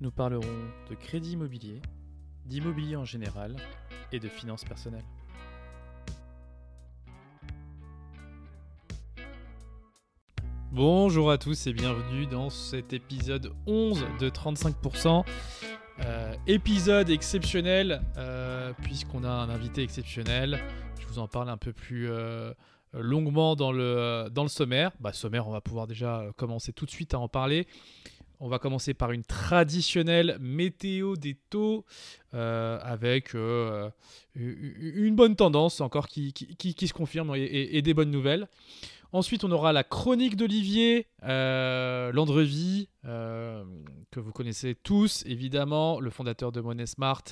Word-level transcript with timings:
Nous 0.00 0.12
parlerons 0.12 0.46
de 0.88 0.94
crédit 0.94 1.32
immobilier, 1.32 1.82
d'immobilier 2.46 2.94
en 2.94 3.04
général 3.04 3.56
et 4.12 4.20
de 4.20 4.28
finances 4.28 4.62
personnelles. 4.64 5.04
Bonjour 10.70 11.32
à 11.32 11.38
tous 11.38 11.66
et 11.66 11.72
bienvenue 11.72 12.26
dans 12.26 12.48
cet 12.48 12.92
épisode 12.92 13.52
11 13.66 14.04
de 14.20 14.30
35%. 14.30 15.24
Euh, 16.04 16.34
épisode 16.46 17.10
exceptionnel 17.10 18.00
euh, 18.18 18.72
puisqu'on 18.80 19.24
a 19.24 19.30
un 19.30 19.50
invité 19.50 19.82
exceptionnel. 19.82 20.60
Je 21.00 21.08
vous 21.08 21.18
en 21.18 21.26
parle 21.26 21.50
un 21.50 21.56
peu 21.56 21.72
plus 21.72 22.08
euh, 22.08 22.52
longuement 22.92 23.56
dans 23.56 23.72
le, 23.72 24.28
dans 24.30 24.44
le 24.44 24.48
sommaire. 24.48 24.92
Bah, 25.00 25.12
sommaire, 25.12 25.48
on 25.48 25.52
va 25.52 25.60
pouvoir 25.60 25.88
déjà 25.88 26.24
commencer 26.36 26.72
tout 26.72 26.86
de 26.86 26.90
suite 26.92 27.14
à 27.14 27.18
en 27.18 27.26
parler. 27.26 27.66
On 28.40 28.48
va 28.48 28.58
commencer 28.58 28.94
par 28.94 29.10
une 29.10 29.24
traditionnelle 29.24 30.36
météo 30.40 31.16
des 31.16 31.36
taux 31.50 31.84
euh, 32.34 32.78
avec 32.82 33.34
euh, 33.34 33.90
une 34.36 35.16
bonne 35.16 35.34
tendance 35.34 35.80
encore 35.80 36.06
qui, 36.06 36.32
se 36.32 36.92
confirme 36.92 37.34
et, 37.36 37.82
des 37.82 37.94
bonnes 37.94 38.10
nouvelles. 38.10 38.46
Ensuite, 39.12 39.42
on 39.42 39.50
aura 39.50 39.72
la 39.72 39.84
chronique 39.84 40.36
d'Olivier 40.36 41.06
euh, 41.24 42.12
euh, 43.06 43.64
que 44.10 44.20
vous 44.20 44.32
connaissez 44.32 44.74
tous, 44.74 45.24
évidemment, 45.26 45.98
le 45.98 46.10
fondateur 46.10 46.52
de 46.52 46.60
Money 46.60 46.84
Smart. 46.84 47.22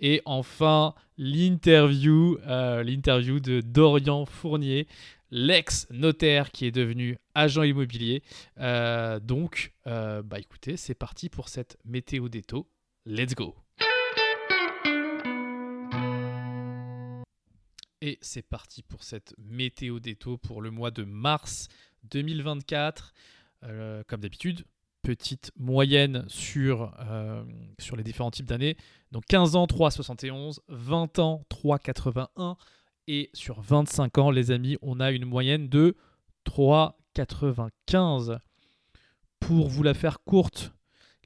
Et 0.00 0.22
enfin, 0.24 0.94
l'interview 1.18 2.38
de 2.38 3.60
Dorian 3.60 4.24
Fournier, 4.24 4.86
l'ex-notaire 5.30 6.50
qui 6.50 6.66
est 6.66 6.70
devenu 6.70 7.18
agent 7.34 7.62
immobilier. 7.62 8.22
Euh, 8.58 9.20
donc, 9.20 9.72
euh, 9.86 10.22
bah 10.22 10.38
écoutez, 10.38 10.76
c'est 10.76 10.94
parti 10.94 11.28
pour 11.28 11.48
cette 11.48 11.76
météo 11.84 12.28
des 12.28 12.42
taux. 12.42 12.68
Let's 13.06 13.34
go! 13.34 13.54
Et 18.00 18.18
c'est 18.22 18.42
parti 18.42 18.82
pour 18.82 19.02
cette 19.02 19.34
météo 19.38 19.98
des 19.98 20.14
taux 20.14 20.38
pour 20.38 20.62
le 20.62 20.70
mois 20.70 20.90
de 20.90 21.04
mars 21.04 21.68
2024. 22.04 23.12
Euh, 23.64 24.04
comme 24.06 24.20
d'habitude, 24.20 24.64
petite 25.02 25.50
moyenne 25.56 26.24
sur, 26.28 26.94
sur 27.78 27.96
les 27.96 28.02
différents 28.02 28.30
types 28.30 28.46
d'années. 28.46 28.76
Donc 29.10 29.24
15 29.26 29.56
ans, 29.56 29.66
3,71, 29.66 30.60
20 30.68 31.18
ans, 31.18 31.44
3,81. 31.50 32.56
Et 33.10 33.30
sur 33.32 33.62
25 33.62 34.18
ans, 34.18 34.30
les 34.30 34.50
amis, 34.50 34.76
on 34.82 35.00
a 35.00 35.10
une 35.12 35.24
moyenne 35.24 35.70
de 35.70 35.96
3,95. 36.44 38.38
Pour 39.40 39.68
vous 39.68 39.82
la 39.82 39.94
faire 39.94 40.22
courte, 40.24 40.74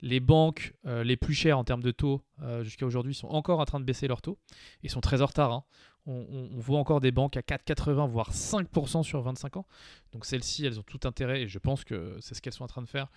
les 0.00 0.20
banques 0.20 0.74
euh, 0.86 1.02
les 1.02 1.16
plus 1.16 1.34
chères 1.34 1.58
en 1.58 1.64
termes 1.64 1.82
de 1.82 1.90
taux 1.90 2.22
euh, 2.40 2.62
jusqu'à 2.62 2.86
aujourd'hui 2.86 3.14
sont 3.14 3.26
encore 3.26 3.58
en 3.58 3.64
train 3.64 3.80
de 3.80 3.84
baisser 3.84 4.06
leurs 4.06 4.22
taux. 4.22 4.38
Ils 4.84 4.90
sont 4.90 5.00
très 5.00 5.22
en 5.22 5.26
retard. 5.26 5.52
hein. 5.52 5.64
On 6.06 6.48
voit 6.58 6.78
encore 6.78 7.00
des 7.00 7.10
banques 7.10 7.36
à 7.36 7.40
4,80 7.40 8.08
voire 8.08 8.30
5% 8.32 9.02
sur 9.02 9.20
25 9.20 9.56
ans. 9.56 9.66
Donc 10.12 10.24
celles-ci, 10.24 10.64
elles 10.64 10.78
ont 10.78 10.84
tout 10.84 11.00
intérêt, 11.04 11.42
et 11.42 11.48
je 11.48 11.58
pense 11.58 11.82
que 11.84 12.16
c'est 12.20 12.34
ce 12.34 12.42
qu'elles 12.42 12.52
sont 12.52 12.64
en 12.64 12.68
train 12.68 12.82
de 12.82 12.88
faire, 12.88 13.08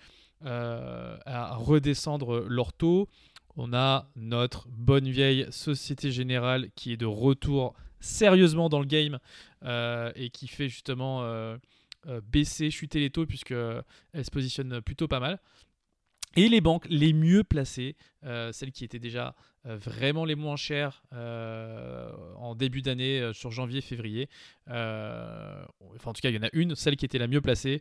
euh, 0.44 1.16
à 1.24 1.54
redescendre 1.54 2.40
leurs 2.48 2.72
taux. 2.72 3.08
On 3.56 3.72
a 3.74 4.08
notre 4.16 4.68
bonne 4.68 5.08
vieille 5.08 5.46
Société 5.50 6.10
Générale 6.12 6.70
qui 6.76 6.92
est 6.92 6.96
de 6.96 7.06
retour 7.06 7.74
sérieusement 8.00 8.68
dans 8.68 8.80
le 8.80 8.86
game 8.86 9.18
euh, 9.64 10.12
et 10.14 10.30
qui 10.30 10.48
fait 10.48 10.68
justement 10.68 11.22
euh, 11.22 11.56
euh, 12.06 12.20
baisser, 12.24 12.70
chuter 12.70 13.00
les 13.00 13.10
taux 13.10 13.26
puisque 13.26 13.52
elle 13.52 14.24
se 14.24 14.30
positionne 14.30 14.80
plutôt 14.80 15.08
pas 15.08 15.20
mal. 15.20 15.40
Et 16.38 16.50
les 16.50 16.60
banques 16.60 16.86
les 16.90 17.14
mieux 17.14 17.44
placées, 17.44 17.96
celles 18.22 18.70
qui 18.70 18.84
étaient 18.84 18.98
déjà 18.98 19.34
vraiment 19.64 20.26
les 20.26 20.34
moins 20.34 20.56
chères 20.56 21.02
en 21.10 22.54
début 22.54 22.82
d'année, 22.82 23.30
sur 23.32 23.50
janvier-février. 23.50 24.28
Enfin, 24.66 25.64
en 26.04 26.12
tout 26.12 26.20
cas, 26.20 26.28
il 26.28 26.34
y 26.34 26.38
en 26.38 26.42
a 26.42 26.50
une, 26.52 26.74
celle 26.74 26.96
qui 26.96 27.06
était 27.06 27.16
la 27.16 27.26
mieux 27.26 27.40
placée 27.40 27.80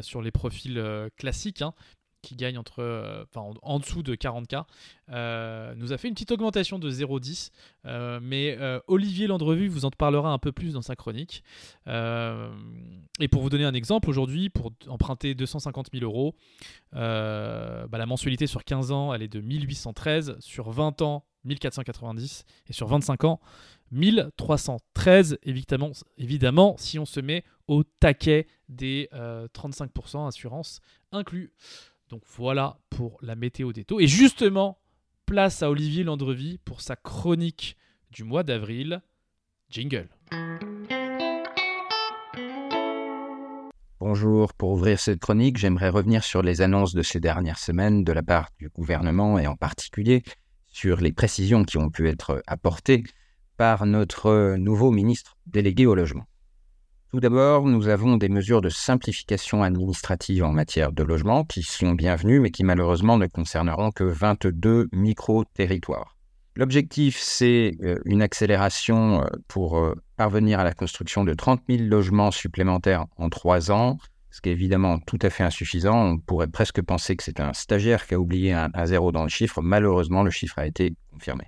sur 0.00 0.22
les 0.22 0.30
profils 0.30 0.82
classiques, 1.18 1.60
hein, 1.60 1.74
qui 2.22 2.36
gagne 2.36 2.58
entre, 2.58 2.80
euh, 2.80 3.24
en, 3.34 3.78
dessous 3.78 4.02
de 4.02 4.14
40K, 4.14 4.64
euh, 5.10 5.74
nous 5.76 5.92
a 5.92 5.98
fait 5.98 6.08
une 6.08 6.14
petite 6.14 6.30
augmentation 6.30 6.78
de 6.78 6.90
0,10. 6.90 7.50
euh, 7.86 8.20
mais 8.22 8.58
Olivier 8.86 9.26
Landrevu 9.26 9.68
vous 9.68 9.84
en 9.84 9.90
parlera 9.90 10.32
un 10.32 10.38
peu 10.38 10.52
plus 10.52 10.74
dans 10.74 10.82
sa 10.82 10.96
chronique. 10.96 11.42
Et 11.86 13.28
pour 13.28 13.42
vous 13.42 13.50
donner 13.50 13.64
un 13.64 13.74
exemple, 13.74 14.08
aujourd'hui, 14.08 14.50
pour 14.50 14.72
emprunter 14.88 15.34
250 15.34 15.88
000 15.92 16.04
euros, 16.04 16.34
bah, 16.92 17.88
la 17.92 18.06
mensualité 18.06 18.46
sur 18.46 18.64
15 18.64 18.92
ans, 18.92 19.14
elle 19.14 19.22
est 19.22 19.28
de 19.28 19.40
1813, 19.40 20.36
sur 20.40 20.70
20 20.70 21.02
ans, 21.02 21.24
1490, 21.44 22.44
et 22.68 22.72
sur 22.72 22.86
25 22.86 23.24
ans, 23.24 23.40
1313, 23.92 25.38
évidemment, 25.42 25.92
évidemment 26.16 26.76
si 26.78 26.98
on 26.98 27.06
se 27.06 27.20
met 27.20 27.44
au 27.66 27.82
taquet 27.84 28.46
des 28.68 29.08
euh, 29.12 29.46
35% 29.54 30.26
assurance 30.26 30.80
inclus. 31.12 31.52
Donc 32.10 32.22
voilà 32.26 32.76
pour 32.90 33.18
la 33.22 33.36
météo 33.36 33.72
des 33.72 33.84
taux. 33.84 34.00
Et 34.00 34.08
justement, 34.08 34.80
place 35.26 35.62
à 35.62 35.70
Olivier 35.70 36.02
Landrevi 36.02 36.58
pour 36.58 36.80
sa 36.80 36.96
chronique 36.96 37.76
du 38.10 38.24
mois 38.24 38.42
d'avril. 38.42 39.00
Jingle. 39.68 40.08
Bonjour, 44.00 44.52
pour 44.54 44.70
ouvrir 44.70 44.98
cette 44.98 45.20
chronique, 45.20 45.56
j'aimerais 45.56 45.88
revenir 45.88 46.24
sur 46.24 46.42
les 46.42 46.62
annonces 46.62 46.94
de 46.94 47.02
ces 47.02 47.20
dernières 47.20 47.60
semaines 47.60 48.02
de 48.02 48.12
la 48.12 48.24
part 48.24 48.48
du 48.58 48.68
gouvernement 48.70 49.38
et 49.38 49.46
en 49.46 49.54
particulier 49.54 50.24
sur 50.66 50.96
les 50.96 51.12
précisions 51.12 51.62
qui 51.62 51.78
ont 51.78 51.90
pu 51.90 52.08
être 52.08 52.42
apportées 52.48 53.04
par 53.56 53.86
notre 53.86 54.56
nouveau 54.56 54.90
ministre 54.90 55.36
délégué 55.46 55.86
au 55.86 55.94
logement. 55.94 56.26
Tout 57.12 57.18
d'abord, 57.18 57.66
nous 57.66 57.88
avons 57.88 58.18
des 58.18 58.28
mesures 58.28 58.60
de 58.60 58.68
simplification 58.68 59.64
administrative 59.64 60.44
en 60.44 60.52
matière 60.52 60.92
de 60.92 61.02
logement 61.02 61.42
qui 61.42 61.64
sont 61.64 61.90
bienvenues 61.90 62.38
mais 62.38 62.52
qui 62.52 62.62
malheureusement 62.62 63.18
ne 63.18 63.26
concerneront 63.26 63.90
que 63.90 64.04
22 64.04 64.88
micro-territoires. 64.92 66.16
L'objectif, 66.54 67.18
c'est 67.18 67.72
euh, 67.82 67.98
une 68.04 68.22
accélération 68.22 69.22
euh, 69.22 69.26
pour 69.48 69.78
euh, 69.78 69.96
parvenir 70.16 70.60
à 70.60 70.64
la 70.64 70.72
construction 70.72 71.24
de 71.24 71.34
30 71.34 71.62
000 71.68 71.82
logements 71.82 72.30
supplémentaires 72.30 73.06
en 73.16 73.28
trois 73.28 73.72
ans, 73.72 73.98
ce 74.30 74.40
qui 74.40 74.50
est 74.50 74.52
évidemment 74.52 75.00
tout 75.00 75.18
à 75.22 75.30
fait 75.30 75.42
insuffisant. 75.42 76.12
On 76.12 76.18
pourrait 76.18 76.46
presque 76.46 76.80
penser 76.80 77.16
que 77.16 77.24
c'est 77.24 77.40
un 77.40 77.52
stagiaire 77.54 78.06
qui 78.06 78.14
a 78.14 78.20
oublié 78.20 78.52
un, 78.52 78.70
un 78.72 78.86
zéro 78.86 79.10
dans 79.10 79.24
le 79.24 79.28
chiffre. 79.28 79.62
Malheureusement, 79.62 80.22
le 80.22 80.30
chiffre 80.30 80.60
a 80.60 80.66
été 80.66 80.94
confirmé. 81.10 81.46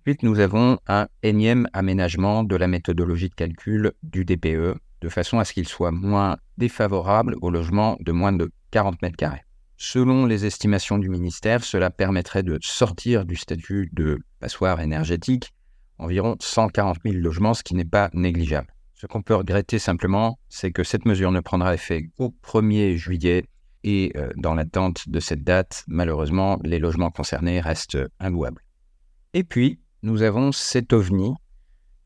Ensuite, 0.00 0.22
nous 0.22 0.40
avons 0.40 0.78
un 0.88 1.08
énième 1.22 1.68
aménagement 1.74 2.42
de 2.42 2.56
la 2.56 2.68
méthodologie 2.68 3.28
de 3.28 3.34
calcul 3.34 3.92
du 4.02 4.24
DPE, 4.24 4.80
de 5.02 5.08
façon 5.10 5.38
à 5.38 5.44
ce 5.44 5.52
qu'il 5.52 5.68
soit 5.68 5.90
moins 5.90 6.38
défavorable 6.56 7.36
aux 7.42 7.50
logements 7.50 7.98
de 8.00 8.10
moins 8.10 8.32
de 8.32 8.50
40 8.70 9.02
mètres 9.02 9.18
carrés. 9.18 9.44
Selon 9.76 10.24
les 10.24 10.46
estimations 10.46 10.96
du 10.96 11.10
ministère, 11.10 11.62
cela 11.64 11.90
permettrait 11.90 12.42
de 12.42 12.58
sortir 12.62 13.26
du 13.26 13.36
statut 13.36 13.90
de 13.92 14.18
passoire 14.38 14.80
énergétique 14.80 15.52
environ 15.98 16.34
140 16.40 16.96
000 17.04 17.16
logements, 17.16 17.52
ce 17.52 17.62
qui 17.62 17.74
n'est 17.74 17.84
pas 17.84 18.08
négligeable. 18.14 18.74
Ce 18.94 19.06
qu'on 19.06 19.20
peut 19.20 19.34
regretter 19.34 19.78
simplement, 19.78 20.38
c'est 20.48 20.72
que 20.72 20.82
cette 20.82 21.04
mesure 21.04 21.30
ne 21.30 21.40
prendra 21.40 21.74
effet 21.74 22.08
qu'au 22.16 22.34
1er 22.42 22.96
juillet 22.96 23.44
et 23.84 24.12
euh, 24.16 24.30
dans 24.38 24.54
l'attente 24.54 25.10
de 25.10 25.20
cette 25.20 25.44
date, 25.44 25.84
malheureusement, 25.88 26.58
les 26.64 26.78
logements 26.78 27.10
concernés 27.10 27.60
restent 27.60 27.98
inlouables. 28.18 28.64
Et 29.34 29.44
puis, 29.44 29.78
nous 30.02 30.22
avons 30.22 30.52
cet 30.52 30.92
ovni 30.92 31.34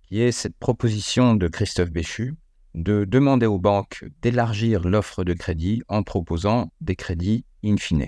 qui 0.03 0.21
est 0.21 0.33
cette 0.33 0.57
proposition 0.57 1.35
de 1.35 1.49
Christophe 1.49 1.91
Béchu 1.91 2.35
de 2.75 3.05
demander 3.05 3.47
aux 3.47 3.59
banques 3.59 4.05
d'élargir 4.21 4.87
l'offre 4.89 5.23
de 5.23 5.33
crédit 5.33 5.83
en 5.89 6.03
proposant 6.03 6.73
des 6.81 6.97
crédits 6.97 7.45
in 7.65 7.77
fine. 7.77 8.07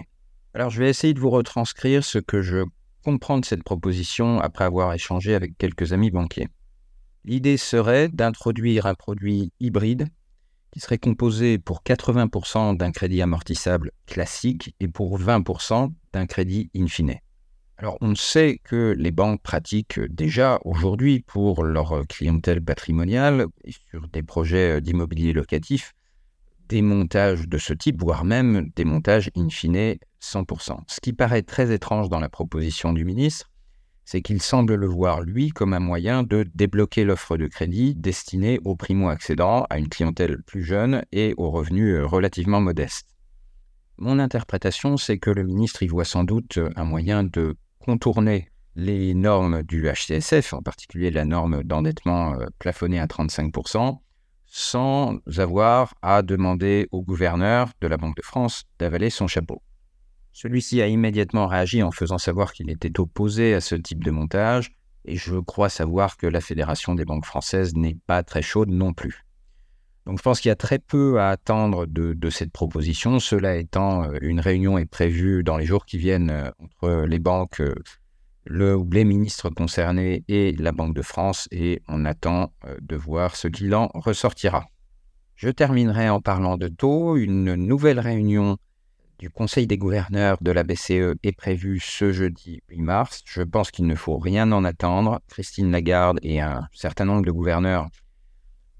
Alors 0.55 0.71
je 0.71 0.81
vais 0.81 0.91
essayer 0.91 1.15
de 1.15 1.21
vous 1.21 1.31
retranscrire 1.31 2.05
ce 2.05 2.19
que 2.19 2.43
je 2.43 2.65
comprends 3.05 3.39
de 3.39 3.45
cette 3.45 3.63
proposition 3.63 4.41
après 4.41 4.65
avoir 4.65 4.93
échangé 4.93 5.35
avec 5.35 5.57
quelques 5.57 5.93
amis 5.93 6.11
banquiers. 6.11 6.49
L'idée 7.25 7.57
serait 7.57 8.09
d'introduire 8.09 8.87
un 8.87 8.95
produit 8.95 9.53
hybride 9.61 10.09
qui 10.73 10.81
serait 10.81 10.99
composé 10.99 11.59
pour 11.59 11.83
80% 11.83 12.77
d'un 12.77 12.91
crédit 12.91 13.23
amortissable 13.23 13.93
classique 14.07 14.75
et 14.81 14.89
pour 14.89 15.19
20% 15.21 15.93
d'un 16.13 16.27
crédit 16.27 16.71
in 16.77 16.89
fine. 16.89 17.15
Alors, 17.79 17.99
on 18.01 18.15
sait 18.15 18.59
que 18.65 18.95
les 18.97 19.11
banques 19.11 19.43
pratiquent 19.43 20.01
déjà 20.01 20.59
aujourd'hui 20.65 21.21
pour 21.21 21.63
leur 21.63 22.07
clientèle 22.09 22.63
patrimoniale 22.63 23.47
et 23.65 23.73
sur 23.91 24.09
des 24.09 24.23
projets 24.23 24.81
d'immobilier 24.81 25.35
locatif 25.35 25.93
des 26.69 26.83
montages 26.83 27.49
de 27.49 27.59
ce 27.59 27.73
type, 27.73 28.01
voire 28.01 28.25
même 28.25 28.71
des 28.75 28.85
montages 28.85 29.31
in 29.37 29.49
fine 29.49 29.97
100%. 30.21 30.79
Ce 30.89 31.01
qui 31.01 31.13
paraît 31.13 31.43
très 31.43 31.73
étrange 31.73 32.09
dans 32.09 32.19
la 32.19 32.29
proposition 32.29 32.93
du 32.93 33.05
ministre, 33.05 33.51
c'est 34.05 34.23
qu'il 34.23 34.41
semble 34.41 34.75
le 34.75 34.87
voir, 34.87 35.21
lui, 35.21 35.51
comme 35.51 35.73
un 35.73 35.81
moyen 35.81 36.23
de 36.23 36.47
débloquer 36.55 37.05
l'offre 37.05 37.37
de 37.37 37.47
crédit 37.47 37.95
destinée 37.95 38.61
aux 38.65 38.77
primo-accédants, 38.77 39.67
à 39.69 39.79
une 39.79 39.89
clientèle 39.89 40.43
plus 40.43 40.63
jeune 40.63 41.05
et 41.13 41.35
aux 41.37 41.51
revenus 41.51 42.01
relativement 42.05 42.61
modestes. 42.61 43.09
Mon 43.99 44.19
interprétation, 44.19 44.97
c'est 44.97 45.19
que 45.19 45.31
le 45.31 45.43
ministre 45.43 45.83
y 45.83 45.89
voit 45.89 46.05
sans 46.05 46.25
doute 46.25 46.59
un 46.77 46.85
moyen 46.85 47.25
de 47.25 47.57
contourner 47.87 48.51
les 48.75 49.15
normes 49.15 49.63
du 49.63 49.89
HCSF, 49.89 50.53
en 50.55 50.61
particulier 50.61 51.13
la 51.13 51.25
norme 51.25 51.63
d'endettement 51.63 52.35
euh, 52.35 52.47
plafonnée 52.59 52.99
à 52.99 53.07
35%, 53.07 53.99
sans 54.47 55.19
avoir 55.37 55.95
à 56.03 56.23
demander 56.23 56.89
au 56.91 57.03
gouverneur 57.03 57.71
de 57.81 57.87
la 57.87 57.97
Banque 57.97 58.17
de 58.17 58.23
France 58.23 58.65
d'avaler 58.81 59.09
son 59.09 59.29
chapeau. 59.29 59.63
Celui-ci 60.33 60.83
a 60.83 60.89
immédiatement 60.89 61.47
réagi 61.47 61.85
en 61.85 61.93
faisant 61.93 62.19
savoir 62.19 62.53
qu'il 62.53 62.71
était 62.71 62.99
opposé 62.99 63.55
à 63.55 63.61
ce 63.61 63.77
type 63.77 64.03
de 64.03 64.11
montage, 64.11 64.73
et 65.05 65.15
je 65.15 65.37
crois 65.37 65.69
savoir 65.69 66.17
que 66.17 66.27
la 66.27 66.41
Fédération 66.41 66.97
des 66.97 67.05
banques 67.05 67.25
françaises 67.25 67.77
n'est 67.77 67.97
pas 68.09 68.25
très 68.25 68.43
chaude 68.43 68.71
non 68.71 68.93
plus. 68.93 69.26
Donc 70.07 70.19
je 70.19 70.23
pense 70.23 70.41
qu'il 70.41 70.51
y 70.51 70.53
a 70.53 70.57
très 70.57 70.79
peu 70.79 71.19
à 71.19 71.31
attendre 71.31 71.85
de, 71.87 72.31
cette 72.31 72.53
proposition. 72.53 73.19
Cela 73.19 73.57
étant, 73.57 74.05
euh, 74.05 74.19
une 74.21 74.39
réunion 74.39 74.79
est 74.79 74.87
prévue 74.87 75.43
dans 75.43 75.57
les 75.57 75.67
jours 75.67 75.85
qui 75.85 75.99
viennent 75.99 76.31
euh, 76.31 76.51
entre 76.61 77.05
les 77.07 77.19
banques, 77.19 77.61
euh, 77.61 77.75
le 78.45 78.77
ou 78.77 78.89
les 78.93 79.05
ministres 79.05 79.51
concernés 79.51 80.25
et 80.29 80.53
la 80.53 80.71
Banque 80.71 80.95
de 80.95 81.03
France, 81.03 81.49
et 81.51 81.83
on 81.89 82.05
attend 82.05 82.53
de 82.81 82.95
voir 82.95 83.35
ce 83.35 83.49
qu'il 83.49 83.75
en 83.75 83.89
ressortira. 83.95 84.67
Je 85.35 85.49
terminerai 85.49 86.09
en 86.09 86.21
parlant 86.21 86.57
de 86.57 86.69
taux. 86.69 87.17
Une 87.17 87.57
nouvelle 87.57 87.99
réunion 87.99 88.57
du 89.19 89.31
Conseil 89.31 89.67
des 89.67 89.79
gouverneurs 89.79 90.39
de 90.41 90.53
la 90.53 90.63
BCE 90.63 91.17
est 91.25 91.37
prévue 91.37 91.81
ce 91.81 92.13
jeudi 92.13 92.61
8 92.69 92.83
mars. 92.83 93.23
Je 93.27 93.43
pense 93.43 93.73
qu'il 93.73 93.87
ne 93.87 93.97
faut 93.97 94.19
rien 94.19 94.53
en 94.53 94.63
attendre. 94.63 95.21
Christine 95.29 95.73
Lagarde 95.73 96.21
et 96.23 96.41
un 96.41 96.69
certain 96.73 97.05
nombre 97.05 97.25
de 97.27 97.33
gouverneurs 97.33 97.89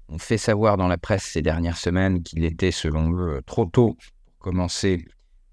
on 0.09 0.17
fait 0.17 0.37
savoir 0.37 0.77
dans 0.77 0.87
la 0.87 0.97
presse 0.97 1.23
ces 1.23 1.41
dernières 1.41 1.77
semaines 1.77 2.23
qu'il 2.23 2.43
était, 2.45 2.71
selon 2.71 3.11
eux, 3.13 3.41
trop 3.45 3.65
tôt 3.65 3.97
pour 4.25 4.37
commencer 4.39 5.05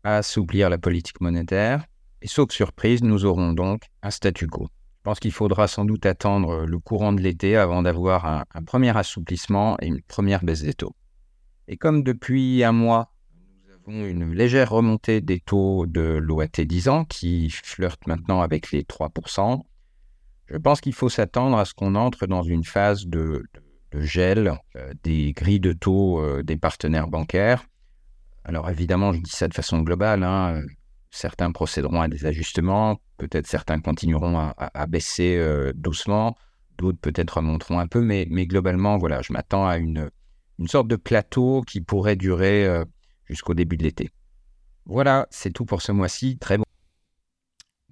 à 0.04 0.18
assouplir 0.18 0.70
la 0.70 0.78
politique 0.78 1.20
monétaire. 1.20 1.84
Et 2.22 2.28
sauf 2.28 2.50
surprise, 2.50 3.02
nous 3.02 3.24
aurons 3.24 3.52
donc 3.52 3.82
un 4.02 4.10
statu 4.10 4.46
quo. 4.46 4.68
Je 4.98 5.02
pense 5.10 5.20
qu'il 5.20 5.32
faudra 5.32 5.68
sans 5.68 5.84
doute 5.84 6.06
attendre 6.06 6.64
le 6.64 6.78
courant 6.78 7.12
de 7.12 7.20
l'été 7.20 7.56
avant 7.56 7.82
d'avoir 7.82 8.24
un, 8.24 8.62
premier 8.64 8.96
assouplissement 8.96 9.76
et 9.82 9.86
une 9.86 10.00
première 10.00 10.42
baisse 10.42 10.62
des 10.62 10.72
taux. 10.72 10.94
Et 11.68 11.76
comme 11.76 12.02
depuis 12.02 12.64
un 12.64 12.72
mois, 12.72 13.12
nous 13.66 13.74
avons 13.74 14.06
une 14.06 14.32
légère 14.32 14.70
remontée 14.70 15.20
des 15.20 15.40
taux 15.40 15.84
de 15.86 16.00
l'OAT 16.00 16.46
10 16.58 16.88
ans 16.88 17.04
qui 17.04 17.50
flirte 17.50 18.06
maintenant 18.06 18.40
avec 18.40 18.70
les 18.72 18.82
3%, 18.82 19.60
je 20.46 20.56
pense 20.58 20.80
qu'il 20.80 20.92
faut 20.92 21.08
s'attendre 21.08 21.56
à 21.56 21.64
ce 21.64 21.74
qu'on 21.74 21.94
entre 21.94 22.26
dans 22.26 22.42
une 22.42 22.64
phase 22.64 23.06
de 23.06 23.42
gel 24.00 24.58
euh, 24.76 24.92
des 25.02 25.32
grilles 25.32 25.60
de 25.60 25.72
taux 25.72 26.20
euh, 26.20 26.42
des 26.42 26.56
partenaires 26.56 27.08
bancaires. 27.08 27.64
Alors 28.44 28.68
évidemment, 28.68 29.12
je 29.12 29.20
dis 29.20 29.30
ça 29.30 29.48
de 29.48 29.54
façon 29.54 29.80
globale. 29.80 30.22
Hein, 30.22 30.56
euh, 30.56 30.66
certains 31.10 31.52
procéderont 31.52 32.00
à 32.00 32.08
des 32.08 32.26
ajustements, 32.26 33.00
peut-être 33.18 33.46
certains 33.46 33.80
continueront 33.80 34.52
à, 34.56 34.86
baisser 34.88 35.40
doucement, 35.76 36.36
d'autres 36.76 36.98
peut-être 36.98 37.36
remonteront 37.36 37.78
un 37.78 37.86
peu, 37.86 38.00
mais, 38.00 38.26
mais 38.30 38.46
globalement, 38.46 38.98
voilà, 38.98 39.22
je 39.22 39.32
m'attends 39.32 39.64
à 39.64 39.76
une, 39.76 40.10
une 40.58 40.66
sorte 40.66 40.88
de 40.88 40.96
plateau 40.96 41.62
qui 41.68 41.80
pourrait 41.80 42.16
durer 42.16 42.68
jusqu'au 43.26 43.54
début 43.54 43.76
de 43.76 43.84
l'été. 43.84 44.10
Voilà, 44.86 45.28
c'est 45.30 45.52
tout 45.52 45.64
pour 45.64 45.82
ce 45.82 45.92
mois-ci. 45.92 46.36
Très 46.36 46.58
bon. 46.58 46.64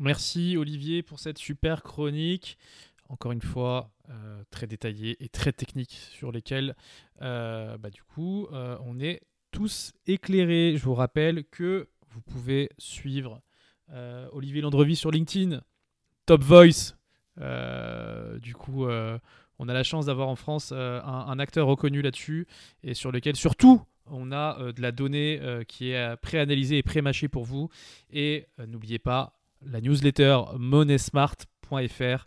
Merci 0.00 0.56
Olivier 0.56 1.04
pour 1.04 1.20
cette 1.20 1.38
super 1.38 1.84
chronique 1.84 2.58
encore 3.12 3.32
une 3.32 3.42
fois, 3.42 3.90
euh, 4.12 4.42
très 4.50 4.66
détaillé 4.66 5.16
et 5.24 5.28
très 5.28 5.52
technique 5.52 5.92
sur 5.92 6.32
lesquels, 6.32 6.76
euh, 7.22 7.78
bah, 7.78 7.88
du 7.88 8.02
coup, 8.02 8.46
euh, 8.52 8.76
on 8.84 9.00
est 9.00 9.22
tous 9.52 9.92
éclairés. 10.06 10.74
Je 10.76 10.84
vous 10.84 10.94
rappelle 10.94 11.44
que 11.44 11.88
vous 12.10 12.20
pouvez 12.20 12.68
suivre 12.78 13.40
Olivier 14.32 14.62
Landrevi 14.62 14.96
sur 14.96 15.10
LinkedIn, 15.10 15.60
Top 16.24 16.42
Voice. 16.42 16.94
du 18.40 18.54
coup, 18.54 18.86
on 18.86 19.68
a 19.68 19.72
la 19.74 19.82
chance 19.82 20.06
d'avoir 20.06 20.28
en 20.28 20.36
France 20.36 20.72
un, 20.72 21.38
acteur 21.38 21.66
reconnu 21.66 22.00
là-dessus 22.00 22.46
et 22.82 22.94
sur 22.94 23.12
lequel, 23.12 23.36
surtout, 23.36 23.82
on 24.06 24.32
a 24.32 24.72
de 24.72 24.80
la 24.80 24.92
donnée 24.92 25.40
qui 25.68 25.90
est 25.90 26.16
préanalysée 26.22 26.78
et 26.78 26.82
pré-mâchée 26.82 27.28
pour 27.28 27.44
vous. 27.44 27.68
Et 28.10 28.46
n'oubliez 28.66 28.98
pas 28.98 29.38
la 29.60 29.82
newsletter 29.82 30.38
moneysmart.fr 30.56 32.26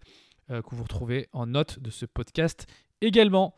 euh, 0.51 0.61
que 0.61 0.75
vous 0.75 0.83
retrouvez 0.83 1.27
en 1.31 1.47
note 1.47 1.79
de 1.79 1.89
ce 1.89 2.05
podcast 2.05 2.67
également. 3.01 3.55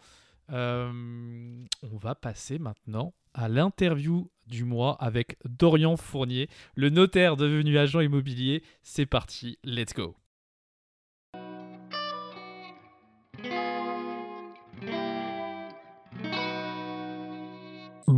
Euh, 0.52 1.66
on 1.84 1.98
va 1.98 2.16
passer 2.16 2.60
maintenant 2.60 3.14
à 3.34 3.50
l'interview 3.50 4.32
du 4.48 4.64
mois 4.64 4.96
avec 5.02 5.38
Dorian 5.46 5.98
Fournier, 5.98 6.50
le 6.76 6.90
notaire 6.90 7.38
devenu 7.38 7.78
agent 7.78 8.00
immobilier. 8.00 8.64
C'est 8.82 9.06
parti, 9.06 9.60
let's 9.64 9.94
go. 9.94 10.16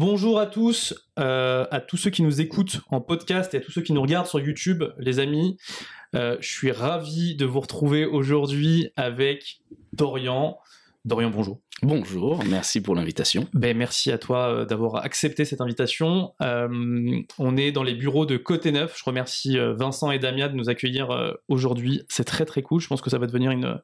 Bonjour 0.01 0.39
à 0.39 0.45
tous, 0.45 0.93
euh, 1.19 1.65
à 1.71 1.81
tous 1.81 1.97
ceux 1.97 2.09
qui 2.09 2.21
nous 2.21 2.39
écoutent 2.39 2.79
en 2.89 3.01
podcast 3.01 3.53
et 3.53 3.57
à 3.57 3.59
tous 3.59 3.73
ceux 3.73 3.81
qui 3.81 3.91
nous 3.91 4.01
regardent 4.01 4.27
sur 4.27 4.39
YouTube, 4.39 4.85
les 4.97 5.19
amis. 5.19 5.57
Euh, 6.15 6.37
je 6.39 6.47
suis 6.47 6.71
ravi 6.71 7.35
de 7.35 7.45
vous 7.45 7.59
retrouver 7.59 8.05
aujourd'hui 8.05 8.93
avec 8.95 9.59
Dorian. 9.91 10.57
Dorian, 11.05 11.29
bonjour. 11.29 11.61
Bonjour, 11.81 12.43
merci 12.43 12.81
pour 12.81 12.93
l'invitation. 12.93 13.47
Ben, 13.53 13.75
merci 13.77 14.11
à 14.11 14.17
toi 14.17 14.49
euh, 14.49 14.65
d'avoir 14.65 14.97
accepté 14.97 15.45
cette 15.45 15.61
invitation. 15.61 16.33
Euh, 16.41 17.21
on 17.37 17.55
est 17.55 17.71
dans 17.71 17.83
les 17.83 17.95
bureaux 17.95 18.25
de 18.25 18.35
Côté 18.35 18.73
Neuf. 18.73 18.97
Je 18.97 19.05
remercie 19.05 19.57
Vincent 19.57 20.11
et 20.11 20.19
Damia 20.19 20.49
de 20.49 20.55
nous 20.55 20.69
accueillir 20.69 21.37
aujourd'hui. 21.47 22.03
C'est 22.09 22.25
très 22.25 22.43
très 22.43 22.61
cool. 22.63 22.81
Je 22.81 22.87
pense 22.87 23.01
que 23.01 23.09
ça 23.09 23.17
va 23.17 23.27
devenir 23.27 23.51
une, 23.51 23.81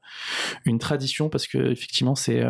une 0.66 0.78
tradition 0.78 1.30
parce 1.30 1.48
que 1.48 1.72
effectivement 1.72 2.16
c'est 2.16 2.44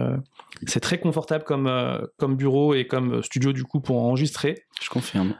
c'est 0.65 0.79
très 0.79 0.99
confortable 0.99 1.43
comme, 1.43 1.71
comme 2.17 2.35
bureau 2.35 2.73
et 2.73 2.87
comme 2.87 3.21
studio 3.21 3.53
du 3.53 3.63
coup 3.63 3.81
pour 3.81 4.01
enregistrer. 4.01 4.63
Je 4.81 4.89
confirme. 4.89 5.35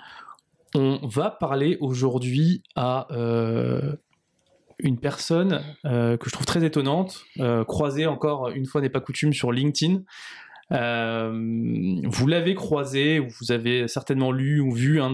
On 0.75 0.99
va 1.07 1.31
parler 1.31 1.77
aujourd'hui 1.79 2.61
à 2.75 3.07
une 4.79 4.99
personne 4.99 5.61
euh, 5.85 6.17
que 6.17 6.29
je 6.29 6.33
trouve 6.33 6.45
très 6.45 6.63
étonnante, 6.63 7.21
euh, 7.39 7.63
croisée 7.63 8.05
encore 8.05 8.49
une 8.49 8.65
fois 8.65 8.81
n'est 8.81 8.89
pas 8.89 8.99
coutume 8.99 9.33
sur 9.33 9.51
LinkedIn. 9.51 10.01
Euh, 10.71 11.31
vous 12.05 12.27
l'avez 12.27 12.55
croisé 12.55 13.19
ou 13.19 13.27
vous 13.39 13.51
avez 13.51 13.87
certainement 13.87 14.31
lu 14.31 14.59
ou 14.59 14.71
vu 14.71 14.99
une 14.99 15.13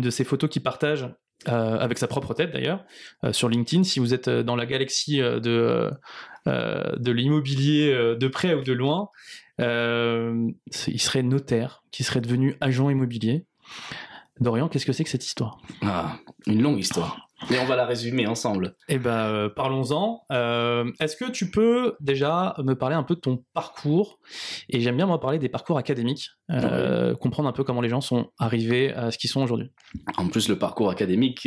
de 0.00 0.10
ses 0.10 0.24
photos 0.24 0.50
qu'il 0.50 0.62
partage 0.62 1.08
avec 1.44 1.98
sa 1.98 2.08
propre 2.08 2.34
tête 2.34 2.52
d'ailleurs 2.52 2.84
sur 3.30 3.48
LinkedIn. 3.48 3.84
Si 3.84 4.00
vous 4.00 4.14
êtes 4.14 4.28
dans 4.28 4.56
la 4.56 4.66
galaxie 4.66 5.18
de, 5.18 5.92
de 6.44 7.12
l'immobilier 7.12 8.16
de 8.18 8.28
près 8.28 8.54
ou 8.54 8.62
de 8.62 8.72
loin, 8.72 9.10
il 9.60 11.00
serait 11.00 11.22
notaire, 11.22 11.84
qui 11.92 12.02
serait 12.02 12.20
devenu 12.20 12.56
agent 12.60 12.90
immobilier. 12.90 13.46
Dorian, 14.40 14.68
qu'est-ce 14.68 14.86
que 14.86 14.92
c'est 14.92 15.04
que 15.04 15.10
cette 15.10 15.24
histoire? 15.24 15.58
Ah, 15.82 16.18
une 16.46 16.62
longue 16.62 16.80
histoire. 16.80 17.25
Et 17.50 17.58
on 17.58 17.66
va 17.66 17.76
la 17.76 17.84
résumer 17.84 18.26
ensemble. 18.26 18.74
Eh 18.88 18.98
ben, 18.98 19.10
euh, 19.10 19.48
parlons-en. 19.50 20.22
Euh, 20.32 20.90
est-ce 21.00 21.16
que 21.16 21.30
tu 21.30 21.50
peux 21.50 21.94
déjà 22.00 22.54
me 22.64 22.74
parler 22.74 22.96
un 22.96 23.02
peu 23.02 23.14
de 23.14 23.20
ton 23.20 23.44
parcours? 23.52 24.20
Et 24.70 24.80
j'aime 24.80 24.96
bien 24.96 25.04
moi 25.06 25.20
parler 25.20 25.38
des 25.38 25.50
parcours 25.50 25.76
académiques, 25.76 26.30
euh, 26.50 27.14
comprendre 27.14 27.48
un 27.48 27.52
peu 27.52 27.62
comment 27.62 27.82
les 27.82 27.90
gens 27.90 28.00
sont 28.00 28.30
arrivés 28.38 28.92
à 28.94 29.10
ce 29.10 29.18
qu'ils 29.18 29.28
sont 29.28 29.42
aujourd'hui. 29.42 29.70
En 30.16 30.28
plus, 30.28 30.48
le 30.48 30.58
parcours 30.58 30.90
académique, 30.90 31.46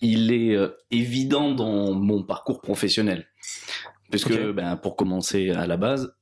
il 0.00 0.32
est 0.32 0.56
évident 0.92 1.50
dans 1.52 1.92
mon 1.92 2.22
parcours 2.22 2.60
professionnel. 2.60 3.26
Puisque 4.10 4.30
Ok. 4.30 4.52
ben, 4.54 4.76
pour 4.76 4.94
commencer 4.94 5.50
à 5.50 5.66
la 5.66 5.76
base, 5.76 6.14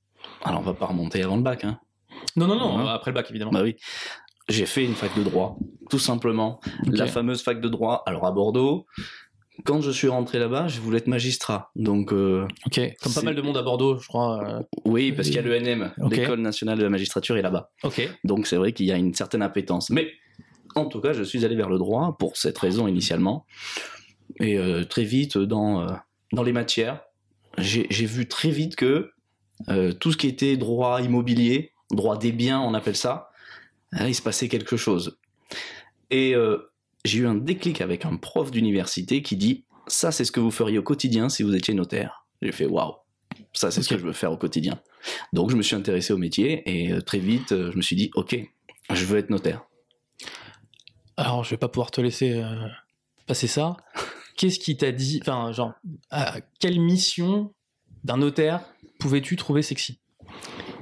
alors 0.42 0.60
on 0.60 0.64
va 0.64 0.72
pas 0.74 0.86
remonter 0.86 1.22
avant 1.22 1.36
le 1.36 1.42
bac, 1.42 1.64
hein. 1.64 1.78
Non, 2.36 2.46
non, 2.46 2.56
non, 2.58 2.78
Ouais. 2.82 2.90
après 2.90 3.10
le 3.10 3.14
bac, 3.14 3.26
évidemment. 3.30 3.50
Bah 3.52 3.62
oui. 3.62 3.76
J'ai 4.48 4.66
fait 4.66 4.84
une 4.84 4.94
fac 4.94 5.16
de 5.16 5.22
droit, 5.22 5.56
tout 5.90 5.98
simplement. 5.98 6.60
La 6.86 7.06
fameuse 7.06 7.42
fac 7.42 7.60
de 7.60 7.68
droit, 7.68 8.02
alors 8.06 8.26
à 8.26 8.32
Bordeaux. 8.32 8.86
Quand 9.64 9.80
je 9.80 9.90
suis 9.90 10.08
rentré 10.08 10.38
là-bas, 10.40 10.66
je 10.68 10.80
voulais 10.80 10.98
être 10.98 11.06
magistrat. 11.06 11.70
Donc, 11.76 12.12
euh, 12.12 12.46
Ok, 12.66 12.80
comme 13.00 13.12
pas 13.14 13.22
mal 13.22 13.36
de 13.36 13.40
monde 13.42 13.56
à 13.56 13.62
Bordeaux, 13.62 13.98
je 13.98 14.06
crois. 14.08 14.44
euh, 14.44 14.62
oui, 14.84 15.12
parce 15.12 15.28
qu'il 15.28 15.36
y 15.36 15.38
a 15.38 15.42
l'ENM, 15.42 15.92
Ok. 16.00 16.16
l'École 16.16 16.40
nationale 16.40 16.76
de 16.76 16.82
la 16.82 16.90
magistrature 16.90 17.36
est 17.36 17.42
là-bas. 17.42 17.70
Ok, 17.84 18.08
Donc, 18.24 18.46
c'est 18.48 18.56
vrai 18.56 18.72
qu'il 18.72 18.86
y 18.86 18.92
a 18.92 18.96
une 18.96 19.14
certaine 19.14 19.42
appétence. 19.42 19.90
Mais, 19.90 20.10
en 20.74 20.86
tout 20.86 21.00
cas, 21.00 21.12
je 21.12 21.22
suis 21.22 21.44
allé 21.44 21.54
vers 21.54 21.68
le 21.70 21.78
droit 21.78 22.16
pour 22.18 22.36
cette 22.36 22.58
raison 22.58 22.88
initialement. 22.88 23.46
Et 24.40 24.58
euh, 24.58 24.84
très 24.84 25.04
vite, 25.04 25.38
dans, 25.38 25.86
dans 26.32 26.42
les 26.42 26.52
matières, 26.52 27.00
j'ai 27.56 27.86
vu 28.06 28.26
très 28.26 28.50
vite 28.50 28.74
que 28.74 29.12
tout 30.00 30.10
ce 30.10 30.16
qui 30.16 30.26
était 30.26 30.56
droit 30.56 31.00
immobilier, 31.00 31.70
droit 31.92 32.18
des 32.18 32.32
biens, 32.32 32.60
on 32.60 32.74
appelle 32.74 32.96
ça, 32.96 33.28
là, 33.98 34.08
il 34.08 34.14
se 34.14 34.22
passait 34.22 34.48
quelque 34.48 34.76
chose. 34.76 35.18
Et 36.10 36.34
euh, 36.34 36.70
j'ai 37.04 37.20
eu 37.20 37.26
un 37.26 37.34
déclic 37.34 37.80
avec 37.80 38.04
un 38.04 38.16
prof 38.16 38.50
d'université 38.50 39.22
qui 39.22 39.36
dit 39.36 39.64
Ça, 39.86 40.12
c'est 40.12 40.24
ce 40.24 40.32
que 40.32 40.40
vous 40.40 40.50
feriez 40.50 40.78
au 40.78 40.82
quotidien 40.82 41.28
si 41.28 41.42
vous 41.42 41.54
étiez 41.54 41.74
notaire. 41.74 42.26
J'ai 42.42 42.52
fait 42.52 42.66
Waouh, 42.66 42.94
ça, 43.52 43.70
c'est 43.70 43.82
ce 43.82 43.88
que 43.88 43.98
je 43.98 44.04
veux 44.04 44.12
faire 44.12 44.32
au 44.32 44.36
quotidien. 44.36 44.80
Donc, 45.32 45.50
je 45.50 45.56
me 45.56 45.62
suis 45.62 45.76
intéressé 45.76 46.12
au 46.12 46.18
métier 46.18 46.62
et 46.66 46.92
euh, 46.92 47.00
très 47.00 47.18
vite, 47.18 47.52
euh, 47.52 47.70
je 47.70 47.76
me 47.76 47.82
suis 47.82 47.96
dit 47.96 48.10
Ok, 48.14 48.36
je 48.92 49.04
veux 49.04 49.18
être 49.18 49.30
notaire. 49.30 49.64
alors 51.16 51.44
je 51.44 51.50
vais 51.50 51.56
pas 51.56 51.68
pouvoir 51.68 51.90
te 51.90 52.00
laisser 52.00 52.32
euh, 52.32 52.66
passer 53.26 53.46
ça. 53.46 53.76
Qu'est-ce 54.36 54.58
qui 54.58 54.76
t'a 54.76 54.90
dit, 54.90 55.20
enfin, 55.22 55.52
genre, 55.52 55.74
à 56.10 56.40
quelle 56.58 56.80
mission 56.80 57.54
d'un 58.02 58.16
notaire 58.16 58.64
pouvais-tu 58.98 59.36
trouver 59.36 59.62
sexy? 59.62 60.00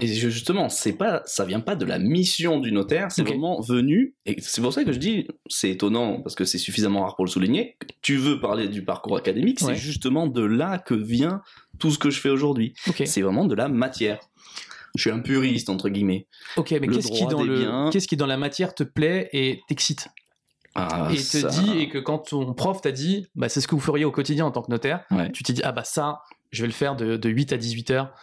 Et 0.02 0.06
justement, 0.08 0.68
c'est 0.68 0.92
pas, 0.94 1.22
ça 1.26 1.44
vient 1.44 1.60
pas 1.60 1.76
de 1.76 1.84
la 1.84 1.98
mission 1.98 2.58
du 2.60 2.72
notaire, 2.72 3.10
c'est 3.12 3.22
Ok. 3.22 3.28
vraiment 3.28 3.60
venu. 3.60 4.14
Et 4.26 4.36
c'est 4.40 4.60
pour 4.60 4.72
ça 4.72 4.84
que 4.84 4.92
je 4.92 4.98
dis, 4.98 5.28
c'est 5.48 5.70
étonnant 5.70 6.20
parce 6.20 6.34
que 6.34 6.44
c'est 6.44 6.58
suffisamment 6.58 7.02
rare 7.02 7.14
pour 7.16 7.24
le 7.24 7.30
souligner. 7.30 7.76
Tu 8.02 8.16
veux 8.16 8.40
parler 8.40 8.68
du 8.68 8.84
parcours 8.84 9.16
académique, 9.16 9.60
Ouais. 9.62 9.74
c'est 9.74 9.80
justement 9.80 10.26
de 10.26 10.42
là 10.42 10.78
que 10.78 10.94
vient 10.94 11.40
tout 11.78 11.90
ce 11.90 11.98
que 11.98 12.10
je 12.10 12.20
fais 12.20 12.30
aujourd'hui. 12.30 12.74
C'est 13.04 13.22
vraiment 13.22 13.44
de 13.46 13.54
la 13.54 13.68
matière. 13.68 14.18
Je 14.96 15.00
suis 15.02 15.10
un 15.10 15.20
puriste 15.20 15.70
entre 15.70 15.88
guillemets. 15.88 16.26
ok, 16.56 16.70
mais 16.72 16.88
qu'est-ce 16.88 17.10
qui, 17.10 17.24
dans 17.26 17.40
des 17.42 17.48
le... 17.48 17.58
biens. 17.60 17.90
qu'est-ce 17.90 18.06
qui 18.08 18.16
dans 18.16 18.26
la 18.26 18.36
matière 18.36 18.74
te 18.74 18.82
plaît 18.82 19.30
et 19.32 19.60
t'excite 19.68 20.08
Ah, 20.74 21.08
Et 21.12 21.16
te 21.16 21.20
ça- 21.20 21.48
dit, 21.48 21.78
et 21.78 21.88
que 21.88 21.98
quand 21.98 22.18
ton 22.18 22.52
prof 22.54 22.80
t'a 22.80 22.92
dit, 22.92 23.26
bah, 23.34 23.48
c'est 23.48 23.60
ce 23.60 23.68
que 23.68 23.74
vous 23.74 23.80
feriez 23.80 24.04
au 24.04 24.10
quotidien 24.10 24.44
en 24.46 24.50
tant 24.50 24.62
que 24.62 24.70
notaire, 24.70 25.04
Ouais. 25.10 25.30
tu 25.32 25.42
t'es 25.42 25.52
dit, 25.52 25.62
ah 25.64 25.72
bah 25.72 25.84
ça, 25.84 26.20
je 26.50 26.62
vais 26.62 26.66
le 26.66 26.72
faire 26.74 26.94
de, 26.96 27.16
de 27.16 27.28
8 27.30 27.52
à 27.52 27.56
18 27.56 27.90
heures 27.90 28.14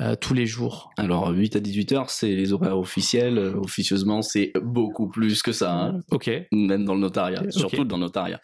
euh, 0.00 0.16
tous 0.16 0.34
les 0.34 0.46
jours. 0.46 0.90
Alors 0.96 1.28
8 1.30 1.56
à 1.56 1.60
18 1.60 1.92
heures, 1.92 2.10
c'est 2.10 2.34
les 2.34 2.52
horaires 2.52 2.78
officiels. 2.78 3.38
Euh, 3.38 3.54
Officieusement, 3.54 4.22
c'est 4.22 4.52
beaucoup 4.62 5.08
plus 5.08 5.42
que 5.42 5.52
ça. 5.52 5.72
hein. 5.74 6.00
Ok, 6.10 6.30
même 6.52 6.84
dans 6.84 6.94
le 6.94 7.00
notariat, 7.00 7.42
surtout 7.50 7.84
dans 7.84 7.96
le 7.96 8.02
notariat. 8.02 8.40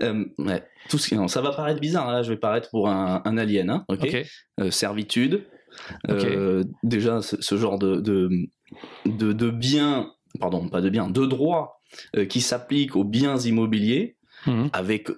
Euh, 0.00 0.24
ouais, 0.38 0.62
tout 0.88 0.98
ce 0.98 1.08
qui, 1.08 1.16
non, 1.16 1.28
ça 1.28 1.40
va 1.40 1.50
paraître 1.52 1.80
bizarre, 1.80 2.08
hein, 2.08 2.12
là, 2.12 2.22
je 2.22 2.30
vais 2.30 2.38
paraître 2.38 2.70
pour 2.70 2.88
un, 2.88 3.20
un 3.24 3.36
alien, 3.38 3.70
hein, 3.70 3.84
ok, 3.88 4.16
Euh, 4.60 4.70
servitude, 4.70 5.44
euh, 6.10 6.64
déjà 6.82 7.20
ce, 7.22 7.56
genre 7.56 7.78
de, 7.78 7.96
de, 8.00 8.28
de, 9.06 9.32
de 9.32 9.50
biens, 9.50 10.12
pardon, 10.40 10.68
pas 10.68 10.80
de 10.80 10.88
biens, 10.90 11.08
de 11.08 11.26
droits 11.26 11.80
qui 12.28 12.40
s'appliquent 12.40 12.96
aux 12.96 13.04
biens 13.04 13.38
immobiliers, 13.38 14.16
Mhm. 14.46 14.70
avec 14.72 15.08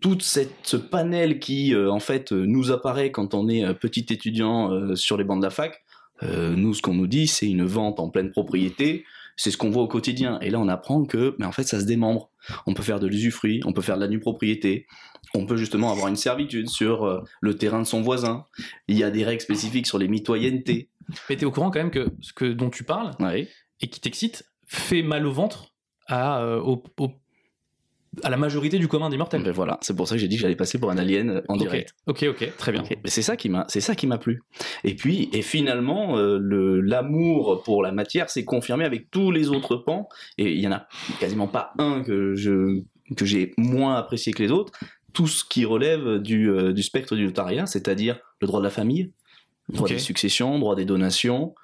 tout 0.00 0.18
cette, 0.20 0.54
ce 0.62 0.76
panel 0.76 1.38
qui, 1.38 1.74
euh, 1.74 1.90
en 1.90 2.00
fait, 2.00 2.32
euh, 2.32 2.44
nous 2.46 2.70
apparaît 2.72 3.10
quand 3.10 3.34
on 3.34 3.48
est 3.48 3.64
euh, 3.64 3.74
petit 3.74 4.06
étudiant 4.10 4.70
euh, 4.72 4.94
sur 4.96 5.16
les 5.16 5.24
bancs 5.24 5.38
de 5.38 5.44
la 5.44 5.50
fac. 5.50 5.82
Euh, 6.22 6.54
nous, 6.56 6.74
ce 6.74 6.82
qu'on 6.82 6.94
nous 6.94 7.06
dit, 7.06 7.26
c'est 7.26 7.48
une 7.48 7.64
vente 7.64 8.00
en 8.00 8.08
pleine 8.08 8.30
propriété. 8.30 9.04
C'est 9.36 9.50
ce 9.50 9.56
qu'on 9.56 9.70
voit 9.70 9.82
au 9.82 9.88
quotidien. 9.88 10.38
Et 10.40 10.50
là, 10.50 10.60
on 10.60 10.68
apprend 10.68 11.04
que, 11.04 11.34
mais 11.38 11.44
en 11.46 11.50
fait, 11.52 11.64
ça 11.64 11.80
se 11.80 11.86
démembre. 11.86 12.30
On 12.66 12.74
peut 12.74 12.84
faire 12.84 13.00
de 13.00 13.06
l'usufruit, 13.08 13.60
on 13.64 13.72
peut 13.72 13.82
faire 13.82 13.96
de 13.96 14.00
la 14.02 14.08
nue 14.08 14.20
propriété, 14.20 14.86
on 15.34 15.44
peut 15.44 15.56
justement 15.56 15.90
avoir 15.90 16.06
une 16.08 16.14
servitude 16.16 16.68
sur 16.68 17.24
le 17.40 17.56
terrain 17.56 17.80
de 17.80 17.86
son 17.86 18.00
voisin. 18.00 18.44
Il 18.86 18.96
y 18.96 19.02
a 19.02 19.10
des 19.10 19.24
règles 19.24 19.40
spécifiques 19.40 19.88
sur 19.88 19.98
les 19.98 20.06
mitoyennetés. 20.06 20.88
Mais 21.28 21.36
t'es 21.36 21.44
au 21.46 21.50
courant 21.50 21.70
quand 21.72 21.80
même 21.80 21.90
que 21.90 22.06
ce 22.20 22.32
que, 22.32 22.44
dont 22.44 22.70
tu 22.70 22.84
parles 22.84 23.10
Ouais. 23.18 23.48
et 23.80 23.88
qui 23.88 24.00
t'excite 24.00 24.44
fait 24.66 25.02
mal 25.02 25.26
au 25.26 25.32
ventre 25.32 25.72
à, 26.06 26.40
euh, 26.40 26.60
au- 26.60 26.82
au- 27.00 27.10
à 28.22 28.30
la 28.30 28.36
majorité 28.36 28.78
du 28.78 28.88
commun 28.88 29.08
des 29.08 29.16
mortels. 29.16 29.42
Ben 29.42 29.52
voilà, 29.52 29.78
c'est 29.82 29.94
pour 29.94 30.08
ça 30.08 30.14
que 30.14 30.20
j'ai 30.20 30.28
dit 30.28 30.36
que 30.36 30.42
j'allais 30.42 30.56
passer 30.56 30.78
pour 30.78 30.90
un 30.90 30.98
alien 30.98 31.30
euh, 31.30 31.42
en 31.48 31.56
direct. 31.56 31.94
ok, 32.06 32.26
ok, 32.30 32.52
très 32.56 32.72
bien. 32.72 32.82
C'est 33.04 33.22
ça 33.22 33.36
qui 33.36 33.48
m'a, 33.48 33.64
c'est 33.68 33.80
ça 33.80 33.94
qui 33.94 34.06
m'a 34.06 34.18
plu. 34.18 34.42
Et 34.84 34.94
puis, 34.94 35.28
et 35.32 35.42
finalement, 35.42 36.16
euh, 36.16 36.38
le 36.38 36.80
l'amour 36.80 37.62
pour 37.64 37.82
la 37.82 37.92
matière 37.92 38.30
s'est 38.30 38.44
confirmé 38.44 38.84
avec 38.84 39.10
tous 39.10 39.30
les 39.30 39.48
autres 39.48 39.76
pans. 39.76 40.08
Et 40.38 40.52
il 40.52 40.60
y 40.60 40.68
en 40.68 40.72
a 40.72 40.86
quasiment 41.20 41.48
pas 41.48 41.72
un 41.78 42.02
que 42.02 42.34
je 42.34 42.82
que 43.16 43.24
j'ai 43.24 43.52
moins 43.56 43.96
apprécié 43.96 44.32
que 44.32 44.42
les 44.42 44.50
autres. 44.50 44.72
Tout 45.12 45.26
ce 45.26 45.44
qui 45.44 45.64
relève 45.64 46.18
du, 46.18 46.50
euh, 46.50 46.72
du 46.72 46.82
spectre 46.82 47.14
du 47.14 47.24
notariat, 47.24 47.66
c'est-à-dire 47.66 48.18
le 48.40 48.46
droit 48.46 48.60
de 48.60 48.64
la 48.64 48.70
famille, 48.70 49.12
le 49.68 49.76
droit 49.76 49.88
des 49.88 49.98
successions, 49.98 50.54
le 50.54 50.60
droit 50.60 50.74
des 50.74 50.84
donations. 50.84 51.54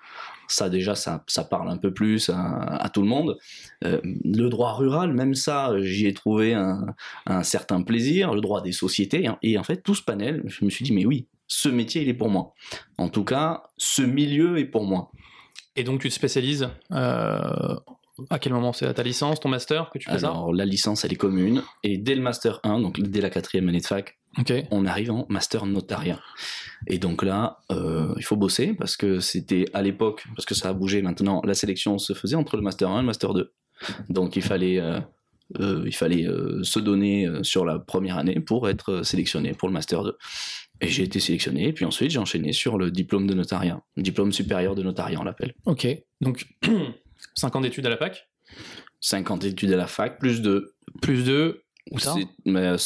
Ça 0.52 0.68
déjà, 0.68 0.94
ça, 0.94 1.24
ça 1.26 1.44
parle 1.44 1.70
un 1.70 1.76
peu 1.76 1.92
plus 1.92 2.28
à, 2.30 2.40
à 2.76 2.88
tout 2.88 3.02
le 3.02 3.08
monde. 3.08 3.38
Euh, 3.84 4.00
le 4.04 4.48
droit 4.48 4.72
rural, 4.74 5.12
même 5.12 5.34
ça, 5.34 5.72
j'y 5.80 6.06
ai 6.06 6.14
trouvé 6.14 6.54
un, 6.54 6.86
un 7.26 7.42
certain 7.42 7.82
plaisir. 7.82 8.34
Le 8.34 8.40
droit 8.40 8.60
des 8.62 8.72
sociétés. 8.72 9.26
hein. 9.26 9.38
Et 9.42 9.58
en 9.58 9.62
fait, 9.64 9.82
tout 9.82 9.94
ce 9.94 10.02
panel, 10.02 10.42
je 10.46 10.64
me 10.64 10.70
suis 10.70 10.84
dit, 10.84 10.92
mais 10.92 11.04
oui, 11.06 11.26
ce 11.46 11.68
métier, 11.68 12.02
il 12.02 12.08
est 12.08 12.14
pour 12.14 12.28
moi. 12.30 12.54
En 12.98 13.08
tout 13.08 13.24
cas, 13.24 13.62
ce 13.76 14.02
milieu 14.02 14.58
est 14.58 14.64
pour 14.66 14.84
moi. 14.84 15.10
Et 15.76 15.84
donc 15.84 16.00
tu 16.00 16.08
te 16.08 16.14
spécialises 16.14 16.68
euh, 16.92 17.76
à 18.28 18.38
quel 18.38 18.52
moment? 18.52 18.72
C'est 18.72 18.86
à 18.86 18.92
ta 18.94 19.02
licence, 19.02 19.40
ton 19.40 19.48
master 19.48 19.90
que 19.90 19.98
tu 19.98 20.08
fais 20.10 20.14
Alors, 20.16 20.52
la 20.52 20.64
licence, 20.64 21.04
elle 21.04 21.12
est 21.12 21.16
commune. 21.16 21.62
Et 21.82 21.96
dès 21.96 22.14
le 22.14 22.22
master 22.22 22.60
1, 22.64 22.80
donc 22.80 23.00
dès 23.00 23.20
la 23.20 23.30
quatrième 23.30 23.68
année 23.68 23.80
de 23.80 23.86
fac, 23.86 24.18
on 24.70 24.86
arrive 24.86 25.10
en 25.10 25.26
master 25.28 25.66
notariat. 25.66 26.20
Et 26.86 26.98
donc 26.98 27.22
là, 27.22 27.58
euh, 27.70 28.14
il 28.16 28.24
faut 28.24 28.36
bosser 28.36 28.74
parce 28.74 28.96
que 28.96 29.20
c'était 29.20 29.66
à 29.74 29.82
l'époque, 29.82 30.24
parce 30.34 30.46
que 30.46 30.54
ça 30.54 30.68
a 30.68 30.72
bougé 30.72 31.02
maintenant, 31.02 31.42
la 31.44 31.54
sélection 31.54 31.98
se 31.98 32.12
faisait 32.12 32.36
entre 32.36 32.56
le 32.56 32.62
master 32.62 32.88
1 32.90 32.98
et 32.98 33.00
le 33.00 33.06
master 33.06 33.34
2. 33.34 33.52
Donc 34.08 34.36
il 34.36 34.42
fallait, 34.42 34.78
euh, 34.78 35.00
euh, 35.58 35.82
il 35.86 35.94
fallait 35.94 36.26
se 36.62 36.78
donner 36.78 37.28
sur 37.42 37.64
la 37.64 37.78
première 37.78 38.18
année 38.18 38.40
pour 38.40 38.68
être 38.68 39.02
sélectionné 39.02 39.52
pour 39.52 39.68
le 39.68 39.74
master 39.74 40.04
2. 40.04 40.16
Et 40.82 40.88
j'ai 40.88 41.02
été 41.02 41.20
sélectionné, 41.20 41.68
et 41.68 41.72
puis 41.74 41.84
ensuite 41.84 42.10
j'ai 42.10 42.18
enchaîné 42.18 42.52
sur 42.52 42.78
le 42.78 42.90
diplôme 42.90 43.26
de 43.26 43.34
notariat, 43.34 43.82
diplôme 43.98 44.32
supérieur 44.32 44.74
de 44.74 44.82
notariat 44.82 45.20
on 45.20 45.24
l'appelle. 45.24 45.52
Ok. 45.66 45.86
Donc 46.22 46.46
5 47.34 47.56
ans 47.56 47.60
d'études 47.60 47.84
à 47.84 47.90
la 47.90 47.98
PAC, 47.98 48.30
50 49.00 49.44
études 49.44 49.72
à 49.72 49.76
la 49.76 49.86
fac, 49.86 50.18
plus 50.18 50.40
de 50.40 50.74
plus 51.02 51.24
2. 51.24 51.62
Mais, 52.44 52.66
euh, 52.66 52.76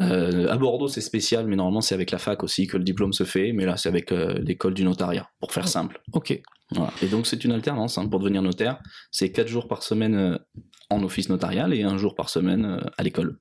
euh, 0.00 0.48
à 0.50 0.56
Bordeaux, 0.56 0.88
c'est 0.88 1.00
spécial, 1.00 1.46
mais 1.46 1.56
normalement, 1.56 1.80
c'est 1.80 1.94
avec 1.94 2.10
la 2.10 2.18
fac 2.18 2.42
aussi 2.42 2.66
que 2.66 2.76
le 2.76 2.84
diplôme 2.84 3.12
se 3.12 3.24
fait. 3.24 3.52
Mais 3.52 3.64
là, 3.64 3.76
c'est 3.76 3.88
avec 3.88 4.12
euh, 4.12 4.34
l'école 4.40 4.74
du 4.74 4.84
notariat, 4.84 5.28
pour 5.40 5.52
faire 5.52 5.68
simple. 5.68 6.00
Ok. 6.12 6.40
Voilà. 6.72 6.92
Et 7.02 7.06
donc, 7.06 7.26
c'est 7.26 7.44
une 7.44 7.52
alternance 7.52 7.98
hein, 7.98 8.08
pour 8.08 8.20
devenir 8.20 8.42
notaire. 8.42 8.78
C'est 9.10 9.30
quatre 9.32 9.48
jours 9.48 9.68
par 9.68 9.82
semaine 9.82 10.38
en 10.90 11.02
office 11.02 11.28
notarial 11.28 11.72
et 11.74 11.82
un 11.82 11.96
jour 11.96 12.14
par 12.14 12.28
semaine 12.28 12.80
à 12.98 13.02
l'école. 13.02 13.38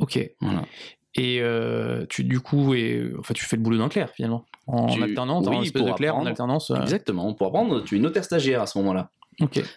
Ok. 0.00 0.18
Voilà. 0.40 0.64
Et 1.16 1.38
euh, 1.40 2.04
tu 2.08 2.24
du 2.24 2.40
coup 2.40 2.74
et 2.74 3.12
enfin 3.20 3.34
tu 3.34 3.44
fais 3.44 3.54
le 3.54 3.62
boulot 3.62 3.78
d'un 3.78 3.88
clerc 3.88 4.10
finalement 4.16 4.44
en 4.66 4.88
Tu- 4.88 5.00
alternance, 5.00 5.46
oui, 5.48 5.54
en 5.56 5.62
espèce 5.62 5.84
de 5.84 5.92
clerc 5.92 6.16
en 6.16 6.26
alternance. 6.26 6.72
Exactement. 6.82 7.32
Pour 7.34 7.46
apprendre, 7.46 7.84
tu 7.84 7.94
es 7.96 7.98
notaire 8.00 8.24
stagiaire 8.24 8.60
à 8.62 8.66
ce 8.66 8.76
moment-là. 8.78 9.10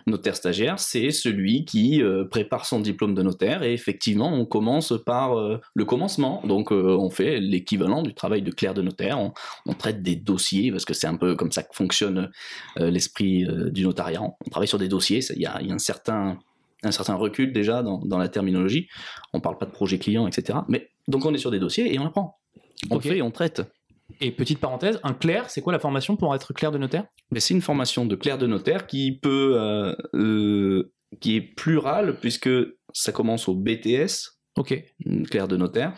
Notaire 0.05 0.35
stagiaire, 0.35 0.79
c'est 0.79 1.11
celui 1.11 1.65
qui 1.65 2.01
euh, 2.01 2.25
prépare 2.25 2.65
son 2.65 2.79
diplôme 2.79 3.15
de 3.15 3.21
notaire 3.21 3.63
et 3.63 3.73
effectivement, 3.73 4.33
on 4.33 4.45
commence 4.45 4.93
par 5.05 5.37
euh, 5.37 5.59
le 5.73 5.85
commencement. 5.85 6.41
Donc, 6.45 6.71
euh, 6.71 6.95
on 6.99 7.09
fait 7.09 7.39
l'équivalent 7.39 8.01
du 8.03 8.13
travail 8.13 8.41
de 8.41 8.51
clerc 8.51 8.73
de 8.73 8.81
notaire. 8.81 9.19
On, 9.19 9.33
on 9.65 9.73
traite 9.73 10.01
des 10.01 10.15
dossiers 10.15 10.71
parce 10.71 10.85
que 10.85 10.93
c'est 10.93 11.07
un 11.07 11.15
peu 11.17 11.35
comme 11.35 11.51
ça 11.51 11.63
que 11.63 11.73
fonctionne 11.73 12.31
l'esprit 12.77 13.45
du 13.71 13.83
notariat. 13.83 14.21
On 14.21 14.49
travaille 14.49 14.67
sur 14.67 14.77
des 14.79 14.87
dossiers. 14.87 15.19
Il 15.35 15.41
y 15.41 15.45
a, 15.45 15.59
il 15.61 15.67
y 15.67 15.71
a 15.71 15.73
un 15.75 15.79
certain 15.79 16.37
un 16.83 16.91
certain 16.91 17.15
recul 17.15 17.53
déjà 17.53 17.81
dans, 17.81 17.97
dans 17.97 18.17
la 18.19 18.29
terminologie. 18.29 18.87
On 19.33 19.39
parle 19.39 19.57
pas 19.57 19.65
de 19.65 19.71
projet 19.71 19.97
client, 19.97 20.27
etc. 20.27 20.59
Mais 20.67 20.89
donc 21.07 21.25
on 21.25 21.33
est 21.33 21.39
sur 21.39 21.51
des 21.51 21.59
dossiers 21.59 21.91
et 21.93 21.97
on 21.99 22.05
apprend. 22.05 22.37
On 22.91 22.97
Ok. 22.97 23.03
fait, 23.03 23.21
on 23.21 23.31
traite. 23.31 23.63
Et 24.21 24.31
petite 24.31 24.59
parenthèse, 24.59 24.99
un 25.03 25.13
clerc, 25.13 25.49
c'est 25.49 25.61
quoi 25.61 25.73
la 25.73 25.79
formation 25.79 26.15
pour 26.15 26.33
être 26.33 26.53
clerc 26.53 26.71
de 26.71 26.77
notaire? 26.77 27.05
Mais 27.31 27.39
c'est 27.39 27.53
une 27.53 27.61
formation 27.61 28.05
de 28.05 28.15
clerc 28.15 28.37
de 28.37 28.47
notaire 28.47 28.87
qui 28.87 29.17
peut, 29.17 29.53
euh, 29.55 29.95
euh, 30.13 30.91
qui 31.19 31.35
est 31.35 31.41
plurale 31.41 32.19
puisque 32.19 32.49
ça 32.93 33.11
commence 33.11 33.47
au 33.47 33.55
BTS, 33.55 34.39
Ok. 34.57 34.81
clerc 35.29 35.47
de 35.47 35.57
notaire, 35.57 35.93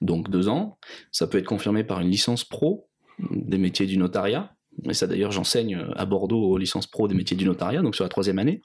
donc 0.00 0.30
deux 0.30 0.48
ans. 0.48 0.78
Ça 1.10 1.26
peut 1.26 1.38
être 1.38 1.46
confirmé 1.46 1.84
par 1.84 2.00
une 2.00 2.10
licence 2.10 2.44
pro 2.44 2.88
des 3.30 3.58
métiers 3.58 3.86
du 3.86 3.96
notariat. 3.96 4.50
Et 4.88 4.92
ça 4.92 5.06
d'ailleurs, 5.06 5.30
j'enseigne 5.30 5.86
à 5.94 6.04
Bordeaux 6.04 6.50
aux 6.50 6.58
licences 6.58 6.88
pro 6.88 7.06
des 7.06 7.14
métiers 7.14 7.36
du 7.36 7.44
notariat, 7.46 7.80
donc 7.80 7.94
sur 7.94 8.04
la 8.04 8.08
troisième 8.08 8.40
année. 8.40 8.60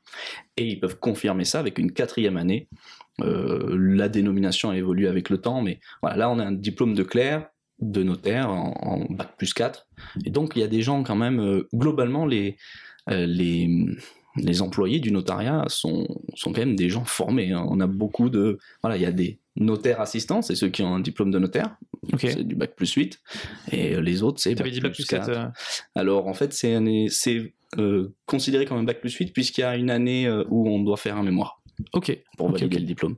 Et 0.58 0.66
ils 0.66 0.80
peuvent 0.80 0.98
confirmer 0.98 1.46
ça 1.46 1.60
avec 1.60 1.78
une 1.78 1.92
quatrième 1.92 2.36
année. 2.36 2.68
Euh, 3.22 3.78
la 3.78 4.10
dénomination 4.10 4.72
a 4.72 4.78
évolué 4.78 5.08
avec 5.08 5.30
le 5.30 5.38
temps, 5.38 5.62
mais 5.62 5.80
voilà, 6.02 6.18
là 6.18 6.30
on 6.32 6.40
a 6.40 6.46
un 6.46 6.52
diplôme 6.52 6.96
de 6.96 7.04
clerc 7.04 7.48
de 7.82 8.04
notaire 8.04 8.50
en, 8.50 8.74
en 8.82 9.06
bac 9.14 9.36
plus 9.38 9.54
4. 9.54 9.88
Et 10.26 10.30
donc, 10.30 10.54
il 10.56 10.60
y 10.60 10.64
a 10.64 10.68
des 10.68 10.82
gens 10.82 11.04
quand 11.04 11.16
même, 11.16 11.40
euh, 11.40 11.68
globalement, 11.74 12.26
les, 12.26 12.58
euh, 13.10 13.26
les, 13.26 13.70
les 14.38 14.62
employés 14.62 15.00
du 15.00 15.12
notariat 15.12 15.64
sont, 15.68 16.08
sont 16.36 16.52
quand 16.54 16.60
même 16.62 16.76
des 16.76 16.90
gens 16.90 17.06
formés. 17.06 17.52
hein. 17.54 17.66
On 17.70 17.80
a 17.80 17.88
beaucoup 17.88 18.30
de... 18.30 18.58
Voilà, 18.82 18.98
il 18.98 19.02
y 19.02 19.06
a 19.06 19.12
des 19.12 19.40
notaires 19.56 20.00
assistants, 20.02 20.42
c'est 20.42 20.56
ceux 20.56 20.70
qui 20.70 20.84
ont 20.84 20.94
un 20.96 21.00
diplôme 21.02 21.32
de 21.32 21.40
notaire, 21.40 21.76
Ok. 22.14 22.20
c'est 22.22 22.44
du 22.48 22.56
bac 22.56 22.76
plus 22.76 22.94
8, 22.94 23.20
et 23.74 23.96
euh, 23.96 24.02
les 24.02 24.24
autres, 24.24 24.40
c'est 24.40 24.56
T'avais 24.56 24.72
dit 24.72 24.80
bac 24.80 24.94
plus 24.94 25.04
7. 25.04 25.20
4. 25.26 25.30
euh, 25.30 25.46
Alors 25.96 26.28
en 26.28 26.34
fait, 26.34 26.54
c'est 26.54 26.74
considéré 28.26 28.66
comme 28.66 28.78
un 28.78 28.84
bac 28.84 29.00
plus 29.02 29.14
8 29.14 29.34
puisqu'il 29.34 29.62
y 29.62 29.64
a 29.66 29.76
une 29.76 29.90
année 29.90 30.30
où 30.50 30.68
on 30.70 30.82
doit 30.82 30.98
faire 30.98 31.18
un 31.18 31.24
mémoire 31.24 31.62
Ok. 31.94 32.18
pour 32.38 32.50
valider 32.52 32.76
ok. 32.78 32.82
le 32.82 32.88
diplôme. 32.88 33.16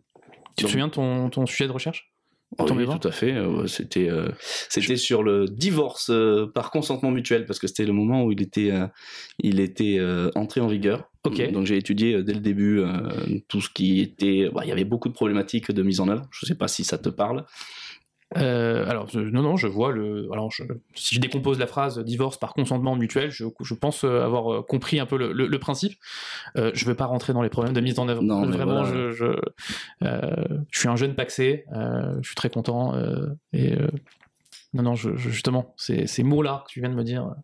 Tu 0.58 0.66
te 0.66 0.70
souviens 0.70 0.88
de 0.88 0.92
ton, 0.94 1.30
ton 1.30 1.46
sujet 1.46 1.68
de 1.68 1.72
recherche? 1.72 2.11
Oui, 2.60 2.86
tout 3.00 3.08
à 3.08 3.12
fait. 3.12 3.32
euh, 3.34 3.66
c'était 3.68 4.10
euh, 4.10 4.28
c'était 4.70 4.98
sur 4.98 5.24
le 5.24 5.46
divorce 5.46 6.10
euh, 6.10 6.48
par 6.54 6.70
consentement 6.70 7.10
mutuel 7.12 7.46
parce 7.46 7.60
que 7.60 7.68
c'était 7.68 7.86
le 7.86 7.94
moment 7.94 8.24
où 8.26 8.32
il 8.32 8.42
était 8.42 8.72
euh, 8.72 8.88
il 9.40 9.60
était 9.60 9.98
euh, 10.00 10.30
entré 10.36 10.60
en 10.62 10.68
vigueur. 10.68 11.10
Donc 11.52 11.66
j'ai 11.66 11.78
étudié 11.78 12.16
euh, 12.16 12.24
dès 12.24 12.34
le 12.34 12.40
début 12.42 12.80
euh, 12.80 12.90
tout 13.48 13.62
ce 13.62 13.70
qui 13.70 14.02
était. 14.02 14.50
bah, 14.54 14.62
il 14.66 14.70
y 14.70 14.72
avait 14.72 14.84
beaucoup 14.84 15.08
de 15.08 15.14
problématiques 15.14 15.72
de 15.72 15.82
mise 15.84 16.00
en 16.02 16.10
œuvre. 16.10 16.24
Je 16.32 16.46
sais 16.46 16.56
pas 16.56 16.68
si 16.68 16.84
ça 16.84 16.98
te 16.98 17.10
parle. 17.10 17.46
Euh, 18.38 18.88
alors, 18.90 19.10
je- 19.10 19.20
non, 19.20 19.42
non, 19.42 19.58
je 19.58 19.68
vois 19.68 19.92
le. 19.92 20.30
Alors, 20.32 20.52
je- 20.52 20.64
si 20.96 21.16
je 21.16 21.20
décompose 21.20 21.60
la 21.60 21.68
phrase 21.68 22.00
divorce 22.00 22.38
par 22.38 22.54
consentement 22.54 22.96
mutuel, 22.96 23.30
je, 23.30 23.46
je 23.62 23.74
pense 23.74 24.04
euh, 24.06 24.24
avoir 24.24 24.54
euh, 24.54 24.62
compris 24.62 25.00
un 25.00 25.06
peu 25.06 25.18
le, 25.18 25.34
le- 25.34 25.48
le 25.48 25.60
principe. 25.60 25.94
Euh, 26.58 26.72
je 26.74 26.86
ne 26.86 26.90
vais 26.92 26.96
pas 26.96 27.06
rentrer 27.06 27.34
dans 27.34 27.42
les 27.42 27.50
problèmes 27.50 27.74
de 27.74 27.82
mise 27.82 28.00
en 28.00 28.08
œuvre. 28.08 28.22
Non, 28.22 28.46
Vraiment, 28.46 28.84
voilà. 28.84 28.94
je, 28.94 29.12
je, 29.12 29.26
euh, 30.04 30.60
je 30.72 30.80
suis 30.80 30.88
un 30.88 30.96
jeune 30.96 31.16
paxé, 31.16 31.66
je 32.22 32.26
suis 32.28 32.36
très 32.36 32.50
content. 32.50 32.94
et 33.54 33.76
non, 34.74 34.84
non, 34.84 34.96
justement, 34.96 35.74
ces, 35.76 36.08
ces 36.08 36.24
mots-là 36.24 36.64
que 36.66 36.72
tu 36.72 36.80
viens 36.80 36.90
de 36.90 36.96
me 36.96 37.04
dire, 37.04 37.36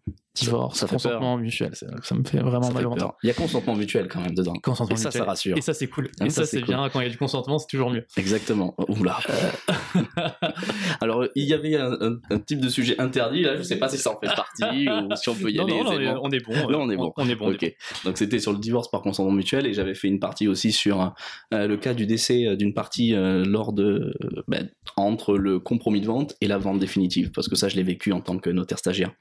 divorce, 0.45 0.79
ça 0.79 0.87
fait 0.87 0.95
consentement 0.95 1.37
mutuel, 1.37 1.75
ça, 1.75 1.87
ça 2.03 2.15
me 2.15 2.23
fait 2.23 2.39
vraiment 2.39 2.61
Ça 2.63 2.73
mal 2.73 2.85
au 2.87 2.89
ventre. 2.91 3.15
Il 3.23 3.27
y 3.27 3.29
a 3.29 3.33
consentement 3.33 3.75
mutuel 3.75 4.07
quand 4.07 4.21
même 4.21 4.33
dedans. 4.35 4.53
Consentement 4.63 4.95
Et 4.95 4.99
ça, 4.99 5.09
mutuel. 5.09 5.21
ça 5.23 5.25
rassure. 5.29 5.57
Et 5.57 5.61
ça, 5.61 5.73
c'est 5.73 5.87
cool. 5.87 6.09
Et 6.23 6.29
ça, 6.29 6.41
ça, 6.41 6.45
c'est 6.45 6.57
c'est 6.57 6.63
cool. 6.63 6.75
bien. 6.75 6.89
Quand 6.89 6.99
il 7.01 7.03
y 7.03 7.07
a 7.07 7.09
du 7.11 7.17
consentement, 7.17 7.59
c'est 7.59 7.67
toujours 7.67 7.89
mieux. 7.89 8.05
Exactement. 8.17 8.75
Oula. 8.87 9.17
Alors, 11.01 11.25
il 11.35 11.45
y 11.45 11.53
avait 11.53 11.75
un, 11.75 11.91
un- 12.01 12.19
un 12.29 12.39
type 12.39 12.59
de 12.59 12.69
sujet 12.69 12.99
interdit, 12.99 13.41
là, 13.43 13.55
je 13.57 13.61
sais 13.63 13.77
pas 13.77 13.89
si 13.89 13.97
ça 13.97 14.11
en 14.11 14.19
fait 14.19 14.27
partie 14.35 14.87
ou 14.89 15.15
si 15.15 15.29
on 15.29 15.35
peut 15.35 15.49
y 15.51 15.55
non, 15.57 15.63
aller. 15.65 15.73
non, 15.83 15.91
c'est 15.91 16.05
non, 16.05 16.19
on 16.23 16.31
est 16.31 16.45
bon. 16.45 16.53
Là, 16.67 16.77
on 16.79 16.89
est 16.89 16.97
bon. 16.97 17.13
On 17.17 17.29
est 17.29 17.35
bon. 17.35 17.51
est 17.51 17.55
Ok. 17.65 17.75
Donc, 18.05 18.17
c'était 18.17 18.39
sur 18.39 18.51
le 18.51 18.59
divorce 18.59 18.89
par 18.89 19.01
consentement 19.01 19.31
mutuel 19.33 19.65
et 19.65 19.73
j'avais 19.73 19.93
fait 19.95 20.07
une 20.07 20.19
partie 20.19 20.47
aussi 20.47 20.71
sur 20.71 21.13
euh, 21.53 21.67
le 21.67 21.77
cas 21.77 21.93
du 21.93 22.05
décès 22.05 22.45
euh, 22.45 22.55
d'une 22.55 22.73
partie 22.73 23.13
euh, 23.13 23.43
lors 23.45 23.73
de, 23.73 24.13
euh, 24.23 24.43
ben, 24.47 24.69
entre 24.95 25.37
le 25.37 25.59
compromis 25.59 26.01
de 26.01 26.07
vente 26.07 26.35
et 26.41 26.47
la 26.47 26.57
vente 26.57 26.79
définitive, 26.79 27.31
parce 27.31 27.47
que 27.47 27.55
ça, 27.55 27.69
je 27.69 27.75
l'ai 27.75 27.83
vécu 27.83 28.11
en 28.11 28.21
tant 28.21 28.37
que 28.37 28.49
notaire 28.49 28.79
stagiaire. 28.79 29.11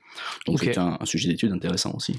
Donc, 0.46 0.60
c'était 0.60 0.78
un, 0.78 0.98
un 1.06 1.10
sujet 1.14 1.28
d'étude 1.28 1.52
intéressant 1.52 1.92
aussi. 1.94 2.18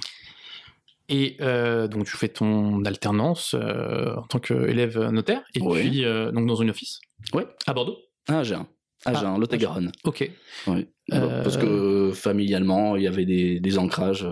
Et 1.10 1.38
euh, 1.42 1.88
donc 1.88 2.06
tu 2.06 2.18
fais 2.18 2.28
ton 2.30 2.84
alternance 2.86 3.54
euh, 3.58 4.16
en 4.16 4.24
tant 4.24 4.40
qu'élève 4.40 5.00
notaire, 5.10 5.44
et 5.56 5.62
Ouais. 5.62 5.82
puis 5.82 6.04
euh, 6.06 6.32
donc 6.32 6.48
dans 6.48 6.56
une 6.56 6.70
office 6.70 7.00
Ouais. 7.34 7.46
à 7.66 7.74
Bordeaux? 7.74 7.98
Ah, 8.28 8.44
j'ai 8.44 8.56
un. 8.56 8.68
Ah, 9.06 9.14
Ah, 9.16 9.28
un 9.28 9.38
Lot-et-Garonne. 9.38 9.92
Ok, 10.04 10.30
Oui. 10.68 10.88
Parce 11.10 11.56
que 11.56 12.12
familialement, 12.14 12.98
il 12.98 13.04
y 13.04 13.08
avait 13.08 13.26
des, 13.26 13.60
des 13.62 13.78
ancrages. 13.78 14.28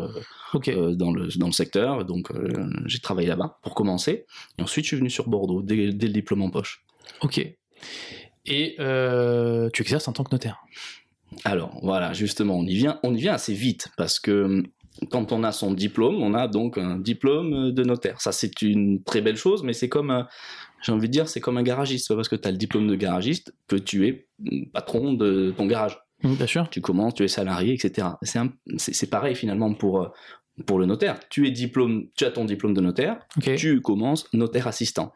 dans, 0.54 1.12
le, 1.12 1.28
dans 1.38 1.48
le 1.48 1.52
secteur. 1.54 2.04
Donc, 2.06 2.30
j'ai 2.86 3.00
travaillé 3.00 3.28
là-bas 3.28 3.60
pour 3.62 3.74
commencer. 3.76 4.26
Et 4.58 4.62
ensuite, 4.62 4.84
je 4.86 4.90
suis 4.90 4.98
venu 4.98 5.10
sur 5.10 5.28
Bordeaux 5.30 5.62
dès, 5.62 5.92
dès 5.94 6.08
le 6.08 6.14
diplôme 6.14 6.42
en 6.42 6.50
poche. 6.50 6.84
ok. 7.22 7.38
Et 8.48 8.76
tu 9.74 9.82
exerces 9.82 10.08
en 10.10 10.14
tant 10.14 10.24
que 10.24 10.34
notaire? 10.34 10.58
Alors, 11.44 11.80
voilà, 11.84 12.14
justement, 12.14 12.58
on 12.58 12.66
y 12.66 12.74
vient, 12.76 13.00
on 13.04 13.14
y 13.14 13.20
vient 13.20 13.34
assez 13.34 13.54
vite 13.54 13.90
parce 13.98 14.20
que 14.20 14.44
hum, 14.44 14.64
quand 15.12 15.32
on 15.32 15.44
a 15.44 15.52
son 15.52 15.74
diplôme, 15.74 16.22
on 16.24 16.34
a 16.34 16.48
donc 16.48 16.78
un 16.78 16.98
diplôme 16.98 17.72
de 17.72 17.84
notaire. 17.84 18.22
Ça, 18.22 18.32
c'est 18.32 18.62
une 18.62 19.04
très 19.04 19.22
belle 19.22 19.36
chose, 19.36 19.62
mais 19.64 19.74
c'est 19.74 19.90
comme, 19.90 20.10
un- 20.10 20.28
j'ai 20.82 20.92
envie 20.94 21.08
de 21.08 21.12
dire, 21.12 21.28
c'est 21.28 21.42
comme 21.42 21.58
un 21.58 21.64
garagiste. 21.64 22.08
C'est 22.08 22.14
pas 22.14 22.18
parce 22.18 22.30
que 22.30 22.36
tu 22.38 22.48
as 22.48 22.52
le 22.52 22.58
diplôme 22.58 22.88
de 22.88 22.96
garagiste 22.96 23.54
que 23.68 23.76
tu 23.76 24.08
es 24.08 24.28
hum, 24.50 24.66
patron 24.72 25.14
de 25.14 25.54
ton 25.58 25.66
garage. 25.66 25.98
Oui, 26.24 26.36
bien 26.36 26.48
sûr. 26.48 26.70
tu 26.70 26.80
commences, 26.82 27.14
tu 27.14 27.24
es 27.24 27.28
salarié, 27.28 27.74
etc. 27.74 28.08
C'est 28.78 29.10
pareil 29.10 29.36
finalement 29.36 29.74
pour, 29.74 30.02
euh, 30.02 30.08
pour 30.66 30.80
le 30.80 30.86
notaire. 30.86 31.20
Tu, 31.30 31.46
es 31.46 31.52
diplôme, 31.52 32.06
tu 32.16 32.24
as 32.24 32.32
ton 32.32 32.46
diplôme 32.46 32.74
de 32.74 32.80
notaire, 32.80 33.20
tu 33.58 33.82
commences 33.82 34.26
notaire 34.34 34.66
assistant. 34.68 35.14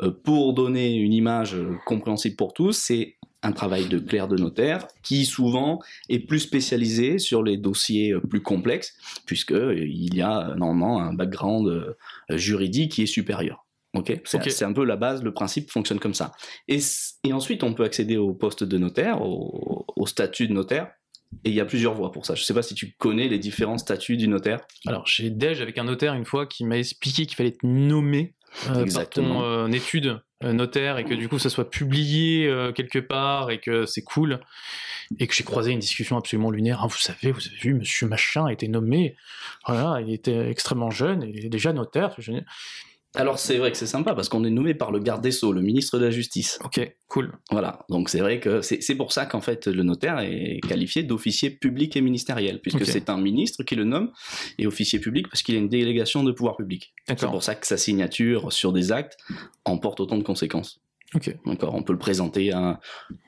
Euh, 0.00 0.10
pour 0.10 0.54
donner 0.54 0.94
une 0.96 1.12
image 1.12 1.54
euh, 1.54 1.74
compréhensible 1.84 2.34
pour 2.36 2.54
tous, 2.54 2.72
c'est 2.72 3.17
un 3.42 3.52
travail 3.52 3.86
de 3.86 3.98
clerc 3.98 4.28
de 4.28 4.36
notaire 4.36 4.86
qui 5.02 5.24
souvent 5.24 5.80
est 6.08 6.18
plus 6.18 6.40
spécialisé 6.40 7.18
sur 7.18 7.42
les 7.42 7.56
dossiers 7.56 8.12
euh, 8.12 8.20
plus 8.20 8.42
complexes, 8.42 8.94
puisque 9.26 9.52
euh, 9.52 9.78
il 9.78 10.14
y 10.14 10.22
a 10.22 10.50
euh, 10.50 10.54
normalement 10.54 11.00
un 11.00 11.12
background 11.14 11.96
juridique 12.30 12.92
qui 12.92 13.02
est 13.02 13.06
supérieur. 13.06 13.64
Ok, 13.94 14.20
c'est 14.24 14.64
un 14.64 14.72
peu 14.72 14.84
la 14.84 14.96
base, 14.96 15.22
le 15.22 15.32
principe 15.32 15.70
fonctionne 15.70 15.98
comme 15.98 16.14
ça. 16.14 16.32
Et, 16.68 16.78
ensuite, 17.32 17.62
on 17.62 17.72
peut 17.72 17.84
accéder 17.84 18.18
au 18.18 18.34
poste 18.34 18.62
de 18.62 18.76
notaire, 18.76 19.22
au, 19.22 19.86
au 19.96 20.06
statut 20.06 20.46
de 20.46 20.52
notaire. 20.52 20.90
Et 21.44 21.50
il 21.50 21.54
y 21.54 21.60
a 21.60 21.64
plusieurs 21.64 21.94
voies 21.94 22.10
pour 22.10 22.26
ça. 22.26 22.34
Je 22.34 22.42
ne 22.42 22.44
sais 22.44 22.54
pas 22.54 22.62
si 22.62 22.74
tu 22.74 22.94
connais 22.98 23.28
les 23.28 23.38
différents 23.38 23.78
statuts 23.78 24.16
du 24.16 24.28
notaire. 24.28 24.60
Alors 24.86 25.06
j'ai 25.06 25.30
déj 25.30 25.60
avec 25.60 25.78
un 25.78 25.84
notaire 25.84 26.14
une 26.14 26.24
fois 26.24 26.46
qui 26.46 26.64
m'a 26.64 26.78
expliqué 26.78 27.26
qu'il 27.26 27.36
fallait 27.36 27.50
être 27.50 27.62
nommé 27.64 28.34
euh, 28.66 28.72
par 28.72 28.80
Exactement. 28.80 29.40
ton 29.40 29.44
euh, 29.44 29.68
étude 29.68 30.20
euh, 30.44 30.52
notaire 30.52 30.98
et 30.98 31.04
que 31.04 31.14
du 31.14 31.28
coup 31.28 31.38
ça 31.38 31.50
soit 31.50 31.68
publié 31.68 32.46
euh, 32.46 32.72
quelque 32.72 32.98
part 32.98 33.50
et 33.50 33.58
que 33.58 33.86
c'est 33.86 34.02
cool 34.02 34.40
et 35.18 35.26
que 35.26 35.34
j'ai 35.34 35.44
croisé 35.44 35.72
une 35.72 35.80
discussion 35.80 36.16
absolument 36.16 36.50
lunaire. 36.50 36.80
Ah, 36.82 36.86
vous 36.86 36.96
savez, 36.96 37.32
vous 37.32 37.46
avez 37.46 37.56
vu, 37.56 37.74
Monsieur 37.74 38.06
Machin 38.06 38.46
a 38.46 38.52
été 38.52 38.68
nommé. 38.68 39.16
Voilà, 39.66 40.00
il 40.00 40.12
était 40.12 40.48
extrêmement 40.48 40.90
jeune 40.90 41.24
et 41.24 41.32
il 41.34 41.44
est 41.44 41.48
déjà 41.50 41.72
notaire. 41.72 42.14
Alors 43.14 43.38
c'est 43.38 43.56
vrai 43.56 43.72
que 43.72 43.78
c'est 43.78 43.86
sympa 43.86 44.14
parce 44.14 44.28
qu'on 44.28 44.44
est 44.44 44.50
nommé 44.50 44.74
par 44.74 44.92
le 44.92 44.98
garde 44.98 45.22
des 45.22 45.30
Sceaux, 45.30 45.52
le 45.52 45.62
ministre 45.62 45.98
de 45.98 46.04
la 46.04 46.10
Justice. 46.10 46.58
Ok, 46.64 46.94
cool. 47.08 47.32
Voilà, 47.50 47.84
donc 47.88 48.10
c'est 48.10 48.20
vrai 48.20 48.38
que 48.38 48.60
c'est 48.60 48.94
pour 48.94 49.12
ça 49.12 49.26
qu'en 49.26 49.40
fait 49.40 49.66
le 49.66 49.82
notaire 49.82 50.18
est 50.20 50.60
qualifié 50.66 51.02
d'officier 51.02 51.50
public 51.50 51.96
et 51.96 52.00
ministériel, 52.00 52.60
puisque 52.60 52.84
c'est 52.84 53.08
un 53.08 53.18
ministre 53.18 53.62
qui 53.62 53.76
le 53.76 53.84
nomme, 53.84 54.12
et 54.58 54.66
officier 54.66 54.98
public 54.98 55.28
parce 55.28 55.42
qu'il 55.42 55.54
a 55.54 55.58
une 55.58 55.68
délégation 55.68 56.22
de 56.22 56.32
pouvoir 56.32 56.56
public. 56.56 56.94
C'est 57.06 57.26
pour 57.26 57.42
ça 57.42 57.54
que 57.54 57.66
sa 57.66 57.76
signature 57.76 58.52
sur 58.52 58.72
des 58.72 58.92
actes 58.92 59.16
emporte 59.64 60.00
autant 60.00 60.18
de 60.18 60.22
conséquences. 60.22 60.80
Ok. 61.14 61.34
D'accord, 61.46 61.74
on 61.74 61.82
peut 61.82 61.94
le 61.94 61.98
présenter 61.98 62.52
à 62.52 62.58
un 62.58 62.78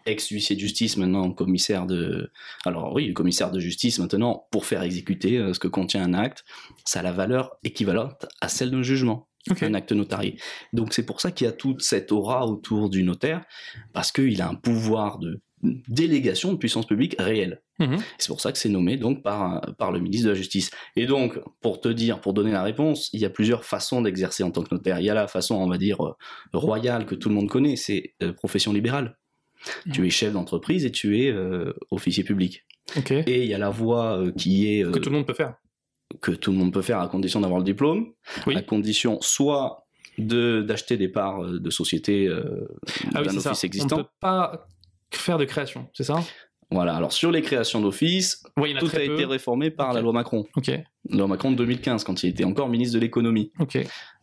ex-huissier 0.04 0.54
de 0.54 0.60
justice 0.60 0.98
maintenant 0.98 1.30
commissaire 1.32 1.86
de. 1.86 2.30
Alors 2.66 2.92
oui, 2.92 3.14
commissaire 3.14 3.50
de 3.50 3.58
justice 3.58 3.98
maintenant 3.98 4.46
pour 4.50 4.66
faire 4.66 4.82
exécuter 4.82 5.38
euh, 5.38 5.54
ce 5.54 5.58
que 5.58 5.68
contient 5.68 6.04
un 6.04 6.12
acte, 6.12 6.44
ça 6.84 7.00
a 7.00 7.02
la 7.02 7.12
valeur 7.12 7.56
équivalente 7.64 8.26
à 8.42 8.48
celle 8.48 8.70
d'un 8.70 8.82
jugement, 8.82 9.28
Un 9.60 9.74
acte 9.74 9.92
notarié. 9.92 10.36
Donc 10.72 10.92
c'est 10.92 11.04
pour 11.04 11.20
ça 11.20 11.30
qu'il 11.30 11.46
y 11.46 11.48
a 11.48 11.52
toute 11.52 11.82
cette 11.82 12.12
aura 12.12 12.46
autour 12.46 12.90
du 12.90 13.02
notaire, 13.02 13.42
parce 13.92 14.12
qu'il 14.12 14.42
a 14.42 14.48
un 14.48 14.54
pouvoir 14.54 15.18
de 15.18 15.40
délégation 15.62 16.52
de 16.52 16.58
puissance 16.58 16.86
publique 16.86 17.16
réelle. 17.18 17.62
Mhm. 17.78 17.98
C'est 18.18 18.28
pour 18.28 18.40
ça 18.40 18.52
que 18.52 18.58
c'est 18.58 18.68
nommé 18.68 18.96
donc 18.96 19.22
par, 19.22 19.74
par 19.78 19.92
le 19.92 20.00
ministre 20.00 20.26
de 20.26 20.30
la 20.30 20.36
Justice. 20.36 20.70
Et 20.96 21.06
donc, 21.06 21.38
pour 21.60 21.80
te 21.80 21.88
dire, 21.88 22.20
pour 22.20 22.32
donner 22.32 22.52
la 22.52 22.62
réponse, 22.62 23.10
il 23.12 23.20
y 23.20 23.24
a 23.24 23.30
plusieurs 23.30 23.64
façons 23.64 24.02
d'exercer 24.02 24.42
en 24.42 24.50
tant 24.50 24.62
que 24.62 24.74
notaire. 24.74 25.00
Il 25.00 25.06
y 25.06 25.10
a 25.10 25.14
la 25.14 25.28
façon, 25.28 25.56
on 25.56 25.68
va 25.68 25.78
dire, 25.78 26.04
euh, 26.04 26.14
royale 26.52 27.06
que 27.06 27.14
tout 27.14 27.28
le 27.28 27.34
monde 27.34 27.48
connaît, 27.48 27.76
c'est 27.76 28.14
euh, 28.22 28.32
profession 28.32 28.72
libérale. 28.72 29.18
Mhm. 29.86 29.92
Tu 29.92 30.06
es 30.06 30.10
chef 30.10 30.32
d'entreprise 30.32 30.84
et 30.84 30.92
tu 30.92 31.20
es 31.22 31.30
euh, 31.30 31.72
officier 31.90 32.24
public. 32.24 32.64
Et 33.26 33.42
il 33.42 33.48
y 33.48 33.54
a 33.54 33.58
la 33.58 33.70
voie 33.70 34.18
euh, 34.18 34.32
qui 34.32 34.66
est 34.66 34.90
Que 34.90 34.98
tout 34.98 35.10
le 35.10 35.16
monde 35.16 35.26
peut 35.26 35.34
faire. 35.34 35.54
Que 36.20 36.32
tout 36.32 36.50
le 36.52 36.58
monde 36.58 36.72
peut 36.72 36.82
faire 36.82 37.00
à 37.00 37.08
condition 37.08 37.40
d'avoir 37.40 37.58
le 37.60 37.64
diplôme, 37.64 38.06
Oui. 38.46 38.56
à 38.56 38.62
condition 38.62 39.18
soit 39.20 39.86
de 40.18 40.60
d'acheter 40.62 40.96
des 40.96 41.08
parts 41.08 41.42
euh, 41.44 41.60
de 41.60 41.70
société 41.70 42.26
euh, 42.26 42.68
Ah 43.14 43.20
oui, 43.20 43.26
d'un 43.26 43.32
c'est 43.32 43.40
ça. 43.40 43.50
office 43.52 43.64
On 43.64 43.66
existant. 43.66 43.96
ne 43.98 44.02
peut 44.02 44.08
pas 44.20 44.66
faire 45.12 45.38
de 45.38 45.44
création, 45.44 45.88
c'est 45.94 46.04
ça? 46.04 46.16
Voilà. 46.72 46.94
Alors 46.94 47.12
sur 47.12 47.32
les 47.32 47.42
créations 47.42 47.80
d'office, 47.80 48.44
Oui, 48.56 48.74
a 48.76 48.78
tout 48.80 48.88
a 48.94 49.02
été 49.02 49.24
réformé 49.24 49.70
par 49.72 49.92
la 49.92 50.00
loi 50.00 50.12
Macron. 50.12 50.44
Ok, 50.56 50.68
La 50.68 51.16
loi 51.18 51.26
Macron 51.26 51.50
de 51.50 51.56
2015, 51.56 52.04
quand 52.04 52.22
il 52.22 52.30
était 52.30 52.44
encore 52.44 52.68
ministre 52.68 52.94
de 52.94 53.00
l'économie. 53.00 53.50
ok. 53.58 53.78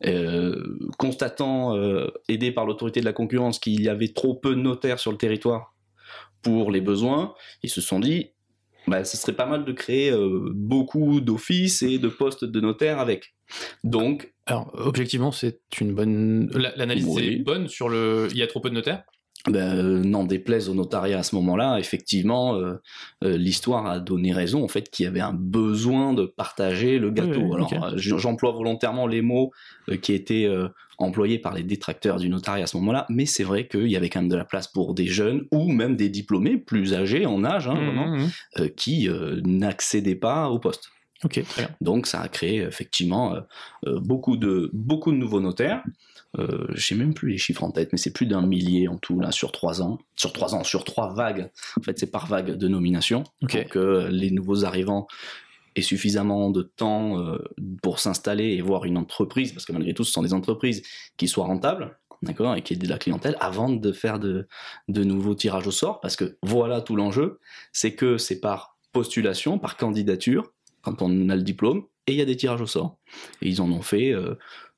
Euh, 0.05 0.55
constatant, 0.97 1.75
euh, 1.75 2.07
aidé 2.29 2.51
par 2.51 2.65
l'autorité 2.65 2.99
de 3.01 3.05
la 3.05 3.11
concurrence, 3.13 3.59
qu'il 3.59 3.81
y 3.81 3.89
avait 3.89 4.09
trop 4.13 4.35
peu 4.35 4.55
de 4.55 4.61
notaires 4.61 4.99
sur 4.99 5.11
le 5.11 5.17
territoire 5.17 5.73
pour 6.41 6.71
les 6.71 6.79
besoins, 6.81 7.33
ils 7.63 7.69
se 7.69 7.81
sont 7.81 7.99
dit, 7.99 8.31
bah, 8.87 9.03
ce 9.03 9.17
serait 9.17 9.33
pas 9.33 9.45
mal 9.45 9.65
de 9.65 9.71
créer 9.71 10.11
euh, 10.11 10.49
beaucoup 10.53 11.21
d'offices 11.21 11.83
et 11.83 11.97
de 11.99 12.07
postes 12.07 12.45
de 12.45 12.59
notaires 12.59 12.99
avec. 12.99 13.35
Donc, 13.83 14.33
Alors, 14.45 14.71
objectivement, 14.73 15.31
c'est 15.31 15.61
une 15.79 15.93
bonne. 15.93 16.49
la- 16.53 16.75
L'analyse 16.75 17.05
Oui. 17.07 17.23
est 17.27 17.43
bonne 17.43 17.67
sur 17.67 17.89
le. 17.89 18.27
Il 18.31 18.37
y 18.37 18.41
a 18.43 18.47
trop 18.47 18.59
peu 18.59 18.69
de 18.69 18.75
notaires. 18.75 19.03
Ben, 19.47 19.77
euh, 19.77 20.03
n'en 20.03 20.23
déplaise 20.23 20.67
au 20.69 20.73
notariat 20.73 21.19
à 21.19 21.23
ce 21.23 21.35
moment-là, 21.35 21.77
effectivement, 21.79 22.55
euh, 22.55 22.81
euh, 23.23 23.37
l'histoire 23.37 23.85
a 23.85 23.99
donné 23.99 24.33
raison 24.33 24.63
en 24.63 24.67
fait 24.67 24.89
qu'il 24.89 25.05
y 25.05 25.07
avait 25.07 25.21
un 25.21 25.33
besoin 25.33 26.13
de 26.13 26.25
partager 26.25 26.99
le 26.99 27.11
gâteau. 27.11 27.41
Oui, 27.41 27.55
Alors, 27.75 27.97
j'emploie 27.97 28.51
volontairement 28.51 29.07
les 29.07 29.21
mots 29.21 29.51
euh, 29.89 29.95
qui 29.97 30.13
étaient 30.13 30.49
employés 30.97 31.39
par 31.39 31.53
les 31.53 31.63
détracteurs 31.63 32.17
du 32.17 32.27
notariat 32.29 32.63
à 32.63 32.67
ce 32.67 32.75
moment-là, 32.77 33.05
mais 33.09 33.25
c'est 33.25 33.43
vrai 33.43 33.67
qu'il 33.67 33.87
y 33.87 33.95
avait 33.95 34.09
quand 34.09 34.19
même 34.19 34.29
de 34.29 34.35
la 34.35 34.45
place 34.45 34.67
pour 34.67 34.93
des 34.93 35.07
jeunes 35.07 35.43
ou 35.51 35.71
même 35.71 35.95
des 35.95 36.09
diplômés 36.09 36.57
plus 36.57 36.93
âgés 36.93 37.25
en 37.25 37.43
âge, 37.45 37.67
hein, 37.67 37.75
vraiment, 37.75 38.07
Mhm, 38.07 38.19
mhm. 38.21 38.29
euh, 38.59 38.69
qui 38.75 39.09
n'accédaient 39.45 40.15
pas 40.15 40.49
au 40.49 40.59
poste. 40.59 40.89
Ok, 41.23 41.41
très 41.43 41.63
bien. 41.63 41.75
Donc 41.81 42.05
ça 42.05 42.21
a 42.21 42.27
créé 42.27 42.61
effectivement 42.61 43.35
beaucoup, 43.85 44.37
de, 44.37 44.69
beaucoup 44.73 45.11
de 45.11 45.17
nouveaux 45.17 45.39
notaires. 45.39 45.83
Euh, 46.37 46.67
J'ai 46.75 46.95
même 46.95 47.13
plus 47.13 47.31
les 47.31 47.37
chiffres 47.37 47.63
en 47.63 47.71
tête, 47.71 47.89
mais 47.91 47.97
c'est 47.97 48.13
plus 48.13 48.25
d'un 48.25 48.41
millier 48.41 48.87
en 48.87 48.97
tout 48.97 49.19
là 49.19 49.31
sur 49.31 49.51
trois 49.51 49.81
ans. 49.81 49.97
Sur 50.15 50.33
trois 50.33 50.55
ans, 50.55 50.63
sur 50.63 50.83
trois 50.83 51.13
vagues. 51.13 51.51
En 51.79 51.83
fait, 51.83 51.97
c'est 51.97 52.11
par 52.11 52.27
vague 52.27 52.57
de 52.57 52.67
nomination. 52.67 53.23
Ok. 53.41 53.61
Pour 53.61 53.69
que 53.69 54.07
les 54.11 54.31
nouveaux 54.31 54.65
arrivants 54.65 55.07
aient 55.75 55.81
suffisamment 55.81 56.49
de 56.49 56.63
temps 56.63 57.19
euh, 57.19 57.37
pour 57.81 57.99
s'installer 57.99 58.53
et 58.53 58.61
voir 58.61 58.85
une 58.85 58.97
entreprise, 58.97 59.53
parce 59.53 59.65
que 59.65 59.71
malgré 59.71 59.93
tout, 59.93 60.03
ce 60.03 60.11
sont 60.11 60.23
des 60.23 60.33
entreprises 60.33 60.83
qui 61.17 61.27
soient 61.27 61.45
rentables. 61.45 61.97
D'accord, 62.23 62.55
et 62.55 62.63
qui 62.63 62.73
aient 62.73 62.77
de 62.77 62.89
la 62.89 62.97
clientèle 62.97 63.37
avant 63.39 63.69
de 63.69 63.91
faire 63.91 64.17
de, 64.17 64.47
de 64.87 65.03
nouveaux 65.03 65.35
tirages 65.35 65.67
au 65.67 65.71
sort, 65.71 65.99
parce 65.99 66.15
que 66.15 66.39
voilà 66.41 66.81
tout 66.81 66.95
l'enjeu, 66.95 67.39
c'est 67.71 67.93
que 67.93 68.17
c'est 68.17 68.39
par 68.39 68.75
postulation, 68.91 69.59
par 69.59 69.77
candidature, 69.77 70.51
quand 70.81 71.03
on 71.03 71.29
a 71.29 71.35
le 71.35 71.43
diplôme, 71.43 71.83
et 72.07 72.13
il 72.13 72.17
y 72.17 72.21
a 72.21 72.25
des 72.25 72.35
tirages 72.35 72.61
au 72.61 72.65
sort. 72.65 72.97
Et 73.43 73.49
ils 73.49 73.61
en 73.61 73.71
ont 73.71 73.83
fait 73.83 74.13
euh, 74.13 74.33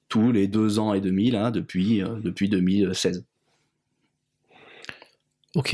tous 0.09 0.31
les 0.31 0.47
deux 0.47 0.79
ans 0.79 0.93
et 0.93 1.01
demi, 1.01 1.31
là, 1.31 1.51
depuis, 1.51 2.01
euh, 2.03 2.15
depuis 2.21 2.49
2016. 2.49 3.25
Ok. 5.55 5.73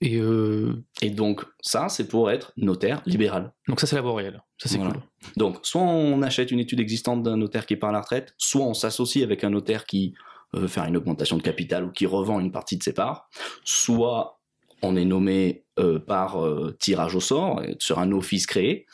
Et 0.00 0.16
euh, 0.16 0.74
Et 1.02 1.10
donc, 1.10 1.44
ça, 1.60 1.88
c'est 1.88 2.06
pour 2.06 2.30
être 2.30 2.52
notaire 2.56 3.02
libéral. 3.04 3.52
donc 3.66 3.80
ça, 3.80 3.86
c'est 3.86 3.96
la 3.96 4.02
voie 4.02 4.14
réelle. 4.14 4.40
Ça, 4.58 4.68
c'est 4.68 4.76
Voilà. 4.78 4.92
cool. 4.92 5.02
Donc, 5.36 5.58
soit 5.62 5.82
on 5.82 6.22
achète 6.22 6.52
une 6.52 6.60
étude 6.60 6.78
existante 6.78 7.22
d'un 7.24 7.36
notaire 7.36 7.66
qui 7.66 7.74
part 7.76 7.90
à 7.90 7.92
la 7.92 8.00
retraite, 8.00 8.34
soit 8.38 8.64
on 8.64 8.74
s'associe 8.74 9.24
avec 9.24 9.42
un 9.42 9.50
notaire 9.50 9.86
qui 9.86 10.14
veut 10.52 10.68
faire 10.68 10.84
une 10.84 10.96
augmentation 10.96 11.36
de 11.36 11.42
capital 11.42 11.84
ou 11.84 11.90
qui 11.90 12.06
revend 12.06 12.38
une 12.40 12.52
partie 12.52 12.76
de 12.76 12.82
ses 12.82 12.92
parts, 12.94 13.28
soit 13.64 14.40
on 14.82 14.94
est 14.94 15.04
nommé 15.04 15.64
euh, 15.80 15.98
par 15.98 16.44
euh, 16.44 16.76
tirage 16.78 17.16
au 17.16 17.20
sort 17.20 17.60
sur 17.80 17.98
un 17.98 18.12
office 18.12 18.46
créé. 18.46 18.86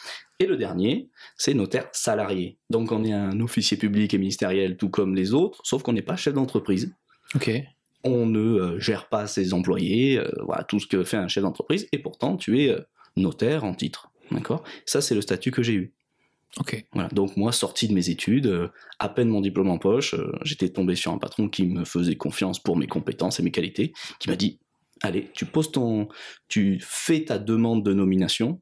Et 0.44 0.46
le 0.46 0.58
dernier, 0.58 1.08
c'est 1.38 1.54
notaire 1.54 1.88
salarié. 1.92 2.58
Donc 2.68 2.92
on 2.92 3.02
est 3.02 3.14
un 3.14 3.40
officier 3.40 3.78
public 3.78 4.12
et 4.12 4.18
ministériel 4.18 4.76
tout 4.76 4.90
comme 4.90 5.14
les 5.14 5.32
autres, 5.32 5.62
sauf 5.64 5.82
qu'on 5.82 5.94
n'est 5.94 6.02
pas 6.02 6.16
chef 6.16 6.34
d'entreprise. 6.34 6.94
Ok. 7.34 7.50
On 8.02 8.26
ne 8.26 8.38
euh, 8.38 8.78
gère 8.78 9.08
pas 9.08 9.26
ses 9.26 9.54
employés, 9.54 10.18
euh, 10.18 10.30
voilà 10.44 10.64
tout 10.64 10.78
ce 10.78 10.86
que 10.86 11.02
fait 11.02 11.16
un 11.16 11.28
chef 11.28 11.42
d'entreprise, 11.42 11.88
et 11.92 11.98
pourtant 11.98 12.36
tu 12.36 12.60
es 12.60 12.68
euh, 12.68 12.80
notaire 13.16 13.64
en 13.64 13.74
titre. 13.74 14.10
D'accord? 14.30 14.64
Ça, 14.84 15.00
c'est 15.00 15.14
le 15.14 15.22
statut 15.22 15.50
que 15.50 15.62
j'ai 15.62 15.72
eu. 15.72 15.94
Ok. 16.60 16.84
Voilà, 16.92 17.08
donc 17.08 17.38
moi, 17.38 17.52
sorti 17.52 17.88
de 17.88 17.94
mes 17.94 18.10
études, 18.10 18.46
euh, 18.46 18.68
à 18.98 19.08
peine 19.08 19.28
mon 19.28 19.40
diplôme 19.40 19.70
en 19.70 19.78
poche, 19.78 20.12
euh, 20.12 20.30
j'étais 20.42 20.68
tombé 20.68 20.94
sur 20.94 21.10
un 21.10 21.18
patron 21.18 21.48
qui 21.48 21.64
me 21.64 21.86
faisait 21.86 22.16
confiance 22.16 22.62
pour 22.62 22.76
mes 22.76 22.86
compétences 22.86 23.40
et 23.40 23.42
mes 23.42 23.50
qualités, 23.50 23.94
qui 24.20 24.28
m'a 24.28 24.36
dit 24.36 24.60
allez, 25.02 25.30
tu 25.34 25.46
poses 25.46 25.72
ton, 25.72 26.08
tu 26.48 26.78
fais 26.80 27.24
ta 27.24 27.38
demande 27.38 27.84
de 27.84 27.92
nomination 27.92 28.60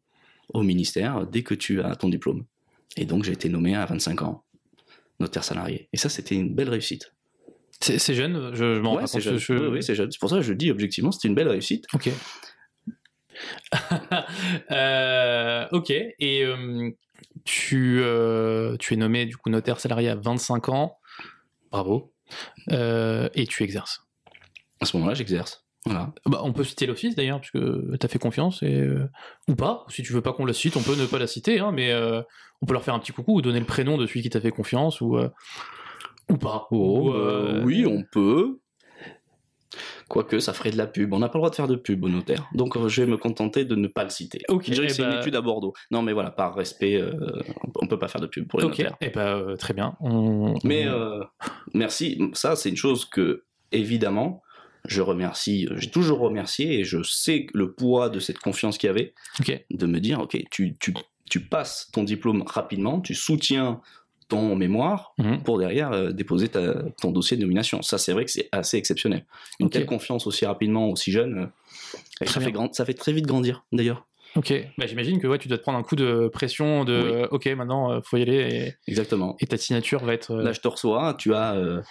au 0.53 0.63
ministère 0.63 1.27
dès 1.27 1.43
que 1.43 1.55
tu 1.55 1.81
as 1.83 1.97
ton 1.97 2.09
diplôme. 2.09 2.45
Et 2.97 3.05
donc 3.05 3.25
j'ai 3.25 3.33
été 3.33 3.49
nommé 3.49 3.75
à 3.75 3.87
25 3.87 4.23
ans, 4.23 4.45
notaire 5.21 5.45
salarié. 5.45 5.89
Et 5.93 5.97
ça, 5.97 6.09
c'était 6.09 6.35
une 6.35 6.55
belle 6.55 6.69
réussite. 6.69 7.13
C'est 7.81 8.15
jeune, 8.15 8.55
je, 8.55 8.77
je 8.77 8.81
m'en 8.81 8.95
Ouais, 8.95 9.07
c'est 9.09 9.21
jeune. 9.21 9.39
je- 9.39 9.53
Oui, 9.55 9.67
oui, 9.67 9.83
c'est 9.83 9.95
jeune. 9.97 10.13
C'est 10.13 10.21
pour 10.21 10.31
ça 10.31 10.37
que 10.37 10.43
je 10.43 10.53
dis 10.53 10.71
objectivement, 10.71 11.11
c'était 11.11 11.27
une 11.29 11.35
belle 11.35 11.49
réussite. 11.49 11.87
Ok. 11.95 12.11
Euh, 14.71 15.67
ok. 15.73 15.91
Et 15.91 16.45
euh, 16.45 16.91
tu, 17.45 18.01
euh, 18.01 18.77
tu 18.79 18.95
es 18.95 18.97
nommé 18.97 19.27
du 19.27 19.37
coup 19.37 19.51
notaire 19.51 19.81
salarié 19.81 20.09
à 20.11 20.15
25 20.17 20.69
ans. 20.69 20.99
Bravo. 21.71 22.13
Et 22.71 23.47
tu 23.49 23.63
exerces. 23.63 24.07
À 24.81 24.85
ce 24.87 24.97
moment-là, 24.97 25.15
j'exerce. 25.15 25.62
Voilà. 25.85 26.13
Bah, 26.27 26.41
on 26.45 26.53
peut 26.53 26.63
citer 26.65 26.87
l'office 26.87 27.17
d'ailleurs, 27.17 27.41
puisque 27.41 27.59
tu 27.59 28.07
as 28.07 28.09
fait 28.09 28.19
confiance, 28.21 28.63
et, 28.63 28.81
euh, 28.81 29.09
ou 29.49 29.55
pas. 29.57 29.85
Si 29.89 30.03
tu 30.03 30.13
veux 30.13 30.21
pas 30.21 30.33
qu'on 30.33 30.45
la 30.47 30.53
cite, 30.53 30.77
on 30.77 30.83
peut 30.83 30.95
ne 30.95 31.07
pas 31.07 31.19
la 31.19 31.27
citer, 31.27 31.59
hein, 31.59 31.73
mais 31.73 31.91
euh, 31.91 32.23
on 32.61 32.67
peut 32.67 32.73
leur 32.73 32.85
faire 32.85 32.95
un 32.95 33.01
petit 33.01 33.13
coucou 33.13 33.37
ou 33.39 33.43
donner 33.43 33.59
le 33.61 33.67
prénom 33.67 33.99
de 33.99 34.07
celui 34.07 34.23
qui 34.23 34.31
t'a 34.31 34.41
fait 34.41 34.53
confiance, 34.53 35.01
ou, 35.01 35.17
euh, 35.17 35.29
ou 36.31 36.37
pas. 36.37 36.69
Oh, 36.71 37.09
Ou, 37.09 37.13
bah, 37.13 37.61
oui, 37.65 37.85
on 37.87 38.05
peut. 38.13 38.59
Quoique, 40.09 40.39
ça 40.41 40.53
ferait 40.53 40.71
de 40.71 40.77
la 40.77 40.87
pub. 40.87 41.15
On 41.15 41.19
n'a 41.21 41.29
pas 41.29 41.39
le 41.39 41.41
droit 41.41 41.51
de 41.51 41.55
faire 41.55 41.67
de 41.69 41.77
pub 41.77 42.05
au 42.05 42.09
notaire. 42.11 42.47
Donc, 42.55 42.77
je 42.87 43.03
vais 43.03 43.11
me 43.11 43.17
contenter 43.17 43.65
de 43.65 43.75
ne 43.75 43.89
pas 43.89 44.05
le 44.05 44.11
citer. 44.11 44.41
Ok, 44.51 44.67
que 44.67 44.83
eh 44.83 44.89
c'est 44.91 45.03
bah- 45.03 45.11
une 45.15 45.19
étude 45.21 45.35
à 45.35 45.41
Bordeaux. 45.41 45.73
Non, 45.91 46.03
mais 46.03 46.13
voilà, 46.13 46.31
par 46.31 46.55
respect, 46.55 46.97
euh, 47.01 47.13
on 47.81 47.87
peut 47.87 47.99
pas 47.99 48.09
faire 48.09 48.21
de 48.21 48.27
pub 48.27 48.47
pour 48.47 48.61
les 48.61 48.67
Ok, 48.67 48.79
notaires. 48.79 48.97
et 49.01 49.09
bah, 49.09 49.35
euh, 49.37 49.57
très 49.57 49.73
bien. 49.73 49.97
On- 50.01 50.55
Mais 50.65 50.87
euh, 50.87 51.25
merci. 51.73 52.21
Ça, 52.35 52.55
c'est 52.57 52.69
une 52.69 52.77
chose 52.77 53.07
que, 53.07 53.45
évidemment, 53.73 54.43
je 54.87 55.01
remercie. 55.01 55.69
J'ai 55.77 55.91
toujours 55.91 56.19
remercié 56.21 56.81
et 56.81 56.85
je 56.85 57.03
sais 57.03 57.47
le 57.55 57.73
poids 57.73 58.09
de 58.11 58.19
cette 58.21 58.39
confiance 58.39 58.79
qu'il 58.79 58.89
y 58.89 58.91
avait 58.91 59.15
de 59.71 59.87
me 59.87 60.01
dire, 60.01 60.21
ok, 60.21 60.37
tu, 60.51 60.75
tu, 60.79 60.93
tu 61.31 61.41
passes 61.41 61.89
ton 61.93 62.03
diplôme 62.05 62.43
rapidement, 62.47 63.01
tu 63.01 63.15
soutiens 63.15 63.81
ton 64.29 64.57
mémoire 64.57 65.13
Mhm. 65.19 65.43
pour 65.43 65.59
derrière 65.59 65.93
euh, 65.93 66.11
déposer 66.11 66.49
ta- 66.49 66.83
ton 67.01 67.11
dossier 67.13 67.37
de 67.37 67.43
nomination. 67.43 67.83
Ça, 67.83 67.99
c'est 67.99 68.13
vrai 68.13 68.25
que 68.25 68.31
c'est 68.31 68.49
assez 68.51 68.77
exceptionnel. 68.79 69.27
Une 69.61 69.69
telle 69.69 69.85
confiance 69.87 70.27
aussi 70.27 70.47
rapidement, 70.47 70.89
aussi 70.89 71.13
jeune, 71.13 71.39
euh, 71.39 71.47
Très 72.17 72.27
ça, 72.27 72.39
bien. 72.41 72.47
fait 72.49 72.53
grand, 72.53 72.73
ça 72.75 72.85
fait 72.87 72.95
très 72.95 73.13
vite 73.13 73.27
grandir, 73.27 73.65
d'ailleurs. 73.73 74.07
Ok, 74.35 74.53
bah, 74.79 74.87
j'imagine 74.87 75.21
que 75.21 75.27
ouais, 75.27 75.39
tu 75.39 75.49
dois 75.49 75.59
te 75.59 75.63
prendre 75.63 75.79
un 75.79 75.83
coup 75.83 75.97
de 75.97 76.29
pression 76.29 76.85
de 76.85 76.93
Oui. 77.03 77.11
euh, 77.13 77.27
ok, 77.31 77.47
maintenant 77.49 77.93
euh, 77.93 78.01
faut 78.03 78.17
y 78.17 78.23
aller 78.23 78.75
Exactement. 78.89 79.37
et, 79.41 79.45
et 79.45 79.47
ta 79.47 79.57
signature 79.59 80.03
va 80.05 80.15
être. 80.15 80.31
euh, 80.31 80.43
Là, 80.43 80.53
je 80.53 80.61
te 80.61 80.69
reçois, 80.69 81.15
tu 81.19 81.35
as, 81.35 81.55
euh, 81.55 81.83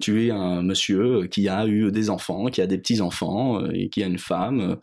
tu 0.00 0.26
es 0.26 0.30
un 0.30 0.62
monsieur 0.62 1.26
qui 1.26 1.48
a 1.48 1.66
eu 1.66 1.90
des 1.90 2.10
enfants, 2.10 2.46
qui 2.46 2.60
a 2.60 2.66
des 2.66 2.76
petits 2.78 3.00
enfants 3.00 3.62
euh, 3.62 3.70
et 3.72 3.88
qui 3.88 4.02
a 4.02 4.06
une 4.06 4.18
femme 4.18 4.76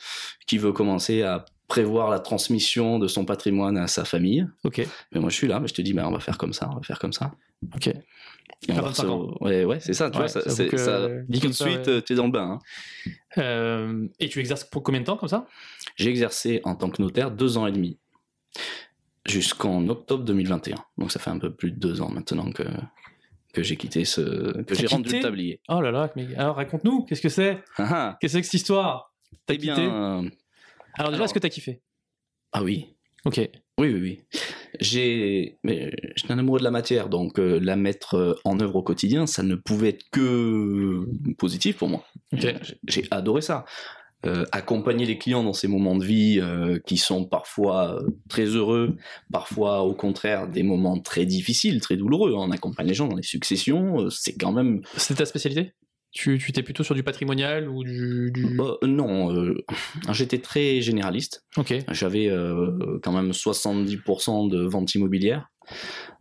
qui 0.48 0.58
veut 0.58 0.72
commencer 0.72 1.22
à 1.22 1.46
prévoir 1.68 2.10
la 2.10 2.20
transmission 2.20 3.00
de 3.00 3.08
son 3.08 3.26
patrimoine 3.26 3.78
à 3.78 3.88
sa 3.88 4.06
famille. 4.06 4.46
Ok, 4.64 4.86
Mais 5.12 5.20
moi, 5.20 5.30
je 5.30 5.36
suis 5.36 5.48
là, 5.48 5.60
mais 5.60 5.68
je 5.68 5.74
te 5.74 5.82
dis, 5.82 5.94
bah, 5.94 6.06
on 6.08 6.12
va 6.12 6.20
faire 6.20 6.38
comme 6.38 6.54
ça, 6.54 6.70
on 6.72 6.76
va 6.76 6.82
faire 6.82 7.00
comme 7.00 7.14
ça. 7.14 7.32
ok. 7.76 7.94
Et 8.68 8.72
on 8.72 8.78
À 8.78 8.82
va 8.82 8.88
25 8.88 9.04
ans. 9.10 9.28
se- 9.40 9.44
Ouais, 9.44 9.66
ouais, 9.66 9.80
c'est 9.80 9.94
ça, 9.94 10.10
tu 10.10 10.18
Ouais, 10.18 10.24
vois, 10.24 10.28
ça, 10.30 10.42
que, 10.42 11.26
dit 11.28 11.40
tout 11.40 11.48
de 11.48 11.54
suite, 11.54 11.88
ouais. 11.88 11.90
euh, 11.90 12.02
tu 12.02 12.14
es 12.14 12.16
dans 12.16 12.26
le 12.28 12.32
bain. 12.32 12.60
hein. 13.06 13.12
Euh, 13.38 14.08
et 14.20 14.30
tu 14.30 14.40
exerces 14.40 14.64
pour 14.64 14.84
combien 14.84 15.02
de 15.02 15.06
temps 15.06 15.18
comme 15.18 15.28
ça? 15.30 15.48
J'ai 15.96 16.10
exercé 16.10 16.62
en 16.64 16.76
tant 16.76 16.90
que 16.90 17.02
notaire 17.02 17.32
deux 17.32 17.58
ans 17.58 17.68
et 17.68 17.72
demi, 17.72 17.98
jusqu'en 19.26 19.88
octobre 19.90 20.24
2021. 20.24 20.78
Donc 20.98 21.12
ça 21.12 21.20
fait 21.20 21.30
un 21.30 21.40
peu 21.40 21.54
plus 21.54 21.72
de 21.72 21.78
deux 21.80 22.02
ans 22.02 22.10
maintenant 22.10 22.52
que, 22.52 22.64
que 23.54 23.64
j'ai 23.64 23.76
quitté 23.78 24.06
ce, 24.06 24.62
que 24.64 24.76
j'ai 24.76 24.88
rendu 24.88 25.14
le 25.16 25.22
tablier. 25.22 25.62
Oh 25.70 25.82
là 25.82 25.92
là, 25.92 26.12
mais 26.16 26.34
alors 26.36 26.56
raconte-nous, 26.56 27.04
qu'est-ce 27.06 27.22
que 27.22 27.30
c'est? 27.30 27.64
Ah, 27.78 27.88
ah. 27.92 28.18
Qu'est-ce 28.20 28.34
que 28.34 28.38
c'est 28.38 28.42
que 28.42 28.46
cette 28.48 28.54
histoire? 28.54 29.14
T'as 29.46 29.56
Eh 29.56 29.58
bien, 29.58 29.74
quitté? 29.76 29.88
Euh, 29.88 29.92
Alors 29.92 30.30
déjà, 30.98 31.08
alors- 31.08 31.26
est-ce 31.26 31.34
que 31.34 31.40
t'as 31.40 31.50
kiffé? 31.50 31.82
Ah 32.52 32.64
oui, 32.64 32.96
Ok, 33.26 33.38
oui, 33.38 33.50
oui, 33.94 34.00
oui. 34.02 34.22
J'ai, 34.80 35.58
j'étais 35.64 36.32
un 36.32 36.40
amoureux 36.40 36.60
de 36.60 36.64
la 36.64 36.72
matière, 36.72 37.10
donc 37.10 37.40
euh, 37.40 37.60
la 37.62 37.76
mettre 37.76 38.16
euh, 38.16 38.34
en 38.44 38.60
œuvre 38.60 38.78
au 38.78 38.84
quotidien, 38.84 39.28
ça 39.28 39.44
ne 39.44 39.56
pouvait 39.56 39.90
être 39.90 40.04
que 40.12 41.06
positif 41.38 41.78
pour 41.78 41.90
moi. 41.90 42.04
J'ai- 42.34 43.06
adoré 43.12 43.42
ça. 43.42 43.66
Euh, 44.26 44.46
accompagner 44.54 45.06
les 45.06 45.18
clients 45.18 45.44
dans 45.44 45.52
ces 45.52 45.68
moments 45.68 45.98
de 45.98 46.06
vie 46.06 46.40
euh, 46.42 46.80
qui 46.86 46.96
sont 46.96 47.26
parfois 47.26 48.02
très 48.30 48.46
heureux, 48.46 48.96
parfois 49.32 49.82
au 49.84 49.94
contraire 49.94 50.48
des 50.48 50.64
moments 50.64 50.98
très 50.98 51.26
difficiles, 51.26 51.82
très 51.82 51.98
douloureux. 51.98 52.34
On 52.34 52.50
accompagne 52.52 52.88
les 52.88 52.94
gens 52.94 53.10
dans 53.10 53.18
les 53.18 53.24
successions, 53.24 54.00
euh, 54.00 54.10
c'est 54.10 54.38
quand 54.38 54.54
même... 54.54 54.82
C'était 54.96 55.16
ta 55.16 55.26
spécialité? 55.26 55.74
Tu 56.14 56.38
tu 56.38 56.52
t'es 56.52 56.62
plutôt 56.62 56.84
sur 56.84 56.94
du 56.96 57.02
patrimonial 57.04 57.68
ou 57.68 57.84
du. 57.84 58.32
du- 58.32 58.56
Bah, 58.56 58.78
non, 58.84 59.36
euh, 59.36 59.56
j'étais 60.12 60.38
très 60.38 60.80
généraliste. 60.80 61.44
Ok, 61.58 61.74
J'avais 61.90 62.30
euh, 62.30 63.00
quand 63.02 63.12
même 63.12 63.32
70% 63.34 64.48
de 64.48 64.62
ventes 64.64 64.94
immobilières. 64.94 65.48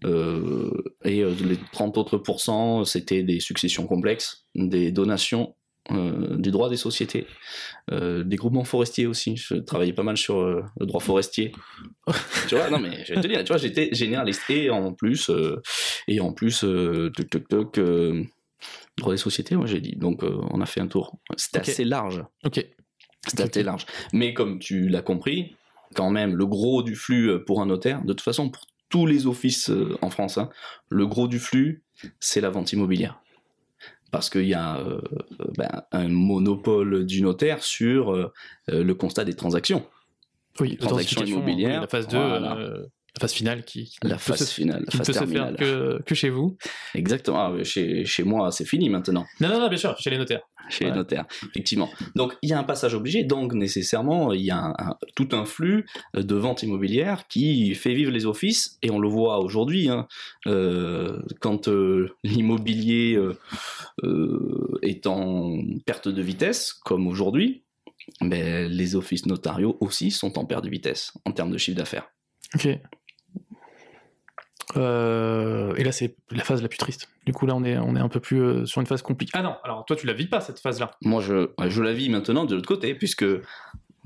Euh, 0.04 0.70
et 1.04 1.22
les 1.24 1.58
30 1.72 1.98
autres 1.98 2.16
pourcents, 2.16 2.84
c'était 2.84 3.22
des 3.22 3.38
successions 3.40 3.86
complexes, 3.86 4.46
des 4.54 4.92
donations, 4.92 5.56
euh, 5.90 6.36
du 6.38 6.50
droit 6.50 6.70
des 6.70 6.76
sociétés, 6.76 7.26
des 7.90 8.36
groupements 8.36 8.64
forestiers 8.64 9.06
aussi. 9.06 9.36
Je 9.36 9.56
travaillais 9.56 9.92
pas 9.92 10.04
mal 10.04 10.16
sur 10.16 10.42
le 10.42 10.86
droit 10.86 11.00
forestier. 11.00 11.52
tu 12.48 12.54
vois, 12.54 12.70
non 12.70 12.78
mais 12.78 13.04
je 13.04 13.14
vais 13.14 13.20
te 13.20 13.26
dire, 13.26 13.40
tu 13.44 13.48
vois, 13.48 13.58
j'étais 13.58 13.90
généraliste 13.92 14.48
et 14.48 14.70
en 14.70 14.92
plus, 14.94 15.30
et 16.08 16.20
en 16.20 16.32
plus, 16.32 16.60
toc 17.14 17.28
toc 17.30 17.48
toc, 17.48 17.80
droit 18.98 19.12
des 19.12 19.18
sociétés, 19.18 19.56
moi 19.56 19.66
j'ai 19.66 19.80
dit. 19.80 19.96
Donc 19.96 20.22
euh, 20.22 20.38
on 20.50 20.60
a 20.60 20.66
fait 20.66 20.80
un 20.80 20.86
tour. 20.86 21.18
C'était 21.36 21.60
assez 21.60 21.84
large. 21.84 22.24
ok. 22.44 22.66
C'était 23.26 23.44
assez 23.44 23.62
large. 23.62 23.86
Mais 24.12 24.34
comme 24.34 24.58
tu 24.58 24.88
l'as 24.88 25.02
compris, 25.02 25.54
quand 25.94 26.10
même, 26.10 26.34
le 26.34 26.46
gros 26.46 26.82
du 26.82 26.96
flux 26.96 27.30
euh, 27.30 27.44
pour 27.44 27.60
un 27.62 27.66
notaire, 27.66 28.02
de 28.02 28.12
toute 28.12 28.22
façon, 28.22 28.50
pour 28.50 28.66
tous 28.92 29.06
les 29.06 29.26
offices 29.26 29.70
euh, 29.70 29.96
en 30.02 30.10
France, 30.10 30.38
hein, 30.38 30.50
le 30.90 31.06
gros 31.06 31.26
du 31.26 31.38
flux, 31.38 31.82
c'est 32.20 32.40
la 32.40 32.50
vente 32.50 32.72
immobilière. 32.72 33.20
parce 34.10 34.28
qu'il 34.28 34.46
y 34.46 34.54
a 34.54 34.78
euh, 34.80 35.00
ben, 35.56 35.82
un 35.92 36.08
monopole 36.08 37.06
du 37.06 37.22
notaire 37.22 37.62
sur 37.62 38.12
euh, 38.12 38.30
le 38.68 38.92
constat 38.94 39.24
des 39.24 39.34
transactions. 39.34 39.86
Oui, 40.60 40.76
Transaction 40.76 41.22
l'authentification, 41.22 41.36
immobilière, 41.36 41.76
oui, 41.76 41.80
La 41.80 41.86
phase 41.86 42.08
2, 42.08 42.18
voilà. 42.18 42.58
La 43.22 43.28
phase 43.28 43.32
finale 43.34 43.64
qui, 43.64 43.84
qui 43.84 43.98
La 44.02 44.08
ne 44.10 44.14
peut 44.14 44.18
phase 44.20 44.44
se- 44.48 44.52
finale, 44.54 44.84
qui 44.86 44.96
ne 44.96 44.98
phase 44.98 45.06
peut 45.06 45.12
se 45.12 45.18
terminale. 45.18 45.56
faire 45.56 45.66
que, 45.98 46.02
que 46.04 46.14
chez 46.14 46.30
vous. 46.30 46.56
Exactement. 46.94 47.38
Ah, 47.58 47.64
chez, 47.64 48.04
chez 48.04 48.22
moi, 48.24 48.50
c'est 48.50 48.64
fini 48.64 48.88
maintenant. 48.90 49.24
Non, 49.40 49.48
non, 49.48 49.60
non, 49.60 49.68
bien 49.68 49.78
sûr, 49.78 49.96
chez 49.98 50.10
les 50.10 50.18
notaires. 50.18 50.42
chez 50.70 50.84
Ouais. 50.84 50.90
les 50.92 50.96
notaires, 50.96 51.26
effectivement. 51.50 51.90
Donc 52.14 52.36
il 52.40 52.48
y 52.48 52.52
a 52.52 52.58
un 52.58 52.62
passage 52.64 52.94
obligé, 52.94 53.24
donc 53.24 53.52
nécessairement 53.52 54.32
il 54.32 54.42
y 54.42 54.50
a 54.52 54.58
un- 54.58 54.74
un- 54.78 54.96
tout 55.16 55.28
un 55.32 55.44
flux 55.44 55.84
euh, 56.16 56.22
de 56.22 56.34
vente 56.36 56.62
immobilière 56.62 57.26
qui 57.28 57.74
fait 57.74 57.94
vivre 57.94 58.12
les 58.12 58.26
offices, 58.26 58.78
et 58.82 58.90
on 58.90 58.98
le 59.00 59.08
voit 59.08 59.40
aujourd'hui, 59.40 59.88
hein, 59.88 60.06
euh, 60.46 61.18
quand 61.40 61.66
euh, 61.68 62.14
l'immobilier 62.22 63.16
euh, 64.02 64.78
est 64.82 65.06
en 65.06 65.58
perte 65.86 66.08
de 66.08 66.22
vitesse, 66.22 66.72
comme 66.72 67.06
aujourd'hui, 67.06 67.64
ben, 68.20 68.70
les 68.70 68.96
offices 68.96 69.26
notariaux 69.26 69.76
aussi 69.80 70.10
sont 70.10 70.38
en 70.38 70.44
perte 70.44 70.64
de 70.64 70.70
vitesse 70.70 71.12
en 71.24 71.32
termes 71.32 71.50
de 71.50 71.58
chiffre 71.58 71.76
d'affaires. 71.76 72.08
Ok. 72.54 72.68
Euh, 74.76 75.74
et 75.76 75.84
là, 75.84 75.92
c'est 75.92 76.16
la 76.30 76.44
phase 76.44 76.62
la 76.62 76.68
plus 76.68 76.78
triste. 76.78 77.08
Du 77.26 77.32
coup, 77.32 77.46
là, 77.46 77.54
on 77.54 77.62
est, 77.64 77.76
on 77.78 77.94
est 77.94 78.00
un 78.00 78.08
peu 78.08 78.20
plus 78.20 78.40
euh, 78.40 78.66
sur 78.66 78.80
une 78.80 78.86
phase 78.86 79.02
compliquée. 79.02 79.32
Ah 79.34 79.42
non, 79.42 79.56
alors 79.64 79.84
toi, 79.84 79.96
tu 79.96 80.06
la 80.06 80.12
vis 80.12 80.26
pas, 80.26 80.40
cette 80.40 80.60
phase-là. 80.60 80.92
Moi, 81.02 81.20
je, 81.20 81.50
je 81.68 81.82
la 81.82 81.92
vis 81.92 82.08
maintenant 82.08 82.44
de 82.44 82.54
l'autre 82.54 82.68
côté, 82.68 82.94
puisque 82.94 83.24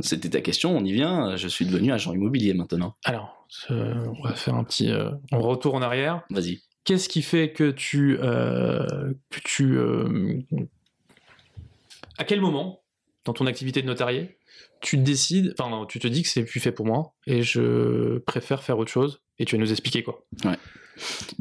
c'était 0.00 0.28
ta 0.28 0.40
question, 0.40 0.76
on 0.76 0.84
y 0.84 0.92
vient, 0.92 1.36
je 1.36 1.48
suis 1.48 1.64
devenu 1.66 1.92
agent 1.92 2.12
immobilier 2.12 2.52
maintenant. 2.52 2.94
Alors, 3.04 3.46
euh, 3.70 4.06
on 4.18 4.22
va 4.22 4.34
faire 4.34 4.54
un 4.54 4.64
petit... 4.64 4.90
euh, 4.90 5.10
on 5.32 5.40
retourne 5.40 5.82
en 5.82 5.86
arrière. 5.86 6.22
Vas-y. 6.30 6.60
Qu'est-ce 6.84 7.08
qui 7.08 7.22
fait 7.22 7.52
que 7.52 7.70
tu... 7.70 8.18
euh, 8.20 9.14
que 9.30 9.40
tu 9.42 9.76
euh, 9.78 10.40
à 12.18 12.24
quel 12.24 12.40
moment, 12.40 12.82
dans 13.24 13.32
ton 13.32 13.46
activité 13.46 13.82
de 13.82 13.86
notarié, 13.86 14.36
tu 14.80 14.98
décides... 14.98 15.54
Enfin, 15.58 15.70
non, 15.70 15.86
tu 15.86 15.98
te 15.98 16.08
dis 16.08 16.22
que 16.22 16.28
c'est 16.28 16.44
plus 16.44 16.60
fait 16.60 16.72
pour 16.72 16.86
moi, 16.86 17.14
et 17.26 17.42
je 17.42 18.18
préfère 18.18 18.62
faire 18.62 18.78
autre 18.78 18.90
chose, 18.90 19.22
et 19.38 19.44
tu 19.44 19.56
vas 19.56 19.60
nous 19.60 19.70
expliquer 19.70 20.02
quoi. 20.02 20.24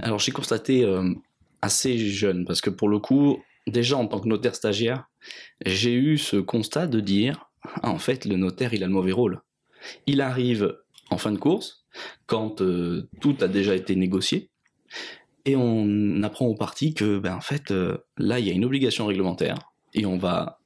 Alors 0.01 0.19
j'ai 0.19 0.31
constaté 0.31 0.83
euh, 0.83 1.13
assez 1.61 1.97
jeune, 1.97 2.45
parce 2.45 2.61
que 2.61 2.69
pour 2.69 2.89
le 2.89 2.99
coup, 2.99 3.41
déjà 3.67 3.97
en 3.97 4.07
tant 4.07 4.19
que 4.19 4.27
notaire 4.27 4.55
stagiaire, 4.55 5.09
j'ai 5.65 5.93
eu 5.93 6.17
ce 6.17 6.37
constat 6.37 6.87
de 6.87 6.99
dire, 6.99 7.49
ah, 7.81 7.89
en 7.89 7.97
fait, 7.97 8.25
le 8.25 8.35
notaire, 8.35 8.73
il 8.73 8.83
a 8.83 8.87
le 8.87 8.93
mauvais 8.93 9.11
rôle. 9.11 9.41
Il 10.05 10.21
arrive 10.21 10.77
en 11.09 11.17
fin 11.17 11.31
de 11.31 11.37
course, 11.37 11.85
quand 12.25 12.61
euh, 12.61 13.09
tout 13.21 13.35
a 13.41 13.47
déjà 13.47 13.75
été 13.75 13.95
négocié, 13.95 14.49
et 15.45 15.55
on 15.55 16.23
apprend 16.23 16.45
au 16.47 16.55
parti 16.55 16.93
que, 16.93 17.19
ben, 17.19 17.35
en 17.35 17.41
fait, 17.41 17.71
euh, 17.71 17.97
là, 18.17 18.39
il 18.39 18.47
y 18.47 18.51
a 18.51 18.53
une 18.53 18.65
obligation 18.65 19.05
réglementaire, 19.05 19.71
et 19.93 20.05
on 20.05 20.17
va 20.17 20.59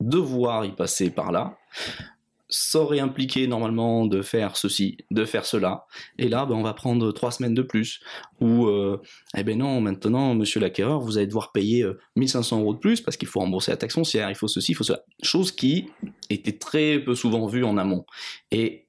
devoir 0.00 0.64
y 0.64 0.72
passer 0.72 1.10
par 1.10 1.30
là. 1.30 1.56
Ça 2.52 2.80
aurait 2.80 2.98
impliqué 3.00 3.46
normalement 3.46 4.06
de 4.06 4.22
faire 4.22 4.56
ceci, 4.56 4.98
de 5.12 5.24
faire 5.24 5.44
cela, 5.46 5.86
et 6.18 6.28
là, 6.28 6.46
ben, 6.46 6.56
on 6.56 6.62
va 6.62 6.74
prendre 6.74 7.12
trois 7.12 7.30
semaines 7.30 7.54
de 7.54 7.62
plus 7.62 8.00
ou 8.40 8.66
euh, 8.66 9.00
eh 9.36 9.44
ben 9.44 9.56
non, 9.58 9.80
maintenant, 9.80 10.34
monsieur 10.34 10.60
l'acquéreur, 10.60 11.00
vous 11.00 11.16
allez 11.16 11.28
devoir 11.28 11.52
payer 11.52 11.82
euh, 11.84 11.98
1500 12.16 12.60
euros 12.60 12.74
de 12.74 12.78
plus 12.80 13.00
parce 13.00 13.16
qu'il 13.16 13.28
faut 13.28 13.38
rembourser 13.40 13.70
la 13.70 13.76
taxe 13.76 13.94
foncière, 13.94 14.28
il 14.30 14.34
faut 14.34 14.48
ceci, 14.48 14.72
il 14.72 14.74
faut 14.74 14.82
cela. 14.84 15.00
Chose 15.22 15.52
qui 15.52 15.90
était 16.28 16.58
très 16.58 16.98
peu 16.98 17.14
souvent 17.14 17.46
vue 17.46 17.64
en 17.64 17.76
amont. 17.78 18.04
Et 18.50 18.86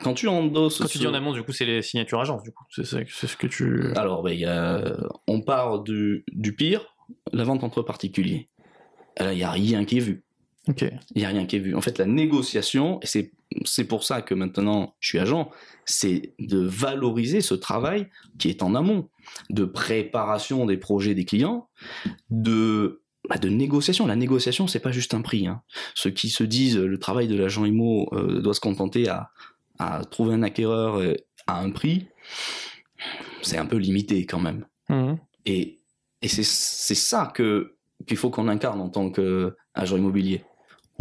quand 0.00 0.14
tu 0.14 0.26
endosses. 0.26 0.78
Quand 0.78 0.86
tu 0.86 0.94
ce- 0.94 0.98
dis 1.02 1.06
en 1.06 1.12
amont, 1.12 1.32
du 1.34 1.42
coup, 1.42 1.52
c'est 1.52 1.66
les 1.66 1.82
signatures 1.82 2.20
agences, 2.20 2.42
du 2.42 2.50
coup. 2.50 2.64
C'est 2.70 2.86
ça- 2.86 2.98
c'est 3.10 3.26
ce 3.26 3.36
que 3.36 3.46
tu... 3.46 3.92
Alors, 3.94 4.22
ben, 4.22 4.30
il 4.32 4.40
y 4.40 4.46
a- 4.46 4.96
on 5.26 5.42
part 5.42 5.80
du, 5.80 6.24
du 6.32 6.54
pire, 6.56 6.96
la 7.34 7.44
vente 7.44 7.62
entre 7.62 7.82
particuliers. 7.82 8.48
Là, 9.18 9.34
il 9.34 9.36
n'y 9.36 9.42
a 9.44 9.50
rien 9.50 9.84
qui 9.84 9.98
est 9.98 10.00
vu. 10.00 10.24
Il 11.14 11.18
n'y 11.18 11.24
a 11.24 11.28
rien 11.28 11.44
qui 11.46 11.56
est 11.56 11.60
vu. 11.60 11.74
En 11.74 11.80
fait, 11.80 11.98
la 11.98 12.06
négociation, 12.06 13.00
et 13.02 13.06
c'est, 13.06 13.32
c'est 13.64 13.84
pour 13.84 14.04
ça 14.04 14.22
que 14.22 14.34
maintenant 14.34 14.94
je 15.00 15.08
suis 15.08 15.18
agent, 15.18 15.50
c'est 15.84 16.34
de 16.38 16.60
valoriser 16.60 17.40
ce 17.40 17.54
travail 17.54 18.08
qui 18.38 18.48
est 18.48 18.62
en 18.62 18.74
amont, 18.76 19.08
de 19.50 19.64
préparation 19.64 20.64
des 20.66 20.76
projets 20.76 21.14
des 21.14 21.24
clients, 21.24 21.68
de, 22.30 23.02
bah, 23.28 23.38
de 23.38 23.48
négociation. 23.48 24.06
La 24.06 24.14
négociation, 24.14 24.68
c'est 24.68 24.78
pas 24.78 24.92
juste 24.92 25.14
un 25.14 25.20
prix. 25.22 25.48
hein. 25.48 25.62
Ceux 25.94 26.10
qui 26.10 26.28
se 26.28 26.44
disent 26.44 26.78
le 26.78 26.98
travail 26.98 27.26
de 27.26 27.34
l'agent 27.36 27.64
IMO 27.64 28.08
euh, 28.12 28.40
doit 28.40 28.54
se 28.54 28.60
contenter 28.60 29.08
à, 29.08 29.30
à 29.80 30.04
trouver 30.04 30.34
un 30.34 30.42
acquéreur 30.44 31.00
euh, 31.00 31.14
à 31.48 31.60
un 31.60 31.70
prix, 31.70 32.06
c'est 33.42 33.58
un 33.58 33.66
peu 33.66 33.78
limité 33.78 34.26
quand 34.26 34.38
même. 34.40 34.64
Mhm. 34.88 35.18
Et, 35.44 35.80
et 36.22 36.28
c'est, 36.28 36.44
c'est 36.44 36.94
ça 36.94 37.32
que, 37.34 37.74
qu'il 38.06 38.16
faut 38.16 38.30
qu'on 38.30 38.46
incarne 38.46 38.80
en 38.80 38.88
tant 38.88 39.10
qu'agent 39.10 39.96
immobilier 39.96 40.44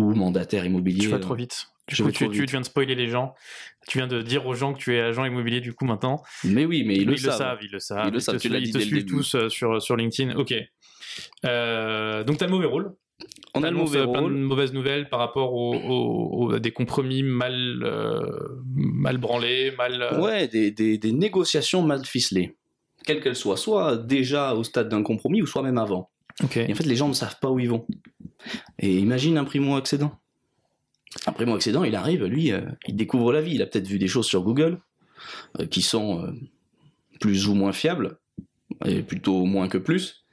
ou 0.02 0.14
mandataire 0.16 0.66
immobilier. 0.66 1.00
Tu 1.02 1.08
vas 1.08 1.20
trop 1.20 1.36
vite. 1.36 1.68
Du 1.88 1.96
je 1.96 2.04
coup, 2.04 2.10
vais 2.10 2.14
tu, 2.30 2.46
viens 2.46 2.62
de 2.62 2.66
spoiler 2.66 2.96
les 2.96 3.08
gens. 3.10 3.34
Tu 3.88 3.98
viens 3.98 4.08
de 4.08 4.22
dire 4.22 4.46
aux 4.48 4.54
gens 4.54 4.74
que 4.74 4.78
tu 4.80 4.96
es 4.96 5.02
agent 5.02 5.26
immobilier 5.26 5.60
du 5.62 5.74
coup 5.74 5.86
maintenant. 5.86 6.22
Mais 6.44 6.66
oui, 6.66 6.84
mais 6.86 6.96
ils, 6.96 7.06
le, 7.06 7.14
ils 7.14 7.20
savent. 7.20 7.60
ils 7.62 7.72
le 7.72 7.80
savent. 7.80 8.08
Ils 8.08 8.14
le 8.14 8.20
savent, 8.20 8.38
te, 8.38 8.42
tu 8.42 8.50
l'as 8.50 8.60
ils 8.60 8.66
dit 8.66 8.72
te 8.72 8.78
dès 8.78 8.84
le 8.84 8.90
suivent 8.90 9.06
début. 9.06 9.18
tous 9.18 9.36
euh, 9.36 9.50
sur, 9.50 9.82
sur 9.82 9.96
LinkedIn. 9.98 10.36
Ok. 10.38 10.54
Euh, 11.46 12.24
donc, 12.24 12.38
tu 12.38 12.44
as 12.44 12.48
le 12.48 12.54
mauvais 12.54 12.68
rôle. 12.68 12.94
On 13.54 13.64
a 13.64 13.70
le 13.70 13.76
mauvais 13.78 14.00
euh, 14.00 14.04
plein 14.08 14.22
de 14.22 14.26
rôle. 14.28 14.34
mauvaises 14.34 14.74
nouvelles 14.74 15.10
par 15.10 15.20
rapport 15.20 15.54
aux, 15.54 15.76
aux- 15.76 16.30
aux- 16.48 16.54
à 16.54 16.60
des 16.60 16.72
compromis 16.72 17.22
mal, 17.24 17.82
euh, 17.84 18.22
mal 18.76 19.18
branlés, 19.18 19.74
mal. 19.78 20.18
Ouais, 20.20 20.48
des, 20.48 20.72
des, 20.72 20.98
des 20.98 21.12
négociations 21.12 21.82
mal 21.84 22.06
ficelées, 22.06 22.56
quelles 23.06 23.22
qu'elles 23.22 23.36
soient, 23.36 23.58
soit 23.58 23.98
déjà 23.98 24.56
au 24.56 24.64
stade 24.64 24.88
d'un 24.90 25.04
compromis 25.04 25.42
ou 25.42 25.46
soit 25.46 25.62
même 25.64 25.78
avant. 25.78 26.10
Ok. 26.44 26.58
Et 26.58 26.72
en 26.72 26.76
fait, 26.76 26.86
les 26.86 26.96
gens 26.96 27.10
ne 27.10 27.14
savent 27.14 27.38
pas 27.42 27.50
où 27.52 27.60
ils 27.60 27.70
vont. 27.70 27.86
Et 28.80 28.98
imagine 28.98 29.38
un 29.38 29.44
primo-accédant. 29.44 30.18
Un 31.26 31.32
primo-accédant, 31.32 31.84
il 31.84 31.96
arrive, 31.96 32.26
lui, 32.26 32.52
euh, 32.52 32.62
il 32.88 32.96
découvre 32.96 33.34
la 33.34 33.42
vie. 33.42 33.56
Il 33.56 33.62
a 33.62 33.66
peut-être 33.66 33.88
vu 33.88 34.00
des 34.00 34.08
choses 34.08 34.28
sur 34.28 34.44
Google 34.44 34.80
euh, 35.60 35.66
qui 35.66 35.82
sont 35.82 36.26
euh, 36.26 36.32
plus 37.20 37.48
ou 37.48 37.54
moins 37.54 37.74
fiables, 37.74 38.18
et 38.86 39.04
plutôt 39.04 39.46
moins 39.46 39.68
que 39.68 39.78
plus. 39.78 40.26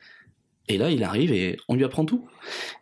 Et 0.69 0.79
là, 0.79 0.91
il 0.91 1.03
arrive 1.03 1.33
et 1.33 1.57
on 1.69 1.75
lui 1.75 1.85
apprend 1.85 2.05
tout. 2.05 2.29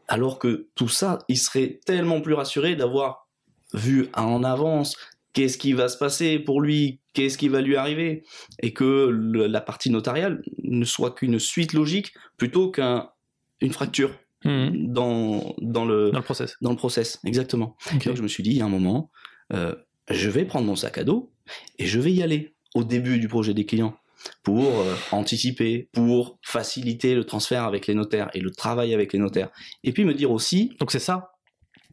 Alors 0.09 0.39
que 0.39 0.69
tout 0.75 0.89
ça, 0.89 1.19
il 1.29 1.39
serait 1.39 1.81
tellement 1.85 2.21
plus 2.21 2.35
rassuré 2.35 2.77
d'avoir 2.77 3.29
vu 3.73 4.09
en 4.15 4.45
avance 4.45 4.97
qu'est-ce 5.33 5.59
qui 5.59 5.73
va 5.73 5.89
se 5.89 5.99
passer 5.99 6.39
pour 6.39 6.61
lui, 6.61 7.01
qu'est-ce 7.12 7.39
qui 7.39 7.49
va 7.49 7.61
lui 7.61 7.77
arriver, 7.77 8.25
et 8.62 8.73
que 8.73 9.09
la 9.11 9.61
partie 9.61 9.91
notariale 9.91 10.43
ne 10.62 10.85
soit 10.85 11.15
qu'une 11.15 11.39
suite 11.39 11.73
logique 11.73 12.15
plutôt 12.37 12.71
qu'une 12.71 13.73
fracture 13.73 14.11
Mhm. 14.47 14.93
dans, 14.93 15.55
dans, 15.61 15.85
le, 15.85 16.11
Dans 16.11 16.19
le 16.19 16.25
process. 16.25 16.57
dans 16.61 16.71
le 16.71 16.77
process. 16.77 17.19
Exactement. 17.25 17.77
Donc 17.93 18.15
je 18.17 18.23
me 18.23 18.29
suis 18.29 18.43
dit, 18.43 18.51
il 18.51 18.57
y 18.59 18.61
a 18.63 18.65
un 18.65 18.69
moment, 18.71 19.11
euh, 19.53 19.75
je 20.09 20.31
vais 20.31 20.45
prendre 20.45 20.67
mon 20.67 20.77
sac 20.77 20.99
à 20.99 21.05
dos 21.05 21.33
et 21.79 21.87
je 21.87 21.99
vais 22.01 22.13
y 22.13 22.23
aller 22.23 22.55
au 22.75 22.85
début 22.85 23.19
du 23.19 23.29
projet 23.29 23.55
des 23.55 23.67
clients 23.67 23.97
pour 24.43 24.65
euh, 24.65 24.95
anticiper, 25.13 25.89
pour 25.93 26.39
faciliter 26.43 27.15
le 27.15 27.25
transfert 27.25 27.65
avec 27.65 27.87
les 27.87 27.95
notaires 27.95 28.31
et 28.35 28.41
le 28.41 28.51
travail 28.51 28.95
avec 28.95 29.13
les 29.13 29.19
notaires. 29.19 29.51
Et 29.85 29.93
puis 29.93 30.05
me 30.05 30.15
dire 30.15 30.31
aussi, 30.31 30.77
Donc, 30.81 30.91
c'est 30.93 30.99
ça 31.01 31.33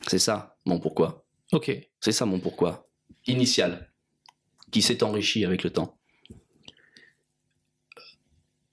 c'est 0.08 0.20
ça 0.20 0.58
mon 0.66 0.80
pourquoi. 0.80 1.26
Ok. 1.54 1.72
C'est 2.02 2.12
ça 2.12 2.26
mon 2.26 2.39
pourquoi 2.39 2.89
initial, 3.28 3.89
qui 4.72 4.82
s'est 4.82 5.02
enrichi 5.04 5.46
avec 5.46 5.63
le 5.63 5.70
temps. 5.70 5.98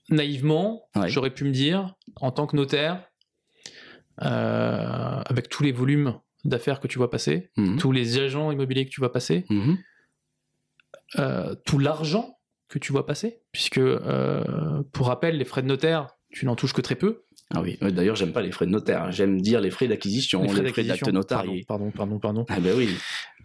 Naïvement, 0.09 0.89
Ouais. 0.95 1.07
j'aurais 1.09 1.33
pu 1.33 1.45
me 1.45 1.51
dire, 1.51 1.95
en 2.17 2.31
tant 2.31 2.47
que 2.47 2.55
notaire, 2.57 3.07
euh, 4.21 5.21
avec 5.25 5.49
tous 5.49 5.63
les 5.63 5.71
volumes 5.71 6.15
d'affaires 6.45 6.79
que 6.79 6.87
tu 6.87 6.97
vois 6.97 7.09
passer, 7.09 7.49
Mhm. 7.57 7.77
tous 7.77 7.91
les 7.91 8.17
agents 8.19 8.51
immobiliers 8.51 8.85
que 8.85 8.89
tu 8.91 8.99
vois 9.01 9.11
passer, 9.11 9.45
Mhm. 9.49 9.77
euh, 11.19 11.55
tout 11.65 11.79
l'argent 11.79 12.37
que 12.69 12.79
tu 12.79 12.91
vois 12.91 13.05
passer, 13.05 13.41
puisque 13.51 13.77
euh, 13.79 14.81
pour 14.93 15.07
rappel, 15.07 15.37
les 15.37 15.45
frais 15.45 15.61
de 15.61 15.67
notaire, 15.67 16.07
tu 16.31 16.45
n'en 16.45 16.55
touches 16.55 16.73
que 16.73 16.81
très 16.81 16.95
peu. 16.95 17.23
Ah 17.53 17.61
oui, 17.61 17.77
d'ailleurs, 17.81 18.15
j'aime 18.15 18.31
pas 18.31 18.41
les 18.41 18.51
frais 18.53 18.65
de 18.65 18.71
notaire. 18.71 19.11
J'aime 19.11 19.41
dire 19.41 19.59
les 19.59 19.71
frais 19.71 19.89
d'acquisition, 19.89 20.41
les 20.41 20.47
frais, 20.47 20.61
d'acquisition. 20.61 21.05
d'acte 21.07 21.13
notarié. 21.13 21.65
Pardon, 21.67 21.91
pardon, 21.91 22.17
pardon. 22.17 22.45
Ah 22.47 22.61
ben 22.61 22.73
oui, 22.77 22.87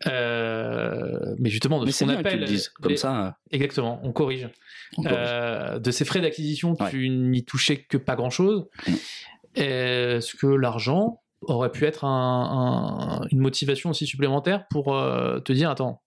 Euh, 0.06 1.34
mais 1.40 1.50
justement, 1.50 1.80
de 1.80 1.86
mais 1.86 1.90
ce 1.92 2.00
qu'on 2.04 2.06
bien 2.06 2.16
que 2.18 2.22
tu 2.22 2.28
appelle. 2.28 2.40
le 2.40 2.46
dises. 2.46 2.68
Comme 2.68 2.92
les- 2.92 2.96
ça, 2.98 3.38
Exactement, 3.50 3.98
on 4.04 4.12
corrige. 4.12 4.48
on 4.96 5.02
corrige. 5.02 5.16
Euh, 5.18 5.78
de 5.80 5.90
ces 5.90 6.04
frais 6.04 6.20
d'acquisition, 6.20 6.76
Ouais. 6.78 6.90
tu 6.90 7.08
n'y 7.08 7.44
touchais 7.44 7.78
que 7.78 7.96
pas 7.96 8.14
grand-chose. 8.14 8.66
Mm. 8.86 8.92
Est-ce 9.56 10.34
que 10.36 10.46
l'argent 10.46 11.20
aurait 11.42 11.70
pu 11.70 11.84
être 11.84 12.04
un- 12.04 13.20
un- 13.22 13.26
une 13.30 13.40
motivation 13.40 13.90
aussi 13.90 14.06
supplémentaire 14.06 14.66
pour 14.68 14.94
euh, 14.94 15.40
te 15.40 15.52
dire, 15.52 15.70
attends, 15.70 16.02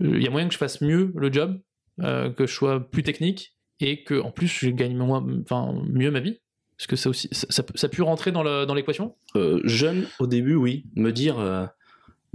il 0.00 0.22
y 0.22 0.26
a 0.26 0.30
moyen 0.30 0.46
que 0.48 0.54
je 0.54 0.58
fasse 0.58 0.80
mieux 0.80 1.12
le 1.16 1.32
job, 1.32 1.60
euh, 2.00 2.30
que 2.30 2.46
je 2.46 2.54
sois 2.54 2.80
plus 2.80 3.02
technique 3.02 3.54
et 3.80 4.04
que 4.04 4.20
en 4.20 4.30
plus 4.30 4.48
je 4.48 4.70
gagne 4.70 4.96
moins, 4.96 5.24
enfin, 5.42 5.74
mieux 5.88 6.10
ma 6.10 6.20
vie? 6.20 6.40
Est-ce 6.78 6.86
que 6.86 6.96
ça 6.96 7.10
aussi, 7.10 7.28
ça, 7.32 7.46
ça, 7.50 7.64
ça 7.74 7.86
a 7.86 7.90
pu 7.90 8.02
rentrer 8.02 8.30
dans 8.30 8.74
l'équation? 8.74 9.16
Euh, 9.34 9.60
jeune, 9.64 10.06
au 10.20 10.28
début, 10.28 10.54
oui. 10.54 10.84
Me 10.94 11.10
dire... 11.10 11.36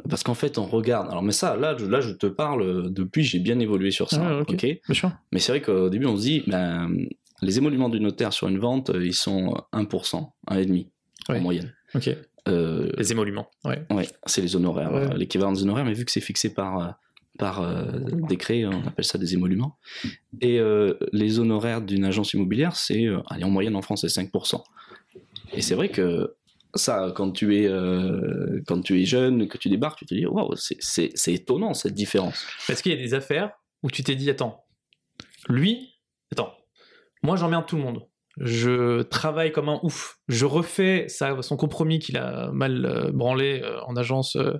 parce 0.09 0.23
qu'en 0.23 0.33
fait, 0.33 0.57
on 0.57 0.65
regarde... 0.65 1.09
Alors, 1.09 1.23
mais 1.23 1.31
ça, 1.31 1.55
là, 1.55 1.77
je, 1.77 1.85
là, 1.85 2.01
je 2.01 2.11
te 2.11 2.25
parle... 2.27 2.91
Depuis, 2.91 3.23
j'ai 3.23 3.39
bien 3.39 3.57
évolué 3.59 3.91
sur 3.91 4.09
ça. 4.09 4.21
Ah 4.21 4.39
ok. 4.41 4.65
Mais 5.31 5.39
c'est 5.39 5.53
vrai 5.53 5.61
qu'au 5.61 5.89
début, 5.89 6.07
on 6.07 6.17
se 6.17 6.23
dit... 6.23 6.43
Ben, 6.47 6.89
les 7.43 7.57
émoluments 7.57 7.89
du 7.89 7.99
notaire 7.99 8.33
sur 8.33 8.47
une 8.47 8.57
vente, 8.59 8.89
euh, 8.89 9.05
ils 9.05 9.13
sont 9.13 9.53
1%, 9.71 10.33
1,5% 10.49 10.91
Ouais. 11.29 11.37
en 11.37 11.41
moyenne. 11.41 11.73
Ok. 11.95 12.09
Euh, 12.49 12.89
Les 12.97 13.11
émoluments. 13.11 13.49
Ouais. 13.63 13.85
ouais, 13.91 14.07
c'est 14.25 14.41
les 14.41 14.55
honoraires, 14.55 14.91
Ouais. 14.91 15.11
euh, 15.11 15.13
l'équivalent 15.15 15.53
des 15.53 15.63
honoraires, 15.63 15.85
mais 15.85 15.93
vu 15.93 16.03
que 16.05 16.11
c'est 16.11 16.19
fixé 16.21 16.53
par, 16.53 16.79
euh, 16.79 16.91
par 17.39 17.61
euh, 17.61 17.85
décret, 18.27 18.65
on 18.65 18.85
appelle 18.85 19.05
ça 19.05 19.17
des 19.17 19.33
émoluments. 19.33 19.77
Et 20.41 20.59
euh, 20.59 20.95
les 21.13 21.39
honoraires 21.39 21.81
d'une 21.81 22.03
agence 22.03 22.33
immobilière, 22.33 22.75
c'est, 22.75 23.05
euh, 23.05 23.19
allez, 23.29 23.43
en 23.45 23.49
moyenne 23.49 23.75
en 23.75 23.81
France, 23.81 24.01
c'est 24.01 24.09
5%. 24.09 24.63
Et 25.53 25.61
c'est 25.61 25.75
vrai 25.75 25.89
que 25.89 26.35
ça, 26.75 27.13
quand 27.15 27.31
tu 27.31 27.55
es, 27.57 27.67
euh, 27.67 28.61
quand 28.67 28.81
tu 28.81 28.99
es 29.01 29.05
jeune, 29.05 29.47
que 29.47 29.57
tu 29.57 29.69
débarques, 29.69 29.99
tu 29.99 30.05
te 30.05 30.13
dis, 30.13 30.25
waouh, 30.25 30.55
c'est- 30.55 31.31
étonnant 31.31 31.73
cette 31.73 31.93
différence. 31.93 32.45
Est-ce 32.67 32.83
qu'il 32.83 32.91
y 32.91 32.95
a 32.95 32.97
des 33.01 33.13
affaires 33.13 33.51
où 33.83 33.89
tu 33.91 34.03
t'es 34.03 34.15
dit, 34.15 34.29
attends, 34.29 34.65
lui, 35.47 35.93
attends, 36.31 36.53
moi 37.23 37.35
j'emmerde 37.35 37.65
tout 37.65 37.75
le 37.77 37.81
monde. 37.83 38.07
Je 38.39 39.03
travaille 39.03 39.51
comme 39.51 39.69
un 39.69 39.79
ouf. 39.83 40.17
Je 40.27 40.45
refais 40.45 41.05
son 41.07 41.55
compromis 41.55 41.99
qu'il 41.99 42.17
a 42.17 42.49
mal 42.51 42.85
euh, 42.85 43.11
branlé 43.11 43.61
euh, 43.63 43.79
en 43.85 43.95
agence. 43.95 44.35
euh. 44.35 44.53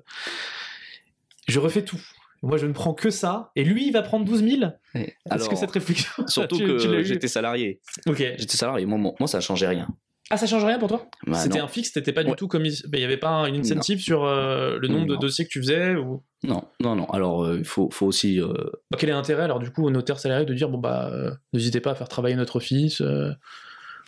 Je 1.48 1.60
refais 1.60 1.84
tout. 1.84 2.00
Moi, 2.44 2.58
je 2.58 2.66
ne 2.68 2.74
prends 2.74 2.94
que 2.94 3.10
ça. 3.10 3.52
Et 3.56 3.64
lui, 3.64 3.88
il 3.88 3.92
va 3.94 4.02
prendre 4.02 4.26
12 4.26 4.44
000 4.44 4.72
Est-ce 4.94 5.50
que 5.50 5.56
cette 5.56 5.72
réflexion. 5.72 6.12
surtout 6.28 6.58
tu- 6.58 6.66
que 6.66 7.02
j'étais 7.04 7.28
salarié. 7.30 7.82
Ok. 8.06 8.18
J'étais 8.18 8.58
salarié, 8.58 8.86
moi, 8.86 8.98
moi, 8.98 9.14
moi, 9.20 9.28
ça 9.28 9.40
changeait 9.40 9.68
rien. 9.68 9.88
Ah, 10.30 10.38
ça 10.38 10.48
change 10.48 10.64
rien 10.66 10.80
pour 10.80 10.88
toi 10.88 11.06
Bah, 11.28 11.38
C'était 11.38 11.60
un 11.60 11.68
fixe, 11.68 11.92
t'étais 11.92 12.14
pas 12.14 12.24
du 12.24 12.30
Ouais. 12.32 12.36
tout 12.36 12.48
commis. 12.48 12.80
Il 12.92 12.98
n'y 12.98 13.04
avait 13.04 13.18
pas 13.18 13.30
un- 13.30 13.46
une 13.46 13.58
incentive 13.58 14.00
sur 14.00 14.24
euh, 14.24 14.78
le 14.80 14.88
nombre 14.88 15.06
de 15.08 15.16
dossiers 15.18 15.44
que 15.46 15.50
tu 15.50 15.60
faisais 15.60 15.96
ou... 15.96 16.24
Non, 16.44 16.64
non, 16.82 16.96
non. 16.96 17.06
Alors, 17.06 17.44
euh, 17.44 17.58
il 17.60 17.66
faut, 17.66 17.90
faut 17.92 18.06
aussi. 18.08 18.40
euh, 18.42 18.54
Bah, 18.90 18.98
quel 19.00 19.10
est 19.10 19.14
l'intérêt 19.14 19.44
alors 19.44 19.60
du 19.60 19.70
coup 19.72 19.86
au 19.86 19.90
notaire 19.92 20.20
salarié 20.20 20.46
de 20.46 20.54
dire 20.54 20.70
bon 20.70 20.78
bah 20.78 21.10
euh, 21.12 21.32
n'hésitez 21.54 21.82
pas 21.82 21.92
à 21.92 21.96
faire 21.96 22.08
travailler 22.08 22.36
notre 22.36 22.60
fils 22.62 23.02
euh, 23.02 23.32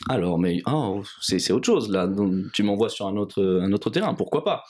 Alors, 0.09 0.39
mais 0.39 0.61
ah, 0.65 0.93
c'est 1.21 1.39
c'est 1.39 1.53
autre 1.53 1.65
chose 1.65 1.89
là. 1.91 2.07
Donc, 2.07 2.51
tu 2.53 2.63
m'envoies 2.63 2.89
sur 2.89 3.07
un 3.07 3.17
autre, 3.17 3.43
un 3.61 3.71
autre 3.73 3.89
terrain, 3.89 4.13
pourquoi 4.13 4.43
pas? 4.43 4.63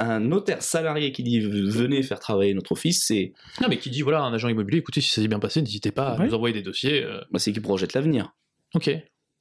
Un 0.00 0.20
notaire 0.20 0.62
salarié 0.62 1.12
qui 1.12 1.22
dit 1.22 1.40
venez 1.40 2.02
faire 2.02 2.18
travailler 2.18 2.54
notre 2.54 2.74
fils, 2.74 3.04
c'est 3.06 3.32
Non 3.60 3.68
mais 3.68 3.76
qui 3.78 3.90
dit 3.90 4.02
voilà 4.02 4.22
un 4.22 4.32
agent 4.32 4.48
immobilier 4.48 4.78
écoutez 4.78 5.00
si 5.02 5.10
ça 5.10 5.20
s'est 5.22 5.28
bien 5.28 5.38
passé 5.38 5.60
n'hésitez 5.62 5.92
pas 5.92 6.08
à 6.08 6.18
Ouais. 6.18 6.26
nous 6.26 6.34
envoyer 6.34 6.54
des 6.54 6.62
dossiers. 6.62 7.04
euh. 7.04 7.20
bah, 7.30 7.38
c'est 7.38 7.52
qui 7.52 7.60
projette 7.60 7.92
l'avenir. 7.94 8.34
Ok. 8.74 8.90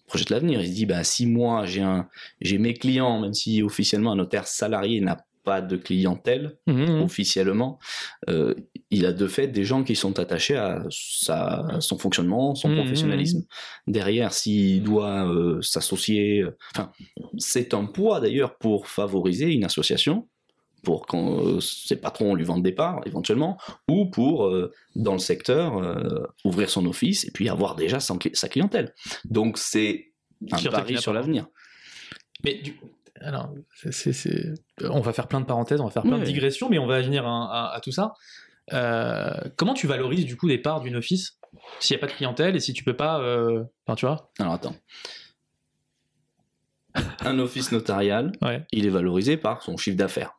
Projette 0.07 0.29
l'avenir. 0.29 0.61
Il 0.61 0.67
se 0.67 0.73
dit 0.73 0.85
bah 0.85 1.03
si 1.03 1.25
moi 1.25 1.65
j'ai 1.65 1.81
un, 1.81 2.07
j'ai 2.41 2.57
mes 2.57 2.73
clients, 2.73 3.21
même 3.21 3.33
si 3.33 3.61
officiellement 3.63 4.11
un 4.11 4.15
notaire 4.17 4.47
salarié 4.47 4.99
n'a 5.01 5.17
pas 5.43 5.61
de 5.61 5.75
clientèle 5.75 6.57
Mhm. 6.67 7.01
officiellement, 7.01 7.79
euh, 8.29 8.53
il 8.91 9.07
a 9.07 9.11
de 9.11 9.25
fait 9.25 9.47
des 9.47 9.63
gens 9.63 9.83
qui 9.83 9.95
sont 9.95 10.19
attachés 10.19 10.55
à, 10.55 10.83
sa, 10.91 11.65
à 11.65 11.81
son 11.81 11.97
fonctionnement, 11.97 12.53
son 12.53 12.69
professionnalisme. 12.75 13.43
Derrière, 13.87 14.33
s'il 14.33 14.83
doit 14.83 15.27
euh, 15.27 15.59
s'associer, 15.63 16.41
euh, 16.41 16.55
enfin, 16.75 16.91
c'est 17.39 17.73
un 17.73 17.85
poids 17.85 18.19
d'ailleurs 18.19 18.57
pour 18.59 18.85
favoriser 18.87 19.51
une 19.51 19.63
association, 19.63 20.27
pour 20.83 21.05
quand 21.05 21.39
euh, 21.45 21.59
ses 21.59 21.95
patrons 21.95 22.33
lui 22.35 22.43
vendent 22.43 22.63
des 22.63 22.71
parts 22.71 23.01
éventuellement, 23.05 23.57
ou 23.87 24.05
pour, 24.09 24.47
euh, 24.47 24.71
dans 24.95 25.13
le 25.13 25.19
secteur, 25.19 25.77
euh, 25.77 26.25
ouvrir 26.43 26.69
son 26.69 26.85
office 26.85 27.25
et 27.25 27.31
puis 27.31 27.49
avoir 27.49 27.75
déjà 27.75 27.99
sa 27.99 28.49
clientèle. 28.49 28.93
Donc 29.25 29.57
c'est 29.57 30.11
un 30.51 30.57
Clientèle 30.57 30.71
pari 30.71 30.97
sur 30.97 31.13
l'avenir. 31.13 31.45
Mais 32.43 32.55
du... 32.55 32.79
alors 33.19 33.53
c'est- 33.91 34.13
c'est- 34.13 34.53
on 34.89 35.01
va 35.01 35.13
faire 35.13 35.27
plein 35.27 35.39
de 35.41 35.45
parenthèses, 35.45 35.81
on 35.81 35.85
va 35.85 35.91
faire 35.91 36.01
plein 36.03 36.13
de 36.17 36.21
Ouais. 36.21 36.25
digressions, 36.25 36.69
mais 36.69 36.79
on 36.79 36.87
va 36.87 36.99
venir 37.01 37.27
à, 37.27 37.69
à- 37.71 37.75
à 37.75 37.79
tout 37.79 37.91
ça. 37.91 38.13
Euh, 38.73 39.31
comment 39.57 39.73
tu 39.73 39.85
valorises 39.87 40.25
du 40.25 40.37
coup 40.37 40.47
les 40.47 40.57
parts 40.57 40.81
d'une 40.81 40.95
office? 40.95 41.37
S'il 41.79 41.95
n'y 41.95 41.99
a 41.99 42.01
pas 42.07 42.11
de 42.11 42.15
clientèle 42.17 42.55
et 42.55 42.59
si 42.59 42.73
tu 42.73 42.83
peux 42.83 42.95
pas, 42.95 43.17
enfin 43.85 43.95
tu 43.95 44.05
vois? 44.05 44.31
Alors 44.39 44.53
attends. 44.53 44.75
Un 47.21 47.39
office 47.39 47.71
notarial, 47.71 48.31
Ouais. 48.41 48.65
il 48.71 48.85
est 48.85 48.89
valorisé 48.89 49.37
par 49.37 49.61
son 49.61 49.77
chiffre 49.77 49.95
d'affaires. 49.97 50.33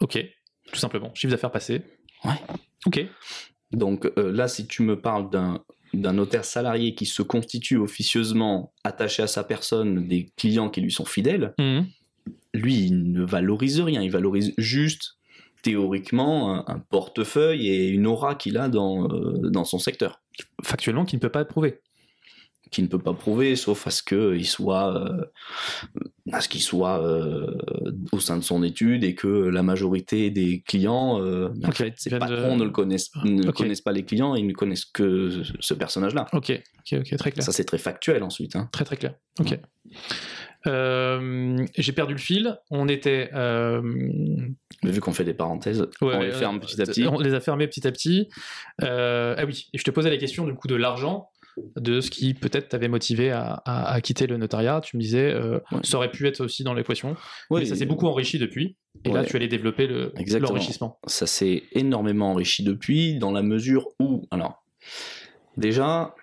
Ok. 0.00 0.18
Tout 0.72 0.78
simplement. 0.78 1.10
Chiffre 1.14 1.30
d'affaires 1.32 1.50
passé. 1.50 1.82
Ouais. 2.24 2.32
Ok. 2.86 3.04
Donc 3.72 4.06
euh, 4.18 4.32
là, 4.32 4.48
si 4.48 4.66
tu 4.66 4.82
me 4.82 5.00
parles 5.00 5.30
d'un 5.30 5.62
d'un 5.92 6.12
notaire 6.12 6.44
salarié 6.44 6.94
qui 6.94 7.04
se 7.04 7.20
constitue 7.20 7.76
officieusement 7.76 8.72
attaché 8.84 9.24
à 9.24 9.26
sa 9.26 9.42
personne 9.42 10.06
des 10.06 10.30
clients 10.36 10.70
qui 10.70 10.80
lui 10.80 10.92
sont 10.92 11.04
fidèles, 11.04 11.52
Mhm. 11.58 11.84
lui, 12.54 12.76
il 12.86 13.10
ne 13.12 13.24
valorise 13.24 13.80
rien. 13.80 14.00
Il 14.00 14.10
valorise 14.12 14.54
juste, 14.56 15.16
théoriquement, 15.62 16.54
un, 16.54 16.64
un 16.74 16.78
portefeuille 16.78 17.68
et 17.68 17.88
une 17.88 18.06
aura 18.06 18.36
qu'il 18.36 18.56
a 18.56 18.68
dans, 18.68 19.08
euh, 19.10 19.50
dans 19.50 19.64
son 19.64 19.78
secteur, 19.80 20.20
Factuellement 20.62 21.04
qui 21.04 21.16
ne 21.16 21.20
peut 21.20 21.28
pas 21.28 21.40
être 21.40 21.48
prouvé. 21.48 21.80
Qu'il 22.70 22.84
ne 22.84 22.88
peut 22.88 22.98
pas 22.98 23.12
prouver, 23.14 23.56
sauf 23.56 23.86
à 23.86 23.90
ce 23.90 24.02
qu'il 24.02 24.46
soit, 24.46 24.94
euh, 24.96 25.24
à 26.32 26.40
ce 26.40 26.48
qu'il 26.48 26.62
soit 26.62 27.02
euh, 27.04 27.56
au 28.12 28.20
sein 28.20 28.36
de 28.36 28.42
son 28.42 28.62
étude 28.62 29.02
et 29.04 29.14
que 29.14 29.26
la 29.26 29.62
majorité 29.62 30.30
des 30.30 30.60
clients, 30.62 31.20
euh, 31.20 31.48
mais 31.58 31.66
en 31.66 31.68
Ok, 31.70 31.76
fait, 31.76 31.94
ses 31.96 32.10
viennent 32.10 32.22
de- 32.22 32.26
patrons 32.36 32.56
ne, 32.56 32.64
le 32.64 32.70
connaissent, 32.70 33.10
ne 33.24 33.48
Ok. 33.48 33.56
connaissent 33.56 33.80
pas 33.80 33.92
les 33.92 34.04
clients, 34.04 34.34
ils 34.34 34.46
ne 34.46 34.52
connaissent 34.52 34.84
que 34.84 35.42
ce 35.60 35.74
personnage-là. 35.74 36.26
Ok. 36.32 36.50
Ok. 36.92 36.98
Ok. 37.00 37.16
Très 37.16 37.32
clair. 37.32 37.44
Ça, 37.44 37.52
c'est 37.52 37.64
très 37.64 37.78
factuel 37.78 38.22
ensuite. 38.22 38.56
hein. 38.56 38.68
Très 38.72 38.84
très 38.84 38.96
clair. 38.96 39.14
Ok. 39.38 39.58
Euh, 40.66 41.66
J'ai 41.76 41.92
perdu 41.92 42.14
le 42.14 42.18
fil. 42.18 42.58
On 42.70 42.88
était. 42.88 43.30
Mais 43.32 44.90
vu 44.90 45.00
qu'on 45.00 45.12
fait 45.12 45.24
des 45.24 45.34
parenthèses, 45.34 45.82
ouais, 46.02 46.14
on 46.16 46.20
les 46.22 46.32
ferme 46.32 46.60
petit 46.60 46.80
à 46.80 46.84
petit. 46.86 47.06
On 47.06 47.18
les 47.18 47.34
a 47.34 47.40
fermés 47.40 47.66
petit 47.66 47.86
à 47.86 47.92
petit. 47.92 48.28
Ah 48.80 49.44
oui, 49.46 49.68
et 49.72 49.78
je 49.78 49.84
te 49.84 49.90
posais 49.90 50.10
la 50.10 50.16
question 50.16 50.46
du 50.46 50.54
coup 50.54 50.68
de 50.68 50.74
l'argent, 50.74 51.28
de 51.76 52.00
ce 52.00 52.10
qui 52.10 52.34
peut-être 52.34 52.68
t'avait 52.68 52.88
motivé 52.88 53.30
à, 53.30 53.62
à- 53.64 53.92
à 53.92 54.00
quitter 54.00 54.26
le 54.26 54.36
notariat. 54.36 54.80
Tu 54.82 54.96
me 54.96 55.02
disais, 55.02 55.32
euh, 55.32 55.58
Ouais. 55.72 55.80
ça 55.82 55.96
aurait 55.96 56.10
pu 56.10 56.26
être 56.26 56.40
aussi 56.44 56.64
dans 56.64 56.74
l'équation. 56.74 57.16
Ouais, 57.50 57.60
mais 57.60 57.66
ça 57.66 57.76
s'est 57.76 57.86
beaucoup 57.86 58.06
enrichi 58.06 58.38
depuis. 58.38 58.76
Et 59.04 59.10
là, 59.12 59.24
tu 59.24 59.36
allais 59.36 59.48
développer 59.48 59.86
le- 59.86 60.12
l'enrichissement. 60.40 60.98
ça 61.06 61.26
s'est 61.26 61.62
énormément 61.72 62.30
enrichi 62.32 62.62
depuis, 62.64 63.18
dans 63.18 63.32
la 63.32 63.42
mesure 63.42 63.88
où, 64.00 64.22
alors, 64.30 64.64
déjà, 65.56 66.14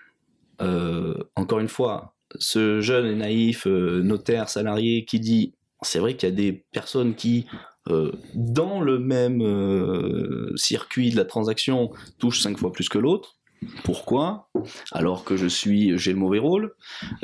euh, 0.61 1.15
encore 1.35 1.59
une 1.59 1.67
fois, 1.67 2.15
ce 2.39 2.81
jeune 2.81 3.05
et 3.07 3.15
naïf 3.15 3.67
euh, 3.67 4.01
notaire 4.03 4.49
salarié 4.49 5.05
qui 5.05 5.19
dit, 5.19 5.53
c'est 5.81 5.99
vrai 5.99 6.15
qu'il 6.15 6.27
y 6.29 6.31
a 6.31 6.35
des 6.35 6.65
personnes 6.71 7.15
qui, 7.15 7.45
euh, 7.89 8.11
dans 8.33 8.81
le 8.81 8.99
même 8.99 9.41
euh, 9.41 10.51
circuit 10.55 11.11
de 11.11 11.15
la 11.15 11.25
transaction, 11.25 11.91
touchent 12.19 12.41
cinq 12.41 12.57
fois 12.57 12.71
plus 12.73 12.89
que 12.89 12.97
l'autre. 12.97 13.36
Pourquoi? 13.83 14.49
Alors 14.91 15.23
que 15.23 15.35
je 15.37 15.47
suis, 15.47 15.97
j'ai 15.97 16.11
le 16.13 16.19
mauvais 16.19 16.39
rôle, 16.39 16.73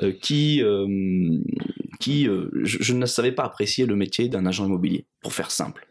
euh, 0.01 0.11
qui, 0.11 0.61
euh, 0.63 1.37
qui, 1.99 2.27
euh, 2.27 2.49
je, 2.63 2.77
je 2.81 2.93
ne 2.93 3.05
savais 3.05 3.31
pas 3.31 3.43
apprécier 3.43 3.85
le 3.85 3.95
métier 3.95 4.29
d'un 4.29 4.45
agent 4.45 4.65
immobilier, 4.65 5.05
pour 5.21 5.33
faire 5.33 5.51
simple. 5.51 5.87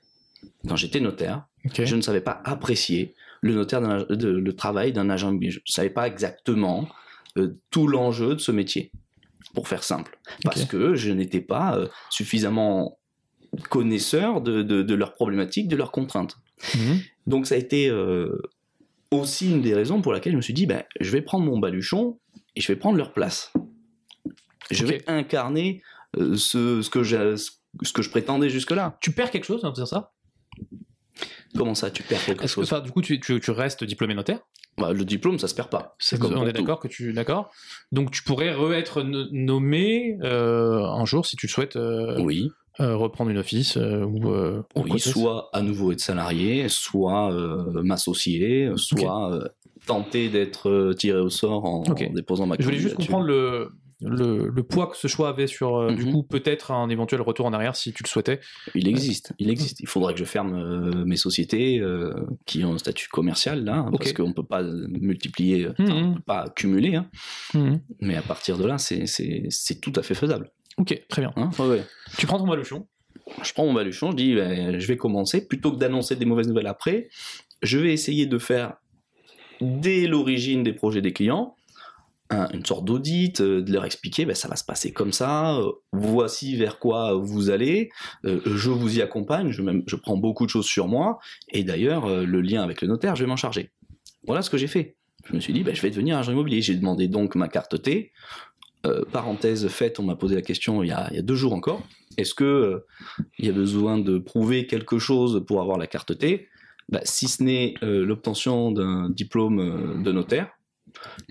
Quand 0.69 0.77
j'étais 0.77 1.01
notaire, 1.01 1.47
je 1.73 1.95
ne 1.97 2.01
savais 2.01 2.21
pas 2.21 2.41
apprécier 2.45 3.15
le 3.41 3.55
notaire 3.55 3.81
de- 4.09 4.29
le 4.31 4.53
travail 4.57 4.93
d'un 4.93 5.11
agent 5.11 5.29
immobilier. 5.31 5.51
Je 5.53 5.59
ne 5.59 5.63
savais 5.73 5.91
pas 5.91 6.07
exactement 6.07 6.89
euh, 7.39 7.57
tout 7.71 7.87
l'enjeu 7.89 8.35
de 8.35 8.41
ce 8.41 8.53
métier, 8.53 8.91
pour 9.55 9.67
faire 9.69 9.83
simple. 9.85 10.19
Parce 10.45 10.65
que 10.65 10.95
je 10.95 11.11
n'étais 11.13 11.41
pas 11.41 11.79
suffisamment 12.11 12.99
connaisseur 13.69 14.41
de, 14.41 14.63
de- 14.63 14.83
de 14.83 14.95
leurs 14.95 15.15
problématiques, 15.15 15.69
de 15.69 15.77
leurs 15.77 15.93
contraintes. 15.93 16.37
Mhm. 16.75 17.01
Donc 17.27 17.47
ça 17.47 17.55
a 17.55 17.59
été 17.59 17.89
aussi 19.13 19.51
une 19.51 19.63
des 19.63 19.75
raisons 19.75 20.01
pour 20.03 20.13
laquelle 20.13 20.33
je 20.33 20.37
me 20.37 20.43
suis 20.43 20.55
dit, 20.55 20.67
ben, 20.67 20.83
je 21.01 21.11
vais 21.11 21.23
prendre 21.23 21.45
mon 21.45 21.59
baluchon 21.59 22.19
et 22.57 22.61
je 22.61 22.69
vais 22.69 22.77
prendre 22.77 22.97
leur 22.97 23.13
place. 23.13 23.53
Je 24.71 24.85
vais 24.87 25.03
incarner 25.07 25.83
euh, 26.17 26.37
ce, 26.37 26.83
ce, 26.83 26.91
que 26.91 27.03
je, 27.03 27.37
ce 27.37 27.93
que 27.93 28.03
je 28.03 28.11
prétendais 28.11 28.49
jusque-là. 28.49 28.97
Tu 29.01 29.13
perds 29.13 29.31
quelque 29.31 29.45
chose 29.45 29.65
en 29.65 29.71
faisant 29.75 29.87
ça? 29.87 30.13
Comment 31.57 31.75
ça, 31.75 31.91
tu 31.91 32.03
perds 32.03 32.25
quelque 32.25 32.43
que, 32.43 32.47
chose? 32.49 32.65
enfin, 32.65 32.81
du 32.81 32.91
coup, 32.91 33.03
tu, 33.03 33.21
tu- 33.21 33.39
tu 33.41 33.51
restes 33.51 33.85
diplômé 33.85 34.15
notaire? 34.15 34.41
Bah, 34.79 34.93
Le 34.95 35.05
diplôme, 35.05 35.39
ça 35.39 35.49
se 35.49 35.55
perd 35.55 35.69
pas. 35.69 35.95
C'est 35.99 36.19
comme 36.19 36.33
On 36.35 36.47
est 36.47 36.53
d'accord 36.55 36.81
que 36.81 36.89
tu 36.89 37.13
d'accord? 37.13 37.51
Donc 37.91 38.11
tu 38.11 38.23
pourrais 38.23 38.53
re-être 38.55 39.03
no- 39.03 39.27
nommé 39.31 40.17
euh, 40.23 40.83
un 40.83 41.05
jour 41.05 41.27
si 41.27 41.37
tu 41.37 41.47
le 41.47 41.51
souhaites 41.53 41.77
euh, 41.77 42.19
Oui, 42.23 42.51
euh, 42.81 42.97
reprendre 42.97 43.31
une 43.31 43.39
office 43.39 43.77
euh, 43.77 44.05
ou, 44.05 44.31
euh, 44.31 44.63
ou 44.77 44.83
oui 44.83 44.99
soit 45.01 45.51
à 45.53 45.63
nouveau 45.63 45.93
être 45.93 46.01
salarié, 46.01 46.69
soit 46.69 47.31
m'associer, 47.83 48.71
soit 48.77 49.49
tenter 49.87 50.29
d'être 50.29 50.93
tiré 50.95 51.19
au 51.19 51.31
sort 51.31 51.65
en, 51.65 51.83
déposant 52.15 52.47
ma 52.47 52.57
Je 52.59 52.65
voulais 52.65 52.79
juste 52.79 52.95
comprendre 52.97 53.27
le, 53.27 53.71
le, 54.01 54.49
le 54.49 54.63
poids 54.63 54.87
que 54.89 54.97
ce 54.97 55.07
choix 55.09 55.29
avait 55.29 55.47
sur, 55.47 55.77
euh, 55.77 55.93
du 55.93 56.05
Mhm. 56.07 56.13
coup, 56.13 56.23
peut-être 56.23 56.71
un 56.73 56.89
éventuel 56.89 57.21
retour 57.21 57.47
en 57.47 57.53
arrière 57.53 57.77
si 57.77 57.93
tu 57.93 58.03
le 58.03 58.09
souhaitais. 58.09 58.41
Il 58.75 58.89
existe, 58.89 59.33
il 59.39 59.51
existe. 59.51 59.81
Il 59.81 59.87
faudrait 59.89 60.13
que 60.15 60.19
je 60.21 60.25
ferme 60.25 60.55
euh, 60.55 61.05
mes 61.05 61.17
sociétés 61.17 61.79
euh, 61.81 62.13
qui 62.47 62.65
ont 62.65 62.75
un 62.75 62.79
statut 62.79 63.09
commercial 63.09 63.65
là, 63.65 63.85
Ok. 63.93 63.99
parce 63.99 64.13
qu'on 64.13 64.29
ne 64.29 64.33
peut 64.33 64.43
pas 64.45 64.63
multiplier, 64.63 65.69
Mhm. 65.79 65.91
on 65.93 66.15
peut 66.15 66.21
pas 66.27 66.49
cumuler. 66.55 66.97
hein. 66.97 67.07
mais 68.01 68.17
à 68.17 68.23
partir 68.23 68.57
de 68.59 68.67
là, 68.67 68.79
c'est 68.79 69.81
tout 69.81 69.93
à 69.97 70.03
fait 70.03 70.15
faisable. 70.15 70.51
Ok, 70.79 71.01
très 71.09 71.23
bien. 71.23 71.33
hein. 71.37 71.51
Ouais, 71.59 71.67
ouais. 71.69 71.85
Tu 72.19 72.27
prends 72.27 72.39
ton 72.39 72.47
baluchon. 72.47 72.87
je 73.43 73.53
prends 73.53 73.67
mon 73.67 73.73
baluchon, 73.75 74.11
je 74.13 74.17
dis 74.17 74.35
ben, 74.35 74.79
je 74.79 74.87
vais 74.87 74.97
commencer. 74.97 75.47
Plutôt 75.47 75.73
que 75.73 75.77
d'annoncer 75.77 76.17
des 76.17 76.25
mauvaises 76.25 76.49
nouvelles 76.49 76.67
après, 76.67 77.09
je 77.63 77.79
vais 77.79 77.93
essayer 77.93 78.27
de 78.27 78.39
faire 78.39 78.75
dès 79.61 80.07
l'origine 80.07 80.63
des 80.63 80.73
projets 80.73 81.01
des 81.03 81.13
clients 81.13 81.55
un- 82.31 82.49
une 82.55 82.65
sorte 82.65 82.87
d'audit, 82.87 83.43
euh, 83.43 83.61
de 83.61 83.71
leur 83.73 83.85
expliquer, 83.85 84.25
ben, 84.25 84.35
ça 84.35 84.49
va 84.49 84.57
se 84.57 84.65
passer 84.65 84.91
comme 84.91 85.13
ça, 85.13 85.59
euh, 85.59 85.71
voici 85.93 86.57
vers 86.57 86.79
quoi 86.79 87.13
vous 87.15 87.51
allez, 87.51 87.91
euh, 88.25 88.41
je 88.47 88.71
vous 88.71 88.97
y 88.99 89.03
accompagne, 89.03 89.51
je, 89.51 89.61
même, 89.61 89.83
je 89.87 89.97
prends 89.97 90.17
beaucoup 90.17 90.47
de 90.47 90.51
choses 90.51 90.65
sur 90.65 90.89
moi, 90.89 91.19
et 91.51 91.63
d'ailleurs, 91.63 92.09
le 92.09 92.41
lien 92.41 92.63
avec 92.63 92.81
le 92.81 92.89
notaire, 92.89 93.17
je 93.17 93.25
vais 93.25 93.29
m'en 93.29 93.37
charger. 93.37 93.71
Voilà 94.27 94.41
ce 94.41 94.49
que 94.49 94.57
j'ai 94.57 94.67
fait. 94.67 94.97
Je 95.29 95.35
me 95.35 95.41
suis 95.41 95.53
dit, 95.53 95.63
ben, 95.63 95.75
je 95.75 95.83
vais 95.83 95.91
devenir 95.91 96.17
agent 96.17 96.33
immobilier. 96.33 96.63
J'ai 96.63 96.75
demandé 96.75 97.07
donc 97.07 97.35
ma 97.35 97.49
carte 97.49 97.81
T. 97.83 98.13
Euh, 98.85 99.05
parenthèse 99.13 99.69
faite, 99.69 100.01
on 100.01 100.03
m'a 100.03 100.17
posé 100.17 100.35
la 100.35 100.43
question 100.43 100.83
il 100.83 100.89
y 100.89 100.93
a, 100.93 101.09
il 101.11 101.17
y 101.17 101.19
a 101.19 101.23
deux 101.23 101.37
jours 101.37 101.53
encore. 101.53 101.83
Est-ce 102.17 102.35
que 102.35 102.45
euh, 102.45 102.87
il 103.39 103.47
y 103.47 103.49
a 103.49 103.53
besoin 103.53 103.99
de 103.99 104.19
prouver 104.19 104.67
quelque 104.67 104.99
chose 104.99 105.45
pour 105.47 105.61
avoir 105.61 105.79
la 105.79 105.87
carte 105.87 106.19
T? 106.19 106.49
Bah, 106.89 107.01
Si 107.05 107.29
ce 107.29 107.43
n'est 107.43 107.75
euh, 107.83 108.05
l'obtention 108.05 108.73
d'un 108.73 109.09
diplôme 109.09 110.03
de 110.03 110.13
notaire, 110.13 110.51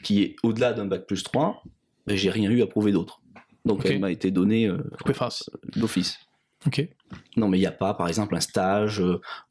qui 0.03 0.23
est 0.23 0.35
au-delà 0.43 0.73
d'un 0.73 0.85
bac 0.85 1.05
plus 1.05 1.23
3, 1.23 1.61
ben, 2.07 2.15
j'ai 2.15 2.29
rien 2.29 2.49
eu 2.49 2.61
à 2.61 2.67
prouver 2.67 2.91
d'autre. 2.93 3.21
Donc 3.65 3.79
Ok. 3.81 3.85
elle 3.87 3.99
m'a 3.99 4.11
été 4.11 4.31
donnée 4.31 4.71
d'office. 5.75 6.17
ok. 6.65 6.87
Non, 7.35 7.47
mais 7.49 7.57
il 7.57 7.61
n'y 7.61 7.67
a 7.67 7.71
pas, 7.71 7.93
par 7.93 8.07
exemple, 8.07 8.35
un 8.35 8.39
stage 8.39 9.03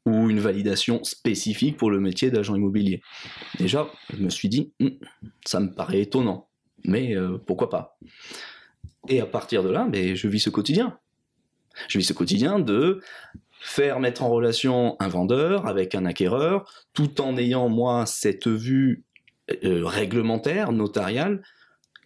ou 0.05 0.29
une 0.29 0.39
validation 0.39 1.03
spécifique 1.03 1.77
pour 1.77 1.91
le 1.91 1.99
métier 1.99 2.31
d'agent 2.31 2.55
immobilier. 2.55 3.01
Déjà, 3.59 3.89
je 4.11 4.17
me 4.23 4.29
suis 4.29 4.49
dit, 4.49 4.73
Hum, 4.81 4.91
ça 5.45 5.59
me 5.59 5.71
paraît 5.73 6.01
étonnant, 6.01 6.49
mais 6.85 7.15
euh, 7.15 7.37
pourquoi 7.45 7.69
pas? 7.69 7.97
Et 9.07 9.19
à 9.19 9.25
partir 9.25 9.63
de 9.63 9.69
là, 9.69 9.87
ben, 9.89 10.15
je 10.15 10.27
vis 10.27 10.39
ce 10.39 10.49
quotidien. 10.49 10.97
Je 11.87 11.97
vis 11.97 12.03
ce 12.03 12.13
quotidien 12.13 12.59
de 12.59 13.01
faire 13.59 13.99
mettre 13.99 14.23
en 14.23 14.29
relation 14.29 14.95
un 14.99 15.07
vendeur 15.07 15.67
avec 15.67 15.95
un 15.95 16.05
acquéreur, 16.05 16.71
tout 16.93 17.21
en 17.21 17.37
ayant, 17.37 17.69
moi, 17.69 18.05
cette 18.05 18.47
vue 18.47 19.03
euh, 19.63 19.85
réglementaire, 19.85 20.71
notariale. 20.71 21.43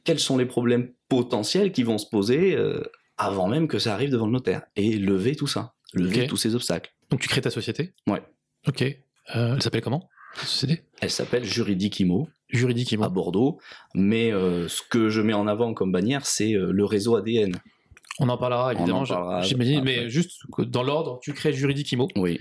Quels 0.03 0.19
sont 0.19 0.37
les 0.37 0.45
problèmes 0.45 0.91
potentiels 1.09 1.71
qui 1.71 1.83
vont 1.83 1.97
se 1.97 2.07
poser 2.07 2.55
euh, 2.55 2.83
avant 3.17 3.47
même 3.47 3.67
que 3.67 3.79
ça 3.79 3.93
arrive 3.93 4.11
devant 4.11 4.27
le 4.27 4.33
notaire? 4.33 4.63
Et 4.75 4.97
lever 4.97 5.35
tout 5.35 5.47
ça, 5.47 5.73
lever 5.93 6.27
tous 6.27 6.37
ces 6.37 6.55
obstacles. 6.55 6.93
Donc 7.09 7.21
tu 7.21 7.27
crées 7.27 7.41
ta 7.41 7.51
société? 7.51 7.93
Ouais. 8.07 8.21
Ok. 8.67 8.81
Euh, 8.81 9.55
elle 9.55 9.61
s'appelle 9.61 9.81
comment? 9.81 10.09
Elle 11.01 11.11
s'appelle 11.11 11.43
Juridique 11.43 11.99
Imo 11.99 12.27
Juridique 12.49 12.93
à. 12.93 13.09
Bordeaux, 13.09 13.59
mais 13.93 14.31
euh, 14.31 14.67
ce 14.67 14.81
que 14.89 15.09
je 15.09 15.19
mets 15.21 15.33
en 15.33 15.47
avant 15.47 15.73
comme 15.73 15.91
bannière, 15.91 16.25
c'est 16.25 16.53
euh, 16.53 16.71
le 16.71 16.85
réseau 16.85 17.15
ADN. 17.15 17.53
On 18.19 18.29
en 18.29 18.37
parlera 18.37 18.73
évidemment. 18.73 19.03
J'imagine, 19.41 19.83
mais 19.83 20.09
juste 20.09 20.41
dans 20.59 20.83
l'ordre, 20.83 21.19
tu 21.21 21.33
crées 21.33 21.51
Juridique 21.53 21.91
Immo 21.91 22.07
Oui, 22.15 22.39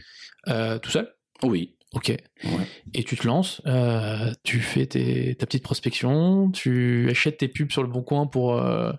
euh, 0.49 0.79
tout 0.79 0.91
seul? 0.91 1.13
oui, 1.43 1.75
Ok. 1.95 2.09
Ouais. 2.45 2.67
Et 2.93 3.03
tu 3.05 3.17
te 3.17 3.27
lances, 3.27 3.61
euh, 3.67 4.33
tu 4.45 4.61
fais 4.61 4.87
tes- 4.87 5.35
ta 5.37 5.47
petite 5.47 5.63
prospection, 5.63 6.51
tu 6.51 7.09
achètes 7.11 7.39
tes 7.39 7.49
pubs 7.49 7.71
sur 7.73 7.83
le 7.83 7.89
bon 7.89 8.03
coin 8.03 8.27
pour. 8.27 8.55
euh, 8.59 8.93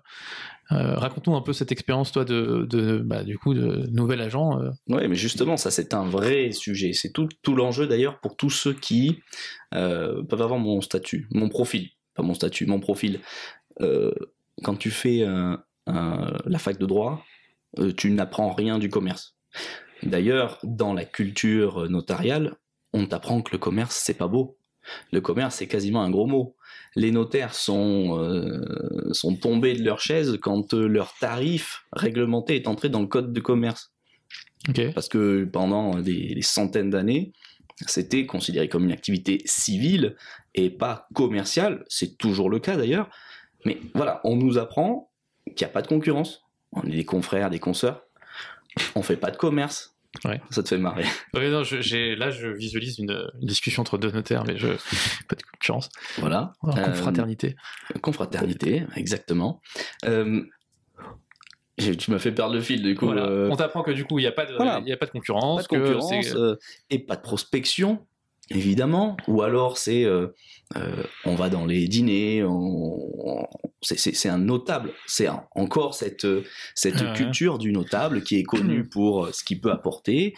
euh, 0.72 0.96
Raconte-nous 0.96 1.36
un 1.36 1.42
peu 1.42 1.52
cette 1.52 1.70
expérience, 1.70 2.12
toi, 2.12 2.24
de, 2.24 3.02
bah, 3.04 3.22
du 3.22 3.38
coup, 3.38 3.54
de 3.54 3.88
nouvel 3.90 4.20
agent. 4.20 4.60
euh. 4.60 4.70
Oui, 4.88 5.06
mais 5.08 5.14
justement, 5.14 5.56
ça 5.56 5.70
c'est 5.70 5.94
un 5.94 6.04
vrai 6.04 6.50
sujet. 6.52 6.92
C'est 6.92 7.12
tout, 7.12 7.28
l'enjeu 7.54 7.86
d'ailleurs 7.86 8.20
pour 8.20 8.36
tous 8.36 8.50
ceux 8.50 8.72
qui 8.72 9.20
euh, 9.74 10.22
peuvent 10.24 10.42
avoir 10.42 10.58
mon 10.58 10.80
statut, 10.80 11.28
mon 11.30 11.48
profil, 11.48 11.90
pas 12.14 12.22
mon 12.22 12.34
statut, 12.34 12.66
mon 12.66 12.80
profil. 12.80 13.20
Euh, 13.80 14.12
quand 14.62 14.76
tu 14.76 14.90
fais 14.90 15.24
la 15.86 16.58
fac 16.58 16.78
de 16.78 16.86
droit, 16.86 17.24
tu 17.96 18.10
n'apprends 18.10 18.52
rien 18.52 18.78
du 18.78 18.88
commerce. 18.88 19.36
D'ailleurs, 20.02 20.58
dans 20.62 20.94
la 20.94 21.04
culture 21.04 21.88
notariale, 21.88 22.56
on 22.92 23.06
t'apprend 23.06 23.42
que 23.42 23.52
le 23.52 23.58
commerce 23.58 23.96
c'est 23.96 24.16
pas 24.16 24.28
beau. 24.28 24.58
Le 25.12 25.20
commerce 25.20 25.56
c'est 25.56 25.66
quasiment 25.68 26.02
un 26.02 26.10
gros 26.10 26.26
mot. 26.26 26.55
Les 26.94 27.10
notaires 27.10 27.54
sont, 27.54 28.18
euh, 28.18 29.12
sont 29.12 29.36
tombés 29.36 29.74
de 29.74 29.84
leur 29.84 30.00
chaise 30.00 30.38
quand 30.40 30.74
euh, 30.74 30.86
leur 30.86 31.14
tarif 31.18 31.84
réglementé 31.92 32.56
est 32.56 32.68
entré 32.68 32.88
dans 32.88 33.00
le 33.00 33.06
code 33.06 33.32
de 33.32 33.40
commerce 33.40 33.92
parce 34.94 35.08
que 35.08 35.44
pendant 35.44 36.00
des, 36.00 36.34
des 36.34 36.42
centaines 36.42 36.90
d'années, 36.90 37.32
c'était 37.86 38.26
considéré 38.26 38.68
comme 38.68 38.84
une 38.84 38.92
activité 38.92 39.42
civile 39.44 40.16
et 40.54 40.70
pas 40.70 41.08
commerciale. 41.14 41.84
C'est 41.88 42.16
toujours 42.16 42.50
le 42.50 42.58
cas 42.58 42.76
d'ailleurs. 42.76 43.10
Mais 43.64 43.78
voilà, 43.94 44.20
on 44.24 44.36
nous 44.36 44.58
apprend 44.58 45.10
qu'il 45.54 45.66
n'y 45.66 45.70
a 45.70 45.72
pas 45.72 45.82
de 45.82 45.86
concurrence. 45.86 46.42
On 46.72 46.82
est 46.82 46.96
des 46.96 47.04
confrères, 47.04 47.50
des 47.50 47.58
consoeurs. 47.58 48.02
On 48.94 49.02
fait 49.02 49.16
pas 49.16 49.30
de 49.30 49.36
commerce. 49.36 49.95
Ouais. 50.24 50.40
Ça 50.50 50.62
te 50.62 50.68
fait 50.68 50.78
marrer. 50.78 51.04
Ouais, 51.34 51.50
non, 51.50 51.62
je- 51.62 52.14
là, 52.16 52.30
je 52.30 52.48
visualise 52.48 52.98
une, 52.98 53.28
une 53.40 53.46
discussion 53.48 53.82
entre 53.82 53.98
deux 53.98 54.10
notaires, 54.10 54.44
mais 54.44 54.56
je 54.56 54.68
pas 55.28 55.36
de 55.36 55.42
concurrence. 55.52 55.88
Voilà. 56.18 56.52
En 56.62 56.76
Euh, 56.76 56.84
confraternité. 56.84 57.54
confraternité, 58.02 58.84
exactement. 58.96 59.60
Euh, 60.06 60.42
tu 61.78 62.10
m'as 62.10 62.18
fait 62.18 62.32
perdre 62.32 62.54
le 62.54 62.60
fil 62.62 62.82
du 62.82 62.94
coup. 62.94 63.06
Voilà. 63.06 63.26
euh, 63.26 63.48
On 63.50 63.56
t'apprend 63.56 63.82
que 63.82 63.90
du 63.90 64.04
coup, 64.04 64.18
il 64.18 64.22
n'y 64.22 64.28
a, 64.28 64.32
pas 64.32 64.46
de- 64.46 64.54
Voilà. 64.56 64.80
y 64.86 64.92
a 64.92 64.96
pas 64.96 65.06
de 65.06 65.10
concurrence. 65.10 65.66
pas 65.68 65.76
de 65.76 66.58
et 66.90 66.98
pas 67.00 67.16
de 67.16 67.20
prospection, 67.20 68.06
évidemment. 68.50 69.16
Ou 69.28 69.42
alors 69.42 69.78
c'est 69.78 70.04
euh, 70.04 70.28
euh, 70.76 71.02
on 71.24 71.34
va 71.34 71.48
dans 71.48 71.64
les 71.66 71.88
dîners, 71.88 72.44
c'est- 73.82 74.28
un 74.28 74.38
notable. 74.38 74.92
C'est 75.06 75.28
encore 75.54 75.94
cette, 75.94 76.24
euh, 76.24 76.42
cette 76.74 77.00
Ouais. 77.00 77.12
culture 77.14 77.58
du 77.58 77.72
notable 77.72 78.22
qui 78.22 78.36
est 78.36 78.42
connu 78.42 78.88
pour 78.88 79.26
euh, 79.26 79.32
ce 79.32 79.44
qu'il 79.44 79.60
peut 79.60 79.70
apporter. 79.70 80.34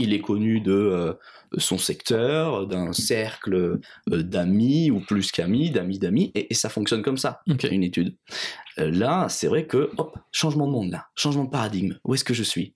Il 0.00 0.12
est 0.12 0.20
connu 0.20 0.60
de 0.60 0.72
euh, 0.72 1.12
son 1.56 1.76
secteur, 1.78 2.66
d'un 2.68 2.92
cercle 2.92 3.80
d'amis 4.06 4.90
ou 4.92 5.00
plus 5.00 5.32
qu'amis, 5.32 5.70
d'amis 5.70 5.98
d'amis, 5.98 6.30
et, 6.36 6.52
et 6.52 6.54
ça 6.54 6.68
fonctionne 6.68 7.02
comme 7.02 7.16
ça 7.16 7.40
une 7.46 7.82
étude. 7.82 8.16
Là, 8.76 9.26
c'est 9.28 9.48
vrai 9.48 9.66
que, 9.66 9.90
hop, 9.96 10.16
changement 10.30 10.66
de 10.68 10.72
monde 10.72 10.90
là, 10.92 11.06
changement 11.16 11.44
de 11.44 11.50
paradigme. 11.50 11.98
Où 12.04 12.14
est-ce 12.14 12.22
que 12.22 12.34
je 12.34 12.44
suis? 12.44 12.74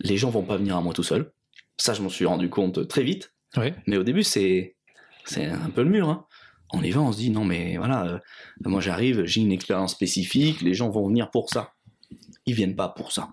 Les 0.00 0.16
gens 0.16 0.30
vont 0.30 0.44
pas 0.44 0.56
venir 0.56 0.76
à 0.76 0.80
moi 0.80 0.94
tout 0.94 1.02
seul. 1.02 1.32
Ça, 1.78 1.92
je 1.92 2.00
m'en 2.00 2.08
suis 2.08 2.24
rendu 2.24 2.48
compte 2.48 2.88
très 2.88 3.02
vite. 3.02 3.34
Ouais. 3.56 3.74
Mais 3.86 3.96
au 3.96 4.02
début, 4.02 4.22
c'est 4.22 4.76
c'est 5.24 5.46
un 5.46 5.70
peu 5.70 5.82
le 5.82 5.90
mur. 5.90 6.08
hein. 6.08 6.26
On 6.72 6.82
y 6.82 6.90
va, 6.90 7.00
on 7.00 7.12
se 7.12 7.18
dit 7.18 7.30
non, 7.30 7.44
mais 7.44 7.76
voilà, 7.76 8.06
euh, 8.06 8.18
moi 8.64 8.80
j'arrive, 8.80 9.24
j'ai 9.24 9.40
une 9.40 9.52
expérience 9.52 9.92
spécifique, 9.92 10.62
les 10.62 10.74
gens 10.74 10.90
vont 10.90 11.06
venir 11.08 11.30
pour 11.30 11.48
ça. 11.50 11.72
Ils 12.44 12.54
viennent 12.54 12.74
pas 12.76 12.88
pour 12.88 13.12
ça. 13.12 13.30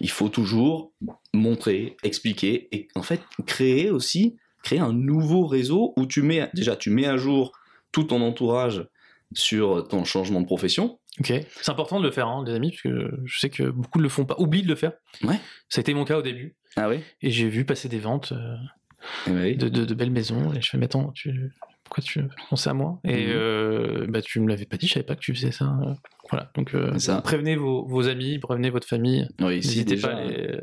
Il 0.00 0.08
faut 0.10 0.28
toujours 0.28 0.92
montrer, 1.32 1.96
expliquer 2.04 2.68
et 2.70 2.86
en 2.94 3.02
fait 3.02 3.20
créer 3.46 3.90
aussi, 3.90 4.36
créer 4.62 4.78
un 4.78 4.92
nouveau 4.92 5.46
réseau 5.46 5.94
où 5.96 6.06
tu 6.06 6.22
mets 6.22 6.48
déjà 6.54 6.76
tu 6.76 6.90
mets 6.90 7.06
à 7.06 7.16
jour 7.16 7.52
tout 7.90 8.04
ton 8.04 8.22
entourage 8.22 8.86
sur 9.32 9.86
ton 9.88 10.04
changement 10.04 10.40
de 10.40 10.46
profession. 10.46 11.00
Ok. 11.20 11.32
C'est 11.60 11.70
important 11.70 11.98
de 12.00 12.04
le 12.04 12.12
faire, 12.12 12.28
hein, 12.28 12.44
les 12.46 12.54
amis, 12.54 12.70
parce 12.70 12.82
que 12.82 13.10
je 13.24 13.38
sais 13.38 13.50
que 13.50 13.64
beaucoup 13.64 13.98
ne 13.98 14.04
le 14.04 14.08
font 14.08 14.24
pas, 14.24 14.36
oublient 14.38 14.62
de 14.62 14.68
le 14.68 14.74
faire. 14.76 14.92
Ouais. 15.22 15.38
Ça 15.68 15.78
a 15.78 15.82
été 15.82 15.92
mon 15.94 16.04
cas 16.04 16.18
au 16.18 16.22
début. 16.22 16.56
Ah 16.76 16.88
oui. 16.88 17.00
Et 17.20 17.30
j'ai 17.30 17.48
vu 17.48 17.64
passer 17.64 17.88
des 17.88 17.98
ventes 18.00 18.32
euh, 18.32 18.56
oui. 19.28 19.56
de, 19.56 19.68
de- 19.68 19.84
de 19.84 19.94
belles 19.94 20.10
maisons. 20.10 20.52
Et 20.52 20.60
je 20.60 20.70
fais, 20.70 20.78
mais 20.78 20.86
attends, 20.86 21.10
tu, 21.12 21.52
pourquoi 21.84 22.02
tu 22.02 22.22
pensais 22.50 22.70
à 22.70 22.74
moi? 22.74 23.00
Et 23.04 23.26
Mhm. 23.26 23.32
euh, 23.34 24.06
bah, 24.08 24.22
tu 24.22 24.40
me 24.40 24.48
l'avais 24.48 24.64
pas 24.66 24.76
dit, 24.76 24.86
je 24.86 24.94
savais 24.94 25.04
pas 25.06 25.14
que 25.16 25.20
tu 25.20 25.34
faisais 25.34 25.52
ça. 25.52 25.66
euh. 25.86 25.94
Voilà. 26.30 26.50
Donc, 26.56 26.74
euh, 26.74 26.98
ça. 26.98 27.20
prévenez 27.20 27.54
vos, 27.54 27.84
vos 27.86 28.08
amis, 28.08 28.38
prévenez 28.38 28.70
votre 28.70 28.88
famille. 28.88 29.28
Oui, 29.42 29.62
si 29.62 29.84
déjà, 29.84 30.08
pas 30.08 30.14
à 30.16 30.24
les- 30.24 30.58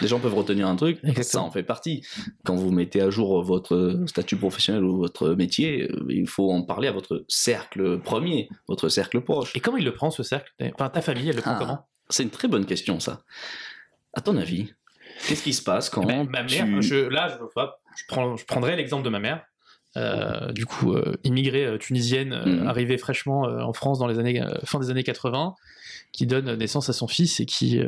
les 0.00 0.08
gens 0.08 0.18
peuvent 0.18 0.34
retenir 0.34 0.66
un 0.66 0.74
truc, 0.74 0.98
ça 1.02 1.08
Exactement. 1.08 1.44
en 1.46 1.50
fait 1.52 1.62
partie. 1.62 2.04
Quand 2.44 2.56
vous 2.56 2.72
mettez 2.72 3.00
à 3.00 3.08
jour 3.08 3.42
votre 3.44 4.02
statut 4.06 4.36
professionnel 4.36 4.82
ou 4.82 4.96
votre 4.98 5.34
métier, 5.34 5.88
euh, 5.90 6.04
il 6.08 6.26
faut 6.28 6.50
en 6.50 6.62
parler 6.62 6.88
à 6.88 6.92
votre 6.92 7.24
cercle 7.28 8.00
premier, 8.00 8.48
votre 8.66 8.88
cercle 8.88 9.20
proche. 9.20 9.54
Et 9.54 9.60
comment 9.60 9.76
il 9.78 9.84
le 9.84 9.94
prend, 9.94 10.10
ce 10.10 10.24
cercle? 10.24 10.52
Enfin, 10.74 10.88
ta 10.90 11.00
famille, 11.00 11.28
elle 11.28 11.36
le 11.36 11.42
prend 11.42 11.52
Ah, 11.54 11.58
comment? 11.60 11.86
C'est 12.10 12.24
une 12.24 12.30
très 12.30 12.48
bonne 12.48 12.66
question, 12.66 12.98
ça. 12.98 13.22
À 14.14 14.20
ton 14.20 14.36
avis, 14.36 14.72
qu'est-ce 15.26 15.42
qui 15.42 15.52
se 15.52 15.62
passe 15.62 15.90
quand 15.90 16.02
Eh 16.02 16.06
ben, 16.06 16.24
Ma 16.28 16.44
tu... 16.44 16.62
mère, 16.62 16.82
je, 16.82 16.94
là, 16.96 17.28
je, 17.28 17.34
je, 17.44 18.04
prends, 18.08 18.36
je 18.36 18.44
prendrai 18.44 18.76
l'exemple 18.76 19.04
de 19.04 19.10
ma 19.10 19.18
mère. 19.20 19.42
Euh, 19.96 20.52
du 20.52 20.66
coup, 20.66 20.92
euh, 20.94 21.16
immigrée 21.24 21.64
euh, 21.64 21.78
tunisienne, 21.78 22.32
euh, 22.32 22.44
Mhm. 22.60 22.66
arrivée 22.68 22.98
fraîchement 22.98 23.42
en 23.42 23.72
France 23.72 23.98
dans 23.98 24.06
les 24.06 24.18
années 24.18 24.42
fin 24.64 24.78
des 24.78 24.90
années 24.90 25.02
80, 25.02 25.54
qui 26.12 26.26
donne 26.26 26.54
naissance 26.56 26.88
à 26.88 26.92
son 26.92 27.08
fils 27.08 27.40
et 27.40 27.46
qui 27.46 27.80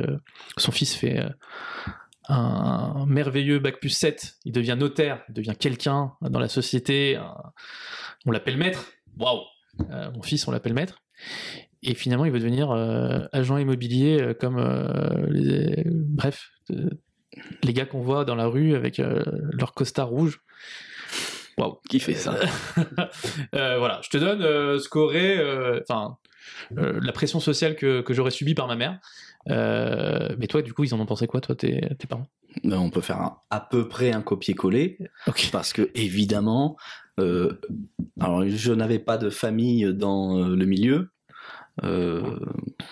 son 0.57 0.73
fils 0.73 0.95
fait 0.95 1.23
un 2.29 3.05
merveilleux 3.07 3.59
bac 3.59 3.81
plus 3.81 3.91
7. 3.91 4.35
Il 4.45 4.53
devient 4.53 4.77
notaire, 4.79 5.23
il 5.29 5.35
devient 5.35 5.55
quelqu'un 5.59 6.13
dans 6.23 6.39
la 6.41 6.49
société. 6.49 7.17
un- 7.17 7.35
on 8.27 8.31
l'appelle 8.31 8.57
maître. 8.57 8.93
Waouh 9.19 9.41
Mon 9.89 10.23
fils, 10.23 10.47
on 10.49 10.53
l'appelle 10.53 10.75
maître. 10.75 10.99
Et 11.83 11.95
finalement, 11.95 12.25
il 12.27 12.31
veut 12.33 12.39
devenir 12.41 12.71
euh, 12.71 13.21
agent 13.33 13.57
immobilier 13.57 14.21
euh, 14.21 14.35
comme 14.35 14.59
euh, 14.59 15.27
les, 15.31 15.83
bref, 15.87 16.51
les 17.63 17.73
gars 17.73 17.87
qu'on 17.87 18.01
voit 18.03 18.25
dans 18.25 18.35
la 18.35 18.47
rue 18.47 18.75
avec 18.75 18.99
euh, 19.01 19.23
leur 19.53 19.73
costard 19.75 20.09
rouge. 20.09 20.41
Waouh, 21.59 21.79
Qui 21.89 22.01
fait 22.01 22.15
ça? 22.15 22.37
Euh, 23.55 23.79
voilà, 23.79 24.01
je 24.03 24.09
te 24.11 24.17
donne 24.17 24.43
euh, 24.43 24.79
ce 24.79 24.89
qu'aurait, 24.89 25.39
enfin, 25.83 26.17
la 26.71 27.13
pression 27.13 27.41
sociale 27.41 27.77
que, 27.77 28.01
que 28.01 28.15
j'aurais 28.15 28.31
subie 28.31 28.55
par 28.55 28.67
ma 28.69 28.77
mère. 28.77 28.99
Mais 29.47 30.47
toi, 30.49 30.63
du 30.63 30.73
coup, 30.73 30.85
ils 30.85 30.95
en 30.95 31.01
ont 31.01 31.07
pensé 31.07 31.27
quoi, 31.27 31.41
toi, 31.41 31.55
tes, 31.55 31.81
tes 31.99 32.07
parents? 32.07 32.27
Ben, 32.65 32.79
On 32.79 32.91
peut 32.91 33.01
faire 33.01 33.21
un- 33.21 33.39
à 33.51 33.61
peu 33.61 33.89
près 33.89 34.13
un 34.13 34.23
copier-coller, 34.23 34.99
parce 35.53 35.73
que 35.73 35.91
évidemment, 35.95 36.77
alors, 37.19 38.45
je 38.49 38.73
n'avais 38.73 38.99
pas 38.99 39.19
de 39.19 39.29
famille 39.31 39.93
dans 39.95 40.47
le 40.49 40.65
milieu. 40.67 41.11
Euh, 41.85 42.39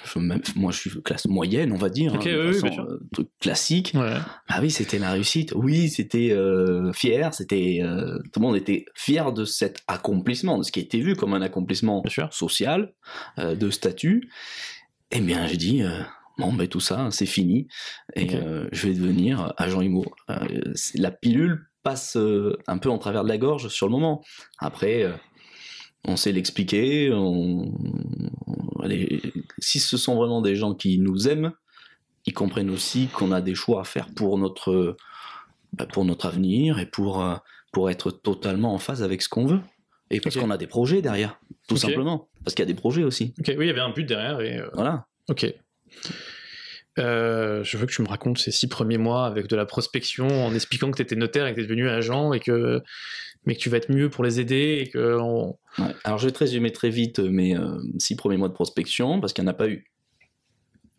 je- 0.05 0.19
même- 0.19 0.41
moi, 0.57 0.73
je 0.73 0.79
suis 0.79 1.03
classe 1.03 1.27
moyenne, 1.27 1.73
on 1.73 1.77
va 1.77 1.89
dire. 1.91 2.15
Ok, 2.15 2.27
hein, 2.27 2.49
oui, 2.49 2.55
façon, 2.59 2.87
euh, 2.89 2.99
truc 3.13 3.29
classique. 3.41 3.93
Ouais. 3.95 4.15
Ah 4.49 4.61
oui, 4.63 4.71
c'était 4.71 4.99
la 4.99 5.11
réussite. 5.13 5.53
Oui, 5.55 5.89
c'était 5.91 6.31
euh, 6.33 6.93
fier. 6.93 7.35
C'était 7.35 7.81
tout 8.33 8.41
le 8.41 8.47
monde 8.47 8.57
était 8.57 8.87
fier 8.95 9.33
de 9.33 9.45
cet 9.45 9.83
accomplissement, 9.89 10.59
de 10.59 10.63
ce 10.63 10.73
qui 10.73 10.81
était 10.81 11.01
vu 11.01 11.17
comme 11.17 11.35
un 11.35 11.43
accomplissement 11.43 12.03
social, 12.31 12.93
de 13.37 13.71
statut. 13.71 14.31
Eh 15.11 15.21
bien, 15.21 15.47
j'ai 15.47 15.57
dit 15.57 15.83
bon, 16.39 16.53
ben 16.53 16.69
tout 16.69 16.81
ça, 16.81 17.09
c'est 17.11 17.27
fini, 17.27 17.67
et 18.15 18.29
je 18.73 18.87
vais 18.89 18.95
devenir 18.95 19.53
agent 19.57 19.81
IMO. 19.83 20.05
La 20.95 21.11
pilule 21.11 21.67
passe 21.83 22.17
un 22.67 22.79
peu 22.79 22.91
en 22.91 22.99
travers 22.99 23.25
de 23.25 23.29
la 23.29 23.39
gorge 23.39 23.69
sur 23.69 23.87
le 23.87 23.93
moment. 23.93 24.23
Après. 24.59 25.07
on 26.07 26.17
sait 26.17 26.33
l'expliquer. 26.33 27.11
On... 27.13 27.73
si 29.59 29.79
ce 29.79 29.97
sont 29.97 30.17
vraiment 30.17 30.41
des 30.41 30.57
gens 30.57 30.75
qui 30.75 30.99
nous 30.99 31.29
aiment, 31.29 31.53
ils 32.27 32.35
comprennent 32.35 32.71
aussi 32.71 33.09
qu'on 33.09 33.33
a 33.33 33.41
des 33.41 33.55
choix 33.55 33.81
à 33.81 33.85
faire 33.85 34.09
pour 34.15 34.39
notre, 34.39 34.97
bah, 35.73 35.87
pour 35.87 36.05
notre 36.05 36.27
avenir 36.27 36.79
et 36.79 36.87
pour, 36.87 37.23
euh, 37.23 37.37
pour 37.73 37.91
être 37.91 38.11
totalement 38.11 38.75
en 38.75 38.79
phase 38.79 39.03
avec 39.03 39.23
ce 39.23 39.29
qu'on 39.29 39.47
veut. 39.47 39.61
Et 40.11 40.21
parce 40.21 40.37
qu'on 40.37 40.51
a 40.51 40.57
des 40.57 40.67
projets 40.67 41.03
derrière, 41.03 41.39
tout 41.69 41.77
simplement. 41.77 42.29
Parce 42.45 42.55
qu'il 42.55 42.63
y 42.63 42.69
a 42.69 42.73
des 42.73 42.79
projets 42.79 43.05
aussi. 43.05 43.35
Ok, 43.39 43.47
oui, 43.59 43.65
il 43.65 43.67
y 43.67 43.71
avait 43.71 43.81
un 43.81 43.91
but 43.91 44.05
derrière 44.05 44.41
et 44.41 44.59
euh, 44.59 44.69
Voilà. 44.73 45.07
ok. 45.29 45.55
Euh, 46.99 47.63
je 47.63 47.77
veux 47.77 47.87
que 47.87 47.93
tu 47.93 48.03
me 48.03 48.09
racontes 48.09 48.39
ces 48.39 48.51
six 48.51 48.67
premiers 48.69 48.99
mois 48.99 49.27
avec 49.27 49.47
de 49.47 49.55
la 49.55 49.67
prospection 49.67 50.27
en 50.47 50.55
expliquant 50.55 50.91
que 50.91 50.97
tu 50.97 51.03
étais 51.03 51.15
notaire 51.15 51.47
et 51.47 51.53
que 51.53 51.57
tu 51.57 51.61
es 51.61 51.65
devenu 51.65 51.89
agent 51.89 52.33
et 52.33 52.41
que 52.41 52.83
mais 53.49 53.55
que 53.57 53.61
tu 53.61 53.69
vas 53.71 53.79
être 53.79 53.91
mieux 53.91 54.11
pour 54.11 54.23
les 54.23 54.39
aider 54.39 54.79
et 54.85 54.89
que 54.91 55.19
on- 55.19 55.59
Ouais. 55.79 55.95
Alors 56.05 56.19
je 56.19 56.27
vais 56.27 56.33
te 56.33 56.39
résumer 56.39 56.71
très 56.73 56.91
vite 56.91 57.19
mes 57.21 57.57
euh, 57.57 57.79
six 57.99 58.15
premiers 58.17 58.37
mois 58.37 58.49
de 58.49 58.53
prospection, 58.55 59.21
parce 59.21 59.33
qu'il 59.33 59.43
n'y 59.45 59.49
en 59.49 59.53
a 59.53 59.55
pas 59.55 59.69
eu. 59.69 59.85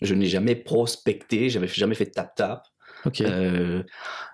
Je 0.02 0.16
n'ai 0.16 0.28
jamais 0.28 0.56
prospecté, 0.56 1.50
j'avais 1.50 1.68
jamais 1.68 1.96
fait 1.96 2.06
tap-tap. 2.08 2.64
ok 3.06 3.22
Euh, 3.22 3.84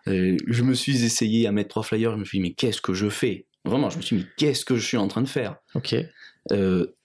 euh, 0.08 0.38
je 0.48 0.64
me 0.64 0.74
suis 0.76 1.04
essayé 1.04 1.48
à 1.48 1.52
mettre 1.52 1.70
trois 1.70 1.84
flyers, 1.84 2.12
je 2.12 2.18
me 2.18 2.24
suis 2.26 2.38
dit, 2.38 2.42
mais 2.44 2.54
qu'est-ce 2.54 2.82
que 2.82 2.94
je 2.94 3.10
fais? 3.10 3.48
Vraiment, 3.66 3.90
je 3.90 3.98
me 3.98 4.02
suis 4.04 4.18
dit, 4.18 4.24
mais 4.24 4.30
qu'est-ce 4.38 4.64
que 4.66 4.76
je 4.76 4.86
suis 4.86 4.98
en 4.98 5.08
train 5.08 5.24
de 5.24 5.28
faire? 5.28 5.58
Ok 5.74 5.96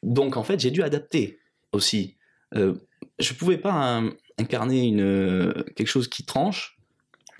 Donc, 0.02 0.36
en 0.36 0.42
fait, 0.44 0.60
j'ai 0.60 0.70
dû 0.70 0.82
adapter 0.82 1.38
aussi. 1.72 2.18
Je 2.54 3.32
pouvais 3.38 3.56
pas 3.58 3.72
hein, 3.72 4.12
incarner 4.38 4.82
une, 4.86 5.64
quelque 5.76 5.86
chose 5.88 6.08
qui 6.08 6.24
tranche 6.26 6.78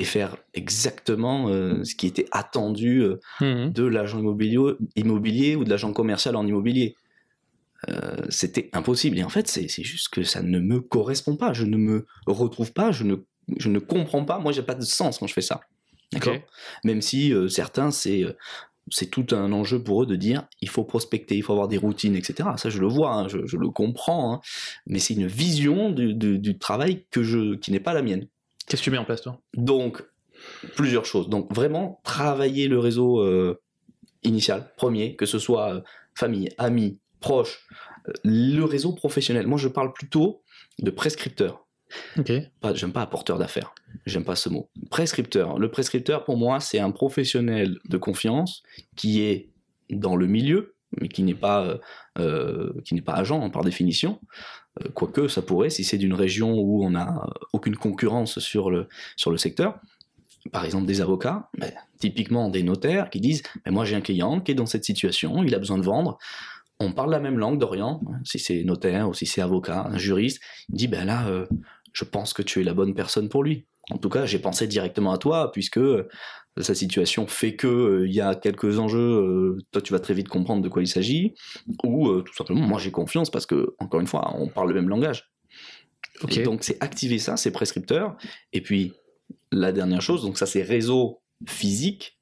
et 0.01 0.05
faire 0.05 0.37
exactement 0.55 1.49
euh, 1.51 1.85
ce 1.85 1.95
qui 1.95 2.07
était 2.07 2.27
attendu 2.33 3.03
euh, 3.03 3.21
Mhm. 3.41 3.73
de 3.73 3.85
l'agent 3.85 4.19
immobilier, 4.19 4.59
immobilier 4.97 5.55
ou 5.57 5.65
de 5.65 5.71
l'agent 5.71 5.93
commercial 5.93 6.35
en 6.37 6.47
immobilier. 6.47 6.97
Euh, 7.89 8.17
C'était 8.29 8.69
impossible. 8.73 9.19
Et 9.19 9.25
en 9.25 9.29
fait, 9.29 9.47
c'est 9.49 9.69
juste 9.83 10.09
que 10.11 10.23
ça 10.23 10.43
ne 10.43 10.59
me 10.59 10.81
correspond 10.81 11.37
pas. 11.37 11.53
Je 11.53 11.65
ne 11.65 11.77
me 11.77 12.07
retrouve 12.27 12.73
pas. 12.73 12.93
Je 12.93 13.05
ne, 13.05 13.17
je 13.59 13.69
ne 13.71 13.79
comprends 13.79 14.25
pas. 14.25 14.39
Moi, 14.39 14.53
j'ai 14.53 14.63
pas 14.63 14.75
de 14.75 14.83
sens 14.85 15.19
quand 15.19 15.27
je 15.27 15.33
fais 15.35 15.41
ça. 15.41 15.61
D'accord. 16.13 16.37
Même 16.85 17.01
si 17.03 17.33
certains, 17.49 17.91
c'est 17.91 18.25
c'est 18.93 19.07
tout 19.07 19.27
un 19.31 19.53
enjeu 19.53 19.81
pour 19.85 20.03
eux 20.03 20.07
de 20.07 20.17
dire 20.17 20.49
il 20.61 20.69
faut 20.69 20.83
prospecter, 20.83 21.37
il 21.37 21.43
faut 21.45 21.53
avoir 21.53 21.69
des 21.69 21.77
routines, 21.79 22.17
etc. 22.17 22.49
Ça, 22.57 22.71
je 22.71 22.81
le 22.81 22.89
vois, 22.89 23.15
hein, 23.15 23.29
je, 23.29 23.47
je 23.47 23.57
le 23.57 23.69
comprends. 23.71 24.35
hein. 24.35 24.41
mais 24.87 24.99
c'est 24.99 25.15
une 25.15 25.29
vision 25.29 25.91
du, 25.91 26.13
du- 26.15 26.39
du 26.41 26.59
travail 26.59 27.05
que 27.13 27.23
je, 27.23 27.55
qui 27.55 27.71
n'est 27.71 27.79
pas 27.81 27.95
la 27.95 28.03
mienne. 28.03 28.27
Qu'est-ce 28.71 28.83
que 28.83 28.85
tu 28.85 28.91
mets 28.93 28.99
en 28.99 29.05
place 29.05 29.23
toi? 29.23 29.41
Donc, 29.55 30.01
plusieurs 30.77 31.05
choses. 31.05 31.29
Donc, 31.29 31.53
vraiment, 31.53 32.01
travailler 32.05 32.69
le 32.69 32.79
réseau 32.79 33.21
euh, 33.21 33.61
initial, 34.23 34.73
premier, 34.77 35.17
que 35.17 35.27
ce 35.27 35.41
soit 35.41 35.75
euh, 35.75 35.81
famille, 36.15 36.51
amis, 36.57 37.01
proches, 37.19 37.67
euh, 38.07 38.13
le 38.23 38.63
réseau 38.63 38.93
professionnel. 38.93 39.49
Moi, 39.49 39.59
je 39.59 39.67
parle 39.67 39.93
plutôt 39.93 40.43
de 40.79 40.91
prescripteur. 40.93 41.67
Ok 42.17 42.31
Pas, 42.61 42.73
j'aime 42.73 42.93
pas 42.93 43.03
apporteur 43.03 43.39
d'affaires. 43.39 43.75
J'aime 44.07 44.25
pas 44.25 44.37
ce 44.37 44.49
mot. 44.49 44.71
Prescripteur. 44.89 45.59
Le 45.59 45.69
prescripteur, 45.69 46.23
pour 46.23 46.37
moi, 46.37 46.61
c'est 46.61 46.79
un 46.79 46.93
professionnel 46.93 47.77
de 47.87 47.97
confiance 47.97 48.63
qui 48.95 49.23
est 49.23 49.51
dans 49.91 50.15
le 50.15 50.29
milieu, 50.29 50.77
mais 51.01 51.09
qui 51.09 51.25
n'est 51.25 51.35
pas, 51.35 51.81
euh, 52.21 52.73
qui 52.85 52.95
n'est 52.95 53.03
pas 53.03 53.15
agent 53.15 53.43
hein, 53.43 53.51
par 53.51 53.65
définition. 53.65 54.21
Euh, 54.81 54.89
quoique, 54.95 55.29
ça 55.29 55.43
pourrait, 55.43 55.71
si 55.71 55.85
c'est 55.85 55.99
d'une 55.99 56.15
région 56.15 56.53
où 56.53 56.85
on 56.85 56.91
n'a 56.91 57.27
aucune 57.53 57.77
concurrence 57.77 58.39
sur 58.39 58.71
le, 58.71 58.89
sur 59.17 59.31
le 59.31 59.37
secteur. 59.37 59.81
Par 60.53 60.65
exemple, 60.65 60.87
des 60.87 61.01
avocats, 61.01 61.51
mais 61.59 61.75
typiquement 61.99 62.49
des 62.49 62.63
notaires 62.63 63.11
qui 63.11 63.21
disent 63.21 63.43
mais 63.65 63.73
Moi, 63.73 63.85
j'ai 63.85 63.97
un 63.97 64.01
client 64.01 64.41
qui 64.41 64.53
est 64.53 64.55
dans 64.55 64.67
cette 64.67 64.85
situation, 64.85 65.43
il 65.45 65.55
a 65.55 65.59
besoin 65.59 65.79
de 65.79 65.85
vendre. 65.85 66.19
On 66.79 66.93
parle 66.93 67.11
la 67.11 67.21
même 67.21 67.39
langue 67.39 67.59
d'Orient, 67.59 68.01
hein, 68.07 68.21
si 68.25 68.39
c'est 68.39 68.65
notaire 68.65 69.09
ou 69.09 69.15
si 69.15 69.27
c'est 69.27 69.43
avocat, 69.43 69.87
un 69.87 69.99
juriste. 69.99 70.41
Il 70.71 70.77
dit 70.77 70.89
Ben 70.89 71.05
là, 71.05 71.27
euh, 71.29 71.47
je 71.93 72.05
pense 72.05 72.33
que 72.33 72.43
tu 72.43 72.61
es 72.61 72.65
la 72.65 72.73
bonne 72.73 72.95
personne 72.95 73.29
pour 73.29 73.45
lui. 73.45 73.67
En 73.91 73.99
tout 73.99 74.09
cas, 74.09 74.25
j'ai 74.25 74.39
pensé 74.39 74.67
directement 74.67 75.13
à 75.13 75.19
toi, 75.19 75.51
puisque 75.53 75.79
euh, 75.79 76.09
sa 76.59 76.75
situation 76.75 77.27
fait 77.27 77.55
que 77.55 77.67
euh, 77.67 78.07
il 78.09 78.15
y 78.15 78.21
a 78.21 78.35
quelques 78.35 78.79
enjeux, 78.79 78.99
euh, 78.99 79.59
toi 79.71 79.81
tu 79.81 79.93
vas 79.93 80.01
très 80.01 80.15
vite 80.15 80.29
comprendre 80.29 80.63
de 80.63 80.69
quoi 80.69 80.83
il 80.83 80.89
s'agit, 80.89 81.35
ou 81.85 82.09
euh, 82.09 82.23
tout 82.23 82.35
simplement, 82.35 82.61
moi 82.61 82.79
j'ai 82.79 82.91
confiance 82.91 83.31
parce 83.31 83.47
que, 83.47 83.75
encore 83.79 84.01
une 84.01 84.07
fois, 84.07 84.35
on 84.37 84.49
parle 84.49 84.69
le 84.69 84.75
même 84.75 84.89
langage. 84.89 85.31
Et 86.29 86.43
donc 86.43 86.65
c'est 86.65 86.77
activer 86.83 87.19
ça, 87.19 87.37
c'est 87.37 87.51
prescripteur. 87.51 88.17
Et 88.53 88.61
puis 88.61 88.93
la 89.53 89.73
dernière 89.73 90.03
chose, 90.03 90.23
donc 90.23 90.37
ça 90.39 90.47
c'est 90.47 90.63
réseau 90.63 91.23
physique, 91.49 92.19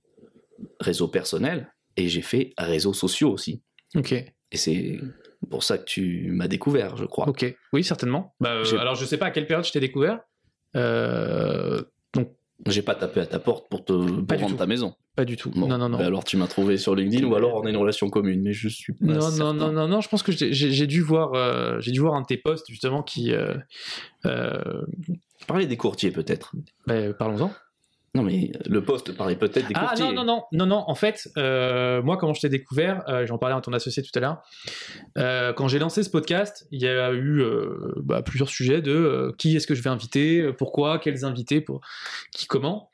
réseau 0.80 1.08
personnel, 1.08 1.72
et 1.96 2.08
j'ai 2.08 2.22
fait 2.22 2.52
réseaux 2.58 2.92
sociaux 2.92 3.30
aussi. 3.32 3.62
ok 3.96 4.12
Et 4.12 4.56
c'est 4.56 5.00
pour 5.50 5.64
ça 5.64 5.78
que 5.78 5.84
tu 5.84 6.30
m'as 6.32 6.48
découvert, 6.48 6.96
je 6.96 7.06
crois. 7.06 7.28
ok 7.28 7.56
oui 7.72 7.82
certainement 7.82 8.34
bah, 8.40 8.54
euh, 8.54 8.78
alors 8.78 8.94
je 8.94 9.04
sais 9.04 9.16
pas 9.16 9.26
à 9.26 9.30
quelle 9.30 9.46
période 9.46 9.64
je 9.64 9.72
t'ai 9.72 9.80
découvert 9.80 10.20
Euh, 10.76 11.82
J'ai 12.66 12.82
pas 12.82 12.94
tapé 12.96 13.20
à 13.20 13.26
ta 13.26 13.38
porte 13.38 13.68
pour 13.70 13.84
te 13.84 13.92
pour 13.92 14.26
Pas 14.26 14.36
vendre 14.36 14.56
ta 14.56 14.66
maison. 14.66 14.94
pas 15.14 15.24
du 15.24 15.36
tout 15.36 15.50
Bon, 15.50 15.68
non 15.68 15.78
non 15.78 15.88
non 15.88 15.98
bah 15.98 16.06
alors 16.06 16.24
tu 16.24 16.36
m'as 16.36 16.48
trouvé 16.48 16.76
sur 16.76 16.94
LinkedIn 16.96 17.24
ou 17.26 17.34
alors 17.36 17.54
on 17.54 17.64
a 17.66 17.70
une 17.70 17.76
relation 17.76 18.10
commune, 18.10 18.42
mais 18.42 18.52
je 18.52 18.68
suis 18.68 18.92
pas 18.94 19.06
Non, 19.06 19.14
non, 19.14 19.20
certain. 19.30 19.52
non, 19.54 19.72
non, 19.72 19.86
non, 19.88 20.00
je 20.00 20.08
pense 20.08 20.22
que 20.24 20.32
j'ai 20.32 20.86
dû 20.88 21.00
voir, 21.00 21.34
euh, 21.34 21.78
j'ai 21.80 21.92
dû 21.92 22.00
voir 22.00 22.14
un 22.14 22.22
de 22.22 22.26
tes 22.26 22.36
posts 22.36 22.66
justement 22.68 23.02
qui, 23.04 23.32
euh, 23.32 23.54
euh, 24.26 24.60
Parler 25.46 25.66
des 25.66 25.76
courtiers 25.76 26.10
peut-être. 26.10 26.52
bah, 26.86 27.12
parlons-en. 27.14 27.52
Non 28.14 28.22
mais 28.22 28.50
le 28.66 28.82
poste 28.84 29.12
parlait 29.16 29.36
peut-être 29.36 29.68
des 29.68 29.74
Ah 29.74 29.86
courtiers. 29.88 30.06
non, 30.06 30.12
non, 30.12 30.24
non, 30.24 30.42
non, 30.52 30.66
non, 30.66 30.84
en 30.86 30.94
fait, 30.94 31.28
euh, 31.36 32.02
moi, 32.02 32.16
comment 32.16 32.32
je 32.34 32.40
t'ai 32.40 32.48
découvert, 32.48 33.02
euh, 33.08 33.26
j'en 33.26 33.38
parlais 33.38 33.54
à 33.54 33.60
ton 33.60 33.72
associé 33.72 34.02
tout 34.02 34.10
à 34.14 34.20
l'heure, 34.20 34.42
euh, 35.18 35.52
quand 35.52 35.68
j'ai 35.68 35.78
lancé 35.78 36.02
ce 36.02 36.10
podcast, 36.10 36.66
il 36.70 36.80
y 36.82 36.88
a 36.88 37.12
eu 37.12 37.40
euh, 37.42 37.92
bah, 37.98 38.22
plusieurs 38.22 38.48
sujets 38.48 38.80
de 38.80 38.92
euh, 38.92 39.32
qui 39.38 39.54
est-ce 39.56 39.66
que 39.66 39.74
je 39.74 39.82
vais 39.82 39.90
inviter, 39.90 40.40
euh, 40.40 40.52
pourquoi, 40.52 40.98
quels 40.98 41.24
invités, 41.24 41.60
pour 41.60 41.80
qui, 42.32 42.46
comment. 42.46 42.88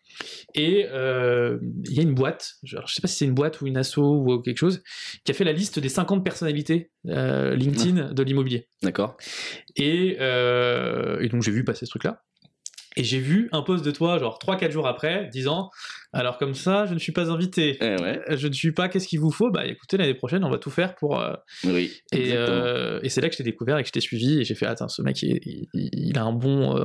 Et 0.55 0.87
euh, 0.93 1.59
il 1.87 1.93
y 1.95 1.99
a 1.99 2.03
une 2.03 2.15
boîte, 2.15 2.55
je, 2.62 2.77
je 2.87 2.95
sais 2.95 3.03
pas 3.03 3.09
si 3.09 3.17
c'est 3.17 3.25
une 3.25 3.35
boîte 3.35 3.61
ou 3.61 3.67
une 3.67 3.77
asso 3.77 3.99
ou 3.99 4.41
quelque 4.43 4.59
chose, 4.59 4.83
qui 5.25 5.33
a 5.33 5.35
fait 5.35 5.43
la 5.45 5.53
liste 5.53 5.79
des 5.81 5.89
50 5.89 6.23
personnalités 6.25 6.91
euh, 7.09 7.55
LinkedIn 7.57 8.12
de 8.12 8.23
l'immobilier. 8.23 8.69
D'accord. 8.83 9.17
Et, 9.77 10.17
euh, 10.21 11.19
et 11.21 11.29
donc 11.29 11.43
j'ai 11.43 11.51
vu 11.51 11.65
passer 11.65 11.85
ce 11.87 11.91
truc-là. 11.91 12.23
Et 12.97 13.05
j'ai 13.05 13.18
vu 13.18 13.49
un 13.53 13.62
post 13.62 13.84
de 13.84 13.90
toi, 13.90 14.18
genre 14.18 14.38
3-4 14.38 14.70
jours 14.70 14.86
après, 14.86 15.28
disant 15.32 15.70
Alors 16.15 16.39
comme 16.39 16.55
ça, 16.55 16.87
je 16.87 16.95
ne 16.95 16.99
suis 16.99 17.12
pas 17.12 17.31
invité. 17.31 17.77
Eh 17.81 18.01
ouais. 18.03 18.21
Je 18.31 18.49
ne 18.49 18.53
suis 18.53 18.73
pas, 18.73 18.89
qu'est-ce 18.89 19.09
qu'il 19.09 19.21
vous 19.21 19.31
faut? 19.31 19.51
Bah 19.51 19.67
écoutez, 19.67 19.97
l'année 19.97 20.15
prochaine, 20.15 20.45
on 20.45 20.51
va 20.51 20.59
tout 20.59 20.71
faire 20.71 20.95
pour. 20.95 21.21
euh, 21.21 21.35
Oui. 21.65 21.93
Et, 22.12 22.31
exactement. 22.31 22.57
euh, 22.57 23.01
et 23.03 23.09
c'est 23.09 23.21
là 23.21 23.29
que 23.29 23.35
je 23.35 23.39
t'ai 23.39 23.45
découvert 23.45 23.77
et 23.79 23.83
que 23.83 23.89
je 23.89 23.93
t'ai 23.93 24.01
suivi. 24.01 24.41
Et 24.41 24.45
j'ai 24.45 24.55
fait 24.55 24.67
Attends, 24.67 24.89
ce 24.89 25.03
mec, 25.03 25.21
il, 25.23 25.39
il- 25.75 25.91
il 25.93 26.19
a 26.19 26.23
un 26.25 26.33
bon, 26.33 26.77
euh, 26.77 26.85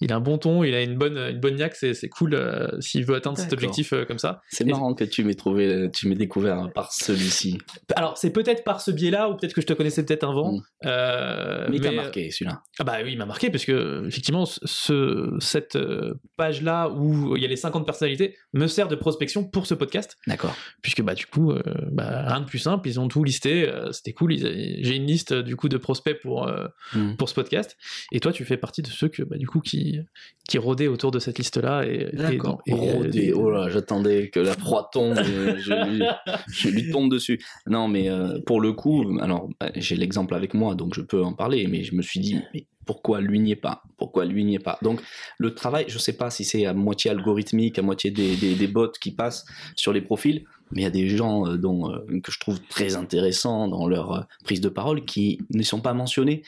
il 0.00 0.12
a 0.12 0.16
un 0.16 0.20
bon 0.20 0.36
ton, 0.38 0.64
il 0.64 0.74
a 0.74 0.82
une 0.82 0.96
bonne, 0.96 1.16
une 1.16 1.40
bonne 1.40 1.54
niaque, 1.56 1.76
c'est 1.76 1.94
c'est 1.94 2.08
cool 2.08 2.34
euh, 2.34 2.68
s'il 2.80 3.04
veut 3.04 3.14
atteindre 3.14 3.38
cet 3.38 3.52
objectif 3.52 3.92
euh, 3.92 4.04
comme 4.04 4.18
ça. 4.18 4.42
C'est 4.48 4.66
et- 4.66 4.70
marrant 4.70 4.94
que 4.94 5.04
tu 5.04 5.24
m'aies 5.24 5.34
trouvé, 5.34 5.88
tu 5.94 6.08
m'aies 6.08 6.14
découvert 6.16 6.68
par 6.74 6.92
celui-ci. 6.92 7.58
Alors 7.96 8.18
c'est 8.18 8.30
peut-être 8.32 8.64
par 8.64 8.80
ce 8.80 8.90
biais-là, 8.90 9.28
ou 9.30 9.36
peut-être 9.36 9.54
que 9.54 9.60
je 9.60 9.66
te 9.66 9.72
connaissais 9.72 10.04
peut-être 10.04 10.24
avant. 10.24 10.52
Mm. 10.52 10.60
euh, 10.86 11.66
mais 11.70 11.76
il 11.76 11.80
t'a 11.82 11.92
marqué 11.92 12.30
celui-là. 12.30 12.62
Ah 12.78 12.84
bah 12.84 12.96
oui, 13.04 13.12
il 13.12 13.18
m'a 13.18 13.26
marqué 13.26 13.50
parce 13.50 13.64
que 13.64 14.06
effectivement 14.08 14.44
ce, 14.46 15.36
cette 15.40 15.76
euh, 15.76 16.14
page-là 16.36 16.88
où 16.90 17.36
il 17.36 17.42
y 17.42 17.46
a 17.46 17.48
les 17.48 17.56
50 17.56 17.84
personnalités 17.86 18.36
me 18.52 18.66
sert 18.66 18.88
de 18.88 18.96
prospection 18.96 19.44
pour 19.44 19.66
ce 19.66 19.74
podcast 19.74 20.16
D'accord. 20.26 20.56
puisque 20.82 21.02
bah 21.02 21.14
du 21.14 21.26
coup 21.26 21.52
euh, 21.52 21.62
bah, 21.92 22.24
rien 22.26 22.40
de 22.40 22.46
plus 22.46 22.58
simple, 22.58 22.88
ils 22.88 22.98
ont 22.98 23.06
tout 23.08 23.22
listé, 23.22 23.68
euh, 23.68 23.92
c'était 23.92 24.12
cool, 24.12 24.34
j'ai 24.36 24.96
une 24.96 25.06
liste 25.06 25.32
du 25.32 25.54
coup 25.56 25.68
de 25.68 25.76
prospects 25.76 26.20
pour 26.20 26.46
euh, 26.48 26.66
Mm. 26.94 27.14
pour 27.16 27.28
ce 27.28 27.34
podcast 27.34 27.76
et 28.10 28.18
toi 28.20 28.32
tu 28.32 28.44
fais 28.44 28.56
partie 28.56 28.82
de 28.82 28.88
ceux 28.88 29.08
que 29.08 29.22
bah, 29.22 29.36
du 29.36 29.46
coup 29.46 29.60
qui 29.60 30.00
qui 30.48 30.58
rôdaient 30.58 30.88
autour 30.88 31.12
de 31.12 31.20
cette 31.20 31.38
liste-là 31.38 31.84
et 31.86 32.08
et 32.12 32.16
D'accord. 32.16 32.60
et, 32.66 32.72
euh, 32.72 33.32
Oh 33.36 33.50
là, 33.50 33.68
j'attendais 33.70 34.28
que 34.30 34.40
la 34.40 34.54
proie 34.56 34.88
tombe. 34.92 35.16
je, 35.22 35.88
lui, 35.90 36.02
je 36.48 36.68
lui 36.68 36.90
tombe 36.90 37.10
dessus. 37.10 37.40
Non, 37.66 37.86
mais 37.86 38.08
euh, 38.08 38.40
pour 38.46 38.60
le 38.60 38.72
coup, 38.72 39.18
alors 39.20 39.48
bah, 39.60 39.70
j'ai 39.76 39.94
l'exemple 39.96 40.34
avec 40.34 40.54
moi, 40.54 40.74
donc 40.74 40.94
je 40.94 41.02
peux 41.02 41.22
en 41.22 41.32
parler. 41.34 41.66
Mais 41.68 41.84
je 41.84 41.94
me 41.94 42.02
suis 42.02 42.18
dit, 42.20 42.40
mais 42.54 42.66
pourquoi 42.90 43.20
lui 43.20 43.38
n'y 43.38 43.52
est 43.52 43.56
pas 43.56 43.84
Pourquoi 43.98 44.24
lui 44.24 44.44
n'y 44.44 44.56
est 44.56 44.58
pas. 44.58 44.76
Donc 44.82 45.00
le 45.38 45.54
travail, 45.54 45.84
je 45.86 45.96
sais 45.96 46.12
pas 46.12 46.28
si 46.28 46.42
c'est 46.42 46.66
à 46.66 46.74
moitié 46.74 47.12
algorithmique, 47.12 47.78
à 47.78 47.82
moitié 47.82 48.10
des, 48.10 48.34
des, 48.34 48.56
des 48.56 48.66
bots 48.66 48.90
qui 49.00 49.12
passent 49.12 49.44
sur 49.76 49.92
les 49.92 50.00
profils, 50.00 50.44
mais 50.72 50.80
il 50.80 50.82
y 50.82 50.88
a 50.88 50.90
des 50.90 51.08
gens 51.08 51.46
euh, 51.46 51.56
dont, 51.56 51.88
euh, 51.88 52.20
que 52.20 52.32
je 52.32 52.40
trouve 52.40 52.58
très 52.62 52.96
intéressants 52.96 53.68
dans 53.68 53.86
leur 53.86 54.12
euh, 54.12 54.20
prise 54.42 54.60
de 54.60 54.68
parole 54.68 55.04
qui 55.04 55.38
ne 55.50 55.62
sont 55.62 55.80
pas 55.80 55.94
mentionnés, 55.94 56.42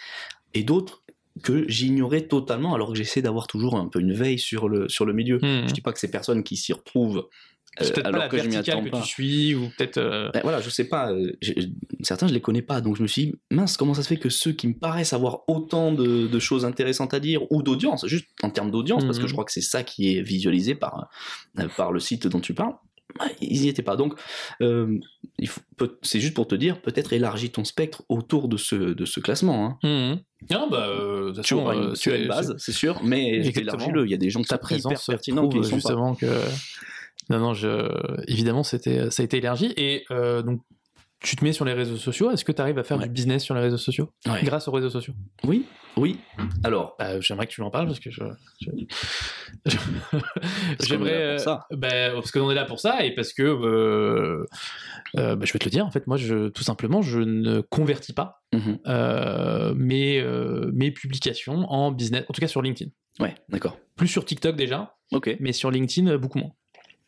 et 0.53 0.65
d'autres 0.65 1.05
que 1.45 1.65
j'ignorais 1.69 2.23
totalement 2.23 2.75
alors 2.75 2.89
que 2.89 2.97
j'essaie 2.97 3.23
d'avoir 3.23 3.47
toujours 3.47 3.77
un 3.77 3.87
peu 3.87 4.01
une 4.01 4.13
veille 4.13 4.41
sur 4.41 4.69
le, 4.69 4.89
sur 4.89 5.05
le 5.05 5.13
milieu. 5.13 5.37
Mhm. 5.37 5.69
Je 5.69 5.75
dis 5.75 5.81
pas 5.81 5.93
que 5.93 6.01
ces 6.01 6.11
personnes 6.11 6.43
qui 6.43 6.57
s'y 6.57 6.73
retrouvent 6.73 7.29
Euh, 7.81 7.85
peut-être 7.85 8.03
pas 8.03 8.09
alors 8.11 8.23
la 8.25 8.29
que 8.29 8.37
je 8.39 8.45
m'y 8.45 8.51
verticale 8.51 8.75
attends 8.79 8.85
que 8.85 8.91
pas. 8.91 9.01
tu 9.01 9.07
suis, 9.09 9.55
ou 9.55 9.69
peut-être. 9.79 9.97
euh, 9.99 10.31
Ben 10.35 10.41
voilà, 10.43 10.61
je 10.61 10.69
sais 10.69 10.85
pas. 10.85 11.11
euh, 11.13 11.33
certains, 12.03 12.27
je 12.29 12.35
les 12.35 12.41
connais 12.43 12.61
pas. 12.63 12.81
Donc 12.83 12.97
je 12.97 13.03
me 13.03 13.07
suis 13.07 13.27
dit, 13.27 13.35
mince, 13.51 13.77
comment 13.79 13.95
ça 13.95 14.03
se 14.03 14.09
fait 14.09 14.19
que 14.19 14.29
ceux 14.29 14.53
qui 14.53 14.69
me 14.69 14.75
paraissent 14.75 15.13
avoir 15.15 15.41
autant 15.49 15.91
de, 15.93 16.27
de 16.27 16.39
choses 16.39 16.65
intéressantes 16.67 17.15
à 17.15 17.21
dire, 17.21 17.41
ou 17.51 17.63
d'audience, 17.63 18.07
juste 18.07 18.27
en 18.43 18.51
termes 18.51 18.71
d'audience, 18.71 19.05
parce 19.05 19.17
que 19.19 19.23
Mhm. 19.23 19.29
je 19.29 19.33
crois 19.33 19.45
que 19.47 19.53
c'est 19.53 19.63
ça 19.63 19.83
qui 19.85 20.17
est 20.17 20.23
visualisé 20.23 20.75
par, 20.75 21.09
par 21.77 21.93
le 21.93 22.01
site 22.01 22.27
dont 22.27 22.41
tu 22.41 22.53
parles, 22.53 22.75
ben, 23.19 23.27
ils 23.41 23.61
n'y 23.63 23.69
étaient 23.69 23.83
pas. 23.83 23.97
Donc, 23.97 24.15
euh, 24.63 24.99
c'est 26.03 26.21
juste 26.21 26.35
pour 26.35 26.47
te 26.47 26.55
dire, 26.55 26.81
peut-être 26.83 27.13
élargis 27.13 27.51
ton 27.51 27.65
spectre 27.65 28.03
autour 28.09 28.49
de 28.49 28.57
ce, 28.57 28.75
de 28.75 29.05
ce 29.05 29.21
classement. 29.21 29.79
Hein. 29.83 30.13
mhm. 30.51 30.69
Bah, 30.71 30.87
euh, 30.89 31.33
Tu 31.43 31.55
une, 31.55 31.93
tu 31.95 32.11
as 32.13 32.17
une 32.17 32.29
base, 32.29 32.55
c'est 32.59 32.73
sûr, 32.73 33.01
mais 33.03 33.47
élargis-le. 33.47 34.05
Il 34.07 34.11
y 34.11 34.15
a 34.15 34.19
des 34.19 34.29
gens 34.31 34.41
qui 34.43 34.49
sont 34.49 34.57
hyper 34.57 35.01
pertinents 35.07 35.49
qui 35.49 35.57
sont 35.65 35.71
pas. 35.71 35.77
justement 35.77 36.15
que 36.15 36.27
non 37.31 37.39
non 37.39 37.55
je 37.55 37.89
évidemment 38.29 38.63
c'était 38.63 39.11
ça 39.11 39.23
a 39.23 39.25
été 39.25 39.39
élargi 39.39 39.73
et 39.77 40.05
euh, 40.11 40.43
donc 40.43 40.61
tu 41.21 41.37
te 41.37 41.45
mets 41.45 41.53
sur 41.53 41.65
les 41.65 41.73
réseaux 41.73 41.97
sociaux 41.97 42.31
est-ce 42.33 42.45
que 42.45 42.51
tu 42.51 42.61
arrives 42.61 42.79
à 42.81 42.85
faire 42.85 42.99
Ouais. 42.99 43.05
du 43.05 43.11
business 43.13 43.45
sur 43.45 43.55
les 43.55 43.61
réseaux 43.61 43.77
sociaux? 43.79 44.11
Ouais. 44.27 44.41
grâce 44.43 44.67
aux 44.67 44.73
réseaux 44.73 44.91
sociaux? 44.91 45.15
Oui, 45.45 45.67
oui. 45.97 46.19
Alors, 46.65 46.97
Bah, 46.99 47.21
j'aimerais 47.21 47.47
que 47.47 47.53
tu 47.53 47.61
m'en 47.61 47.71
parles 47.71 47.87
parce 47.87 48.01
que 48.01 48.11
je, 48.11 48.25
je- 48.61 48.71
je- 49.67 49.77
qu'on 49.77 50.19
est 50.19 50.87
j'aimerais 50.89 51.25
là 51.29 51.35
pour 51.37 51.41
ça. 51.45 51.67
euh, 51.73 51.77
bah, 51.77 52.11
parce 52.15 52.31
qu'on 52.33 52.51
est 52.51 52.55
là 52.57 52.65
pour 52.65 52.81
ça 52.81 53.05
et 53.05 53.15
parce 53.15 53.33
que 53.33 53.43
euh, 53.45 54.45
euh, 55.17 55.37
bah, 55.37 55.45
je 55.47 55.53
vais 55.53 55.61
te 55.61 55.65
le 55.65 55.71
dire 55.71 55.87
en 55.87 55.93
fait 55.93 56.09
moi 56.09 56.17
je 56.17 56.49
tout 56.49 56.65
simplement 56.65 57.03
je 57.03 57.21
ne 57.21 57.61
convertis 57.61 58.13
pas 58.15 58.43
mhm. 58.53 58.79
mes 59.77 60.23
mes 60.73 60.91
publications 60.91 61.71
en 61.71 61.93
business 61.93 62.25
en 62.29 62.33
tout 62.33 62.41
cas 62.41 62.49
sur 62.49 62.63
LinkedIn 62.63 62.91
ouais, 63.21 63.35
d'accord. 63.49 63.79
plus 63.97 64.09
sur 64.09 64.25
TikTok 64.25 64.57
déjà 64.57 64.97
Ok. 65.13 65.37
mais 65.41 65.53
sur 65.53 65.71
LinkedIn 65.71 66.17
beaucoup 66.19 66.39
moins 66.39 66.51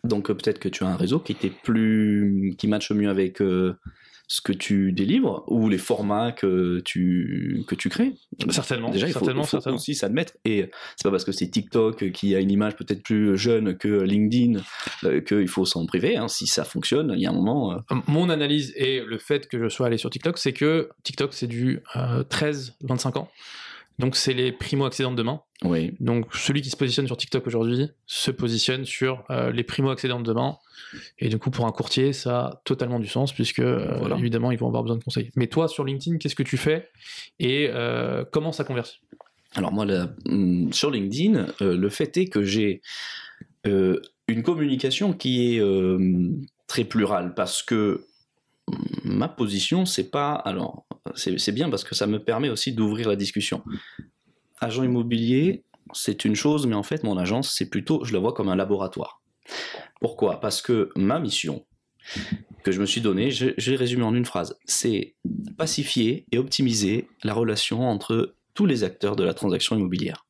Donc 0.05 0.31
euh, 0.31 0.35
peut-être 0.35 0.59
que 0.59 0.69
tu 0.69 0.85
as 0.85 0.89
un 0.89 0.97
réseau 0.97 1.19
qui 1.19 1.33
était 1.33 1.51
plus 1.51 2.55
qui 2.59 2.69
matche 2.69 2.91
mieux 2.93 3.09
avec 3.11 3.41
euh, 3.41 3.75
ce 4.27 4.41
que 4.41 4.53
tu 4.53 4.93
délivres 4.93 5.45
ou 5.49 5.69
les 5.69 5.77
formats 5.79 6.33
que 6.33 6.81
tu 6.85 7.63
que 7.69 7.75
tu 7.75 7.91
crées. 7.91 8.13
certainement 8.51 8.91
Déjà, 8.91 9.07
il 9.07 9.13
faut, 9.13 9.19
certainement 9.19 9.43
il 9.43 9.45
faut 9.47 9.51
certainement 9.51 9.77
aussi 9.77 9.95
s'admettre. 9.95 10.33
Et 10.47 10.71
c'est 10.97 11.05
pas 11.05 11.11
parce 11.11 11.25
que 11.25 11.33
c'est 11.33 11.49
TikTok 11.49 12.11
qui 12.13 12.35
a 12.35 12.41
une 12.41 12.51
image 12.51 12.75
peut-être 12.77 13.03
plus 13.03 13.37
jeune 13.37 13.77
que 13.77 14.03
LinkedIn 14.03 14.61
euh, 15.05 15.21
qu'il 15.21 15.49
faut 15.49 15.67
s'en 15.67 15.85
priver. 15.85 16.17
hein. 16.17 16.29
Si 16.29 16.47
ça 16.47 16.65
fonctionne, 16.65 17.13
il 17.15 17.21
y 17.21 17.27
a 17.27 17.31
un 17.31 17.35
moment. 17.35 17.73
euh, 17.75 17.97
Mon 18.09 18.31
analyse 18.31 18.73
et 18.77 19.01
le 19.07 19.19
fait 19.19 19.47
que 19.47 19.63
je 19.63 19.69
sois 19.69 19.89
allé 19.89 19.99
sur 19.99 20.09
TikTok, 20.11 20.39
c'est 20.39 20.53
que 20.55 20.89
TikTok, 21.03 21.35
c'est 21.35 21.47
du 21.47 21.81
13-25 21.95 23.19
ans. 23.19 23.29
Donc, 23.99 24.17
c'est 24.17 24.33
les 24.35 24.51
primo-accédants 24.51 25.13
de 25.13 25.17
demain. 25.17 25.41
oui. 25.63 25.95
Donc, 26.01 26.35
celui 26.35 26.63
qui 26.63 26.71
se 26.71 26.77
positionne 26.77 27.07
sur 27.07 27.17
TikTok 27.17 27.47
aujourd'hui 27.47 27.89
se 28.07 28.31
positionne 28.31 28.85
sur 28.85 29.25
euh, 29.31 29.53
les 29.53 29.63
primo-accédants 29.63 30.19
de 30.21 30.25
demain. 30.25 30.59
Et 31.19 31.29
du 31.29 31.39
coup, 31.39 31.51
pour 31.51 31.67
un 31.67 31.71
courtier, 31.73 32.13
ça 32.13 32.39
a 32.41 32.63
totalement 32.65 32.99
du 32.99 33.07
sens, 33.07 33.33
puisque 33.33 33.61
euh, 33.61 33.97
Voilà. 33.99 34.17
évidemment, 34.17 34.51
ils 34.51 34.59
vont 34.59 34.67
avoir 34.67 34.83
besoin 34.83 34.99
de 34.99 35.05
conseils. 35.05 35.31
Mais 35.37 35.47
toi, 35.47 35.69
sur 35.69 35.85
LinkedIn, 35.85 36.19
qu'est-ce 36.19 36.35
que 36.35 36.43
tu 36.43 36.57
fais 36.57 36.89
et 37.39 37.69
euh, 37.71 38.25
comment 38.31 38.53
ça 38.53 38.65
convertit 38.65 39.01
Alors 39.55 39.73
moi, 39.73 39.87
hum, 40.27 40.73
sur 40.73 40.91
LinkedIn, 40.91 41.47
le 41.61 41.89
fait 41.89 42.17
est 42.17 42.27
que 42.27 42.43
j'ai 42.43 42.81
une 43.65 44.43
communication 44.43 45.13
qui 45.13 45.57
est 45.57 45.63
très 46.67 46.85
plurale 46.85 47.35
parce 47.35 47.63
que 47.63 48.07
ma 49.05 49.29
position, 49.29 49.87
c'est 49.87 50.11
pas. 50.11 50.33
Alors, 50.33 50.87
c'est 51.15 51.53
bien 51.53 51.71
parce 51.71 51.85
que 51.85 51.95
ça 51.95 52.07
me 52.07 52.23
permet 52.23 52.49
aussi 52.49 52.73
d'ouvrir 52.73 53.09
la 53.09 53.17
discussion. 53.17 53.63
Agent 54.61 54.83
immobilier, 54.83 55.65
c'est 55.93 56.25
une 56.25 56.35
chose, 56.35 56.67
mais 56.67 56.75
en 56.75 56.83
fait, 56.83 57.05
mon 57.05 57.19
agence, 57.19 57.55
c'est 57.55 57.69
plutôt, 57.69 58.05
je 58.05 58.13
la 58.13 58.19
vois 58.19 58.33
comme 58.33 58.49
un 58.49 58.57
laboratoire. 58.57 59.21
Pourquoi? 60.01 60.41
Parce 60.41 60.63
que 60.63 60.91
ma 60.97 61.19
mission 61.19 61.67
que 62.63 62.73
je 62.73 62.81
me 62.81 62.87
suis 62.87 63.01
donnée, 63.01 63.31
l'ai 63.31 63.77
résumée 63.77 64.05
en 64.05 64.15
une 64.15 64.25
phrase, 64.25 64.59
c'est 64.65 65.15
pacifier 65.59 66.25
et 66.33 66.39
optimiser 66.39 67.09
la 67.23 67.35
relation 67.35 67.89
entre 67.89 68.35
tous 68.55 68.67
les 68.67 68.85
acteurs 68.85 69.17
de 69.17 69.25
la 69.25 69.35
transaction 69.35 69.77
immobilière. 69.77 70.27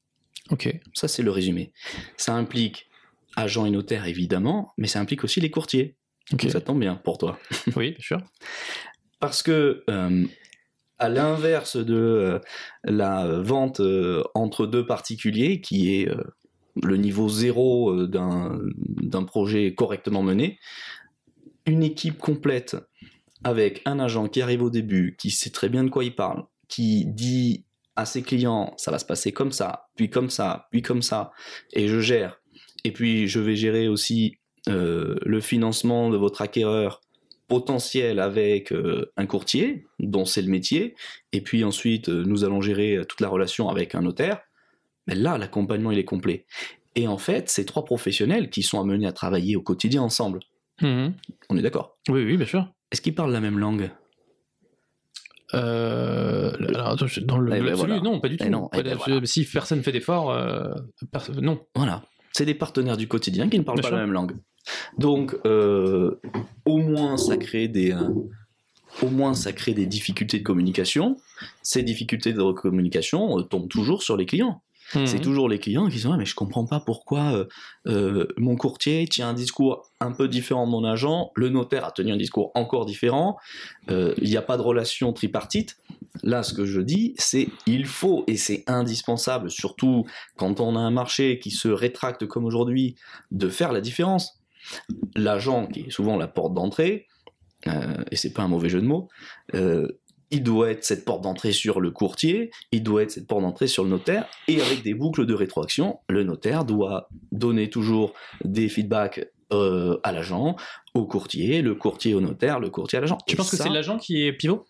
Ok. 0.51 0.81
Ça, 0.95 1.09
c'est 1.09 1.23
le 1.23 1.31
résumé. 1.31 1.73
Ça 2.17 2.35
implique 2.35 2.89
agents 3.37 3.67
et 3.67 3.71
notaires, 3.71 4.07
évidemment, 4.07 4.73
mais 4.79 4.89
ça 4.89 5.01
implique 5.01 5.25
aussi 5.25 5.41
les 5.41 5.51
courtiers. 5.51 5.97
Ça 6.51 6.61
tombe 6.61 6.81
bien 6.81 6.97
pour 6.97 7.19
toi. 7.19 7.39
Oui, 7.77 7.91
bien 7.91 8.01
sûr. 8.01 8.19
Parce 9.21 9.43
que, 9.43 9.85
euh, 9.91 10.25
à 10.99 11.09
l'inverse 11.09 11.77
de 11.77 11.95
euh, 11.95 12.39
la 12.85 13.41
vente 13.41 13.81
euh, 13.81 14.23
entre 14.35 14.67
deux 14.67 14.87
particuliers, 14.87 15.61
qui 15.61 15.95
est 15.95 16.09
le 16.83 16.97
niveau 16.97 17.29
zéro 17.29 18.07
d'un 18.07 18.59
d'un 18.77 19.25
projet 19.25 19.75
correctement 19.75 20.23
mené, 20.23 20.59
une 21.67 21.83
équipe 21.83 22.19
complète 22.19 22.77
avec 23.45 23.83
un 23.85 24.01
agent 24.01 24.29
qui 24.29 24.43
arrive 24.43 24.63
au 24.63 24.71
début, 24.71 25.17
qui 25.19 25.31
sait 25.31 25.51
très 25.51 25.69
bien 25.69 25.85
de 25.85 25.91
quoi 25.91 26.05
il 26.05 26.15
parle, 26.15 26.45
qui 26.69 27.05
dit 27.07 27.65
à 27.97 28.07
ses 28.07 28.23
clients 28.23 28.75
ça 28.77 28.91
va 28.91 28.99
se 28.99 29.05
passer 29.05 29.33
comme 29.33 29.53
ça, 29.53 29.89
puis 29.95 30.11
comme 30.11 30.31
ça, 30.31 30.69
puis 30.71 30.83
comme 30.83 31.03
ça, 31.03 31.33
et 31.73 31.87
je 31.87 32.01
gère. 32.01 32.41
Et 32.85 32.93
puis 32.93 33.29
je 33.29 33.41
vais 33.41 33.57
gérer 33.57 33.89
aussi 33.89 34.39
euh, 34.69 35.17
le 35.25 35.41
financement 35.41 36.11
de 36.11 36.17
votre 36.17 36.43
acquéreur 36.43 37.01
potentiel 37.49 38.21
avec 38.21 38.73
euh, 38.73 39.13
un 39.17 39.27
courtier, 39.27 39.87
dont 40.01 40.25
c'est 40.25 40.41
le 40.43 40.49
métier, 40.51 40.95
et 41.33 41.43
puis 41.43 41.63
ensuite 41.65 42.09
euh, 42.09 42.25
nous 42.27 42.45
allons 42.45 42.61
gérer 42.63 43.03
toute 43.09 43.21
la 43.21 43.29
relation 43.29 43.69
avec 43.69 43.95
un 43.95 44.01
notaire. 44.03 44.41
Mais 45.07 45.15
là, 45.15 45.37
l'accompagnement 45.37 45.91
il 45.91 45.99
est 45.99 46.05
complet. 46.05 46.47
Et 46.97 47.07
en 47.09 47.19
fait, 47.19 47.51
c'est 47.51 47.65
trois 47.67 47.85
professionnels 47.85 48.49
qui 48.51 48.63
sont 48.63 48.81
amenés 48.81 49.07
à 49.07 49.13
travailler 49.13 49.57
au 49.57 49.61
quotidien 49.63 50.03
ensemble. 50.03 50.41
Mhm. 50.81 51.13
On 51.51 51.57
est 51.59 51.63
d'accord? 51.63 51.99
Oui, 52.09 52.25
oui, 52.25 52.37
bien 52.37 52.47
sûr. 52.47 52.67
Est-ce 52.91 53.03
qu'ils 53.03 53.15
parlent 53.15 53.33
la 53.33 53.41
même 53.41 53.59
langue? 53.59 53.91
Euh, 55.53 56.53
alors, 56.75 56.97
dans 57.23 57.39
le 57.39 57.55
Eh 57.57 57.61
ben 57.61 57.75
voilà. 57.75 58.01
non, 58.01 58.21
pas 58.21 58.29
du 58.29 58.37
tout. 58.37 58.45
Eh 58.47 58.51
non, 58.51 58.69
eh 58.75 58.83
ben 58.83 58.97
voilà. 58.97 59.21
Si 59.25 59.45
personne 59.45 59.83
fait 59.83 59.93
d'effort, 59.93 60.31
euh, 60.31 60.73
non. 61.41 61.61
Voilà. 61.77 62.03
C'est 62.33 62.47
des 62.47 62.55
partenaires 62.55 62.97
du 62.97 63.07
quotidien 63.07 63.49
qui 63.49 63.59
ne 63.59 63.65
parlent 63.65 63.77
Bien 63.79 63.83
pas 63.83 63.89
sûr. 63.89 63.97
la 63.97 64.03
même 64.03 64.13
langue. 64.13 64.35
Donc, 64.99 65.37
euh, 65.45 66.21
au 66.65 66.79
moins, 66.79 67.17
ça 67.17 67.37
crée 67.37 67.69
des, 67.69 67.93
euh, 67.93 68.09
au 69.03 69.09
moins, 69.11 69.35
ça 69.35 69.53
crée 69.53 69.75
des 69.75 69.87
difficultés 69.87 70.39
de 70.39 70.45
communication. 70.45 71.17
Ces 71.63 71.83
difficultés 71.83 72.33
de 72.33 72.53
communication 72.53 73.39
euh, 73.39 73.43
tombent 73.43 73.69
toujours 73.69 74.03
sur 74.03 74.17
les 74.17 74.27
clients. 74.27 74.63
C'est 74.93 75.15
Mhm. 75.15 75.21
toujours 75.23 75.49
les 75.49 75.59
clients 75.59 75.89
qui 75.89 75.99
sont 75.99 76.11
là, 76.11 76.19
mais 76.19 76.27
je 76.27 76.35
comprends 76.35 76.67
pas 76.67 76.79
pourquoi 76.79 77.47
mon 77.87 78.55
courtier 78.55 79.09
tient 79.09 79.31
un 79.31 79.35
discours 79.35 79.91
un 79.99 80.13
peu 80.13 80.29
différent 80.29 80.67
de 80.67 80.71
mon 80.71 80.85
agent, 80.85 81.33
le 81.37 81.49
notaire 81.49 81.87
a 81.87 81.91
tenu 81.91 82.13
un 82.13 82.19
discours 82.19 82.53
encore 82.55 82.85
différent, 82.85 83.39
il 83.89 84.15
n'y 84.21 84.37
a 84.37 84.43
pas 84.43 84.59
de 84.59 84.63
relation 84.63 85.15
tripartite. 85.15 85.79
Là, 86.23 86.43
ce 86.43 86.53
que 86.53 86.67
je 86.67 86.83
dis, 86.83 87.15
c'est 87.17 87.49
il 87.67 87.87
faut, 87.87 88.25
et 88.27 88.37
c'est 88.37 88.63
indispensable, 88.67 89.51
surtout 89.51 90.05
quand 90.37 90.61
on 90.61 90.77
a 90.77 90.81
un 90.81 90.91
marché 90.91 91.39
qui 91.39 91.51
se 91.51 91.69
rétracte 91.69 92.27
comme 92.27 92.45
aujourd'hui, 92.45 92.95
de 93.31 93.49
faire 93.49 93.73
la 93.73 93.81
différence. 93.81 94.39
L'agent, 95.17 95.67
qui 95.67 95.81
est 95.81 95.91
souvent 95.91 96.17
la 96.17 96.27
porte 96.27 96.55
d'entrée, 96.55 97.07
euh, 97.67 98.05
et 98.11 98.17
c'est 98.17 98.33
pas 98.33 98.43
un 98.43 98.49
mauvais 98.49 98.69
jeu 98.69 98.81
de 98.81 98.87
mots, 98.87 99.09
euh, 99.55 99.89
il 100.31 100.43
doit 100.43 100.71
être 100.71 100.85
cette 100.85 101.05
porte 101.05 101.23
d'entrée 101.23 101.53
sur 101.53 101.81
le 101.81 101.91
courtier, 101.91 102.51
il 102.73 102.83
doit 102.83 103.03
être 103.03 103.11
cette 103.11 103.27
porte 103.27 103.43
d'entrée 103.43 103.67
sur 103.67 103.85
le 103.85 103.91
notaire, 103.91 104.27
et 104.49 104.61
avec 104.61 104.83
des 104.83 104.95
boucles 104.95 105.27
de 105.27 105.35
rétroaction, 105.35 106.01
le 106.09 106.25
notaire 106.25 106.65
doit 106.65 107.09
donner 107.31 107.71
toujours 107.71 108.13
des 108.45 108.69
feedbacks 108.69 109.27
euh, 109.53 109.99
à 110.03 110.13
l'agent, 110.13 110.57
au 110.95 111.07
courtier, 111.07 111.63
le 111.63 111.75
courtier 111.75 112.15
au 112.15 112.21
notaire, 112.21 112.59
le 112.61 112.71
courtier 112.71 112.99
à 112.99 113.01
l'agent. 113.01 113.19
Tu 113.27 113.35
Et 113.35 113.37
penses 113.37 113.51
que 113.51 113.57
c'est 113.57 113.69
l'agent 113.69 113.99
qui 113.99 114.25
est 114.25 114.33
pivot? 114.33 114.67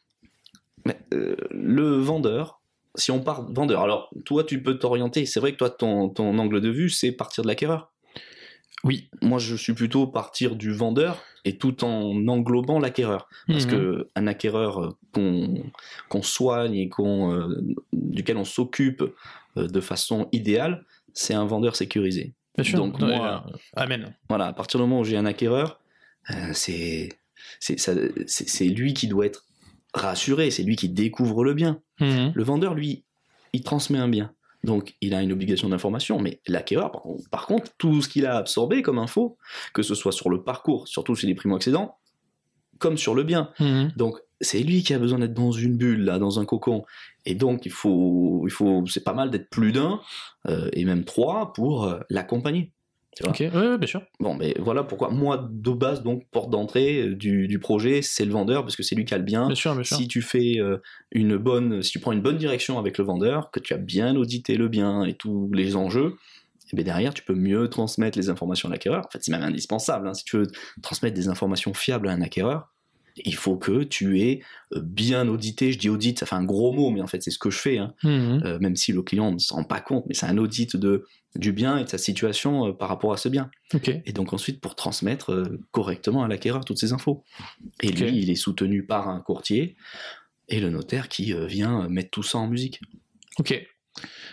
Mais, 0.84 0.98
le 1.50 1.96
vendeur, 1.96 2.60
si 2.96 3.10
on 3.10 3.20
part 3.20 3.50
vendeur, 3.50 3.82
alors 3.82 4.10
toi 4.24 4.44
tu 4.44 4.62
peux 4.62 4.78
t'orienter, 4.78 5.26
c'est 5.26 5.40
vrai 5.40 5.52
que 5.52 5.56
toi 5.56 5.70
ton, 5.70 6.08
ton 6.08 6.38
angle 6.38 6.60
de 6.60 6.68
vue 6.68 6.90
c'est 6.90 7.12
partir 7.12 7.42
de 7.42 7.48
l'acquéreur. 7.48 7.92
Oui. 8.84 9.08
Moi 9.22 9.38
je 9.38 9.56
suis 9.56 9.72
plutôt 9.72 10.06
partir 10.06 10.56
du 10.56 10.70
vendeur 10.72 11.22
et 11.44 11.56
tout 11.58 11.84
en 11.84 12.26
englobant 12.28 12.78
l'acquéreur. 12.78 13.28
Parce 13.48 13.66
que 13.70 14.08
un 14.14 14.26
acquéreur 14.26 14.80
euh, 15.14 15.46
qu'on 16.08 16.22
soigne 16.22 16.74
et 16.74 16.88
qu'on 16.88 17.32
euh, 17.34 17.48
duquel 17.92 18.36
on 18.36 18.44
s'occupe 18.44 19.02
euh, 19.56 19.66
de 19.66 19.80
façon 19.80 20.28
idéale, 20.32 20.84
c'est 21.12 21.34
un 21.34 21.44
vendeur 21.46 21.76
sécurisé. 21.76 22.34
Bien 22.56 22.64
sûr. 22.64 22.78
Donc, 22.78 23.00
moi- 23.00 23.44
euh, 23.48 23.56
amen. 23.74 24.14
Voilà, 24.28 24.46
à 24.46 24.52
partir 24.52 24.78
du 24.78 24.86
moment 24.86 25.00
où 25.00 25.04
j'ai 25.04 25.16
un 25.16 25.26
acquéreur, 25.26 25.80
c'est 26.52 27.08
c'est 27.60 27.78
ça- 27.78 27.94
c'est- 28.26 28.48
c'est 28.48 28.66
lui 28.68 28.94
qui 28.94 29.06
doit 29.08 29.26
être 29.26 29.44
rassuré, 29.92 30.50
c'est 30.50 30.62
lui 30.62 30.76
qui 30.76 30.88
découvre 30.88 31.44
le 31.44 31.54
bien. 31.54 31.80
Mhm. 32.00 32.32
Le 32.34 32.42
vendeur, 32.42 32.74
lui, 32.74 33.04
il 33.52 33.62
transmet 33.62 33.98
un 33.98 34.08
bien. 34.08 34.32
Donc, 34.64 34.94
il 35.00 35.14
a 35.14 35.22
une 35.22 35.32
obligation 35.32 35.68
d'information, 35.68 36.18
mais 36.18 36.40
l'acquéreur, 36.46 36.90
par 36.90 37.02
contre, 37.02 37.30
par 37.30 37.46
contre, 37.46 37.70
tout 37.78 38.02
ce 38.02 38.08
qu'il 38.08 38.26
a 38.26 38.36
absorbé 38.36 38.82
comme 38.82 38.98
info, 38.98 39.36
que 39.72 39.82
ce 39.82 39.94
soit 39.94 40.12
sur 40.12 40.30
le 40.30 40.42
parcours, 40.42 40.88
surtout 40.88 41.14
chez 41.14 41.26
les 41.26 41.34
primo-accédants, 41.34 41.98
comme 42.78 42.96
sur 42.96 43.14
le 43.14 43.22
bien. 43.22 43.50
Mhm. 43.60 43.92
Donc, 43.96 44.18
c'est 44.40 44.60
lui 44.60 44.82
qui 44.82 44.94
a 44.94 44.98
besoin 44.98 45.18
d'être 45.18 45.34
dans 45.34 45.52
une 45.52 45.76
bulle, 45.76 46.04
là, 46.04 46.18
dans 46.18 46.40
un 46.40 46.44
cocon. 46.44 46.84
Et 47.24 47.34
donc, 47.34 47.66
il 47.66 47.72
faut, 47.72 48.42
il 48.46 48.50
faut, 48.50 48.84
c'est 48.86 49.04
pas 49.04 49.14
mal 49.14 49.30
d'être 49.30 49.50
plus 49.50 49.72
d'un, 49.72 50.00
euh, 50.48 50.68
et 50.72 50.84
même 50.84 51.04
trois, 51.04 51.52
pour 51.52 51.84
euh, 51.84 52.00
l'accompagner. 52.10 52.72
Tu 53.16 53.22
vois 53.22 53.32
Ok, 53.32 53.40
ouais, 53.40 53.78
bien 53.78 53.86
sûr. 53.86 54.02
Bon, 54.20 54.34
mais 54.34 54.54
voilà 54.58 54.82
pourquoi 54.82 55.10
moi, 55.10 55.48
de 55.50 55.70
base, 55.70 56.02
donc, 56.02 56.24
porte 56.30 56.50
d'entrée 56.50 57.00
euh, 57.08 57.14
du, 57.14 57.46
du 57.46 57.58
projet, 57.58 58.02
c'est 58.02 58.24
le 58.24 58.32
vendeur, 58.32 58.62
parce 58.62 58.76
que 58.76 58.82
c'est 58.82 58.94
lui 58.94 59.04
qui 59.04 59.14
a 59.14 59.18
le 59.18 59.24
bien. 59.24 59.46
Bien 59.46 59.54
sûr, 59.54 59.74
bien 59.74 59.84
sûr. 59.84 59.96
Si 59.96 60.08
tu 60.08 60.20
fais 60.22 60.58
euh, 60.58 60.78
une 61.12 61.36
bonne, 61.36 61.82
si 61.82 61.92
tu 61.92 62.00
prends 62.00 62.12
une 62.12 62.22
bonne 62.22 62.38
direction 62.38 62.78
avec 62.78 62.98
le 62.98 63.04
vendeur, 63.04 63.50
que 63.50 63.60
tu 63.60 63.72
as 63.74 63.78
bien 63.78 64.16
audité 64.16 64.56
le 64.56 64.68
bien 64.68 65.04
et 65.04 65.14
tous 65.14 65.50
les 65.52 65.76
enjeux, 65.76 66.16
et 66.72 66.76
bien 66.76 66.84
derrière, 66.84 67.14
tu 67.14 67.22
peux 67.22 67.34
mieux 67.34 67.68
transmettre 67.68 68.18
les 68.18 68.30
informations 68.30 68.68
à 68.68 68.72
l'acquéreur. 68.72 69.04
En 69.06 69.10
fait, 69.10 69.18
c'est 69.22 69.30
même 69.30 69.42
indispensable. 69.42 70.08
hein. 70.08 70.14
Si 70.14 70.24
tu 70.24 70.38
veux 70.38 70.46
transmettre 70.82 71.14
des 71.14 71.28
informations 71.28 71.72
fiables 71.74 72.08
à 72.08 72.12
un 72.12 72.20
acquéreur, 72.20 72.73
il 73.16 73.34
faut 73.34 73.56
que 73.56 73.84
tu 73.84 74.20
aies 74.20 74.40
euh, 74.74 74.80
bien 74.82 75.28
audité. 75.28 75.70
Je 75.72 75.78
dis 75.78 75.88
audit, 75.88 76.18
ça 76.18 76.26
fait 76.26 76.34
un 76.34 76.44
gros 76.44 76.72
mot, 76.72 76.90
mais 76.90 77.00
en 77.00 77.06
fait, 77.06 77.22
c'est 77.22 77.30
ce 77.30 77.38
que 77.38 77.50
je 77.50 77.58
fais. 77.58 77.78
hein. 77.78 77.94
Mhm. 78.02 78.42
Euh, 78.44 78.58
même 78.58 78.76
si 78.76 78.92
le 78.92 79.02
client 79.02 79.30
ne 79.32 79.38
s'en 79.38 79.56
rend 79.56 79.64
pas 79.64 79.80
compte, 79.80 80.04
mais 80.08 80.14
c'est 80.14 80.26
un 80.26 80.36
audit 80.38 80.76
de, 80.76 81.04
du 81.36 81.52
bien 81.52 81.78
et 81.78 81.84
de 81.84 81.88
sa 81.88 81.98
situation 81.98 82.68
euh, 82.68 82.72
par 82.72 82.88
rapport 82.88 83.12
à 83.12 83.16
ce 83.16 83.28
bien. 83.28 83.50
Et 84.04 84.12
donc 84.12 84.32
ensuite 84.32 84.60
pour 84.60 84.74
transmettre 84.74 85.32
euh, 85.32 85.60
correctement 85.70 86.22
à 86.24 86.28
l'acquéreur 86.28 86.64
toutes 86.64 86.78
ces 86.78 86.92
infos. 86.92 87.22
Et 87.82 87.88
lui, 87.92 88.18
il 88.18 88.30
est 88.30 88.34
soutenu 88.36 88.84
par 88.84 89.08
un 89.08 89.20
courtier 89.20 89.76
et 90.48 90.60
le 90.60 90.70
notaire 90.70 91.08
qui 91.08 91.32
vient 91.46 91.88
mettre 91.88 92.10
tout 92.10 92.22
ça 92.22 92.38
en 92.38 92.46
musique. 92.48 92.80
Ok. 93.38 93.66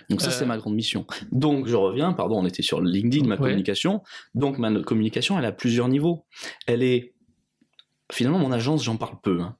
Donc 0.10 0.22
ça, 0.22 0.28
Euh. 0.30 0.32
c'est 0.32 0.46
ma 0.46 0.58
grande 0.58 0.74
mission. 0.76 1.06
Donc 1.32 1.68
je 1.68 1.76
reviens, 1.76 2.14
pardon, 2.14 2.40
on 2.40 2.46
était 2.48 2.64
sur 2.64 2.82
LinkedIn, 2.82 3.28
ma 3.28 3.36
Ouais. 3.36 3.42
communication. 3.42 4.02
Donc 4.36 4.58
ma 4.58 4.72
communication, 4.82 5.38
elle 5.38 5.46
a 5.46 5.52
plusieurs 5.52 5.88
niveaux. 5.88 6.26
Elle 6.68 6.82
est... 6.84 7.14
Finalement, 8.12 8.40
mon 8.40 8.52
agence, 8.52 8.84
j'en 8.84 8.98
parle 8.98 9.16
peu. 9.22 9.40
hein. 9.42 9.58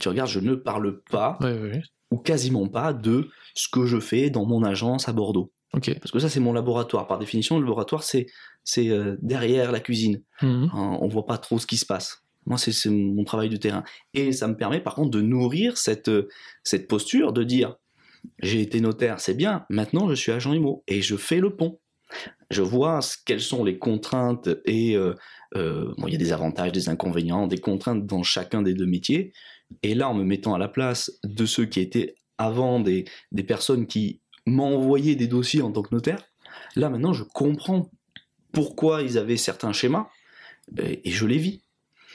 Tu 0.00 0.08
regardes, 0.08 0.30
je 0.30 0.40
ne 0.40 0.54
parle 0.54 1.00
pas, 1.10 1.36
Ouais, 1.40 1.52
ouais, 1.52 1.70
ouais. 1.70 1.82
ou 2.10 2.16
quasiment 2.18 2.68
pas, 2.68 2.92
de 2.92 3.28
ce 3.54 3.68
que 3.68 3.86
je 3.86 3.98
fais 4.00 4.30
dans 4.30 4.46
mon 4.46 4.62
agence 4.62 5.08
à 5.08 5.12
Bordeaux. 5.12 5.52
Parce 5.72 6.10
que 6.12 6.18
ça, 6.18 6.28
c'est 6.28 6.40
mon 6.40 6.52
laboratoire. 6.52 7.06
Par 7.06 7.18
définition, 7.18 7.56
le 7.58 7.64
laboratoire, 7.64 8.02
c'est 8.02 8.26
c'est 8.64 8.88
euh, 8.90 9.16
derrière 9.22 9.70
la 9.72 9.80
cuisine. 9.80 10.22
Mhm. 10.42 10.70
Hein, 10.74 10.98
on 11.00 11.08
voit 11.08 11.26
pas 11.26 11.38
trop 11.38 11.58
ce 11.58 11.66
qui 11.66 11.76
se 11.76 11.86
passe. 11.86 12.24
Moi, 12.46 12.58
c'est 12.58 12.72
c'est 12.72 12.90
mon 12.90 13.22
travail 13.24 13.48
de 13.48 13.56
terrain. 13.56 13.84
Et 14.14 14.32
ça 14.32 14.48
me 14.48 14.56
permet, 14.56 14.80
par 14.80 14.94
contre, 14.94 15.10
de 15.10 15.20
nourrir 15.20 15.76
cette, 15.78 16.08
euh, 16.08 16.28
cette 16.64 16.88
posture 16.88 17.32
de 17.32 17.44
dire 17.44 17.76
j'ai 18.42 18.60
été 18.60 18.80
notaire, 18.80 19.18
c'est 19.20 19.32
bien, 19.34 19.64
maintenant 19.70 20.08
je 20.10 20.14
suis 20.14 20.30
agent 20.30 20.52
IMO 20.52 20.82
et 20.86 21.00
je 21.02 21.16
fais 21.16 21.40
le 21.40 21.56
pont. 21.56 21.80
Je 22.50 22.62
vois 22.62 23.00
ce- 23.00 23.16
quelles 23.24 23.40
sont 23.40 23.62
les 23.64 23.78
contraintes 23.78 24.48
et 24.64 24.96
euh, 24.96 25.14
euh, 25.56 25.92
bon, 25.98 26.08
il 26.08 26.12
y 26.12 26.16
a 26.16 26.18
des 26.18 26.32
avantages, 26.32 26.72
des 26.72 26.88
inconvénients, 26.88 27.46
des 27.46 27.58
contraintes 27.58 28.06
dans 28.06 28.22
chacun 28.22 28.62
des 28.62 28.74
deux 28.74 28.86
métiers. 28.86 29.32
Et 29.82 29.94
là, 29.94 30.08
en 30.08 30.14
me 30.14 30.24
mettant 30.24 30.54
à 30.54 30.58
la 30.58 30.68
place 30.68 31.12
de 31.24 31.46
ceux 31.46 31.64
qui 31.66 31.80
étaient 31.80 32.16
avant 32.38 32.80
des, 32.80 33.04
des 33.30 33.44
personnes 33.44 33.86
qui 33.86 34.20
m'envoyaient 34.46 35.14
des 35.14 35.28
dossiers 35.28 35.62
en 35.62 35.70
tant 35.70 35.82
que 35.82 35.94
notaire, 35.94 36.24
là 36.74 36.88
maintenant 36.90 37.12
je 37.12 37.22
comprends 37.22 37.90
pourquoi 38.52 39.02
ils 39.02 39.16
avaient 39.18 39.36
certains 39.36 39.72
schémas 39.72 40.08
et, 40.78 41.08
et 41.08 41.10
je 41.12 41.26
les 41.26 41.38
vis. 41.38 41.62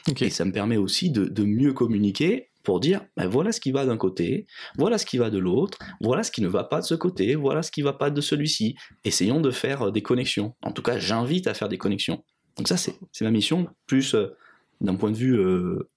Ok. 0.10 0.22
Et 0.22 0.30
ça 0.30 0.44
me 0.46 0.52
permet 0.52 0.78
aussi 0.78 1.12
de, 1.12 1.26
de 1.26 1.44
mieux 1.44 1.74
communiquer 1.74 2.50
pour 2.66 2.82
dire 2.82 3.01
ben 3.16 3.28
voilà 3.28 3.53
ce 3.53 3.61
qui 3.61 3.72
va 3.72 3.86
d'un 3.86 3.97
côté, 3.97 4.45
voilà 4.78 4.97
ce 4.97 5.05
qui 5.05 5.18
va 5.18 5.30
de 5.30 5.38
l'autre, 5.38 5.78
voilà 6.01 6.24
ce 6.24 6.32
qui 6.32 6.41
ne 6.41 6.47
va 6.49 6.66
pas 6.66 6.82
de 6.82 6.86
ce 6.86 6.95
côté, 6.95 7.36
voilà 7.36 7.63
ce 7.63 7.72
qui 7.72 7.82
va 7.82 7.93
pas 7.93 8.09
de 8.09 8.20
celui-ci. 8.20 8.76
Essayons 9.05 9.39
de 9.39 9.51
faire 9.51 9.84
euh, 9.84 9.91
des 9.91 10.01
connexions. 10.01 10.55
En 10.61 10.72
tout 10.72 10.82
cas, 10.82 10.99
j'invite 10.99 11.47
à 11.47 11.53
faire 11.53 11.70
des 11.70 11.78
connexions. 11.78 12.24
Donc 12.57 12.68
ça, 12.68 12.78
c'est 12.78 12.95
ma 13.22 13.32
mission, 13.32 13.68
plus 13.86 14.16
euh, 14.16 14.36
d'un 14.82 14.95
point 14.95 15.11
de 15.11 15.18
vue 15.18 15.38
euh, 15.38 15.89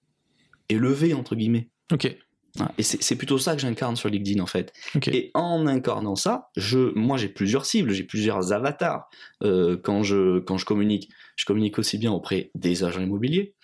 élevé, 0.68 1.14
entre 1.14 1.36
guillemets. 1.36 1.68
Ok. 1.92 2.16
Voilà. 2.56 2.72
Et 2.78 2.82
c'est 2.82 3.16
plutôt 3.16 3.38
ça 3.38 3.54
que 3.54 3.60
j'incarne 3.60 3.94
sur 3.94 4.08
LinkedIn, 4.08 4.42
en 4.42 4.46
fait. 4.46 4.72
Et 5.06 5.30
en 5.34 5.66
incarnant 5.66 6.16
ça, 6.16 6.48
je, 6.56 6.92
moi 6.98 7.16
j'ai 7.16 7.28
plusieurs 7.28 7.66
cibles, 7.66 7.92
j'ai 7.92 8.04
plusieurs 8.04 8.52
avatars 8.52 9.08
euh, 9.44 9.76
quand, 9.76 10.02
je, 10.02 10.40
quand 10.40 10.56
je 10.56 10.64
communique. 10.64 11.08
Je 11.36 11.44
communique 11.44 11.78
aussi 11.78 11.98
bien 11.98 12.10
auprès 12.10 12.50
des 12.54 12.82
agents 12.82 13.02
immobiliers 13.02 13.54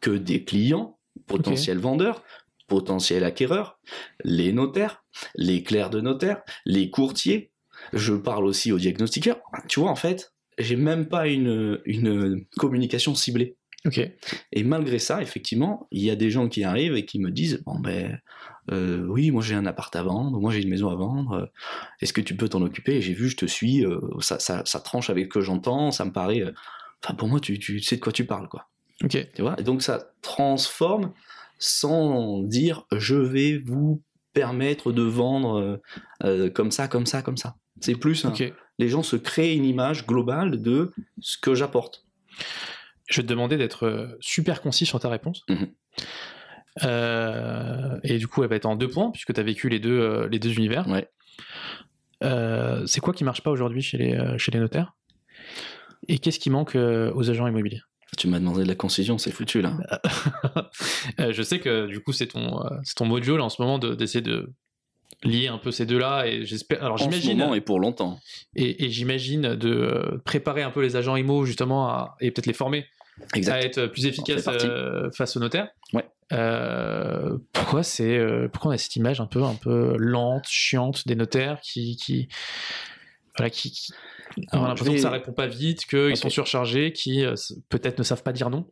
que 0.00 0.10
des 0.10 0.44
clients, 0.44 0.98
potentiels 1.26 1.78
vendeurs, 1.78 2.24
potentiels 2.70 3.24
acquéreurs, 3.24 3.78
les 4.24 4.54
notaires, 4.54 5.04
les 5.34 5.62
clercs 5.62 5.90
de 5.90 6.00
notaire, 6.00 6.40
les 6.64 6.88
courtiers. 6.88 7.52
Je 7.92 8.14
parle 8.14 8.46
aussi 8.46 8.72
aux 8.72 8.78
diagnostiqueurs. 8.78 9.40
Tu 9.68 9.80
vois, 9.80 9.90
en 9.90 9.96
fait, 9.96 10.32
j'ai 10.58 10.76
même 10.76 11.08
pas 11.08 11.26
une, 11.26 11.80
une 11.84 12.46
communication 12.56 13.14
ciblée. 13.14 13.56
Ok. 13.86 13.98
Et 14.52 14.62
malgré 14.62 14.98
ça, 14.98 15.22
effectivement, 15.22 15.88
il 15.90 16.02
y 16.04 16.10
a 16.10 16.16
des 16.16 16.30
gens 16.30 16.48
qui 16.48 16.64
arrivent 16.64 16.94
et 16.96 17.06
qui 17.06 17.18
me 17.18 17.30
disent 17.30 17.62
bon 17.64 17.80
ben 17.80 18.20
euh, 18.70 19.06
oui, 19.08 19.30
moi 19.30 19.42
j'ai 19.42 19.54
un 19.54 19.64
appart 19.64 19.94
à 19.96 20.02
vendre, 20.02 20.38
moi 20.38 20.52
j'ai 20.52 20.60
une 20.60 20.68
maison 20.68 20.90
à 20.90 20.96
vendre. 20.96 21.32
euh, 21.32 21.46
Est-ce 22.02 22.12
que 22.12 22.20
tu 22.20 22.36
peux 22.36 22.50
t'en 22.50 22.60
occuper? 22.60 23.00
J'ai 23.00 23.14
vu, 23.14 23.30
je 23.30 23.36
te 23.38 23.46
suis, 23.46 23.86
euh, 23.86 23.98
ça, 24.20 24.38
ça, 24.38 24.62
ça 24.66 24.80
tranche 24.80 25.08
avec 25.08 25.24
ce 25.24 25.28
que 25.30 25.40
j'entends, 25.40 25.90
ça 25.92 26.04
me 26.04 26.12
paraît. 26.12 26.44
Enfin, 27.02 27.14
pour 27.14 27.28
moi, 27.28 27.40
tu, 27.40 27.58
tu 27.58 27.80
sais 27.80 27.96
de 27.96 28.02
quoi 28.02 28.12
tu 28.12 28.26
parles, 28.26 28.48
quoi. 28.48 28.68
Ok. 29.02 29.16
Tu 29.34 29.40
vois? 29.40 29.56
Et 29.58 29.62
donc 29.62 29.80
ça 29.80 30.12
transforme 30.20 31.14
sans 31.60 32.40
dire 32.42 32.86
je 32.96 33.14
vais 33.14 33.58
vous 33.58 34.02
permettre 34.32 34.90
de 34.92 35.02
vendre 35.02 35.60
euh, 35.60 35.76
euh, 36.24 36.50
comme 36.50 36.70
ça, 36.72 36.88
comme 36.88 37.06
ça, 37.06 37.22
comme 37.22 37.36
ça. 37.36 37.54
C'est 37.80 37.94
plus, 37.94 38.24
Ok. 38.24 38.52
les 38.78 38.88
gens 38.88 39.02
se 39.02 39.16
créent 39.16 39.54
une 39.54 39.64
image 39.64 40.06
globale 40.06 40.60
de 40.60 40.90
ce 41.20 41.38
que 41.38 41.54
j'apporte. 41.54 42.04
Je 43.08 43.16
vais 43.20 43.22
te 43.24 43.28
demander 43.28 43.56
d'être 43.56 43.86
euh, 43.86 44.16
super 44.20 44.60
concis 44.62 44.86
sur 44.86 44.98
ta 45.00 45.08
réponse. 45.08 45.42
Mhm. 45.48 45.68
Euh, 46.84 47.98
et 48.04 48.18
du 48.18 48.28
coup, 48.28 48.42
elle 48.42 48.48
va 48.48 48.56
être 48.56 48.66
en 48.66 48.76
deux 48.76 48.88
points, 48.88 49.10
puisque 49.10 49.34
tu 49.34 49.40
as 49.40 49.42
vécu 49.42 49.68
les 49.68 49.80
deux, 49.80 49.98
euh, 49.98 50.28
les 50.28 50.38
deux 50.38 50.52
univers. 50.52 50.86
Ouais. 50.88 51.08
Euh, 52.22 52.86
c'est 52.86 53.00
quoi 53.00 53.12
qui 53.12 53.24
marche 53.24 53.42
pas 53.42 53.50
aujourd'hui 53.50 53.82
chez 53.82 53.98
les, 53.98 54.38
chez 54.38 54.52
les 54.52 54.60
notaires? 54.60 54.94
Et 56.08 56.18
qu'est-ce 56.18 56.38
qui 56.38 56.50
manque 56.50 56.76
aux 56.76 57.30
agents 57.30 57.46
immobiliers? 57.46 57.82
Tu 58.18 58.26
m'as 58.28 58.38
demandé 58.40 58.62
de 58.64 58.68
la 58.68 58.74
concision, 58.74 59.18
c'est 59.18 59.30
foutu 59.30 59.60
là. 59.62 59.76
Euh, 61.20 61.32
Je 61.32 61.42
sais 61.42 61.58
que 61.60 61.86
du 61.86 62.00
coup, 62.00 62.12
c'est 62.12 62.26
ton, 62.28 62.64
euh, 62.64 62.68
c'est 62.84 62.94
ton 62.96 63.06
mojo 63.06 63.36
là 63.36 63.44
en 63.44 63.48
ce 63.48 63.60
moment 63.62 63.78
de- 63.78 63.94
d'essayer 63.94 64.22
de 64.22 64.50
lier 65.24 65.48
un 65.48 65.58
peu 65.58 65.70
ces 65.70 65.86
deux-là. 65.86 66.26
Et 66.26 66.44
j'espère. 66.44 66.82
Alors 66.84 66.96
j'imagine. 66.98 67.40
et 67.54 67.60
pour 67.60 67.78
longtemps. 67.80 68.18
Et, 68.56 68.84
et 68.84 68.90
j'imagine 68.90 69.54
de 69.54 69.70
euh, 69.70 70.18
préparer 70.24 70.62
un 70.62 70.70
peu 70.70 70.82
les 70.82 70.96
agents 70.96 71.16
IMO 71.16 71.44
justement 71.44 71.88
à- 71.88 72.16
et 72.20 72.30
peut-être 72.30 72.46
les 72.46 72.52
former 72.52 72.86
Exact. 73.34 73.52
à 73.54 73.60
être 73.62 73.86
plus 73.86 74.06
efficaces 74.06 74.46
euh, 74.48 75.10
face 75.12 75.36
aux 75.36 75.40
notaires. 75.40 75.68
Ouais. 75.92 76.06
Euh, 76.32 77.36
pourquoi 77.52 77.82
c'est 77.82 78.16
euh, 78.16 78.48
pourquoi 78.48 78.70
on 78.70 78.74
a 78.74 78.78
cette 78.78 78.96
image 78.96 79.20
un 79.20 79.26
peu 79.26 79.42
un 79.42 79.54
peu 79.56 79.96
lente, 79.98 80.46
chiante 80.48 81.06
des 81.08 81.16
notaires 81.16 81.60
qui 81.60 81.96
qui 81.96 82.28
voilà 83.36 83.50
qui, 83.50 83.70
qui- 83.72 83.92
on 84.38 84.42
Alors, 84.52 84.64
a 84.64 84.68
l'impression 84.68 84.92
vais- 84.92 84.98
que 84.98 85.02
ça 85.02 85.10
répond 85.10 85.32
pas 85.32 85.46
vite, 85.46 85.86
qu'ils 85.86 86.16
sont 86.16 86.30
surchargés, 86.30 86.92
qui 86.92 87.24
euh, 87.24 87.34
peut-être 87.68 87.98
ne 87.98 88.04
savent 88.04 88.22
pas 88.22 88.32
dire 88.32 88.50
non 88.50 88.66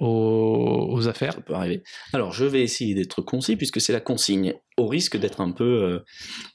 aux, 0.00 0.88
aux 0.90 1.06
affaires. 1.08 1.34
Ça 1.34 1.40
peut 1.40 1.54
arriver. 1.54 1.82
Alors, 2.12 2.32
je 2.32 2.44
vais 2.44 2.62
essayer 2.62 2.94
d'être 2.94 3.22
concis 3.22 3.56
puisque 3.56 3.80
c'est 3.80 3.92
la 3.92 4.00
consigne, 4.00 4.54
au 4.76 4.86
risque 4.88 5.16
d'être 5.16 5.40
un 5.40 5.52
peu 5.52 5.64
euh, 5.64 5.98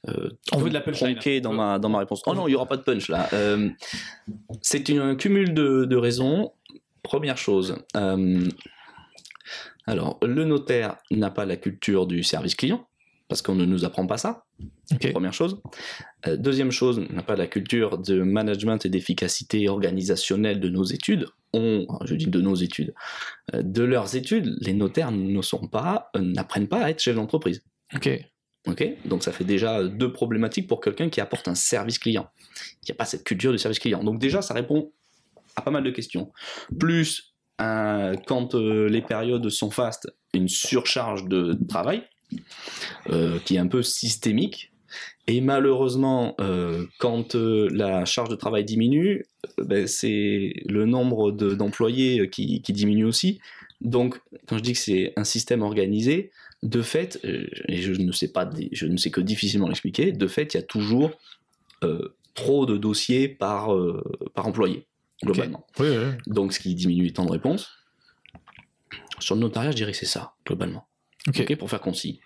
euh, 0.10 0.30
On 0.52 0.58
veut 0.58 0.70
de 0.70 0.74
la 0.74 0.82
punchline. 0.82 1.18
dans 1.42 1.54
ma, 1.54 1.80
dans 1.80 1.90
ma 1.90 2.00
réponse. 2.00 2.22
Oh 2.26 2.34
non, 2.36 2.48
il 2.48 2.52
n'y 2.52 2.56
aura 2.56 2.66
pas 2.68 2.78
de 2.78 2.82
punch 2.84 3.08
là. 3.10 3.30
Euh, 3.34 3.70
c'est 4.62 4.90
un 4.90 5.16
cumul 5.16 5.54
de, 5.54 5.86
de 5.86 5.96
raisons. 5.96 6.52
Première 7.02 7.38
chose, 7.38 7.78
euh, 7.98 8.48
alors, 9.86 10.18
le 10.22 10.46
notaire 10.46 10.96
n'a 11.12 11.30
pas 11.30 11.44
la 11.46 11.58
culture 11.58 12.08
du 12.08 12.24
service 12.24 12.56
client, 12.56 12.88
parce 13.34 13.42
qu'on 13.42 13.56
ne 13.56 13.66
nous 13.66 13.84
apprend 13.84 14.06
pas 14.06 14.18
ça. 14.20 14.46
Ok. 14.92 15.12
Première 15.12 15.34
chose. 15.34 15.60
Euh, 16.28 16.38
deuxième 16.38 16.70
chose, 16.70 17.00
n'a 17.10 17.24
pas 17.24 17.36
la 17.36 17.48
culture 17.48 17.98
de 17.98 18.22
management 18.22 18.86
et 18.86 18.90
d'efficacité 18.90 19.68
organisationnelle 19.70 20.60
de 20.60 20.70
nos 20.70 20.84
études. 20.84 21.26
On, 21.52 21.88
je 22.06 22.14
dis 22.14 22.28
de 22.28 22.42
nos 22.42 22.54
études, 22.54 22.94
euh, 23.56 23.64
de 23.64 23.82
leurs 23.82 24.16
études, 24.16 24.56
les 24.62 24.74
notaires 24.74 25.12
ne 25.12 25.42
sont 25.42 25.68
pas, 25.68 26.12
euh, 26.16 26.20
n'apprennent 26.20 26.68
pas 26.68 26.84
à 26.84 26.92
être 26.92 27.00
chef 27.00 27.16
d'entreprise. 27.16 27.64
Ok. 27.96 28.08
Ok, 28.68 28.88
donc 29.06 29.24
ça 29.24 29.32
fait 29.32 29.46
déjà 29.46 29.84
deux 29.84 30.14
problématiques 30.14 30.68
pour 30.68 30.80
quelqu'un 30.80 31.10
qui 31.10 31.20
apporte 31.20 31.48
un 31.48 31.56
service 31.56 31.98
client. 31.98 32.30
Il 32.84 32.90
n'y 32.90 32.92
a 32.92 32.96
pas 32.96 33.06
cette 33.06 33.24
culture 33.24 33.52
du 33.52 33.58
service 33.58 33.80
client. 33.80 34.04
Donc 34.04 34.20
déjà, 34.20 34.44
ça 34.44 34.54
répond 34.54 34.92
à 35.56 35.64
pas 35.64 35.72
mal 35.72 35.84
de 35.84 35.90
questions. 35.90 36.32
Plus, 36.80 37.34
quand 37.58 38.54
euh, 38.54 38.88
les 38.88 39.02
périodes 39.02 39.50
sont 39.50 39.72
fastes, 39.72 40.08
une 40.36 40.48
surcharge 40.48 41.26
de 41.28 41.58
travail 41.68 42.04
euh, 43.10 43.40
qui 43.40 43.56
est 43.56 43.60
un 43.60 43.68
peu 43.68 43.84
systémique. 43.84 44.72
Et 45.28 45.42
malheureusement, 45.42 46.36
euh, 46.40 46.86
quand 47.00 47.36
euh, 47.36 47.70
la 47.72 48.06
charge 48.06 48.30
de 48.30 48.36
travail 48.36 48.64
diminue, 48.66 49.26
ben, 49.58 49.88
c'est 49.88 50.54
le 50.68 50.86
nombre 50.86 51.32
de- 51.32 51.56
d'employés 51.56 52.30
qui, 52.30 52.62
qui 52.62 52.74
diminue 52.74 53.06
aussi. 53.06 53.40
Donc, 53.82 54.20
quand 54.48 54.58
je 54.58 54.64
dis 54.64 54.74
que 54.74 54.80
c'est 54.80 55.14
un 55.16 55.24
système 55.24 55.62
organisé, 55.62 56.32
de 56.62 56.82
fait, 56.82 57.20
et 57.24 57.82
je 57.82 57.92
ne 57.92 58.12
sais 58.14 58.30
pas, 58.30 58.50
je 58.72 58.86
ne 58.86 58.96
sais 58.96 59.12
que 59.12 59.20
difficilement 59.20 59.68
l'expliquer, 59.68 60.14
de 60.14 60.28
fait, 60.28 60.54
il 60.54 60.58
y 60.58 60.60
a 60.60 60.64
toujours 60.64 61.12
trop 62.36 62.66
de 62.66 62.78
dossiers 62.78 63.28
par, 63.28 63.76
par 64.34 64.48
employé, 64.48 64.86
globalement. 65.22 65.66
Oui, 65.80 65.88
oui, 65.90 65.98
oui. 65.98 66.12
Donc, 66.28 66.54
ce 66.54 66.62
qui 66.62 66.74
diminue 66.74 67.04
les 67.04 67.12
temps 67.12 67.26
de 67.26 67.32
réponse. 67.32 67.70
Sur 69.20 69.36
le 69.36 69.42
notariat, 69.42 69.72
je 69.72 69.76
dirais 69.76 69.92
que 69.92 69.98
c'est 69.98 70.06
ça, 70.06 70.36
globalement. 70.46 70.86
Ok. 71.28 71.42
Ok, 71.42 71.56
pour 71.58 71.70
faire 71.70 71.82
concis. 71.82 72.20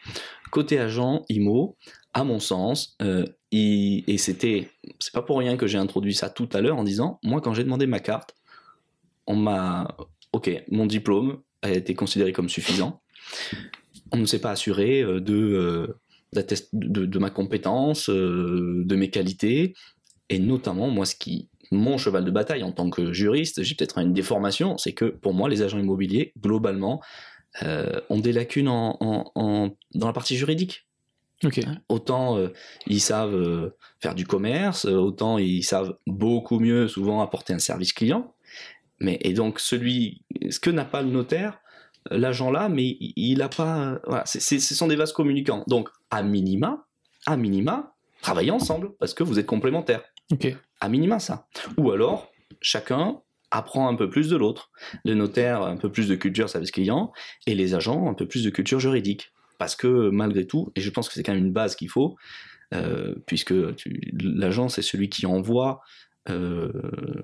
Côté 0.51 0.79
agent, 0.79 1.23
IMO, 1.29 1.77
à 2.13 2.23
mon 2.23 2.39
sens, 2.39 2.95
euh, 3.01 3.25
et 3.51 4.17
c'était, 4.17 4.69
c'est 4.99 5.13
pas 5.13 5.21
pour 5.21 5.37
rien 5.37 5.55
que 5.55 5.67
j'ai 5.67 5.77
introduit 5.77 6.13
ça 6.13 6.29
tout 6.29 6.49
à 6.53 6.61
l'heure 6.61 6.77
en 6.77 6.83
disant, 6.83 7.19
moi 7.23 7.41
quand 7.41 7.53
j'ai 7.53 7.63
demandé 7.63 7.85
ma 7.85 7.99
carte, 7.99 8.35
on 9.27 9.35
m'a, 9.35 9.95
ok, 10.33 10.63
mon 10.69 10.85
diplôme 10.85 11.41
a 11.61 11.71
été 11.71 11.93
considéré 11.93 12.33
comme 12.33 12.49
suffisant. 12.49 13.01
On 14.11 14.17
ne 14.17 14.25
s'est 14.25 14.39
pas 14.39 14.51
assuré 14.51 15.01
euh, 15.01 15.21
de, 15.21 15.35
euh, 15.35 15.99
de, 16.73 17.05
de 17.05 17.19
ma 17.19 17.29
compétence, 17.29 18.09
de 18.09 18.95
mes 18.95 19.09
qualités, 19.09 19.73
et 20.29 20.39
notamment 20.39 20.89
moi 20.89 21.05
ce 21.05 21.15
qui, 21.15 21.49
mon 21.71 21.97
cheval 21.97 22.25
de 22.25 22.31
bataille 22.31 22.63
en 22.63 22.71
tant 22.71 22.89
que 22.89 23.13
juriste, 23.13 23.63
j'ai 23.63 23.75
peut-être 23.75 23.97
une 23.97 24.13
déformation, 24.13 24.77
c'est 24.77 24.93
que 24.93 25.05
pour 25.05 25.33
moi 25.33 25.49
les 25.49 25.61
agents 25.61 25.79
immobiliers 25.79 26.33
globalement 26.39 27.01
euh, 27.63 27.99
ont 28.09 28.19
des 28.19 28.31
lacunes 28.33 28.67
en- 28.67 28.97
en- 28.99 29.31
en- 29.35 29.69
dans 29.95 30.07
la 30.07 30.13
partie 30.13 30.37
juridique. 30.37 30.87
Autant 31.89 32.37
euh, 32.37 32.49
ils 32.87 32.99
savent 33.01 33.35
euh, 33.35 33.75
faire 33.99 34.15
du 34.15 34.25
commerce, 34.25 34.85
autant 34.85 35.37
ils 35.37 35.63
savent 35.63 35.95
beaucoup 36.07 36.59
mieux 36.59 36.87
souvent 36.87 37.21
apporter 37.21 37.53
un 37.53 37.59
service 37.59 37.93
client. 37.93 38.33
Mais 38.99 39.19
et 39.21 39.33
donc 39.33 39.59
celui, 39.59 40.23
ce 40.49 40.59
que 40.59 40.71
n'a 40.71 40.85
pas 40.85 41.03
le 41.03 41.09
notaire, 41.09 41.59
l'agent 42.09 42.49
là, 42.49 42.69
mais 42.69 42.97
il- 42.99 43.37
n'a 43.37 43.49
pas, 43.49 43.99
voilà, 44.07 44.25
ce 44.25 44.39
sont 44.59 44.87
des 44.87 44.95
vases 44.95 45.13
communicants. 45.13 45.63
Donc 45.67 45.89
à 46.09 46.23
minima, 46.23 46.87
à 47.27 47.37
minima, 47.37 47.93
travaillez 48.21 48.49
ensemble 48.51 48.93
parce 48.99 49.13
que 49.13 49.23
vous 49.23 49.37
êtes 49.37 49.45
complémentaires. 49.45 50.03
À 50.79 50.89
minima 50.89 51.19
ça. 51.19 51.47
Ou 51.77 51.91
alors 51.91 52.31
chacun 52.61 53.21
apprend 53.51 53.87
un 53.87 53.95
peu 53.95 54.09
plus 54.09 54.29
de 54.29 54.35
l'autre. 54.35 54.71
Le 55.05 55.13
notaire 55.13 55.63
un 55.63 55.77
peu 55.77 55.91
plus 55.91 56.07
de 56.07 56.15
culture 56.15 56.49
service 56.49 56.71
client 56.71 57.11
et 57.45 57.55
les 57.55 57.75
agents 57.75 58.09
un 58.09 58.13
peu 58.13 58.27
plus 58.27 58.43
de 58.43 58.49
culture 58.49 58.79
juridique. 58.79 59.31
Parce 59.57 59.75
que 59.75 60.09
malgré 60.09 60.45
tout, 60.45 60.71
et 60.75 60.81
je 60.81 60.89
pense 60.89 61.07
que 61.07 61.15
c'est 61.15 61.23
quand 61.23 61.33
même 61.33 61.45
une 61.45 61.53
base 61.53 61.75
qu'il 61.75 61.89
faut, 61.89 62.15
euh, 62.73 63.15
puisque 63.25 63.53
l'agent 64.19 64.69
c'est 64.69 64.81
celui 64.81 65.09
qui 65.09 65.25
envoie 65.25 65.81
euh, 66.29 66.71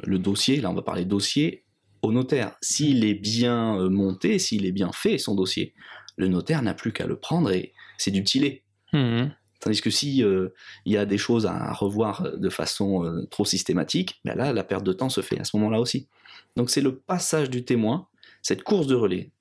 le 0.03 0.17
dossier, 0.17 0.61
là 0.61 0.71
on 0.71 0.73
va 0.73 0.81
parler 0.81 1.05
dossier, 1.05 1.65
au 2.01 2.11
notaire. 2.11 2.55
S'il 2.61 3.05
est 3.05 3.13
bien 3.13 3.79
euh, 3.79 3.89
monté, 3.89 4.39
s'il 4.39 4.65
est 4.65 4.71
bien 4.71 4.91
fait 4.91 5.17
son 5.17 5.35
dossier, 5.35 5.73
le 6.17 6.27
notaire 6.27 6.61
n'a 6.61 6.73
plus 6.73 6.91
qu'à 6.91 7.05
le 7.05 7.17
prendre 7.17 7.51
et 7.51 7.73
c'est 7.97 8.11
du 8.11 8.23
petit. 8.23 8.61
Mhm. 8.93 9.31
Tandis 9.63 9.79
que 9.79 9.89
si 9.89 10.21
euh, 10.21 10.49
il 10.83 10.91
y 10.91 10.97
a 10.97 11.05
des 11.05 11.17
choses 11.17 11.45
à 11.45 11.71
revoir 11.71 12.37
de 12.37 12.49
façon 12.49 13.05
euh, 13.05 13.25
trop 13.31 13.45
systématique, 13.45 14.19
ben 14.25 14.35
là 14.35 14.51
la 14.51 14.63
perte 14.65 14.83
de 14.83 14.91
temps 14.91 15.07
se 15.07 15.21
fait 15.21 15.39
à 15.39 15.45
ce 15.45 15.55
moment-là 15.55 15.79
aussi. 15.79 16.09
Donc 16.57 16.69
c'est 16.69 16.81
le 16.81 16.97
passage 16.97 17.49
du 17.49 17.63
témoin, 17.63 18.07
cette 18.41 18.63
course 18.63 18.87
de 18.87 18.95
relais. 18.95 19.31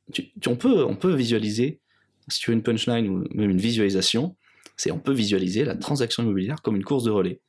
On, 0.46 0.54
peut, 0.54 0.84
on 0.84 0.94
peut 0.94 1.12
visualiser, 1.12 1.80
si 2.28 2.38
tu 2.38 2.52
veux 2.52 2.56
une 2.56 2.62
punchline 2.62 3.08
ou 3.08 3.24
même 3.34 3.50
une 3.50 3.60
visualisation, 3.60 4.36
c'est 4.76 4.92
on 4.92 5.00
peut 5.00 5.12
visualiser 5.12 5.64
la 5.64 5.74
transaction 5.74 6.22
immobilière 6.22 6.62
comme 6.62 6.76
une 6.76 6.84
course 6.84 7.02
de 7.02 7.10
relais. 7.10 7.40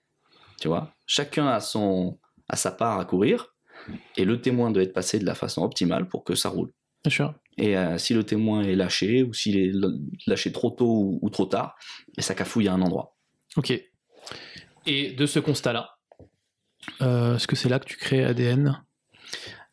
Tu 0.60 0.68
vois, 0.68 0.96
chacun 1.06 1.46
a 1.46 1.60
son 1.60 2.18
a 2.50 2.56
sa 2.56 2.72
part 2.72 3.00
à 3.00 3.06
courir 3.06 3.54
et 4.18 4.26
le 4.26 4.42
témoin 4.42 4.72
doit 4.72 4.82
être 4.82 4.94
passé 4.94 5.20
de 5.20 5.26
la 5.26 5.36
façon 5.36 5.62
optimale 5.62 6.08
pour 6.08 6.24
que 6.24 6.34
ça 6.34 6.50
roule. 6.50 6.72
Bien 7.04 7.12
sûr. 7.12 7.36
Et 7.58 7.78
euh, 7.78 7.98
si 7.98 8.14
le 8.14 8.24
témoin 8.24 8.64
est 8.64 8.76
lâché, 8.76 9.24
ou 9.24 9.34
s'il 9.34 9.58
est 9.58 9.72
lâché 10.28 10.52
trop 10.52 10.72
tôt 10.72 10.86
ou, 10.86 11.20
ou 11.22 11.30
trop 11.30 11.46
tard, 11.46 11.76
ben, 12.16 12.24
ça 12.24 12.36
cafouille 12.36 12.68
à 12.68 12.74
un 12.74 12.82
endroit. 12.82 13.16
Ok. 13.56 13.72
Et 14.86 15.12
de 15.12 15.26
ce 15.26 15.40
constat-là, 15.40 15.98
euh, 17.02 17.36
est-ce 17.36 17.48
que 17.48 17.56
c'est 17.56 17.70
là 17.70 17.80
que 17.80 17.86
tu 17.86 17.98
crées 17.98 18.24
ADN 18.24 18.84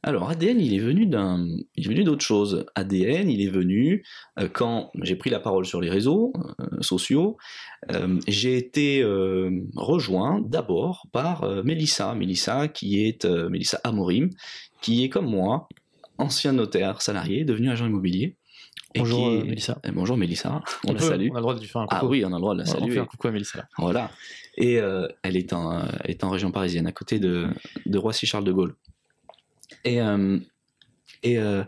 Alors 0.03 0.31
ADN, 0.31 0.61
il 0.61 0.75
est 0.75 0.81
venu 0.81 1.07
d'un, 1.07 1.47
il 1.75 1.87
est 1.87 1.89
venu 1.89 2.05
d'autre 2.05 2.25
chose. 2.25 2.67
ADN, 2.75 3.29
il 3.29 3.43
est 3.43 3.51
venu 3.51 4.05
euh, 4.39 4.49
quand 4.53 4.91
j'ai 5.03 5.17
pris 5.17 5.31
la 5.31 5.41
parole 5.41 5.67
sur 5.67 5.81
les 5.81 5.91
réseaux 5.91 6.33
euh, 6.61 6.81
sociaux. 6.81 7.37
euh, 7.91 8.19
j'ai 8.29 8.57
été 8.57 9.03
rejoint 9.75 10.41
d'abord 10.47 11.09
par 11.13 11.65
Mélissa, 11.65 12.15
Mélissa 12.15 12.69
qui 12.69 13.05
est 13.05 13.25
Mélissa 13.25 13.81
Amorim, 13.85 14.31
qui 14.81 15.05
est 15.05 15.09
comme 15.09 15.27
moi, 15.27 15.69
ancien 16.21 16.53
notaire 16.53 17.03
salarié, 17.03 17.45
devenu 17.45 17.71
agent 17.71 17.87
immobilier. 17.87 18.37
Et 18.95 18.99
Bonjour 19.01 19.29
est- 19.33 19.45
Mélissa. 19.45 19.79
Bonjour 19.93 20.17
Mélissa, 20.17 20.63
on, 20.87 20.93
la 20.93 20.99
peut, 20.99 21.05
salue. 21.09 21.29
On 21.31 21.35
a 21.35 21.39
le 21.39 21.43
droit 21.43 21.55
de 21.55 21.61
lui 21.61 21.69
faire 21.69 21.81
un 21.83 21.87
coucou. 21.87 21.97
Ah 22.01 22.07
oui, 22.07 22.25
on 22.25 22.29
a 22.29 22.37
le 22.37 22.41
droit 22.41 22.55
de 22.55 22.61
la 22.63 22.69
On- 22.69 22.71
on 22.71 22.79
saluer. 22.81 22.95
fait 22.95 23.01
un 23.01 23.05
coucou 23.07 23.29
à 23.29 23.31
Mélissa 23.31 23.59
là. 23.59 23.69
Voilà. 23.79 24.11
Et 24.57 24.79
euh, 24.81 25.07
elle 25.23 25.37
est 25.37 25.53
en, 25.53 25.85
est 26.05 26.25
en 26.25 26.31
région 26.31 26.51
parisienne, 26.51 26.87
à 26.87 26.93
côté 26.93 27.19
de, 27.19 27.49
de 27.87 27.99
Roissy-Charles 27.99 28.45
de 28.45 28.53
Gaulle. 28.53 28.75
Et, 29.85 30.01
euh, 30.01 30.39
et 31.23 31.39
euh, 31.39 31.63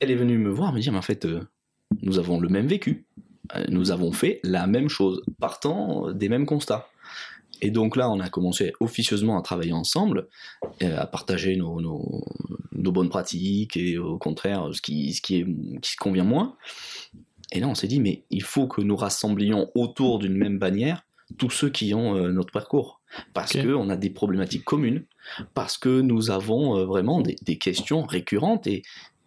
elle 0.00 0.10
est 0.10 0.14
venue 0.16 0.38
me 0.38 0.50
voir, 0.50 0.72
me 0.72 0.80
dire, 0.80 0.92
mais 0.92 0.98
en 0.98 1.02
fait, 1.02 1.26
nous 2.02 2.18
avons 2.18 2.40
le 2.40 2.48
même 2.48 2.66
vécu. 2.66 3.06
Nous 3.68 3.90
avons 3.92 4.10
fait 4.12 4.40
la 4.42 4.66
même 4.66 4.88
chose, 4.88 5.22
partant 5.38 6.10
des 6.12 6.28
mêmes 6.28 6.46
constats. 6.46 6.88
Et 7.62 7.70
donc 7.70 7.96
là, 7.96 8.10
on 8.10 8.20
a 8.20 8.28
commencé 8.28 8.72
officieusement 8.80 9.38
à 9.38 9.42
travailler 9.42 9.72
ensemble, 9.72 10.28
euh, 10.82 10.98
à 10.98 11.06
partager 11.06 11.56
nos, 11.56 11.80
nos- 11.80 12.24
nos 12.72 12.92
bonnes 12.92 13.08
pratiques 13.08 13.76
et 13.76 13.98
au 13.98 14.18
contraire 14.18 14.68
ce 14.72 14.82
qui, 14.82 15.14
ce 15.14 15.22
qui, 15.22 15.36
est, 15.36 15.46
qui 15.80 15.92
se 15.92 15.96
convient 15.96 16.24
moins. 16.24 16.56
Et 17.52 17.60
là, 17.60 17.68
on 17.68 17.74
s'est 17.74 17.88
dit, 17.88 18.00
mais 18.00 18.24
il 18.30 18.42
faut 18.42 18.66
que 18.66 18.82
nous 18.82 18.96
rassemblions 18.96 19.70
autour 19.74 20.18
d'une 20.18 20.36
même 20.36 20.58
bannière 20.58 21.02
tous 21.38 21.50
ceux 21.50 21.70
qui 21.70 21.94
ont 21.94 22.14
euh, 22.16 22.30
notre 22.30 22.52
parcours. 22.52 23.00
Parce 23.32 23.52
qu'on 23.54 23.88
a 23.88 23.96
des 23.96 24.10
problématiques 24.10 24.64
communes, 24.64 25.04
parce 25.54 25.78
que 25.78 26.00
nous 26.00 26.30
avons 26.30 26.76
euh, 26.76 26.84
vraiment 26.84 27.22
des, 27.22 27.36
des 27.42 27.56
questions 27.56 28.02
récurrentes 28.02 28.66
et, 28.66 28.82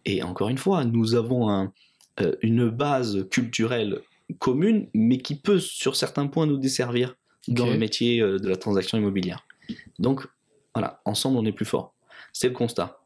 et 0.05 0.21
encore 0.21 0.49
une 0.49 0.57
fois, 0.57 0.85
nous 0.85 1.15
avons 1.15 1.49
un, 1.49 1.73
euh, 2.21 2.35
une 2.41 2.69
base 2.69 3.27
culturelle 3.29 4.01
commune, 4.37 4.87
mais 4.93 5.17
qui 5.17 5.35
peut 5.35 5.59
sur 5.59 5.95
certains 5.95 6.27
points 6.27 6.45
nous 6.45 6.57
desservir 6.57 7.15
dans 7.47 7.65
le 7.73 7.77
métier 7.77 8.21
euh, 8.21 8.37
de 8.39 8.47
la 8.49 8.55
transaction 8.57 8.97
immobilière. 8.97 9.45
Donc 9.99 10.27
voilà, 10.75 11.01
ensemble 11.05 11.37
on 11.37 11.45
est 11.45 11.51
plus 11.51 11.65
fort. 11.65 11.95
C'est 12.33 12.47
le 12.49 12.53
constat. 12.53 12.99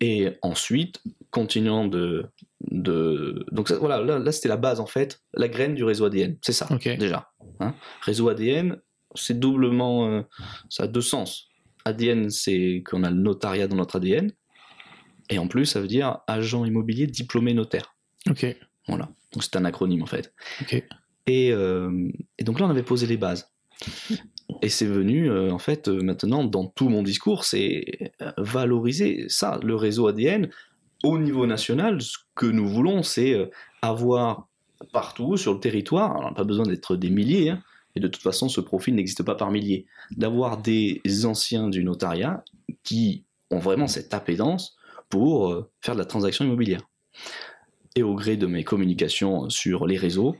Et 0.00 0.28
ensuite, 0.42 1.00
continuant 1.30 1.86
de... 1.86 2.26
de 2.70 3.44
donc 3.50 3.68
ça- 3.68 3.78
voilà, 3.78 4.00
là, 4.00 4.18
là, 4.18 4.32
c'était 4.32 4.48
la 4.48 4.56
base 4.56 4.78
en 4.80 4.86
fait, 4.86 5.20
la 5.34 5.48
graine 5.48 5.74
du 5.74 5.82
réseau 5.84 6.04
ADN, 6.04 6.36
c'est 6.42 6.52
ça 6.52 6.66
déjà. 6.96 7.30
hein. 7.60 7.74
réseau 8.02 8.28
ADN, 8.28 8.80
c'est 9.14 9.38
doublement, 9.38 10.08
euh, 10.08 10.22
ça 10.68 10.84
a 10.84 10.86
deux 10.86 11.00
sens. 11.00 11.48
ADN, 11.84 12.30
c'est 12.30 12.82
qu'on 12.88 13.02
a 13.02 13.10
le 13.10 13.16
notariat 13.16 13.66
dans 13.66 13.76
notre 13.76 13.96
ADN, 13.96 14.30
et 15.30 15.38
en 15.38 15.48
plus, 15.48 15.66
ça 15.66 15.80
veut 15.80 15.88
dire 15.88 16.18
agent 16.26 16.64
immobilier 16.64 17.06
diplômé 17.06 17.52
notaire. 17.54 17.94
Ok. 18.30 18.46
Voilà. 18.86 19.08
Donc 19.32 19.42
c'est 19.42 19.56
un 19.56 19.64
acronyme 19.64 20.02
en 20.02 20.06
fait. 20.06 20.32
Ok. 20.62 20.82
Et, 21.26 21.52
euh, 21.52 22.08
et 22.38 22.44
donc 22.44 22.60
là, 22.60 22.66
on 22.66 22.70
avait 22.70 22.82
posé 22.84 23.06
les 23.06 23.16
bases. 23.16 23.50
Et 24.62 24.68
c'est 24.68 24.86
venu, 24.86 25.30
euh, 25.30 25.50
en 25.50 25.58
fait, 25.58 25.88
euh, 25.88 26.02
maintenant, 26.02 26.44
dans 26.44 26.66
tout 26.66 26.88
mon 26.88 27.02
discours, 27.02 27.44
c'est 27.44 28.12
euh, 28.22 28.32
valoriser 28.38 29.26
ça, 29.28 29.60
le 29.62 29.74
réseau 29.74 30.08
ADN. 30.08 30.48
Au 31.04 31.18
niveau 31.18 31.46
national, 31.46 32.00
ce 32.02 32.16
que 32.34 32.46
nous 32.46 32.66
voulons, 32.66 33.02
c'est 33.02 33.48
avoir 33.82 34.48
partout 34.92 35.36
sur 35.36 35.54
le 35.54 35.60
territoire, 35.60 36.16
alors, 36.16 36.34
pas 36.34 36.42
besoin 36.42 36.66
d'être 36.66 36.96
des 36.96 37.10
milliers, 37.10 37.50
hein, 37.50 37.62
et 37.94 38.00
de 38.00 38.08
toute 38.08 38.22
façon, 38.22 38.48
ce 38.48 38.60
profil 38.60 38.96
n'existe 38.96 39.22
pas 39.22 39.36
par 39.36 39.52
milliers, 39.52 39.86
d'avoir 40.10 40.60
des 40.60 41.00
anciens 41.24 41.68
du 41.68 41.84
notariat 41.84 42.42
qui 42.82 43.24
ont 43.50 43.58
vraiment 43.58 43.86
cette 43.86 44.12
appétence 44.12 44.76
pour 45.08 45.66
faire 45.80 45.94
de 45.94 46.00
la 46.00 46.04
transaction 46.04 46.44
immobilière. 46.44 46.82
Et 47.94 48.02
au 48.02 48.14
gré 48.14 48.36
de 48.36 48.46
mes 48.46 48.64
communications 48.64 49.48
sur 49.50 49.86
les 49.86 49.96
réseaux, 49.96 50.36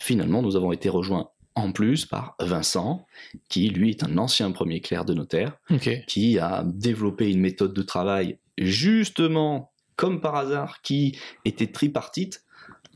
finalement, 0.00 0.42
nous 0.42 0.56
avons 0.56 0.72
été 0.72 0.88
rejoints 0.88 1.30
en 1.56 1.72
plus 1.72 2.04
par 2.04 2.34
Vincent, 2.40 3.06
qui 3.48 3.68
lui 3.68 3.90
est 3.90 4.02
un 4.02 4.18
ancien 4.18 4.50
premier 4.50 4.80
clerc 4.80 5.04
de 5.04 5.14
notaire, 5.14 5.56
qui 6.06 6.38
a 6.38 6.64
développé 6.64 7.30
une 7.30 7.40
méthode 7.40 7.72
de 7.72 7.82
travail 7.82 8.38
justement, 8.58 9.72
comme 9.96 10.20
par 10.20 10.34
hasard, 10.34 10.82
qui 10.82 11.18
était 11.44 11.68
tripartite, 11.68 12.44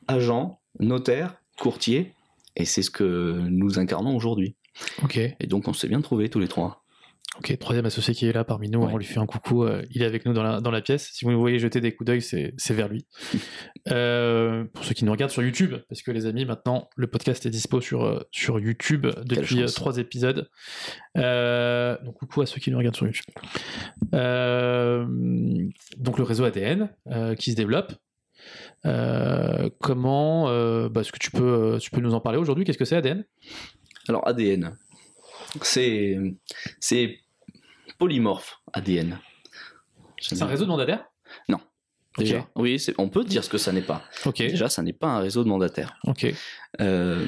agent, 0.09 0.61
notaire, 0.81 1.37
courtier, 1.59 2.15
et 2.57 2.65
c'est 2.65 2.83
ce 2.83 2.91
que 2.91 3.41
nous 3.49 3.79
incarnons 3.79 4.17
aujourd'hui. 4.17 4.57
Et 5.41 5.47
donc 5.47 5.69
on 5.69 5.73
s'est 5.73 5.89
bien 5.89 6.01
trouvés 6.01 6.29
tous 6.29 6.41
les 6.41 6.49
trois. 6.49 6.85
Ok, 7.39 7.57
troisième 7.61 7.87
associé 7.87 8.15
qui 8.15 8.27
est 8.27 8.33
là 8.33 8.43
parmi 8.43 8.69
nous, 8.69 8.81
Ouais. 8.81 8.91
on 8.93 8.97
lui 8.97 9.05
fait 9.05 9.21
un 9.21 9.27
coucou, 9.27 9.63
euh, 9.63 9.85
il 9.93 10.03
est 10.03 10.07
avec 10.07 10.27
nous 10.27 10.33
dans 10.33 10.43
la, 10.43 10.61
dans 10.61 10.73
la 10.73 10.81
pièce. 10.81 11.11
Si 11.13 11.25
vous 11.25 11.31
nous 11.31 11.39
voyez 11.39 11.61
jeter 11.61 11.81
des 11.81 11.95
coups 11.95 12.07
d'œil, 12.07 12.23
c'est 12.23 12.53
vers 12.71 12.89
lui. 12.89 13.07
Euh, 13.91 14.65
pour 14.75 14.85
ceux 14.85 14.93
qui 14.93 15.07
nous 15.07 15.13
regardent 15.13 15.31
sur 15.31 15.43
YouTube, 15.43 15.75
parce 15.89 16.03
que 16.03 16.11
les 16.11 16.27
amis, 16.27 16.45
maintenant, 16.45 16.91
le 16.97 17.07
podcast 17.07 17.47
est 17.47 17.51
dispo 17.51 17.81
sur, 17.81 18.05
euh, 18.05 18.21
sur 18.33 18.61
YouTube 18.61 19.07
depuis 19.25 19.65
trois 19.75 19.97
épisodes. 19.97 20.51
Euh, 21.17 21.97
donc 22.05 22.17
coucou 22.19 22.43
à 22.43 22.47
ceux 22.47 22.61
qui 22.61 22.71
nous 22.71 22.77
regardent 22.77 22.97
sur 22.97 23.07
YouTube. 23.07 23.25
Donc 24.13 26.19
le 26.19 26.23
réseau 26.23 26.45
ADN 26.45 26.91
qui 27.39 27.53
se 27.53 27.57
développe. 27.57 27.95
Comment 29.81 30.45
bah, 30.91 31.01
Est-ce 31.01 31.13
que 31.13 31.19
tu 31.19 31.31
peux, 31.31 31.79
tu 31.81 31.91
peux 31.91 32.03
nous 32.03 32.13
en 32.13 32.21
parler 32.21 32.39
aujourd'hui? 32.39 32.67
Qu'est-ce 32.67 32.79
que 32.79 32.85
c'est 32.85 32.97
ADN 32.97 33.25
Alors 34.09 34.29
ADN. 34.29 34.77
C'est 35.63 36.19
polymorphe 37.99 38.61
ADN. 38.73 39.19
C'est 40.21 40.43
un 40.43 40.47
réseau 40.47 40.65
de 40.65 40.71
mandataires 40.71 41.09
Déjà. 42.19 42.39
Ok. 42.39 42.47
Oui, 42.57 42.85
on 42.99 43.09
peut 43.09 43.25
dire 43.25 43.45
ce 43.45 43.49
que 43.49 43.59
ça 43.59 43.73
n'est 43.73 43.83
pas. 43.83 44.03
Ok. 44.27 44.39
Déjà, 44.39 44.69
ça 44.69 44.83
n'est 44.83 44.93
pas 44.93 45.09
un 45.09 45.21
réseau 45.21 45.45
de 45.45 45.49
mandataires. 45.49 45.97
Ok. 46.05 46.33
Euh, 46.81 47.25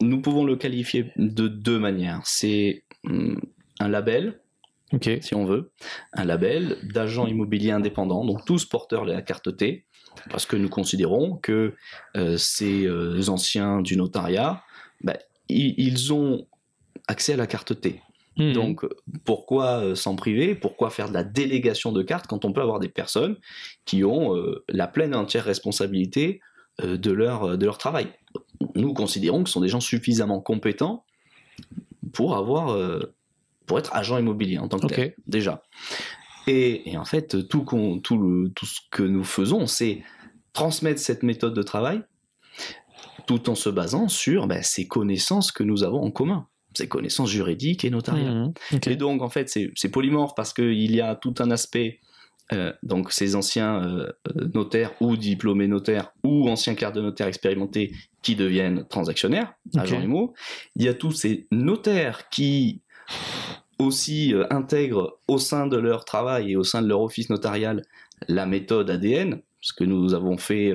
nous 0.00 0.20
pouvons 0.20 0.44
le 0.44 0.56
qualifier 0.56 1.12
de 1.16 1.48
deux 1.48 1.78
manières. 1.78 2.20
C'est 2.24 2.84
hum, 3.04 3.40
un 3.78 3.88
label, 3.88 4.40
si 5.20 5.34
on 5.34 5.44
veut, 5.44 5.72
un 6.12 6.24
label 6.24 6.78
d'agents 6.82 7.26
immobiliers 7.26 7.72
indépendants, 7.72 8.24
donc 8.24 8.44
tous 8.44 8.64
porteurs 8.64 9.06
de 9.06 9.12
la 9.12 9.22
carte 9.22 9.56
T, 9.56 9.84
parce 10.30 10.46
que 10.46 10.56
nous 10.56 10.68
considérons 10.68 11.36
que 11.36 11.74
euh, 12.16 12.36
ces 12.36 12.86
euh, 12.86 13.28
anciens 13.28 13.80
du 13.80 13.96
notariat, 13.96 14.62
bah, 15.02 15.16
ils, 15.48 15.74
ils 15.78 16.12
ont 16.12 16.46
accès 17.08 17.34
à 17.34 17.36
la 17.36 17.46
carte 17.46 17.80
T. 17.80 18.00
Mhm. 18.38 18.52
Donc, 18.52 18.86
pourquoi 19.24 19.82
euh, 19.82 19.94
s'en 19.94 20.14
priver? 20.16 20.54
Pourquoi 20.54 20.90
faire 20.90 21.08
de 21.08 21.14
la 21.14 21.24
délégation 21.24 21.92
de 21.92 22.02
cartes 22.02 22.26
quand 22.26 22.44
on 22.44 22.52
peut 22.52 22.60
avoir 22.60 22.80
des 22.80 22.88
personnes 22.88 23.36
qui 23.84 24.04
ont 24.04 24.36
euh, 24.36 24.64
la 24.68 24.86
pleine 24.86 25.12
et 25.12 25.16
entière 25.16 25.44
responsabilité 25.44 26.40
euh, 26.82 26.98
de, 26.98 27.12
leur, 27.12 27.56
de 27.56 27.64
leur 27.64 27.78
travail? 27.78 28.08
Nous 28.74 28.92
considérons 28.92 29.42
que 29.42 29.48
ce 29.48 29.54
sont 29.54 29.60
des 29.60 29.68
gens 29.68 29.80
suffisamment 29.80 30.40
compétents 30.40 31.04
pour, 32.12 32.36
avoir, 32.36 32.70
euh, 32.70 33.14
pour 33.64 33.78
être 33.78 33.94
agents 33.94 34.18
immobiliers 34.18 34.58
en 34.58 34.68
tant 34.68 34.78
que 34.78 34.86
tel, 34.86 35.14
déjà. 35.26 35.62
Et, 36.46 36.90
et 36.90 36.96
en 36.98 37.04
fait, 37.04 37.48
tout, 37.48 37.64
tout, 38.02 38.18
le- 38.18 38.50
tout 38.50 38.66
ce 38.66 38.80
que 38.90 39.02
nous 39.02 39.24
faisons, 39.24 39.66
c'est 39.66 40.02
transmettre 40.52 41.00
cette 41.00 41.22
méthode 41.22 41.54
de 41.54 41.62
travail 41.62 42.02
tout 43.26 43.50
en 43.50 43.54
se 43.54 43.68
basant 43.68 44.08
sur 44.08 44.46
ben, 44.46 44.62
ces 44.62 44.86
connaissances 44.86 45.50
que 45.52 45.64
nous 45.64 45.82
avons 45.82 46.02
en 46.02 46.10
commun, 46.10 46.46
ces 46.76 46.88
connaissances 46.88 47.30
juridiques 47.30 47.84
et 47.84 47.90
notariales. 47.90 48.34
Mhm. 48.34 48.52
Ok. 48.74 48.86
Et 48.88 48.96
donc, 48.96 49.22
en 49.22 49.28
fait, 49.28 49.48
c'est 49.48 49.88
polymorphe 49.88 50.34
parce 50.34 50.52
qu'il 50.52 50.94
y 50.94 51.00
a 51.00 51.14
tout 51.14 51.34
un 51.38 51.50
aspect, 51.50 52.00
euh, 52.52 52.72
donc 52.82 53.12
ces 53.12 53.34
anciens 53.34 53.82
euh, 53.82 54.08
euh, 54.28 54.48
notaires 54.54 54.92
ou 55.00 55.16
diplômés 55.16 55.68
notaires 55.68 56.12
ou 56.22 56.48
anciens 56.48 56.74
clercs 56.74 56.92
de 56.92 57.00
notaire 57.00 57.26
expérimentés 57.26 57.92
qui 58.22 58.36
deviennent 58.36 58.86
transactionnaires, 58.88 59.54
agents 59.76 60.00
IMO. 60.00 60.34
Il 60.76 60.84
y 60.84 60.88
a 60.88 60.94
tous 60.94 61.12
ces 61.12 61.46
notaires 61.50 62.28
qui 62.28 62.82
aussi 63.78 64.34
euh, 64.34 64.46
intègrent 64.50 65.18
au 65.28 65.38
sein 65.38 65.66
de 65.66 65.76
leur 65.76 66.04
travail 66.04 66.52
et 66.52 66.56
au 66.56 66.64
sein 66.64 66.82
de 66.82 66.88
leur 66.88 67.00
office 67.02 67.30
notarial 67.30 67.82
la 68.28 68.46
méthode 68.46 68.90
ADN, 68.90 69.42
ce 69.60 69.72
que 69.72 69.84
nous 69.84 70.14
avons 70.14 70.38
fait, 70.38 70.74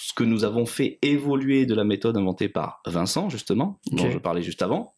ce 0.00 0.12
que 0.12 0.24
nous 0.24 0.44
avons 0.44 0.66
fait 0.66 0.98
évoluer 1.02 1.66
de 1.66 1.74
la 1.74 1.84
méthode 1.84 2.16
inventée 2.16 2.48
par 2.48 2.80
Vincent 2.86 3.28
justement, 3.28 3.78
dont 3.92 4.10
je 4.10 4.18
parlais 4.18 4.42
juste 4.42 4.62
avant. 4.62 4.94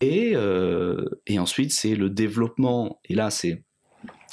Et, 0.00 0.32
euh, 0.34 1.04
et 1.26 1.38
ensuite, 1.38 1.72
c'est 1.72 1.94
le 1.94 2.10
développement. 2.10 3.00
Et 3.04 3.14
là, 3.14 3.30
c'est 3.30 3.62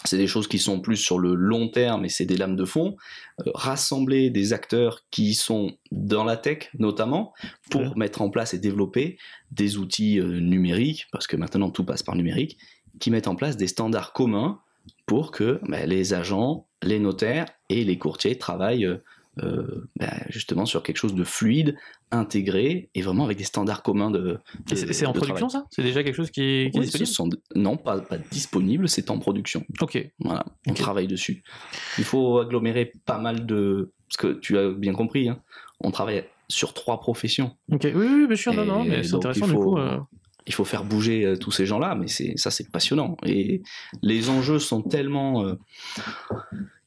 c'est 0.06 0.18
des 0.18 0.28
choses 0.28 0.50
qui 0.50 0.60
sont 0.60 0.82
plus 0.82 0.98
sur 0.98 1.18
le 1.18 1.34
long 1.34 1.70
terme 1.70 2.04
et 2.04 2.10
c'est 2.10 2.26
des 2.26 2.36
lames 2.36 2.58
de 2.58 2.66
fond. 2.66 2.98
Euh, 3.40 3.52
rassembler 3.56 4.30
des 4.30 4.52
acteurs 4.52 5.06
qui 5.12 5.34
sont 5.34 5.78
dans 5.92 6.26
la 6.26 6.36
tech, 6.36 6.70
notamment, 6.78 7.32
pour 7.72 7.82
Ouais. 7.82 7.92
mettre 7.96 8.22
en 8.22 8.30
place 8.30 8.54
et 8.54 8.60
développer 8.60 9.18
des 9.52 9.78
outils 9.78 10.20
euh, 10.20 10.42
numériques, 10.42 11.08
parce 11.14 11.26
que 11.26 11.38
maintenant 11.38 11.70
tout 11.70 11.86
passe 11.86 12.04
par 12.04 12.16
numérique, 12.18 12.58
qui 13.00 13.12
mettent 13.12 13.30
en 13.30 13.36
place 13.36 13.56
des 13.56 13.68
standards 13.68 14.12
communs 14.12 14.60
pour 15.06 15.32
que 15.32 15.62
ben, 15.70 15.88
les 15.88 16.14
agents, 16.14 16.68
les 16.82 17.00
notaires 17.00 17.46
et 17.70 17.86
les 17.86 17.98
courtiers 17.98 18.38
travaillent 18.38 18.86
euh, 18.86 18.98
euh, 19.42 19.90
ben, 20.00 20.12
justement 20.30 20.66
sur 20.66 20.84
quelque 20.84 20.98
chose 20.98 21.16
de 21.16 21.24
fluide, 21.24 21.76
intégré 22.12 22.90
et 22.94 23.02
vraiment 23.02 23.26
avec 23.26 23.38
des 23.38 23.44
standards 23.44 23.82
communs 23.84 24.12
de. 24.12 24.38
C'est 24.68 25.06
en 25.06 25.12
de 25.12 25.18
production 25.18 25.48
travail. 25.48 25.64
ça? 25.64 25.68
C'est 25.72 25.84
déjà 25.84 26.04
quelque 26.04 26.16
chose 26.16 26.30
qui 26.32 26.42
est, 26.42 26.72
qui 26.72 26.78
est 26.78 26.82
Oui, 26.82 26.88
ce 26.88 26.98
disponible? 26.98 27.34
sont- 27.36 27.60
non, 27.60 27.78
pas, 27.78 28.00
pas 28.00 28.18
disponible, 28.18 28.88
c'est 28.88 29.10
en 29.10 29.20
production. 29.20 29.64
Ok. 29.82 29.98
Voilà, 30.20 30.46
on 30.68 30.74
travaille 30.74 31.08
dessus. 31.08 31.44
Il 31.98 32.04
faut 32.04 32.40
agglomérer 32.40 32.94
pas 33.06 33.18
mal 33.18 33.46
de. 33.46 33.92
Parce 34.08 34.18
que 34.18 34.40
tu 34.40 34.58
as 34.58 34.70
bien 34.70 34.94
compris, 34.94 35.30
hein, 35.30 35.42
on 35.80 35.90
travaille 35.90 36.24
sur 36.50 36.74
trois 36.76 37.00
professions. 37.00 37.58
Ok. 37.72 37.84
Oui, 37.96 38.06
oui, 38.08 38.28
bien 38.28 38.36
sûr. 38.36 38.54
Non, 38.54 38.66
non, 38.66 38.84
mais 38.86 39.04
c'est 39.04 39.16
intéressant 39.16 39.48
du 39.48 39.54
coup. 39.54 39.78
euh, 39.78 39.98
Il 40.46 40.54
faut 40.54 40.66
faire 40.66 40.84
bouger 40.84 41.26
euh, 41.26 41.38
tous 41.38 41.52
ces 41.52 41.66
gens-là, 41.66 41.96
mais 41.96 42.08
ça, 42.36 42.52
c'est 42.52 42.70
passionnant. 42.70 43.16
Et 43.26 43.64
les 44.04 44.30
enjeux 44.30 44.60
sont 44.60 44.82
tellement, 44.84 45.46
euh, 45.46 45.56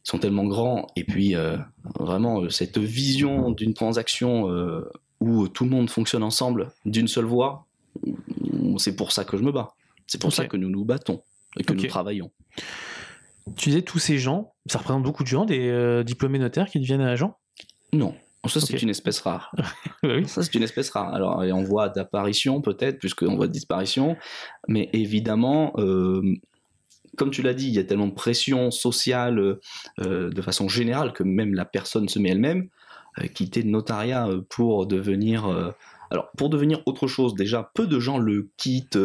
sont 0.07 0.19
tellement 0.19 0.45
grands. 0.45 0.87
Et 0.95 1.05
puis, 1.05 1.35
euh, 1.35 1.57
vraiment, 1.99 2.43
euh, 2.43 2.49
cette 2.49 2.79
vision 2.79 3.51
d'une 3.51 3.75
transaction 3.75 4.49
euh, 4.51 4.89
où 5.21 5.49
tout 5.49 5.65
le 5.65 5.71
monde 5.71 5.91
fonctionne 5.91 6.23
ensemble 6.23 6.69
d'une 6.85 7.09
seule 7.09 7.25
voix, 7.25 7.67
mm, 8.07 8.79
c'est 8.79 8.95
pour 8.95 9.11
ça 9.11 9.25
que 9.25 9.37
je 9.37 9.43
me 9.43 9.51
bats. 9.51 9.75
C'est 10.07 10.21
pour 10.21 10.33
ça 10.33 10.47
que 10.47 10.57
nous 10.57 10.71
nous 10.71 10.85
battons 10.85 11.23
et 11.59 11.65
que 11.65 11.73
nous 11.73 11.87
travaillons. 11.89 12.31
Tu 13.57 13.71
disais 13.71 13.83
tous 13.83 13.99
ces 13.99 14.19
gens, 14.19 14.53
ça 14.67 14.79
représente 14.79 15.03
beaucoup 15.03 15.25
de 15.25 15.29
gens, 15.29 15.45
des 15.45 15.69
euh, 15.69 16.05
diplômés 16.05 16.39
notaires 16.39 16.69
qui 16.69 16.79
deviennent 16.79 17.01
agents? 17.01 17.37
Non. 17.93 18.15
Ça, 18.47 18.61
c'est 18.61 18.81
une 18.81 18.91
espèce 18.91 19.19
rare. 19.21 19.53
Bah 20.05 20.11
oui. 20.19 20.29
Ça, 20.29 20.41
c'est 20.43 20.55
une 20.55 20.63
espèce 20.63 20.91
rare. 20.91 21.13
Alors, 21.13 21.39
on 21.39 21.65
voit 21.65 21.89
d'apparition 21.89 22.61
peut-être, 22.61 23.01
puisqu'on 23.01 23.35
voit 23.35 23.49
de 23.49 23.53
disparition, 23.53 24.17
mais 24.69 24.89
évidemment, 24.93 25.73
comme 27.17 27.31
tu 27.31 27.43
l'as 27.43 27.55
dit, 27.55 27.69
il 27.69 27.75
y 27.75 27.79
a 27.79 27.85
tellement 27.85 28.07
de 28.07 28.15
pression 28.15 28.71
sociale 28.71 29.59
euh, 30.01 30.31
de 30.31 30.43
façon 30.43 30.69
générale 30.69 31.13
que 31.13 31.23
même 31.23 31.55
la 31.55 31.65
personne 31.65 32.09
se 32.09 32.19
met 32.19 32.31
elle-même, 32.31 32.69
euh, 33.19 33.27
quitter 33.27 33.63
le 33.63 33.71
notariat 33.71 34.29
euh, 34.29 34.43
pour 34.49 34.87
devenir... 34.87 35.47
euh, 35.47 35.73
alors, 36.11 36.31
pour 36.37 36.51
devenir 36.51 36.83
autre 36.87 37.09
chose, 37.09 37.35
déjà, 37.35 37.73
peu 37.75 37.89
de 37.89 37.99
gens 37.99 38.19
le 38.19 38.49
quittent 38.57 38.99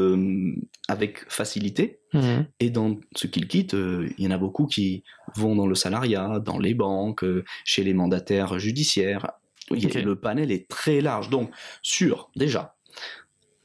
avec 0.88 1.26
facilité. 1.30 2.00
Mhm. 2.14 2.46
Et 2.60 2.70
dans 2.70 3.00
ceux 3.16 3.28
qui 3.28 3.40
le 3.40 3.48
quittent, 3.48 3.74
il 3.74 4.24
y 4.24 4.28
en 4.28 4.32
a 4.32 4.38
beaucoup 4.38 4.68
qui 4.68 5.04
vont 5.36 5.56
dans 5.56 5.66
le 5.66 5.74
salariat, 5.74 6.40
dans 6.40 6.60
les 6.60 6.76
banques, 6.76 7.26
chez 7.66 7.84
les 7.84 7.96
mandataires 7.96 8.60
judiciaires. 8.60 9.32
Le 9.72 10.14
panel 10.14 10.52
est 10.52 10.68
très 10.68 11.02
large. 11.02 11.32
Donc, 11.32 11.50
sur, 11.82 12.30
déjà, 12.36 12.76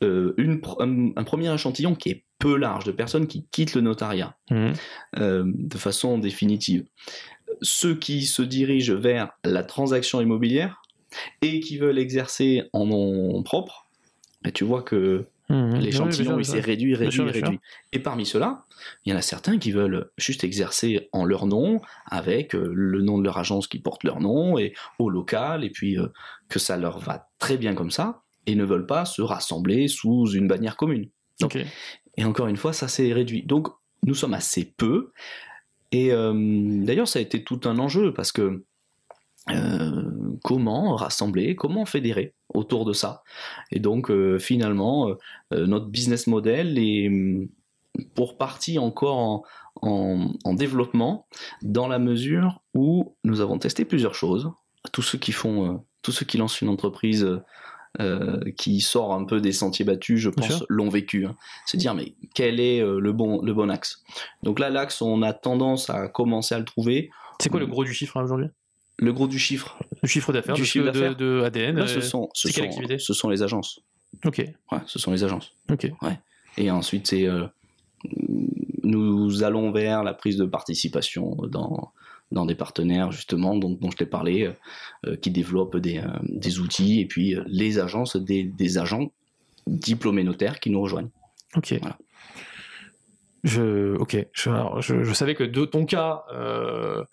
une 0.01 0.61
un, 0.78 1.11
un 1.14 1.24
premier 1.24 1.53
échantillon 1.53 1.94
qui 1.94 2.09
est 2.09 2.24
peu 2.39 2.57
large 2.57 2.84
de 2.84 2.93
personnes 2.93 3.26
qui 3.26 3.47
quittent 3.51 3.74
le 3.74 3.80
notariat 3.80 4.37
Mhm. 4.51 4.72
euh, 5.18 5.45
de 5.47 5.78
façon 5.78 6.18
définitive. 6.18 6.84
Ceux 7.62 7.95
qui 7.95 8.26
se 8.26 8.43
dirigent 8.43 8.95
vers 8.95 9.30
la 9.45 9.62
transaction 9.64 10.20
immobilière 10.20 10.82
et 11.43 11.61
qui 11.61 11.78
veulent 11.78 11.99
exercer 11.99 12.64
en 12.72 12.87
nom 12.87 13.43
propre, 13.43 13.87
et 14.45 14.53
tu 14.53 14.64
vois 14.64 14.82
que 14.82 15.26
Mhm. 15.49 15.76
l'échantillon 15.78 16.34
Oui, 16.34 16.43
il 16.43 16.45
s'est 16.45 16.61
réduit, 16.61 16.95
réduit, 16.97 17.12
sûr, 17.12 17.26
réduit. 17.32 17.61
Et 17.93 18.01
parmi 18.01 18.26
ceux-là, 18.26 18.64
il 19.05 19.12
y 19.12 19.14
en 19.14 19.16
a 19.18 19.22
certains 19.22 19.59
qui 19.59 19.70
veulent 19.70 20.11
juste 20.18 20.43
exercer 20.43 21.09
en 21.12 21.24
leur 21.24 21.47
nom, 21.47 21.80
avec 22.07 22.55
euh, 22.57 22.68
le 22.74 23.01
nom 23.01 23.16
de 23.18 23.22
leur 23.24 23.39
agence 23.39 23.68
qui 23.68 23.78
porte 23.78 24.03
leur 24.03 24.20
nom, 24.20 24.59
et 24.59 24.74
au 24.99 25.09
local, 25.09 25.62
et 25.64 25.70
puis 25.70 25.99
euh, 25.99 26.09
que 26.49 26.59
ça 26.59 26.76
leur 26.76 26.99
va 26.99 27.28
très 27.39 27.57
bien 27.57 27.74
comme 27.74 27.93
ça, 27.93 28.22
et 28.47 28.57
ne 28.57 28.64
veulent 28.64 28.87
pas 28.87 29.05
se 29.05 29.22
rassembler 29.22 29.87
sous 29.89 30.32
une 30.32 30.49
bannière 30.49 30.76
commune. 30.76 31.09
Ok. 31.43 31.59
Et 32.17 32.25
encore 32.25 32.47
une 32.49 32.57
fois, 32.57 32.73
ça 32.73 32.89
s'est 32.89 33.12
réduit. 33.12 33.43
Donc, 33.43 33.69
nous 34.05 34.14
sommes 34.14 34.35
assez 34.35 34.64
peu. 34.77 35.12
Et 35.93 36.12
euh, 36.12 36.33
d'ailleurs, 36.85 37.09
ça 37.09 37.19
a 37.19 37.23
été 37.23 37.45
tout 37.45 37.61
un 37.64 37.79
enjeu 37.79 38.12
parce 38.12 38.33
que 38.33 38.64
euh, 39.51 40.03
comment 40.43 40.97
rassembler, 40.97 41.55
comment 41.55 41.85
fédérer 41.85 42.35
autour 42.53 42.85
de 42.85 42.93
ça? 42.93 43.23
Et 43.71 43.79
donc, 43.79 44.11
euh, 44.11 44.39
finalement, 44.39 45.14
notre 45.53 45.87
business 45.87 46.27
model 46.27 46.79
est 46.79 47.09
hum, 47.09 47.49
pour 48.14 48.37
partie 48.39 48.79
encore 48.79 49.17
en, 49.17 49.43
en- 49.83 50.33
en 50.45 50.55
développement 50.55 51.27
dans 51.62 51.87
la 51.87 51.99
mesure 51.99 52.61
où 52.75 53.14
nous 53.25 53.41
avons 53.41 53.59
testé 53.59 53.85
plusieurs 53.85 54.14
choses. 54.14 54.51
Tous 54.93 55.03
ceux 55.03 55.19
qui 55.19 55.33
font, 55.33 55.85
tous 56.03 56.12
ceux 56.12 56.27
qui 56.27 56.39
lancent 56.39 56.61
une 56.61 56.69
entreprise 56.69 57.41
euh, 58.01 58.40
euh, 58.47 58.51
qui 58.57 58.80
sort 58.80 59.12
un 59.14 59.24
peu 59.24 59.40
des 59.40 59.53
sentiers 59.53 59.84
battus, 59.84 60.18
je 60.20 60.30
pense, 60.30 60.64
l'ont 60.68 60.88
vécu. 60.88 61.26
hein. 61.26 61.36
Se 61.66 61.76
dire, 61.76 61.94
mais 61.94 62.14
quel 62.34 62.61
est 62.61 62.80
euh, 62.80 62.99
le, 63.01 63.12
bon, 63.12 63.42
le 63.42 63.53
bon 63.55 63.70
axe? 63.70 64.03
Donc 64.42 64.59
là, 64.59 64.70
l'axe, 64.70 65.03
on 65.03 65.22
a 65.22 65.32
tendance 65.32 65.90
à 65.90 66.09
commencer 66.09 66.55
à 66.55 66.59
le 66.59 66.64
trouver. 66.64 67.11
C'est 67.40 67.49
quoi 67.49 67.61
le 67.61 67.66
gros 67.66 67.84
du 67.84 67.92
chiffre 67.94 68.16
hein, 68.16 68.24
aujourd'hui? 68.24 68.49
Le 68.99 69.12
gros 69.12 69.26
du 69.28 69.38
chiffre, 69.38 69.78
Le 70.03 70.09
chiffre 70.09 70.32
d'affaires 70.32 70.55
Du 70.55 70.64
chiffre 70.64 70.86
de, 70.86 70.90
d'affaires. 70.90 71.16
de 71.16 71.42
ADN 71.44 71.76
là, 71.76 71.82
euh, 71.82 71.86
ce, 71.86 72.01
sont, 72.01 72.30
ce, 72.32 72.49
c'est 72.49 72.61
sont, 72.61 72.64
activité? 72.64 72.99
ce 72.99 73.12
sont 73.12 73.28
les 73.28 73.42
agences. 73.42 73.80
Ok. 74.24 74.38
Ouais, 74.38 74.78
ce 74.86 74.99
sont 74.99 75.12
les 75.12 75.22
agences. 75.22 75.53
Ok. 75.70 75.90
Et 76.57 76.70
ensuite, 76.70 77.07
c'est 77.09 77.26
euh, 77.28 77.44
nous 78.82 79.42
allons 79.42 79.70
vers 79.72 80.03
la 80.03 80.14
prise 80.14 80.36
de 80.38 80.44
participation 80.47 81.36
dans, 81.49 81.92
dans 82.33 82.47
des 82.47 82.55
partenaires, 82.55 83.12
justement, 83.12 83.57
dont, 83.57 83.70
dont 83.70 83.91
je 83.91 83.97
t'ai 83.97 84.07
parlé, 84.07 84.51
euh, 85.07 85.16
qui 85.16 85.31
développent 85.31 85.77
des, 85.77 85.99
euh, 85.99 86.09
des 86.22 86.59
outils, 86.59 87.01
et 87.01 87.07
puis 87.07 87.35
euh, 87.35 87.43
les 87.47 87.79
agences, 87.79 88.16
des, 88.16 88.45
des 88.45 88.79
agents 88.79 89.12
diplômés 89.66 90.24
notaires 90.24 90.61
qui 90.61 90.70
nous 90.70 90.81
rejoignent. 90.81 91.11
Ok. 91.57 91.74
Voilà. 91.81 91.99
Je, 93.45 93.97
ok. 93.97 94.27
Je, 94.33 94.51
alors, 94.51 94.83
je, 94.83 95.05
je 95.05 95.12
savais 95.12 95.37
que 95.37 95.45
de 95.45 95.64
ton 95.64 95.87
cas, 95.87 96.24
euh, 96.33 97.05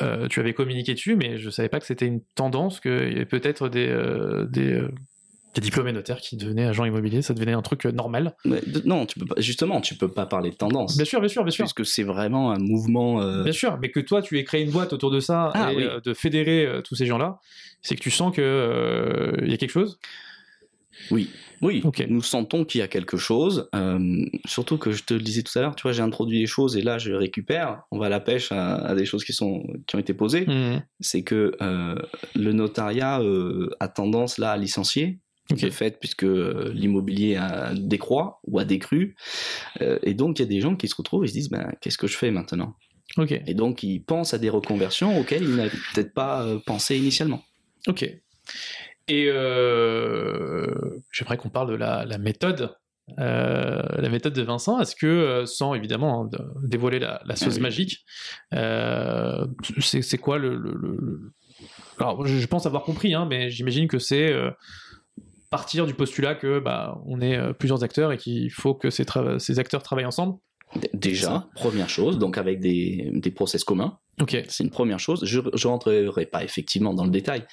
euh, 0.00 0.28
tu 0.28 0.38
avais 0.38 0.54
communiqué 0.54 0.94
dessus, 0.94 1.16
mais 1.16 1.38
je 1.38 1.50
savais 1.50 1.68
pas 1.68 1.80
que 1.80 1.86
c'était 1.86 2.06
une 2.06 2.22
tendance, 2.36 2.78
qu'il 2.80 3.12
y 3.12 3.16
avait 3.16 3.26
peut-être 3.26 3.68
des, 3.68 3.88
euh, 3.88 4.44
des, 4.46 4.82
euh, 5.48 5.52
T'es 5.54 5.60
diplômé 5.60 5.92
notaire 5.92 6.18
qui 6.20 6.36
devenait 6.36 6.64
agent 6.66 6.84
immobilier, 6.84 7.22
ça 7.22 7.34
devenait 7.34 7.52
un 7.52 7.62
truc 7.62 7.86
euh, 7.86 7.90
normal. 7.92 8.36
Mais 8.44 8.60
non, 8.84 9.06
tu 9.06 9.18
peux 9.18 9.26
pas, 9.26 9.40
justement, 9.40 9.80
tu 9.80 9.94
peux 9.96 10.08
pas 10.08 10.26
parler 10.26 10.50
de 10.50 10.56
tendance. 10.56 10.96
Bien 10.96 11.04
sûr, 11.06 11.20
bien 11.20 11.28
sûr, 11.28 11.42
bien 11.44 11.50
sûr. 11.50 11.64
Puisque 11.64 11.86
c'est 11.86 12.02
vraiment 12.04 12.52
un 12.52 12.58
mouvement. 12.58 13.20
euh, 13.22 13.42
Bien 13.44 13.52
sûr, 13.52 13.78
mais 13.80 13.90
que 13.90 14.00
toi, 14.00 14.22
tu 14.22 14.38
aies 14.38 14.44
créé 14.44 14.62
une 14.62 14.70
boîte 14.70 14.92
autour 14.92 15.10
de 15.10 15.20
ça 15.20 15.50
Ah, 15.54 15.72
et 15.72 15.76
oui. 15.76 15.84
euh, 15.84 16.00
de 16.00 16.14
fédérer 16.14 16.80
tous 16.84 16.94
ces 16.94 17.06
gens-là, 17.06 17.38
c'est 17.82 17.96
que 17.96 18.00
tu 18.02 18.10
sens 18.10 18.34
que 18.34 18.40
euh, 18.42 19.32
il 19.42 19.50
y 19.50 19.54
a 19.54 19.56
quelque 19.56 19.70
chose? 19.70 19.98
Oui, 21.12 21.30
oui. 21.62 21.80
Ok. 21.84 22.04
Nous 22.08 22.22
sentons 22.22 22.64
qu'il 22.64 22.80
y 22.80 22.82
a 22.82 22.88
quelque 22.88 23.16
chose. 23.16 23.68
euh, 23.74 24.24
surtout 24.46 24.78
que 24.78 24.90
je 24.90 25.04
te 25.04 25.14
le 25.14 25.20
disais 25.20 25.42
tout 25.42 25.56
à 25.58 25.62
l'heure, 25.62 25.76
tu 25.76 25.82
vois, 25.82 25.92
j'ai 25.92 26.02
introduit 26.02 26.40
les 26.40 26.46
choses 26.46 26.76
et 26.76 26.82
là 26.82 26.98
je 26.98 27.12
récupère. 27.12 27.82
On 27.92 27.98
va 27.98 28.06
à 28.06 28.08
la 28.08 28.20
pêche 28.20 28.50
à, 28.52 28.74
à 28.76 28.94
des 28.96 29.04
choses 29.04 29.24
qui 29.24 29.32
sont 29.32 29.62
qui 29.86 29.94
ont 29.96 29.98
été 30.00 30.12
posées. 30.12 30.44
Mhm. 30.46 30.82
C'est 31.00 31.22
que 31.22 31.52
euh, 31.62 31.94
le 32.34 32.52
notariat 32.52 33.20
euh, 33.20 33.70
a 33.80 33.88
tendance 33.88 34.38
là 34.38 34.50
à 34.50 34.56
licencier. 34.56 35.20
Ok. 35.50 35.60
De 35.60 35.70
fait, 35.70 35.98
puisque 35.98 36.24
euh, 36.24 36.70
l'immobilier 36.74 37.36
a 37.36 37.72
décroît 37.74 38.40
ou 38.44 38.58
a 38.58 38.64
décru, 38.64 39.16
Euh, 39.80 39.98
et 40.02 40.14
donc 40.14 40.38
il 40.38 40.42
y 40.42 40.44
a 40.44 40.48
des 40.48 40.60
gens 40.60 40.76
qui 40.76 40.88
se 40.88 40.94
retrouvent 40.96 41.24
et 41.24 41.28
se 41.28 41.32
disent 41.32 41.48
ben, 41.50 41.72
qu'est-ce 41.80 41.96
que 41.98 42.06
je 42.06 42.16
fais 42.16 42.30
maintenant? 42.30 42.74
Et 43.46 43.54
donc 43.54 43.82
ils 43.82 44.00
pensent 44.04 44.34
à 44.34 44.38
des 44.38 44.50
reconversions 44.50 45.18
auxquelles 45.18 45.42
ils 45.44 45.56
n'avaient 45.56 45.70
peut-être 45.94 46.12
pas 46.12 46.42
euh, 46.44 46.58
pensé 46.66 46.96
initialement. 46.98 47.42
ok. 47.86 48.02
Et 49.10 49.26
euh, 49.28 50.66
j'aimerais 51.10 51.36
qu'on 51.38 51.48
parle 51.48 51.70
de 51.70 51.74
la, 51.76 52.04
la 52.04 52.18
méthode. 52.18 52.74
euh, 53.18 53.82
la 53.96 54.08
méthode 54.10 54.34
de 54.34 54.42
Vincent, 54.42 54.78
est-ce 54.80 54.94
que, 54.94 55.44
sans 55.46 55.72
évidemment 55.74 56.24
hein, 56.26 56.38
dévoiler 56.62 56.98
la, 56.98 57.22
la 57.24 57.36
sauce 57.36 57.54
Ah 57.54 57.56
oui. 57.56 57.62
magique, 57.62 58.04
euh, 58.52 59.46
c'est 59.80 60.18
quoi 60.18 60.36
le, 60.38 60.54
le- 60.56 60.74
le- 60.74 60.98
le- 61.00 61.32
Alors, 61.98 62.26
je, 62.26 62.36
je 62.36 62.46
pense 62.46 62.66
avoir 62.66 62.82
compris, 62.84 63.14
hein, 63.14 63.26
mais 63.28 63.48
j'imagine 63.50 63.88
que 63.88 63.98
c'est 63.98 64.30
euh, 64.30 64.50
partir 65.50 65.86
du 65.86 65.94
postulat 65.94 66.34
que 66.34 66.58
bah, 66.58 67.00
on 67.06 67.20
est 67.20 67.36
euh, 67.36 67.52
plusieurs 67.52 67.82
acteurs 67.84 68.12
et 68.12 68.18
qu'il 68.18 68.50
faut 68.50 68.74
que 68.74 68.90
ces, 68.90 69.04
tra- 69.04 69.38
ces 69.38 69.58
acteurs 69.58 69.82
travaillent 69.82 70.04
ensemble. 70.06 70.38
Déjà, 70.92 71.48
première 71.54 71.88
chose, 71.88 72.18
donc 72.18 72.36
avec 72.36 72.60
des, 72.60 73.10
des 73.14 73.30
process 73.30 73.64
communs, 73.64 73.98
Ok. 74.20 74.36
c'est 74.48 74.64
une 74.64 74.70
première 74.70 75.00
chose. 75.00 75.24
Je 75.24 75.40
ne 75.40 75.66
rentrerai 75.66 76.26
pas 76.26 76.44
effectivement 76.44 76.92
dans 76.92 77.04
le 77.04 77.10
détail, 77.10 77.46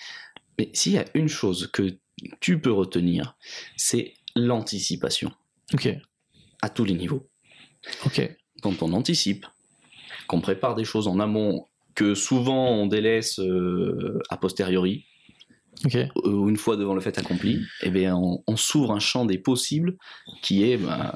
mais 0.60 0.70
s'il 0.74 0.92
y 0.94 0.98
a 0.98 1.06
une 1.14 1.30
chose 1.30 1.70
que 1.72 1.96
tu 2.42 2.60
peux 2.60 2.74
retenir, 2.74 3.38
c'est 3.78 4.14
l'anticipation 4.36 5.32
Ok. 5.74 5.88
à 6.62 6.70
tous 6.70 6.84
les 6.84 6.94
niveaux. 6.94 7.30
Ok. 8.06 8.22
Quand 8.62 8.82
on 8.84 8.92
anticipe, 8.92 9.46
qu'on 10.28 10.42
prépare 10.42 10.76
des 10.76 10.84
choses 10.86 11.08
en 11.08 11.20
amont, 11.22 11.68
que 11.94 12.16
souvent 12.16 12.70
on 12.72 12.88
délaisse 12.88 13.40
euh, 13.40 14.20
a 14.30 14.36
posteriori, 14.36 15.06
Ok. 15.84 15.98
ou 16.24 16.50
une 16.50 16.58
fois 16.58 16.78
devant 16.78 16.94
le 16.94 17.02
fait 17.02 17.18
accompli, 17.18 17.62
eh 17.82 17.90
bien, 17.90 18.16
on, 18.16 18.42
on 18.48 18.56
s'ouvre 18.56 18.92
un 18.94 19.00
champ 19.00 19.26
des 19.26 19.38
possibles 19.38 19.98
qui 20.42 20.64
est 20.64 20.78
ben, 20.78 21.14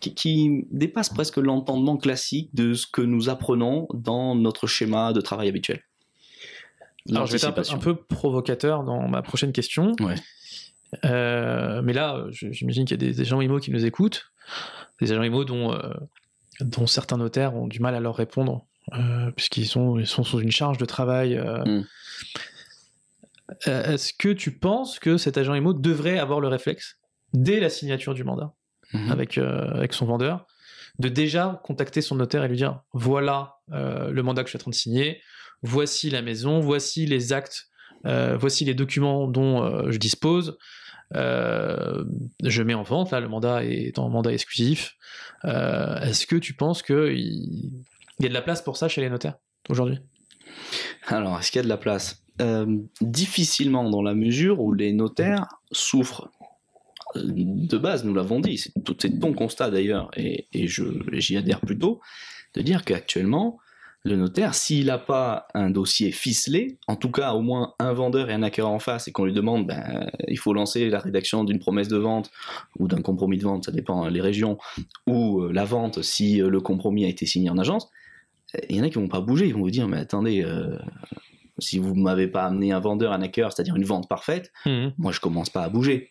qui, 0.00 0.14
qui 0.14 0.66
dépasse 0.70 1.08
presque 1.08 1.38
l'entendement 1.38 1.96
classique 1.96 2.50
de 2.54 2.74
ce 2.74 2.86
que 2.86 3.00
nous 3.00 3.28
apprenons 3.30 3.88
dans 3.94 4.34
notre 4.34 4.66
schéma 4.66 5.12
de 5.12 5.20
travail 5.20 5.48
habituel. 5.48 5.82
Alors, 7.10 7.26
je 7.26 7.32
vais 7.32 7.38
être 7.38 7.44
un 7.46 7.50
peu, 7.52 7.56
L'anticipation. 7.62 7.76
un 7.76 7.80
peu 7.80 7.96
provocateur 7.96 8.84
dans 8.84 9.08
ma 9.08 9.22
prochaine 9.22 9.52
question. 9.52 9.92
Ouais. 10.00 10.14
Euh, 11.04 11.80
mais 11.82 11.94
là, 11.94 12.16
euh, 12.16 12.30
j'imagine 12.30 12.84
qu'il 12.84 13.00
y 13.00 13.02
a 13.02 13.06
des, 13.08 13.12
des 13.14 13.20
agents 13.22 13.40
IMO 13.40 13.58
qui 13.58 13.70
nous 13.72 13.84
écoutent, 13.84 14.30
des 15.00 15.10
agents 15.10 15.22
IMO 15.22 15.44
dont, 15.44 15.72
euh, 15.72 15.78
dont 16.60 16.86
certains 16.86 17.16
notaires 17.16 17.54
ont 17.56 17.66
du 17.66 17.80
mal 17.80 17.94
à 17.94 18.00
leur 18.00 18.14
répondre, 18.14 18.66
euh, 18.92 19.30
puisqu'ils 19.32 19.66
sont, 19.66 19.98
ils 19.98 20.06
sont 20.06 20.22
sous 20.22 20.38
une 20.40 20.50
charge 20.52 20.78
de 20.78 20.84
travail. 20.84 21.36
euh. 21.36 21.82
Euh, 23.68 23.92
Est-ce 23.94 24.12
que 24.12 24.28
tu 24.28 24.50
penses 24.58 24.98
que 24.98 25.16
cet 25.16 25.38
agent 25.38 25.54
IMO 25.54 25.72
devrait 25.72 26.18
avoir 26.18 26.40
le 26.40 26.48
réflexe, 26.48 26.98
dès 27.32 27.60
la 27.60 27.70
signature 27.70 28.14
du 28.14 28.24
mandat, 28.24 28.52
Mhm. 28.92 29.10
avec, 29.10 29.38
euh, 29.38 29.70
avec 29.72 29.92
son 29.94 30.04
vendeur, 30.06 30.46
de 30.98 31.08
déjà 31.08 31.60
contacter 31.64 32.02
son 32.02 32.16
notaire 32.16 32.44
et 32.44 32.48
lui 32.48 32.56
dire 32.58 32.82
voilà 32.92 33.54
euh, 33.72 34.10
le 34.10 34.22
mandat 34.22 34.42
que 34.42 34.48
je 34.48 34.50
suis 34.52 34.58
en 34.58 34.60
train 34.60 34.70
de 34.70 34.74
signer, 34.76 35.22
voici 35.62 36.10
la 36.10 36.20
maison, 36.20 36.60
voici 36.60 37.06
les 37.06 37.32
actes, 37.32 37.68
voici 38.04 38.64
les 38.64 38.74
documents 38.74 39.28
dont 39.28 39.90
je 39.90 39.96
dispose. 39.96 40.58
je 41.14 42.62
mets 42.62 42.74
en 42.74 42.82
vente, 42.82 43.10
là 43.12 43.20
le 43.20 43.28
mandat 43.28 43.64
est 43.64 43.98
en 43.98 44.08
mandat 44.10 44.32
exclusif. 44.32 44.96
Est-ce 45.44 46.26
que 46.26 46.36
tu 46.36 46.52
penses 46.54 46.82
qu'il 46.82 47.16
il 48.18 48.22
y 48.24 48.26
a 48.26 48.28
de 48.28 48.34
la 48.34 48.42
place 48.42 48.60
pour 48.60 48.76
ça 48.76 48.88
chez 48.88 49.00
les 49.00 49.08
notaires 49.08 49.36
aujourd'hui? 49.68 49.98
Alors, 51.06 51.38
est-ce 51.38 51.50
qu'il 51.50 51.58
y 51.58 51.60
a 51.60 51.64
de 51.64 51.68
la 51.68 51.76
place? 51.78 52.21
Euh, 52.40 52.78
Difficilement 53.00 53.88
dans 53.90 54.02
la 54.02 54.14
mesure 54.14 54.60
où 54.60 54.72
les 54.72 54.92
notaires 54.92 55.46
souffrent. 55.70 56.30
Euh, 57.16 57.20
De 57.24 57.78
base, 57.78 58.04
nous 58.04 58.14
l'avons 58.14 58.40
dit, 58.40 58.58
c'est 58.58 58.72
tout- 58.84 58.94
ton 58.94 59.32
constat 59.34 59.70
d'ailleurs, 59.70 60.10
et, 60.16 60.46
j'y 60.52 61.36
adhère 61.36 61.60
plutôt, 61.60 62.00
de 62.54 62.62
dire 62.62 62.84
qu'actuellement, 62.84 63.58
le 64.04 64.16
notaire, 64.16 64.54
s'il 64.54 64.86
n'a 64.86 64.98
pas 64.98 65.46
un 65.54 65.70
dossier 65.70 66.10
ficelé, 66.10 66.78
en 66.88 66.96
tout 66.96 67.10
cas 67.10 67.34
au 67.34 67.40
moins 67.40 67.74
un 67.78 67.92
vendeur 67.92 68.30
et 68.30 68.32
un 68.34 68.42
acquéreur 68.42 68.72
en 68.72 68.80
face, 68.80 69.06
et 69.06 69.12
qu'on 69.12 69.24
lui 69.26 69.32
demande, 69.32 69.66
ben, 69.66 70.10
il 70.26 70.38
faut 70.38 70.52
lancer 70.54 70.88
la 70.90 70.98
rédaction 70.98 71.44
d'une 71.44 71.60
promesse 71.60 71.86
de 71.86 71.98
vente 71.98 72.30
ou 72.80 72.88
d'un 72.88 73.00
compromis 73.00 73.38
de 73.38 73.44
vente, 73.44 73.66
ça 73.66 73.72
dépend 73.72 74.02
hein, 74.02 74.10
les 74.10 74.20
régions, 74.20 74.58
ou 75.06 75.42
euh, 75.42 75.52
la 75.52 75.64
vente 75.64 76.02
si 76.02 76.38
le 76.38 76.60
compromis 76.60 77.04
a 77.04 77.08
été 77.08 77.26
signé 77.26 77.48
en 77.50 77.58
agence, 77.58 77.88
il 78.68 78.76
y 78.76 78.80
en 78.80 78.84
a 78.84 78.88
qui 78.88 78.96
vont 78.96 79.06
pas 79.08 79.20
bouger, 79.20 79.46
ils 79.46 79.54
vont 79.54 79.60
vous 79.60 79.70
dire, 79.70 79.86
mais 79.86 79.98
attendez, 79.98 80.42
si 81.62 81.78
vous 81.78 81.94
m'avez 81.94 82.28
pas 82.28 82.44
amené 82.44 82.72
un 82.72 82.80
vendeur, 82.80 83.12
un 83.12 83.22
acquéreur, 83.22 83.52
c'est-à-dire 83.52 83.76
une 83.76 83.84
vente 83.84 84.08
parfaite, 84.08 84.52
moi 84.98 85.12
je 85.12 85.20
commence 85.20 85.50
pas 85.50 85.62
à 85.62 85.68
bouger. 85.68 86.10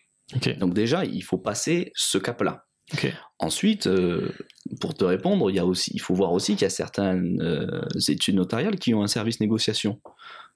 Donc 0.58 0.72
déjà, 0.74 1.04
il 1.04 1.22
faut 1.22 1.38
passer 1.38 1.92
ce 1.94 2.18
cap-là. 2.18 2.64
Ensuite, 3.38 3.86
euh, 3.86 4.30
pour 4.80 4.94
te 4.94 5.04
répondre, 5.04 5.50
il, 5.50 5.56
y 5.56 5.58
a 5.58 5.64
aussi, 5.66 5.90
il 5.94 6.00
faut 6.00 6.14
voir 6.14 6.32
aussi 6.32 6.52
qu'il 6.54 6.62
y 6.62 6.66
a 6.66 6.70
certaines 6.70 7.40
euh, 7.40 7.82
études 8.08 8.34
notariales 8.36 8.76
qui 8.78 8.92
ont 8.94 9.02
un 9.02 9.06
service 9.08 9.40
négociation, 9.40 10.00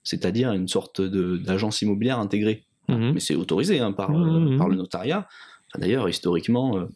c'est-à-dire 0.03 0.53
une 0.53 0.69
sorte 0.69 1.01
d'agence 1.01 1.83
immobilière 1.83 2.19
intégrée. 2.19 2.65
Mhm. 2.89 3.13
Mais 3.15 3.21
c'est 3.21 3.35
autorisé 3.35 3.81
hein, 3.81 3.93
par, 3.93 4.11
euh, 4.11 4.41
Mhm. 4.41 4.59
par 4.59 4.69
le 4.69 4.77
notariat. 4.77 5.27
Enfin, 5.69 5.81
D'ailleurs, 5.81 6.09
historiquement, 6.09 6.87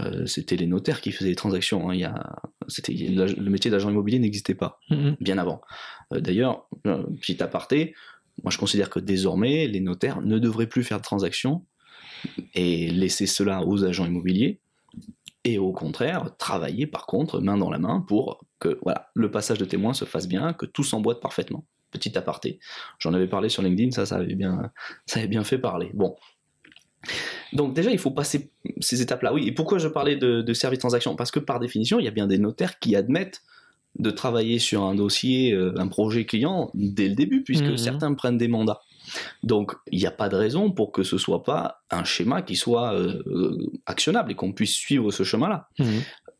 euh, 0.00 0.26
c'était 0.26 0.56
les 0.56 0.66
notaires 0.66 1.00
qui 1.00 1.12
faisaient 1.12 1.30
les 1.30 1.34
transactions. 1.36 1.88
hein. 1.90 1.94
Il 1.94 2.00
y 2.00 2.04
a, 2.04 2.36
c'était, 2.68 2.92
le 2.94 3.50
métier 3.50 3.70
d'agent 3.70 3.90
immobilier 3.90 4.18
n'existait 4.18 4.54
pas 4.54 4.78
Mhm. 4.90 5.16
bien 5.20 5.38
avant. 5.38 5.60
Euh, 6.12 6.20
D'ailleurs, 6.20 6.68
euh, 6.86 7.02
petit 7.20 7.42
aparté, 7.42 7.94
moi 8.42 8.50
je 8.50 8.58
considère 8.58 8.90
que 8.90 9.00
désormais 9.00 9.66
les 9.66 9.80
notaires 9.80 10.20
ne 10.20 10.38
devraient 10.38 10.66
plus 10.66 10.84
faire 10.84 10.98
de 10.98 11.02
transactions 11.04 11.64
et 12.54 12.88
laisser 12.90 13.26
cela 13.26 13.62
aux 13.64 13.84
agents 13.84 14.06
immobiliers 14.06 14.60
et 15.44 15.58
au 15.58 15.72
contraire 15.72 16.36
travailler 16.38 16.86
par 16.86 17.06
contre 17.06 17.40
main 17.40 17.56
dans 17.56 17.70
la 17.70 17.78
main 17.78 18.00
pour 18.06 18.44
que 18.58 18.78
voilà, 18.82 19.08
le 19.14 19.30
passage 19.30 19.58
de 19.58 19.64
témoins 19.64 19.94
se 19.94 20.04
fasse 20.04 20.26
bien, 20.28 20.52
que 20.52 20.66
tout 20.66 20.82
s'emboîte 20.82 21.20
parfaitement. 21.20 21.64
Petit 21.92 22.18
aparté. 22.18 22.58
J'en 22.98 23.14
avais 23.14 23.28
parlé 23.28 23.48
sur 23.48 23.62
LinkedIn, 23.62 23.92
ça, 23.92 24.04
ça 24.06 24.16
avait 24.16 24.34
bien, 24.34 24.70
ça 25.06 25.20
avait 25.20 25.28
bien 25.28 25.44
fait 25.44 25.58
parler. 25.58 25.90
Bon. 25.94 26.16
Donc 27.52 27.74
déjà, 27.74 27.90
il 27.90 27.98
faut 27.98 28.10
passer 28.10 28.50
ces 28.80 29.02
étapes-là. 29.02 29.32
Oui, 29.32 29.46
et 29.46 29.52
pourquoi 29.52 29.78
je 29.78 29.88
parlais 29.88 30.16
de, 30.16 30.42
de 30.42 30.52
service 30.54 30.78
transaction? 30.80 31.16
Parce 31.16 31.30
que 31.30 31.38
par 31.40 31.60
définition, 31.60 31.98
il 31.98 32.04
y 32.04 32.08
a 32.08 32.12
bien 32.12 32.26
des 32.26 32.38
notaires 32.38 32.78
qui 32.78 32.96
admettent 32.96 33.42
de 33.98 34.10
travailler 34.10 34.58
sur 34.58 34.82
un 34.82 34.94
dossier, 34.94 35.52
euh, 35.52 35.72
un 35.78 35.88
projet 35.88 36.26
client 36.26 36.70
dès 36.74 37.08
le 37.08 37.14
début, 37.14 37.42
puisque 37.42 37.64
Mhm. 37.64 37.76
certains 37.78 38.14
prennent 38.14 38.36
des 38.36 38.48
mandats. 38.48 38.80
Donc, 39.42 39.72
il 39.90 39.98
n'y 39.98 40.06
a 40.06 40.10
pas 40.10 40.28
de 40.28 40.36
raison 40.36 40.70
pour 40.70 40.92
que 40.92 41.02
ce 41.02 41.16
soit 41.16 41.44
pas 41.44 41.82
un 41.90 42.04
schéma 42.04 42.42
qui 42.42 42.56
soit 42.56 42.92
euh, 42.94 43.22
euh, 43.26 43.70
actionnable 43.86 44.32
et 44.32 44.34
qu'on 44.34 44.52
puisse 44.52 44.74
suivre 44.74 45.10
ce 45.12 45.22
chemin-là. 45.22 45.68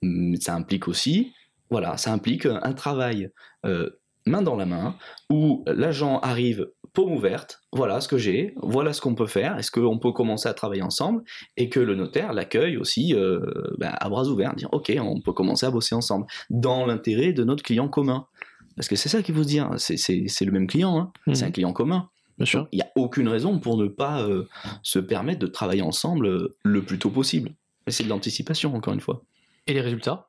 Mhm. 0.03 0.37
Ça 0.41 0.55
implique 0.55 0.87
aussi, 0.89 1.33
voilà, 1.71 1.97
ça 1.97 2.13
implique 2.13 2.45
un 2.47 2.73
travail 2.73 3.31
euh, 3.65 3.89
main 4.27 4.43
dans 4.43 4.57
la 4.57 4.67
main 4.67 4.97
où 5.31 5.65
l'agent 5.67 6.19
arrive 6.21 6.69
paume 6.97 7.13
ouverte, 7.13 7.61
voilà 7.73 8.01
ce 8.01 8.09
que 8.09 8.17
j'ai, 8.19 8.55
voilà 8.63 8.93
ce 8.93 9.01
qu'on 9.03 9.15
peut 9.15 9.27
faire, 9.27 9.57
est-ce 9.59 9.71
qu'on 9.71 9.99
peut 9.99 10.13
commencer 10.13 10.49
à 10.49 10.55
travailler 10.55 10.83
ensemble 10.83 11.23
et 11.59 11.69
que 11.69 11.79
le 11.79 11.95
notaire 11.95 12.33
l'accueille 12.33 12.77
aussi 12.79 13.15
euh, 13.15 13.41
ben, 13.79 13.93
à 14.01 14.09
bras 14.09 14.25
ouverts, 14.29 14.55
dire 14.57 14.71
ok, 14.73 14.93
on 15.01 15.21
peut 15.21 15.33
commencer 15.35 15.67
à 15.67 15.71
bosser 15.71 15.95
ensemble 15.95 16.27
dans 16.51 16.87
l'intérêt 16.87 17.33
de 17.33 17.45
notre 17.45 17.63
client 17.63 17.89
commun. 17.89 18.27
Parce 18.77 18.89
que 18.89 18.97
c'est 18.97 19.09
ça 19.11 19.23
qu'il 19.23 19.35
faut 19.35 19.43
se 19.43 19.49
dire, 19.49 19.71
c'est- 19.79 20.45
le 20.45 20.51
même 20.53 20.67
client, 20.67 20.99
hein, 20.99 21.13
Mhm. 21.27 21.35
c'est 21.35 21.45
un 21.45 21.51
client 21.51 21.73
commun. 21.73 22.09
Bien 22.39 22.47
sûr. 22.47 22.69
Il 22.73 22.77
n'y 22.77 22.83
a 22.83 22.91
aucune 22.97 23.29
raison 23.29 23.59
pour 23.59 23.77
ne 23.79 23.87
pas 23.89 24.23
euh, 24.23 24.47
se 24.83 24.99
permettre 24.99 25.39
de 25.39 25.47
travailler 25.47 25.83
ensemble 25.83 26.27
euh, 26.27 26.57
le 26.65 26.83
plus 26.83 26.99
tôt 26.99 27.11
possible. 27.11 27.51
Mais 27.87 27.93
c'est 27.93 28.05
de 28.05 28.09
l'anticipation, 28.11 28.75
encore 28.75 28.93
une 28.95 29.01
fois. 29.01 29.23
Et 29.67 29.73
les 29.75 29.81
résultats? 29.81 30.29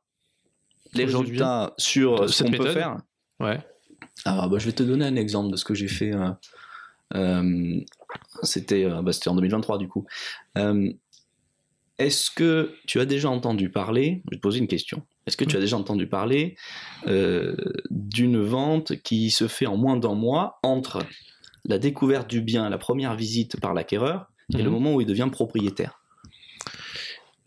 Les 0.94 1.04
résultats 1.06 1.74
sur 1.78 2.30
ce 2.30 2.44
qu'on 2.44 2.52
peut 2.52 2.70
faire. 2.72 2.98
Ouais. 3.42 3.60
Ah, 4.26 4.48
bah, 4.50 4.58
je 4.60 4.66
vais 4.66 4.72
te 4.74 4.84
donner 4.84 5.06
un 5.06 5.16
exemple 5.16 5.52
de 5.52 5.58
ce 5.58 5.66
que 5.66 5.74
j'ai 5.74 5.88
fait. 5.88 6.14
euh, 6.14 6.30
euh, 7.16 7.80
c'était 8.44 8.84
euh, 8.86 9.02
bah, 9.02 9.14
c'était 9.14 9.30
en 9.30 9.36
2023 9.36 9.78
du 9.78 9.88
coup. 9.88 10.06
Euh, 10.58 10.92
Est-ce 12.00 12.30
que 12.30 12.74
tu 12.86 13.00
as 13.00 13.06
déjà 13.06 13.30
entendu 13.30 13.70
parler, 13.70 14.22
je 14.26 14.32
vais 14.32 14.38
te 14.38 14.42
poser 14.42 14.60
une 14.60 14.68
question, 14.68 15.02
est-ce 15.26 15.38
que 15.38 15.46
tu 15.46 15.56
as 15.58 15.60
déjà 15.60 15.78
entendu 15.78 16.08
parler 16.08 16.56
d'une 17.90 18.42
vente 18.42 18.96
qui 19.02 19.32
se 19.32 19.48
fait 19.48 19.66
en 19.66 19.78
moins 19.78 19.98
d'un 19.98 20.14
mois 20.14 20.60
entre 20.64 21.00
la 21.66 21.80
découverte 21.80 22.30
du 22.30 22.42
bien, 22.42 22.70
la 22.70 22.78
première 22.78 23.16
visite 23.16 23.60
par 23.60 23.74
l'acquéreur 23.74 24.28
et 24.54 24.58
le 24.58 24.66
Mhm. 24.66 24.70
moment 24.72 24.94
où 24.96 25.02
il 25.02 25.08
devient 25.08 25.30
propriétaire? 25.32 26.02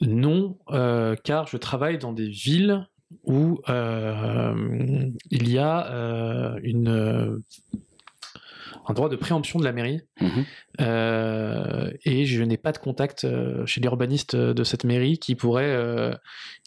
Non, 0.00 0.58
car 1.24 1.46
je 1.46 1.56
travaille 1.56 1.98
dans 1.98 2.12
des 2.12 2.28
villes 2.28 2.86
où 3.24 3.60
euh, 3.68 5.06
il 5.30 5.48
y 5.50 5.58
a 5.58 5.86
euh, 5.92 6.60
une, 6.62 6.88
euh, 6.88 7.38
un 8.86 8.94
droit 8.94 9.08
de 9.08 9.16
préemption 9.16 9.58
de 9.58 9.64
la 9.64 9.72
mairie 9.72 10.00
Mhm. 10.20 10.44
euh, 10.80 11.90
et 12.04 12.24
je 12.26 12.42
n'ai 12.42 12.56
pas 12.56 12.72
de 12.72 12.78
contact 12.78 13.26
chez 13.66 13.80
les 13.80 13.86
urbanistes 13.86 14.36
de 14.36 14.64
cette 14.64 14.84
mairie 14.84 15.18
qui 15.18 15.34
pourrait, 15.34 16.16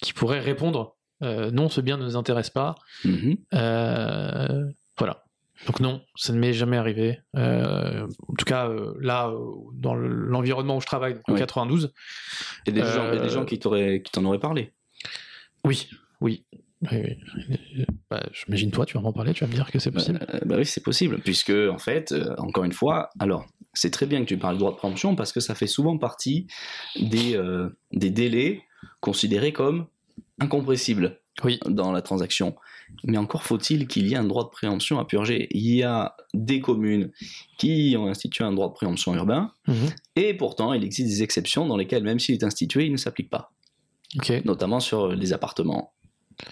qui 0.02 0.14
pourrait 0.14 0.40
répondre 0.40 0.96
non, 1.22 1.70
ce 1.70 1.80
bien 1.82 1.96
ne 1.98 2.04
nous 2.04 2.18
intéresse 2.18 2.50
pas. 2.50 2.76
Mhm. 3.06 3.38
Voilà. 4.98 5.24
Donc 5.66 5.80
non, 5.80 6.02
ça 6.16 6.34
ne 6.34 6.40
m'est 6.40 6.52
jamais 6.52 6.76
arrivé. 6.76 7.20
Euh, 7.38 8.06
en 8.28 8.34
tout 8.38 8.44
cas, 8.46 8.68
euh, 8.68 8.94
là, 9.00 9.30
euh, 9.30 9.38
dans 9.76 9.96
le- 9.96 10.10
l'environnement 10.10 10.76
où 10.76 10.82
je 10.82 10.86
travaille, 10.86 11.14
donc 11.14 11.24
au 11.30 11.34
Oui. 11.34 11.40
92, 11.40 11.94
Et 12.66 12.74
des, 12.74 12.82
Euh, 12.82 12.94
gens, 12.96 13.08
il 13.12 13.16
y 13.16 13.20
a 13.20 13.22
des 13.22 13.30
gens 13.30 13.46
qui 13.46 13.60
t'en 13.60 14.26
auraient 14.26 14.40
parlé? 14.40 14.74
oui, 15.66 15.88
oui. 16.24 16.46
Oui, 16.92 16.98
oui. 17.02 17.86
Bah, 18.10 18.22
J'imagine 18.34 18.70
toi, 18.72 18.86
tu 18.86 18.96
vas 18.96 19.02
m'en 19.02 19.14
parler, 19.14 19.34
tu 19.34 19.46
vas 19.46 19.50
me 19.50 19.54
dire 19.56 19.72
que 19.72 19.80
c'est 19.80 19.92
possible. 19.92 20.20
Euh, 20.34 20.40
bah 20.46 20.56
oui, 20.58 20.66
c'est 20.66 20.84
possible, 20.84 21.20
puisque 21.24 21.50
en 21.52 21.78
fait, 21.78 22.12
euh, 22.12 22.36
encore 22.38 22.66
une 22.66 22.74
fois, 22.74 23.10
alors 23.20 23.46
c'est 23.74 23.90
très 23.90 24.06
bien 24.06 24.20
que 24.20 24.26
tu 24.26 24.38
parles 24.38 24.56
de 24.56 24.60
droit 24.60 24.72
de 24.72 24.78
préemption 24.78 25.16
parce 25.16 25.32
que 25.32 25.40
ça 25.40 25.56
fait 25.56 25.68
souvent 25.68 25.98
partie 25.98 26.48
des, 27.00 27.38
euh, 27.38 27.70
des 27.94 28.10
délais 28.10 28.64
considérés 29.00 29.54
comme 29.54 29.86
incompressibles 30.42 31.20
Oui. 31.46 31.58
dans 31.68 31.92
la 31.94 32.02
transaction. 32.02 32.56
Mais 33.06 33.18
encore 33.18 33.44
faut-il 33.44 33.88
qu'il 33.88 34.06
y 34.08 34.14
ait 34.14 34.18
un 34.18 34.26
droit 34.26 34.44
de 34.44 34.50
préemption 34.50 35.00
à 35.00 35.06
purger. 35.06 35.48
Il 35.52 35.74
y 35.74 35.84
a 35.84 36.16
des 36.34 36.60
communes 36.60 37.12
qui 37.58 37.96
ont 37.98 38.08
institué 38.08 38.44
un 38.44 38.52
droit 38.52 38.68
de 38.68 38.74
préemption 38.74 39.16
urbain, 39.16 39.52
Mhm. 39.70 39.88
et 40.18 40.34
pourtant 40.34 40.74
il 40.74 40.84
existe 40.84 41.08
des 41.10 41.24
exceptions 41.24 41.66
dans 41.66 41.78
lesquelles, 41.78 42.04
même 42.04 42.20
s'il 42.20 42.36
est 42.36 42.44
institué, 42.44 42.86
il 42.88 42.92
ne 42.92 42.98
s'applique 42.98 43.30
pas, 43.30 43.54
notamment 44.44 44.82
sur 44.82 45.08
les 45.08 45.32
appartements 45.34 45.94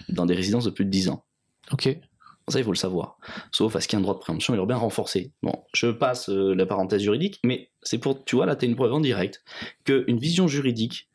dans 0.08 0.26
des 0.26 0.34
résidences 0.34 0.64
de 0.64 0.70
plus 0.70 0.84
de 0.84 0.90
10 0.90 1.08
ans. 1.08 1.24
ok. 1.72 1.96
Ça, 2.48 2.58
il 2.58 2.64
faut 2.64 2.72
le 2.72 2.76
savoir. 2.76 3.18
Sauf 3.52 3.76
à 3.76 3.80
ce 3.80 3.86
qu'il 3.86 3.96
y 3.96 3.98
a 3.98 4.00
un 4.00 4.02
droit 4.02 4.14
de 4.14 4.18
préemption 4.18 4.52
urbain 4.56 4.74
renforcé. 4.74 5.30
Bon, 5.44 5.54
je 5.74 5.86
passe 5.86 6.28
euh, 6.28 6.54
la 6.54 6.66
parenthèse 6.66 7.00
juridique, 7.00 7.38
mais 7.44 7.70
c'est 7.84 7.98
pour, 7.98 8.24
tu 8.24 8.34
vois, 8.34 8.46
là, 8.46 8.56
tu 8.56 8.64
as 8.64 8.68
une 8.68 8.74
preuve 8.74 8.92
en 8.92 9.00
direct 9.00 9.44
qu'une 9.84 10.18
vision 10.18 10.48
juridique 10.48 11.08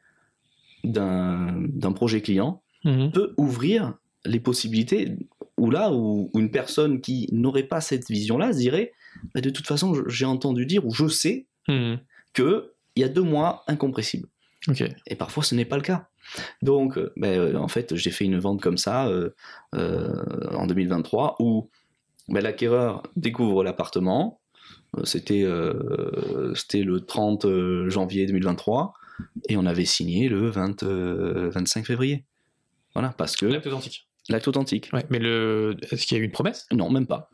d'un 0.84 1.92
projet 1.96 2.22
client 2.22 2.62
Mhm. 2.86 3.12
peut 3.12 3.34
ouvrir 3.38 3.96
les 4.24 4.40
possibilités 4.40 5.16
où 5.58 5.70
là, 5.72 5.92
où, 5.92 6.30
où 6.34 6.40
une 6.40 6.52
personne 6.52 7.02
qui 7.02 7.28
n'aurait 7.32 7.64
pas 7.64 7.82
cette 7.82 8.08
vision-là 8.10 8.54
se 8.54 8.60
dirait, 8.60 8.94
Bah, 9.34 9.42
de 9.42 9.50
toute 9.50 9.66
façon, 9.68 9.96
j'ai 10.08 10.26
entendu 10.26 10.66
dire, 10.66 10.86
ou 10.86 10.94
je 10.94 11.08
sais, 11.08 11.48
Mhm. 11.68 12.00
qu'il 12.34 12.62
y 12.96 13.04
a 13.04 13.10
deux 13.10 13.24
mois 13.24 13.64
incompressibles. 13.68 14.30
Ok. 14.68 14.84
Et 15.08 15.16
parfois, 15.16 15.44
ce 15.44 15.56
n'est 15.56 15.66
pas 15.66 15.76
le 15.76 15.82
cas. 15.82 16.08
Donc, 16.62 16.98
euh, 16.98 17.12
ben, 17.18 17.40
euh, 17.40 17.56
en 17.58 17.68
fait, 17.68 17.96
j'ai 17.96 18.12
fait 18.12 18.26
une 18.26 18.38
vente 18.40 18.62
comme 18.62 18.78
ça 18.78 19.08
euh, 19.08 19.30
euh, 19.76 20.14
en 20.56 20.68
2023 20.68 21.38
où 21.40 21.70
ben, 22.30 22.42
l'acquéreur 22.42 23.04
découvre 23.16 23.64
l'appartement. 23.64 24.42
C'était 25.04 25.44
le 25.44 26.98
30 27.06 27.46
euh, 27.46 27.90
janvier 27.90 28.26
2023 28.26 28.94
et 29.50 29.58
on 29.58 29.66
avait 29.66 29.86
signé 29.86 30.30
le 30.30 30.50
20, 30.50 30.84
euh, 30.84 31.50
25 31.52 31.86
février. 31.86 32.26
Voilà, 32.94 33.10
parce 33.18 33.36
que 33.36 33.46
L'acte 33.46 33.68
authentique. 33.68 34.08
l'acte 34.30 34.48
authentique. 34.48 34.90
Ouais, 34.94 35.06
mais 35.10 35.20
le... 35.20 35.76
est-ce 35.92 36.06
qu'il 36.08 36.18
y 36.18 36.20
a 36.20 36.24
eu 36.24 36.26
une 36.26 36.32
promesse? 36.32 36.66
Non, 36.72 36.90
même 36.90 37.06
pas. 37.06 37.30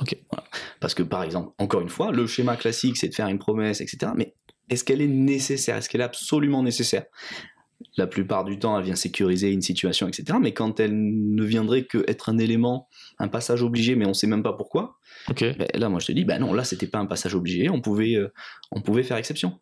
Ok. 0.00 0.16
Voilà. 0.30 0.44
Parce 0.80 0.94
que, 0.94 1.02
par 1.02 1.22
exemple, 1.22 1.52
encore 1.58 1.80
une 1.80 1.88
fois, 1.88 2.12
le 2.12 2.26
schéma 2.26 2.56
classique, 2.56 2.96
c'est 2.96 3.08
de 3.08 3.14
faire 3.14 3.28
une 3.28 3.38
promesse, 3.38 3.80
etc. 3.80 4.12
Mais 4.16 4.34
est-ce 4.68 4.84
qu'elle 4.84 5.00
est 5.00 5.06
nécessaire? 5.08 5.76
Est-ce 5.76 5.88
qu'elle 5.88 6.00
est 6.00 6.04
absolument 6.04 6.62
nécessaire? 6.62 7.04
La 7.96 8.06
plupart 8.06 8.44
du 8.44 8.58
temps, 8.58 8.76
elle 8.78 8.84
vient 8.84 8.96
sécuriser 8.96 9.52
une 9.52 9.62
situation, 9.62 10.08
etc. 10.08 10.38
Mais 10.40 10.52
quand 10.52 10.80
elle 10.80 10.94
ne 10.94 11.44
viendrait 11.44 11.84
que 11.84 12.04
être 12.08 12.28
un 12.28 12.38
élément, 12.38 12.88
un 13.18 13.28
passage 13.28 13.62
obligé, 13.62 13.94
mais 13.94 14.04
on 14.04 14.10
ne 14.10 14.14
sait 14.14 14.26
même 14.26 14.42
pas 14.42 14.52
pourquoi, 14.52 14.98
ben 15.52 15.68
là, 15.74 15.88
moi, 15.88 16.00
je 16.00 16.06
te 16.06 16.12
dis, 16.12 16.24
ben 16.24 16.38
non, 16.40 16.52
là, 16.52 16.64
c'était 16.64 16.86
pas 16.86 16.98
un 16.98 17.06
passage 17.06 17.34
obligé. 17.34 17.70
On 17.70 17.80
pouvait, 17.80 18.14
euh, 18.14 18.32
on 18.72 18.80
pouvait 18.80 19.02
faire 19.02 19.16
exception. 19.16 19.60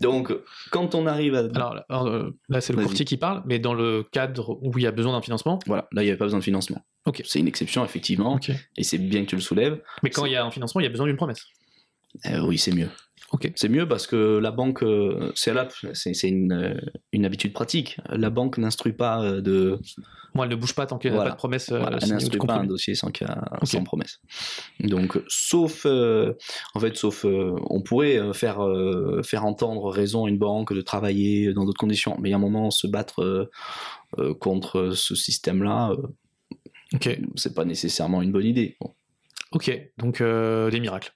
Donc, 0.00 0.32
quand 0.70 0.94
on 0.94 1.06
arrive 1.06 1.34
à... 1.34 1.44
Alors 1.54 1.74
là, 1.74 1.84
euh, 1.90 2.30
là, 2.48 2.60
c'est 2.60 2.72
le 2.72 2.82
courtier 2.82 3.04
qui 3.04 3.16
parle, 3.16 3.42
mais 3.46 3.58
dans 3.58 3.74
le 3.74 4.04
cadre 4.10 4.58
où 4.62 4.76
il 4.78 4.82
y 4.82 4.86
a 4.86 4.90
besoin 4.90 5.12
d'un 5.12 5.22
financement. 5.22 5.58
Voilà, 5.66 5.88
là, 5.92 6.02
il 6.02 6.06
n'y 6.06 6.10
avait 6.10 6.18
pas 6.18 6.24
besoin 6.24 6.40
de 6.40 6.44
financement. 6.44 6.84
C'est 7.24 7.38
une 7.38 7.48
exception, 7.48 7.84
effectivement, 7.84 8.40
et 8.76 8.82
c'est 8.82 8.98
bien 8.98 9.24
que 9.24 9.30
tu 9.30 9.36
le 9.36 9.42
soulèves. 9.42 9.80
Mais 10.02 10.10
quand 10.10 10.26
il 10.26 10.32
y 10.32 10.36
a 10.36 10.44
un 10.44 10.50
financement, 10.50 10.80
il 10.80 10.84
y 10.84 10.86
a 10.86 10.90
besoin 10.90 11.06
d'une 11.06 11.16
promesse. 11.16 11.44
Euh, 12.26 12.40
oui, 12.40 12.58
c'est 12.58 12.72
mieux. 12.72 12.88
Ok. 13.34 13.50
C'est 13.56 13.68
mieux 13.68 13.88
parce 13.88 14.06
que 14.06 14.38
la 14.38 14.52
banque, 14.52 14.84
euh, 14.84 15.32
c'est 15.34 15.52
là, 15.52 15.66
c'est 15.92 16.12
une, 16.28 16.52
euh, 16.52 16.74
une 17.12 17.24
habitude 17.24 17.52
pratique. 17.52 17.98
La 18.08 18.30
banque 18.30 18.58
n'instruit 18.58 18.92
pas 18.92 19.20
euh, 19.24 19.40
de, 19.40 19.80
Moi, 20.36 20.44
elle 20.44 20.52
ne 20.52 20.56
bouge 20.56 20.72
pas 20.76 20.86
tant 20.86 20.98
qu'il 20.98 21.10
n'y 21.10 21.16
a 21.16 21.18
Voilà. 21.18 21.30
pas 21.30 21.34
de 21.34 21.38
promesse. 21.38 21.68
voilà, 21.70 21.98
elle 22.00 22.08
n'instruit 22.10 22.38
pas 22.38 22.54
un 22.54 22.64
dossier 22.64 22.94
sans, 22.94 23.10
qu'il 23.10 23.26
sans 23.64 23.82
promesse. 23.82 24.20
Donc, 24.78 25.20
sauf, 25.26 25.82
euh, 25.84 26.34
en 26.74 26.80
fait, 26.80 26.96
sauf, 26.96 27.24
euh, 27.24 27.56
on 27.70 27.82
pourrait 27.82 28.20
faire 28.34 28.64
euh, 28.64 29.20
faire 29.24 29.44
entendre 29.44 29.90
raison 29.90 30.26
à 30.26 30.28
une 30.28 30.38
banque 30.38 30.72
de 30.72 30.80
travailler 30.80 31.52
dans 31.54 31.64
d'autres 31.64 31.80
conditions, 31.80 32.16
mais 32.20 32.28
il 32.28 32.30
y 32.30 32.34
a 32.34 32.36
un 32.36 32.40
moment 32.40 32.70
se 32.70 32.86
battre 32.86 33.50
contre 34.38 34.90
ce 34.94 35.16
système-là, 35.16 35.90
euh, 35.90 35.96
Ok. 36.94 37.18
c'est 37.34 37.52
pas 37.52 37.64
nécessairement 37.64 38.22
une 38.22 38.30
bonne 38.30 38.46
idée. 38.46 38.76
Bon. 38.80 38.94
Ok. 39.50 39.76
Donc, 39.98 40.22
des 40.22 40.78
miracles. 40.80 41.12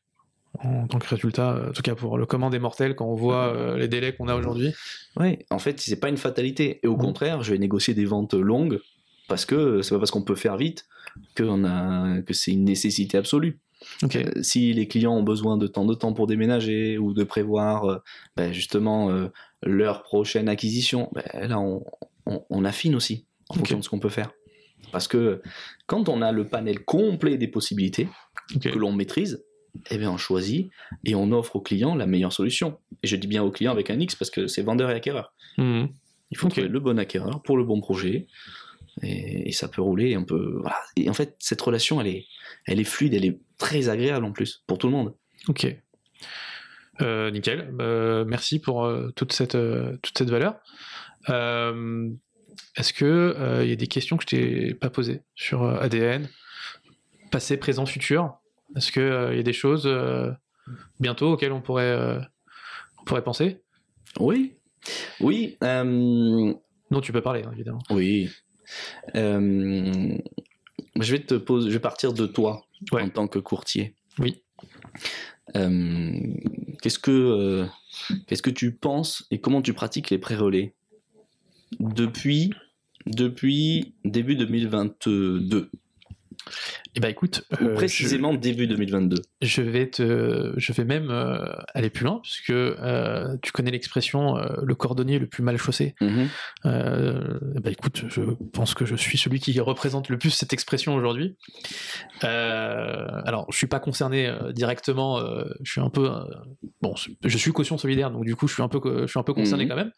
En 0.64 0.86
tant 0.88 0.98
que 0.98 1.08
résultat, 1.08 1.52
euh, 1.54 1.68
en 1.70 1.72
tout 1.72 1.82
cas 1.82 1.94
pour 1.94 2.18
le 2.18 2.26
commun 2.26 2.50
des 2.50 2.58
mortels, 2.58 2.94
quand 2.96 3.06
on 3.06 3.14
voit 3.14 3.54
euh, 3.54 3.76
les 3.78 3.88
délais 3.88 4.14
qu'on 4.14 4.28
a 4.28 4.34
aujourd'hui. 4.34 4.72
Ouais, 5.16 5.46
en 5.50 5.58
fait, 5.58 5.80
c'est 5.80 6.00
pas 6.00 6.08
une 6.08 6.16
fatalité. 6.16 6.80
Et 6.82 6.86
au 6.88 6.96
contraire, 6.96 7.42
je 7.42 7.52
vais 7.52 7.58
négocier 7.58 7.94
des 7.94 8.04
ventes 8.04 8.34
longues 8.34 8.80
parce 9.28 9.44
que 9.44 9.82
c'est 9.82 9.94
pas 9.94 9.98
parce 9.98 10.10
qu'on 10.10 10.22
peut 10.22 10.34
faire 10.34 10.56
vite 10.56 10.86
a, 11.64 12.20
que 12.26 12.32
c'est 12.34 12.52
une 12.52 12.64
nécessité 12.64 13.16
absolue. 13.18 13.58
Ok. 14.02 14.16
Euh, 14.16 14.42
si 14.42 14.72
les 14.72 14.88
clients 14.88 15.14
ont 15.14 15.22
besoin 15.22 15.56
de 15.56 15.66
tant 15.68 15.84
de 15.84 15.94
temps 15.94 16.12
pour 16.12 16.26
déménager 16.26 16.98
ou 16.98 17.12
de 17.14 17.22
prévoir 17.24 17.84
euh, 17.84 17.98
ben, 18.36 18.52
justement 18.52 19.10
euh, 19.10 19.28
leur 19.62 20.02
prochaine 20.02 20.48
acquisition, 20.48 21.10
ben, 21.14 21.48
là 21.48 21.60
on, 21.60 21.84
on- 22.26 22.44
on 22.50 22.64
affine 22.64 22.94
aussi 22.96 23.26
en 23.48 23.54
fonction 23.54 23.78
de 23.78 23.84
ce 23.84 23.88
qu'on 23.88 24.00
peut 24.00 24.08
faire. 24.08 24.32
Parce 24.92 25.06
que 25.06 25.42
quand 25.86 26.08
on 26.08 26.22
a 26.22 26.32
le 26.32 26.46
panel 26.48 26.84
complet 26.84 27.36
des 27.36 27.48
possibilités 27.48 28.08
que 28.60 28.68
l'on 28.70 28.92
maîtrise, 28.92 29.44
eh 29.90 29.98
bien 29.98 30.10
on 30.10 30.16
choisit 30.16 30.70
et 31.04 31.14
on 31.14 31.30
offre 31.32 31.56
au 31.56 31.60
client 31.60 31.94
la 31.94 32.06
meilleure 32.06 32.32
solution. 32.32 32.78
Et 33.02 33.06
je 33.06 33.16
dis 33.16 33.26
bien 33.26 33.42
au 33.42 33.50
client 33.50 33.72
avec 33.72 33.90
un 33.90 33.98
X 34.00 34.14
parce 34.16 34.30
que 34.30 34.46
c'est 34.46 34.62
vendeur 34.62 34.90
et 34.90 34.94
acquéreur. 34.94 35.32
Mhm. 35.56 35.88
Il 36.30 36.36
faut 36.36 36.46
Ok. 36.46 36.52
trouver 36.54 36.68
le 36.68 36.80
bon 36.80 36.98
acquéreur 36.98 37.42
pour 37.42 37.56
le 37.56 37.64
bon 37.64 37.80
projet. 37.80 38.26
Et, 39.02 39.48
et 39.48 39.52
ça 39.52 39.68
peut 39.68 39.80
rouler 39.80 40.14
un 40.14 40.24
peu. 40.24 40.58
Voilà. 40.60 40.76
Et 40.96 41.08
en 41.08 41.14
fait, 41.14 41.36
cette 41.38 41.60
relation, 41.60 42.00
elle 42.00 42.08
est, 42.08 42.26
elle 42.66 42.80
est 42.80 42.84
fluide, 42.84 43.14
elle 43.14 43.24
est 43.24 43.38
très 43.56 43.88
agréable 43.88 44.24
en 44.26 44.32
plus 44.32 44.62
pour 44.66 44.76
tout 44.78 44.88
le 44.88 44.92
monde. 44.92 45.14
Ok. 45.46 45.66
Euh, 47.00 47.30
nickel. 47.30 47.72
Euh, 47.80 48.24
merci 48.26 48.58
pour 48.58 48.84
euh, 48.84 49.10
toute, 49.14 49.32
cette, 49.32 49.54
euh, 49.54 49.96
toute 50.02 50.18
cette 50.18 50.30
valeur. 50.30 50.56
Est-ce 52.76 52.92
que 52.92 53.04
euh, 53.04 53.64
il 53.64 53.70
y 53.70 53.72
a 53.72 53.76
des 53.76 53.86
questions 53.86 54.16
que 54.16 54.22
je 54.24 54.28
t'ai 54.28 54.74
pas 54.74 54.90
posées 54.90 55.22
sur 55.34 55.64
ADN, 55.64 56.28
passé, 57.30 57.56
présent, 57.56 57.86
futur? 57.86 58.37
Est-ce 58.76 58.92
que 58.92 59.00
euh, 59.00 59.32
il 59.32 59.36
y 59.36 59.40
a 59.40 59.42
des 59.44 59.52
choses 59.52 59.84
euh, 59.86 60.30
bientôt 61.00 61.32
auxquelles 61.32 61.52
on 61.52 61.60
pourrait, 61.60 61.84
euh, 61.90 62.20
on 63.00 63.04
pourrait 63.04 63.24
penser? 63.24 63.62
Oui. 64.20 64.54
Oui. 65.20 65.56
Non, 65.62 67.00
tu 67.02 67.12
peux 67.12 67.20
parler, 67.20 67.42
hein, 67.44 67.50
évidemment. 67.54 67.80
oui. 67.90 68.30
Je 69.14 71.12
vais 71.12 71.20
te 71.20 71.34
poser, 71.34 71.68
je 71.68 71.74
vais 71.74 71.80
partir 71.80 72.12
de 72.12 72.26
toi 72.26 72.64
Ouais. 72.92 73.02
en 73.02 73.08
tant 73.08 73.28
que 73.28 73.38
courtier. 73.38 73.94
Oui. 74.18 74.42
Qu'est-ce 75.54 76.98
que 76.98 77.66
qu'est-ce 78.26 78.42
que 78.42 78.50
tu 78.50 78.74
penses 78.74 79.26
et 79.30 79.40
comment 79.40 79.62
tu 79.62 79.72
pratiques 79.72 80.10
les 80.10 80.18
pré-relais? 80.18 80.74
Depuis 81.80 82.50
depuis 83.06 83.94
début 84.04 84.36
2022 84.36 85.70
Eh 86.94 87.00
ben 87.00 87.08
écoute, 87.08 87.44
ou 87.60 87.64
euh, 87.66 87.74
précisément 87.74 88.32
début 88.34 88.66
2022 88.66 89.16
je, 89.42 89.46
je 89.48 89.62
vais 89.62 89.88
te, 89.90 90.52
je 90.56 90.72
vais 90.72 90.84
même 90.84 91.10
euh, 91.10 91.44
aller 91.74 91.90
plus 91.90 92.04
loin 92.04 92.20
puisque 92.22 92.50
euh, 92.50 93.36
tu 93.42 93.52
connais 93.52 93.70
l'expression 93.70 94.36
euh, 94.38 94.48
le 94.62 94.74
cordonnier 94.74 95.18
le 95.18 95.26
plus 95.26 95.42
mal 95.42 95.56
chaussé. 95.58 95.94
Euh, 96.64 97.38
bah 97.62 97.70
écoute, 97.70 98.04
je 98.08 98.22
pense 98.52 98.74
que 98.74 98.84
je 98.86 98.96
suis 98.96 99.18
celui 99.18 99.40
qui 99.40 99.58
représente 99.60 100.08
le 100.08 100.18
plus 100.18 100.30
cette 100.30 100.52
expression 100.52 100.94
aujourd'hui. 100.94 101.36
Alors, 102.22 103.46
je 103.50 103.56
suis 103.56 103.66
pas 103.66 103.80
concerné 103.80 104.32
directement. 104.52 105.20
je 105.62 105.70
suis 105.70 105.80
un 105.80 105.90
peu 105.90 106.10
bon. 106.80 106.94
Je 107.22 107.38
suis 107.38 107.52
caution 107.52 107.78
solidaire, 107.78 108.10
donc 108.10 108.24
du 108.24 108.34
coup, 108.36 108.48
je 108.48 108.54
suis 108.54 108.62
un 108.62 108.68
peu, 108.68 108.80
je 109.02 109.06
suis 109.06 109.18
un 109.20 109.22
peu 109.22 109.34
concerné 109.34 109.64
Mhm. 109.64 109.70
quand 109.70 109.76
même. 109.76 109.92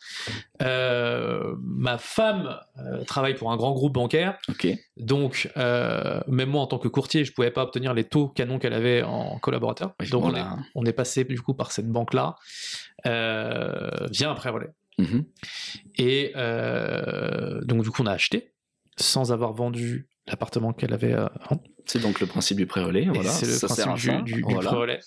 Ma 1.62 1.98
femme 1.98 2.56
travaille 3.06 3.34
pour 3.34 3.52
un 3.52 3.56
grand 3.56 3.72
groupe 3.72 3.94
bancaire, 3.94 4.38
Ok. 4.48 4.68
donc 4.96 5.50
même 6.30 6.50
moi 6.50 6.62
en 6.62 6.66
tant 6.66 6.78
que 6.78 6.88
courtier, 6.88 7.24
je 7.24 7.32
pouvais 7.32 7.50
pas 7.50 7.62
obtenir 7.62 7.94
les 7.94 8.04
taux 8.04 8.28
canon 8.28 8.58
qu'elle 8.58 8.72
avait 8.74 9.02
en 9.02 9.38
collaborateur. 9.38 9.94
Oui, 10.00 10.08
Donc 10.10 10.24
on, 10.24 10.34
est, 10.34 10.42
on 10.74 10.84
est 10.84 10.92
passé 10.92 11.24
du 11.24 11.40
coup 11.40 11.54
par 11.54 11.72
cette 11.72 11.88
banque-là 11.88 12.36
euh, 13.06 13.90
via 14.10 14.30
un 14.30 14.34
prêt 14.34 14.50
relais. 14.50 14.70
Mhm. 14.98 15.24
Et 15.96 16.32
euh, 16.36 17.60
donc 17.62 17.82
du 17.82 17.90
coup 17.90 18.02
on 18.02 18.06
a 18.06 18.12
acheté 18.12 18.52
sans 18.96 19.32
avoir 19.32 19.52
vendu 19.52 20.08
l'appartement 20.26 20.72
qu'elle 20.72 20.92
avait 20.92 21.12
euh, 21.14 21.26
avant. 21.40 21.62
C'est 21.86 22.00
donc 22.00 22.20
le 22.20 22.26
principe 22.26 22.58
du 22.58 22.66
pré-relais. 22.66 23.06
Voilà, 23.12 23.30
c'est 23.30 23.46
le 23.46 23.52
ça 23.52 23.66
principe 23.68 24.24
du, 24.24 24.34
du, 24.34 24.42
du 24.42 24.52
Voilà. 24.54 24.70
prêt 24.70 24.78
relais. 24.78 25.00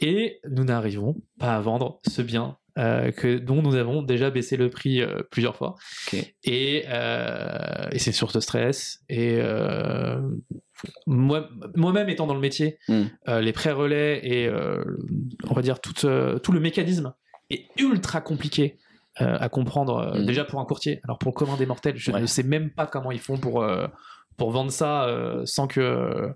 Et 0.00 0.40
nous 0.50 0.64
n'arrivons 0.64 1.16
pas 1.38 1.56
à 1.56 1.60
vendre 1.60 2.00
ce 2.06 2.20
bien 2.22 2.58
euh, 2.78 3.10
que, 3.12 3.38
dont 3.38 3.62
nous 3.62 3.74
avons 3.76 4.02
déjà 4.02 4.30
baissé 4.30 4.56
le 4.56 4.68
prix 4.70 5.00
euh, 5.00 5.22
plusieurs 5.30 5.54
fois. 5.56 5.74
Et, 6.44 6.84
euh, 6.88 7.88
et 7.92 7.98
c'est 7.98 8.12
source 8.12 8.32
de 8.34 8.40
stress. 8.40 9.00
Et 9.08 9.38
moi- 11.06 11.48
moi-même 11.76 12.08
étant 12.08 12.26
dans 12.26 12.34
le 12.34 12.40
métier, 12.40 12.78
Mm. 12.88 13.02
euh, 13.28 13.40
les 13.40 13.52
prêts 13.52 13.72
relais 13.72 14.20
et 14.26 14.50
on 15.48 15.54
va 15.54 15.62
dire 15.62 15.80
tout, 15.80 15.92
tout 15.94 16.52
le 16.52 16.60
mécanisme 16.60 17.14
est 17.50 17.66
ultra 17.78 18.20
compliqué. 18.20 18.76
à 19.20 19.48
comprendre 19.48 19.98
euh, 19.98 20.18
Mm. 20.22 20.26
déjà 20.26 20.44
pour 20.44 20.58
un 20.58 20.64
courtier 20.64 20.98
alors 21.04 21.18
pour 21.20 21.30
le 21.30 21.34
commun 21.36 21.56
des 21.56 21.66
mortels 21.66 21.96
je 21.96 22.10
Ouais. 22.10 22.20
ne 22.20 22.26
sais 22.26 22.42
même 22.42 22.70
pas 22.70 22.84
comment 22.88 23.12
ils 23.12 23.20
font 23.20 23.36
pour 23.38 23.64
pour 24.36 24.50
vendre 24.50 24.72
ça 24.72 25.06
sans 25.44 25.68
que 25.68 26.30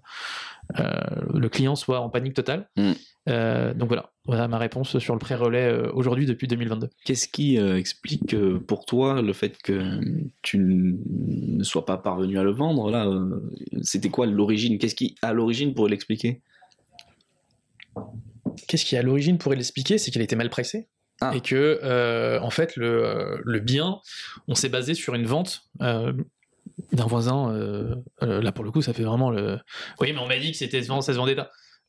le 0.78 1.48
client 1.48 1.74
soit 1.74 1.98
en 2.00 2.08
panique 2.08 2.34
totale. 2.34 2.68
Mm. 2.76 2.92
Euh, 3.28 3.74
donc 3.74 3.88
voilà, 3.88 4.10
voilà 4.24 4.48
ma 4.48 4.58
réponse 4.58 4.98
sur 4.98 5.14
le 5.14 5.18
pré-relais 5.18 5.66
euh, 5.66 5.90
aujourd'hui 5.92 6.26
depuis 6.26 6.46
2022. 6.46 6.88
Qu'est-ce 7.04 7.28
qui 7.28 7.58
euh, 7.58 7.76
explique 7.76 8.34
pour 8.66 8.86
toi 8.86 9.20
le 9.20 9.32
fait 9.32 9.58
que 9.62 10.00
tu 10.42 10.58
ne 10.58 11.62
sois 11.62 11.84
pas 11.84 11.98
parvenu 11.98 12.38
à 12.38 12.42
le 12.42 12.52
vendre 12.52 12.90
là 12.90 13.06
C'était 13.82 14.08
quoi 14.08 14.26
l'origine? 14.26 14.78
Qu'est-ce 14.78 14.94
qui 14.94 15.16
à 15.22 15.32
l'origine 15.32 15.74
pourrait 15.74 15.90
l'expliquer? 15.90 16.40
Qu'est-ce 18.66 18.84
qui 18.84 18.96
à 18.96 19.02
l'origine 19.02 19.38
pourrait 19.38 19.56
l'expliquer 19.56 19.98
C'est 19.98 20.10
qu'il 20.10 20.20
a 20.20 20.24
été 20.24 20.36
mal 20.36 20.50
pressé. 20.50 20.88
Ah. 21.20 21.32
Et 21.34 21.40
que, 21.40 21.80
euh, 21.82 22.40
en 22.40 22.50
fait, 22.50 22.76
le, 22.76 23.40
le 23.44 23.58
bien, 23.58 23.98
on 24.46 24.54
s'est 24.54 24.68
basé 24.68 24.94
sur 24.94 25.14
une 25.14 25.26
vente 25.26 25.68
d'un 25.80 27.06
voisin. 27.06 27.52
là, 28.20 28.52
pour 28.52 28.64
le 28.64 28.70
coup, 28.70 28.82
ça 28.82 28.92
fait 28.92 29.02
vraiment 29.02 29.30
le. 29.30 29.58
Oui, 30.00 30.12
mais 30.12 30.20
on 30.20 30.28
m'a 30.28 30.38
dit 30.38 30.52
que 30.52 30.56
c'était 30.56 30.80
vraiment 30.80 31.02
ça 31.02 31.12
se 31.12 31.18
vendait. 31.18 31.36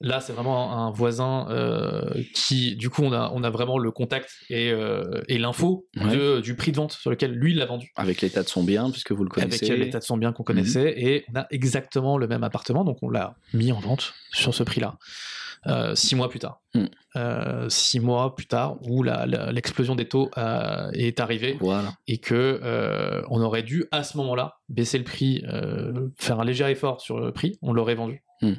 Là, 0.01 0.21
c'est 0.21 0.31
vraiment 0.31 0.71
un 0.71 0.91
voisin 0.91 1.47
euh, 1.49 2.09
qui, 2.33 2.77
du 2.77 2.89
coup, 2.89 3.03
on 3.03 3.11
a, 3.11 3.31
on 3.33 3.43
a 3.43 3.49
vraiment 3.49 3.77
le 3.77 3.91
contact 3.91 4.29
et, 4.49 4.71
euh, 4.71 5.21
et 5.27 5.37
l'info 5.37 5.85
Ouais. 5.97 6.15
de- 6.15 6.39
du 6.39 6.55
prix 6.55 6.71
de 6.71 6.77
vente 6.77 6.93
sur 6.93 7.09
lequel 7.09 7.31
lui 7.33 7.51
il 7.51 7.57
l'a 7.57 7.65
vendu. 7.65 7.91
Avec 7.97 8.21
l'état 8.21 8.41
de 8.41 8.47
son 8.47 8.63
bien, 8.63 8.89
puisque 8.91 9.11
vous 9.11 9.25
le 9.25 9.29
avec 9.35 9.49
connaissez. 9.59 9.71
euh, 9.71 9.75
l'état 9.75 9.99
de 9.99 10.03
son 10.05 10.15
bien 10.15 10.31
qu'on 10.31 10.43
connaissait, 10.43 10.93
et 10.97 11.25
on 11.33 11.39
a 11.39 11.47
exactement 11.51 12.17
le 12.17 12.27
même 12.27 12.45
appartement, 12.45 12.85
donc 12.85 12.97
on 13.01 13.09
l'a 13.09 13.35
mis 13.53 13.73
en 13.73 13.79
vente 13.81 14.13
sur 14.31 14.53
ce 14.55 14.63
prix-là, 14.63 14.95
euh, 15.67 15.95
six 15.95 16.15
mois 16.15 16.29
plus 16.29 16.39
tard. 16.39 16.61
Mm. 16.73 16.85
Euh, 17.15 17.69
six 17.69 17.99
mois 17.99 18.35
plus 18.35 18.45
tard, 18.45 18.77
où 18.87 19.03
l'explosion 19.03 19.95
des 19.95 20.07
taux 20.07 20.29
euh, 20.37 20.89
est 20.93 21.19
arrivée, 21.19 21.57
Voilà. 21.59 21.93
et 22.07 22.19
que 22.19 22.59
euh, 22.63 23.21
on 23.29 23.41
aurait 23.41 23.63
dû 23.63 23.85
à 23.91 24.03
ce 24.03 24.17
moment-là 24.17 24.57
baisser 24.69 24.97
le 24.97 25.03
prix, 25.03 25.43
faire 26.17 26.39
un 26.39 26.45
léger 26.45 26.69
effort 26.69 27.01
sur 27.01 27.19
le 27.19 27.31
prix, 27.31 27.57
on 27.61 27.73
l'aurait 27.73 27.95
vendu. 27.95 28.23
Mm. 28.41 28.53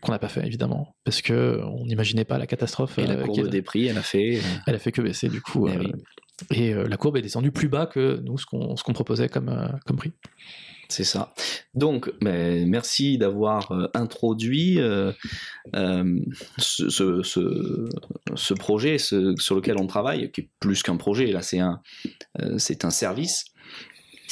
Qu'on 0.00 0.12
n'a 0.12 0.18
pas 0.18 0.28
fait 0.28 0.46
évidemment, 0.46 0.94
parce 1.04 1.22
que 1.22 1.60
on 1.64 1.84
n'imaginait 1.86 2.24
pas 2.24 2.38
la 2.38 2.46
catastrophe. 2.46 2.98
Et 2.98 3.06
la 3.06 3.16
courbe 3.16 3.48
des 3.48 3.62
prix, 3.62 3.86
elle 3.86 3.98
a 3.98 4.02
fait. 4.02 4.40
Elle 4.66 4.74
a 4.74 4.78
fait 4.78 4.92
que 4.92 5.00
baisser 5.00 5.28
du 5.28 5.40
coup. 5.40 5.66
Eh 5.68 5.78
oui. 5.78 5.92
Et 6.52 6.72
la 6.72 6.96
courbe 6.96 7.16
est 7.16 7.22
descendue 7.22 7.50
plus 7.50 7.68
bas 7.68 7.86
que 7.86 8.20
nous, 8.22 8.38
ce 8.38 8.46
qu'on 8.46 8.92
proposait 8.92 9.28
comme, 9.28 9.72
comme 9.86 9.96
prix. 9.96 10.12
C'est 10.90 11.04
ça. 11.04 11.34
Donc, 11.74 12.10
ben, 12.22 12.66
merci 12.66 13.18
d'avoir 13.18 13.72
euh, 13.72 13.88
introduit 13.92 14.80
euh, 14.80 15.12
euh, 15.76 16.18
ce, 16.56 18.54
projet 18.54 18.96
sur 18.96 19.54
lequel 19.54 19.76
on 19.78 19.86
travaille, 19.86 20.32
qui 20.32 20.42
est 20.42 20.50
plus 20.60 20.82
qu'un 20.82 20.96
projet, 20.96 21.26
là 21.26 21.42
c'est 21.42 21.60
un, 21.60 22.90
service 22.90 23.44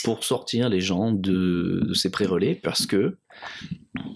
pour 0.02 0.24
sortir 0.24 0.70
les 0.70 0.80
gens 0.80 1.12
de, 1.12 1.82
de 1.86 1.94
ces 1.94 2.10
pré-relais, 2.10 2.54
parce 2.54 2.86
que, 2.86 3.18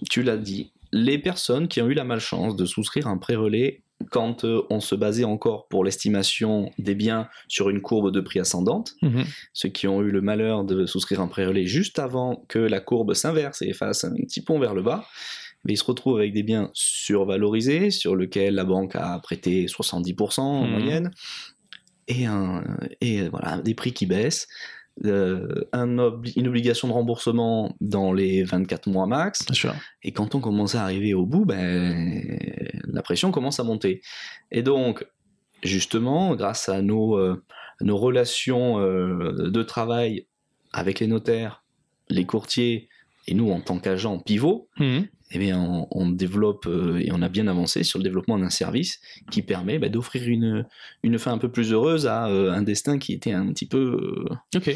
tu 0.09 0.23
l'as 0.23 0.37
dit, 0.37 0.73
les 0.91 1.19
personnes 1.19 1.67
qui 1.67 1.79
ont 1.81 1.87
eu 1.87 1.93
la 1.93 2.03
malchance 2.03 2.55
de 2.55 2.65
souscrire 2.65 3.07
un 3.07 3.17
pré-relais 3.17 3.83
quand 4.09 4.45
euh, 4.45 4.61
on 4.69 4.79
se 4.79 4.95
basait 4.95 5.23
encore 5.23 5.67
pour 5.67 5.83
l'estimation 5.83 6.71
des 6.77 6.95
biens 6.95 7.27
sur 7.47 7.69
une 7.69 7.81
courbe 7.81 8.11
de 8.11 8.21
prix 8.21 8.39
ascendante, 8.39 8.93
ceux 9.53 9.69
qui 9.69 9.87
ont 9.87 10.01
eu 10.01 10.11
le 10.11 10.21
malheur 10.21 10.63
de 10.63 10.85
souscrire 10.85 11.21
un 11.21 11.27
pré-relais 11.27 11.65
juste 11.67 11.99
avant 11.99 12.43
que 12.47 12.59
la 12.59 12.79
courbe 12.79 13.13
s'inverse 13.13 13.61
et 13.61 13.73
fasse 13.73 14.03
un 14.03 14.13
petit 14.13 14.41
pont 14.41 14.59
vers 14.59 14.73
le 14.73 14.81
bas, 14.81 15.05
mais 15.63 15.73
ils 15.73 15.77
se 15.77 15.83
retrouvent 15.83 16.17
avec 16.17 16.33
des 16.33 16.43
biens 16.43 16.71
survalorisés 16.73 17.91
sur 17.91 18.15
lesquels 18.15 18.55
la 18.55 18.63
banque 18.63 18.95
a 18.95 19.19
prêté 19.19 19.67
70% 19.67 20.41
en 20.41 20.63
Mhm. 20.65 20.71
moyenne, 20.71 21.11
et, 22.07 22.25
un, 22.25 22.63
et 22.99 23.29
voilà, 23.29 23.57
des 23.61 23.73
prix 23.75 23.93
qui 23.93 24.05
baissent, 24.05 24.47
euh, 25.05 25.67
un 25.73 25.97
une 26.35 26.47
obligation 26.47 26.87
de 26.87 26.93
remboursement 26.93 27.75
dans 27.81 28.13
les 28.13 28.43
24 28.43 28.87
mois 28.89 29.07
max, 29.07 29.45
Bien 29.45 29.55
sûr. 29.55 29.75
et 30.03 30.11
quand 30.11 30.35
on 30.35 30.39
commence 30.39 30.75
à 30.75 30.83
arriver 30.83 31.13
au 31.13 31.25
bout, 31.25 31.45
ben, 31.45 32.37
la 32.87 33.01
pression 33.01 33.31
commence 33.31 33.59
à 33.59 33.63
monter. 33.63 34.01
Et 34.51 34.61
donc, 34.63 35.05
justement, 35.63 36.35
grâce 36.35 36.69
à 36.69 36.81
nos, 36.81 37.17
euh, 37.17 37.43
nos 37.81 37.97
relations 37.97 38.79
euh, 38.79 39.49
de 39.49 39.63
travail 39.63 40.25
avec 40.73 40.99
les 40.99 41.07
notaires, 41.07 41.63
les 42.09 42.25
courtiers, 42.25 42.89
et 43.27 43.33
nous 43.33 43.51
en 43.51 43.61
tant 43.61 43.79
qu'agents 43.79 44.19
pivots, 44.19 44.67
eh 45.33 45.39
bien, 45.39 45.59
on, 45.59 45.87
on 45.91 46.09
développe 46.09 46.65
euh, 46.67 46.97
et 46.99 47.11
on 47.11 47.21
a 47.21 47.29
bien 47.29 47.47
avancé 47.47 47.83
sur 47.83 47.99
le 47.99 48.03
développement 48.03 48.37
d'un 48.37 48.49
service 48.49 48.99
qui 49.31 49.41
permet 49.41 49.79
bah, 49.79 49.89
d'offrir 49.89 50.27
une, 50.27 50.65
une 51.03 51.17
fin 51.17 51.31
un 51.31 51.37
peu 51.37 51.49
plus 51.49 51.71
heureuse 51.71 52.07
à 52.07 52.27
euh, 52.27 52.51
un 52.51 52.61
destin 52.61 52.97
qui 52.99 53.13
était 53.13 53.31
un 53.31 53.47
petit 53.53 53.65
peu 53.67 54.27
euh, 54.31 54.57
Ok. 54.57 54.75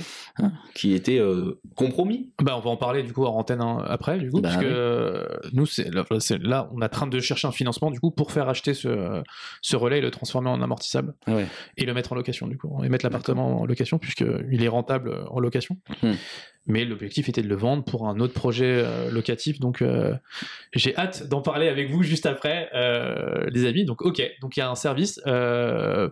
qui 0.74 0.94
était 0.94 1.20
euh, 1.20 1.60
compromis. 1.76 2.32
Bah, 2.42 2.56
on 2.58 2.62
va 2.62 2.70
en 2.70 2.78
parler 2.78 3.04
du 3.04 3.12
coup 3.14 3.26
en 3.26 3.36
antenne 3.36 3.62
hein, 3.62 3.84
après, 3.88 4.18
du 4.18 4.30
coup, 4.32 4.42
Bah 4.42 4.50
parce 4.50 4.64
que 4.64 5.28
oui. 5.44 5.50
nous, 5.54 5.66
là, 6.42 6.70
on 6.74 6.82
est 6.82 6.86
en 6.86 6.90
train 6.90 7.08
de 7.08 7.20
chercher 7.20 7.48
un 7.48 7.52
financement 7.52 7.92
du 7.92 8.00
coup 8.00 8.12
pour 8.12 8.32
faire 8.32 8.48
acheter 8.50 8.74
ce, 8.74 9.22
ce 9.62 9.76
relais 9.76 9.98
et 9.98 10.02
le 10.02 10.12
transformer 10.12 10.50
en 10.50 10.62
amortissable 10.62 11.14
Ah 11.28 11.36
ouais. 11.36 11.48
et 11.78 11.86
le 11.86 11.94
mettre 11.94 12.14
en 12.14 12.16
location 12.16 12.48
du 12.48 12.58
coup, 12.58 12.82
et 12.84 12.90
mettre 12.90 13.06
l'appartement 13.06 13.62
en 13.62 13.66
location 13.66 13.98
puisque 13.98 14.24
il 14.52 14.64
est 14.64 14.68
rentable 14.68 15.26
en 15.30 15.40
location. 15.40 15.78
Hmm. 16.02 16.14
Mais 16.68 16.84
l'objectif 16.84 17.30
était 17.30 17.44
de 17.44 17.48
le 17.48 17.56
vendre 17.56 17.84
pour 17.84 18.08
un 18.08 18.20
autre 18.20 18.34
projet 18.34 18.84
locatif, 19.12 19.60
donc 19.60 19.84
euh, 19.84 20.16
j'ai 20.74 20.96
hâte 20.98 21.28
d'en 21.28 21.42
parler 21.42 21.68
avec 21.68 21.90
vous 21.90 22.04
juste 22.04 22.26
après, 22.26 22.70
euh, 22.74 23.46
les 23.52 23.66
amis. 23.66 23.86
Donc 23.86 24.02
ok, 24.02 24.22
donc 24.42 24.58
il 24.58 24.60
y 24.60 24.64
a 24.64 24.70
un 24.70 24.76
service. 24.76 25.20
euh, 25.28 26.10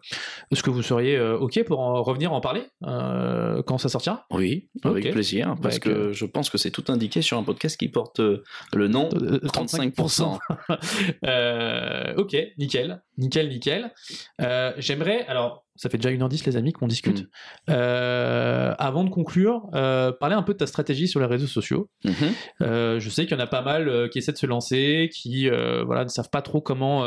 Est-ce 0.52 0.64
que 0.64 0.70
vous 0.70 0.82
seriez 0.84 1.16
euh, 1.18 1.38
ok 1.38 1.64
pour 1.66 1.80
en 1.80 2.02
revenir 2.04 2.34
en 2.34 2.42
parler 2.42 2.64
euh, 2.86 3.62
quand 3.64 3.78
ça 3.78 3.90
sortira? 3.90 4.26
Oui, 4.32 4.70
avec 4.84 5.12
plaisir, 5.12 5.56
parce 5.62 5.76
Avec, 5.76 5.84
que 5.84 6.12
je 6.14 6.26
pense 6.26 6.50
que 6.50 6.58
c'est 6.58 6.72
tout 6.72 6.86
indiqué 6.90 7.22
sur 7.22 7.38
un 7.38 7.44
podcast 7.44 7.78
qui 7.78 7.90
porte 7.90 8.20
le 8.20 8.88
nom 8.88 9.10
Euh, 9.14 9.40
35%. 9.40 10.40
Euh, 11.26 12.14
ok, 12.18 12.36
nickel, 12.58 13.02
nickel, 13.18 13.50
nickel. 13.50 13.94
Euh, 14.42 14.74
J'aimerais, 14.78 15.26
alors, 15.28 15.66
ça 15.76 15.90
fait 15.90 15.98
déjà 15.98 16.12
une 16.12 16.22
heure 16.22 16.30
dix, 16.30 16.46
les 16.46 16.56
amis, 16.56 16.72
qu'on 16.72 16.88
discute. 16.88 17.24
Mm. 17.24 17.28
Euh, 17.72 18.76
avant 18.78 19.04
de 19.04 19.10
conclure, 19.10 19.70
euh, 19.74 20.12
parler 20.12 20.36
un 20.36 20.44
peu 20.44 20.54
de 20.54 20.60
ta 20.60 20.68
stratégie 20.68 21.08
sur 21.08 21.20
les 21.20 21.26
réseaux 21.26 21.48
sociaux. 21.48 21.90
Mhm. 22.06 22.14
Euh, 22.62 23.00
je 23.00 23.10
sais 23.10 23.26
qu'il 23.26 23.36
y 23.36 23.40
en 23.40 23.44
a 23.44 23.48
pas 23.48 23.64
mal 23.64 24.10
qui 24.12 24.20
essaient 24.20 24.32
de 24.34 24.38
se 24.38 24.46
lancer, 24.46 25.10
qui 25.14 25.50
voilà, 25.50 26.04
ne 26.04 26.10
savent 26.10 26.30
pas 26.30 26.44
trop 26.44 26.62
comment, 26.62 27.04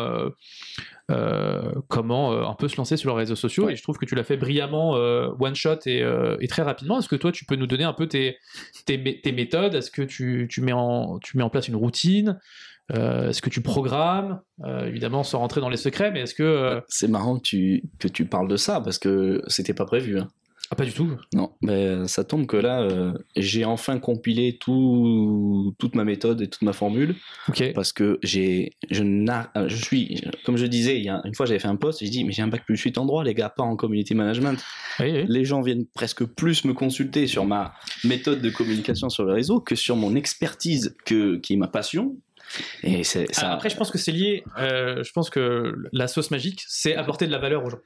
comment 1.89 2.49
un 2.49 2.55
peu 2.55 2.67
se 2.67 2.77
lancer 2.77 2.97
sur 2.97 3.11
les 3.11 3.17
réseaux 3.17 3.37
sociaux. 3.37 3.67
Ouais. 3.67 3.75
Et 3.75 3.77
je 3.77 3.83
trouve 3.83 3.99
que 3.99 4.05
tu 4.07 4.17
l'as 4.17 4.25
fait 4.25 4.37
brillamment, 4.37 4.93
one 5.39 5.55
shot 5.55 5.79
et, 5.87 6.05
et 6.41 6.49
très 6.49 6.63
rapidement. 6.63 6.99
Est-ce 6.99 7.09
que 7.09 7.17
toi, 7.17 7.31
tu 7.31 7.45
peux 7.45 7.57
nous 7.57 7.69
donner 7.69 7.85
un 7.85 7.93
peu 7.93 8.09
tes, 8.09 8.37
tes, 8.85 8.99
mé- 8.99 9.21
tes 9.21 9.31
méthodes? 9.33 9.77
Est-ce 9.77 9.93
que 9.93 10.03
tu, 10.03 10.49
tu, 10.51 10.61
mets 10.61 10.73
en, 10.73 11.19
tu 11.21 11.37
mets 11.37 11.45
en 11.45 11.51
place 11.51 11.69
une 11.69 11.77
routine? 11.77 12.39
Euh, 12.95 13.31
Est-ce 13.31 13.43
que 13.43 13.51
tu 13.51 13.61
programmes? 13.63 14.41
Euh, 14.65 14.87
Évidemment, 14.87 15.23
sans 15.25 15.39
rentrer 15.41 15.61
dans 15.61 15.69
les 15.71 15.77
secrets, 15.77 16.11
mais 16.13 16.21
est-ce 16.21 16.35
que. 16.35 16.43
euh, 16.43 16.81
C'est 16.89 17.09
marrant 17.09 17.37
que 17.37 17.43
tu, 17.43 17.83
que 17.99 18.09
tu 18.09 18.27
parles 18.27 18.49
de 18.49 18.57
ça, 18.57 18.81
parce 18.81 18.99
que 18.99 19.43
c'était 19.49 19.75
pas 19.75 19.87
prévu. 19.87 20.19
hein. 20.21 20.29
Ah, 20.71 20.75
pas 20.75 20.85
du 20.85 20.93
tout. 20.93 21.09
Non, 21.33 21.53
mais 21.63 22.09
ça 22.09 22.25
tombe 22.25 22.47
que 22.47 22.57
là, 22.57 22.89
j'ai 23.37 23.65
enfin 23.65 24.01
compilé 24.01 24.59
tout, 24.59 25.73
toute 25.79 25.95
ma 25.95 26.03
méthode 26.03 26.43
et 26.43 26.49
toute 26.49 26.63
ma 26.63 26.73
formule, 26.73 27.15
parce 27.73 27.93
que 27.93 28.19
j'ai, 28.25 28.73
je, 28.91 29.05
suis, 29.77 30.21
comme 30.45 30.57
je 30.57 30.67
disais, 30.67 30.99
il 30.99 31.05
y 31.05 31.09
a, 31.09 31.21
une 31.25 31.37
fois 31.37 31.47
j'avais 31.47 31.61
fait 31.61 31.69
un 31.69 31.77
post, 31.77 32.01
j'ai 32.01 32.09
dit, 32.11 32.25
mais 32.25 32.33
j'ai 32.33 32.43
un 32.43 32.49
bac 32.49 32.65
plus 32.67 32.77
8 32.81 32.99
en 32.99 33.05
droit, 33.07 33.23
les 33.23 33.33
gars, 33.35 33.49
pas 33.49 33.63
en 33.63 33.77
community 33.77 34.17
management. 34.17 34.59
Oui, 34.99 35.13
oui. 35.13 35.25
Les 35.29 35.45
gens 35.45 35.61
viennent 35.61 35.87
presque 35.95 36.25
plus 36.25 36.65
me 36.65 36.73
consulter 36.75 37.29
sur 37.29 37.45
ma 37.45 37.73
méthode 38.03 38.41
de 38.43 38.51
communication 38.51 39.09
sur 39.09 39.25
le 39.25 39.35
réseau 39.35 39.61
que 39.61 39.77
sur 39.77 39.95
mon 39.95 40.17
expertise, 40.17 40.97
que, 41.05 41.37
qui 41.37 41.53
est 41.53 41.57
ma 41.59 41.69
passion. 41.69 42.17
Et 42.83 43.05
c'est, 43.05 43.33
ça, 43.35 43.53
Après, 43.53 43.69
je 43.71 43.77
pense 43.77 43.91
que 43.91 43.99
c'est 43.99 44.13
lié. 44.13 44.45
euh, 44.59 45.03
je 45.03 45.13
pense 45.13 45.31
que 45.31 45.75
la 45.93 46.09
sauce 46.09 46.31
magique, 46.31 46.63
c'est 46.67 46.95
apporter 46.95 47.27
de 47.27 47.33
la 47.33 47.39
valeur 47.39 47.65
aux 47.65 47.71
gens. 47.71 47.79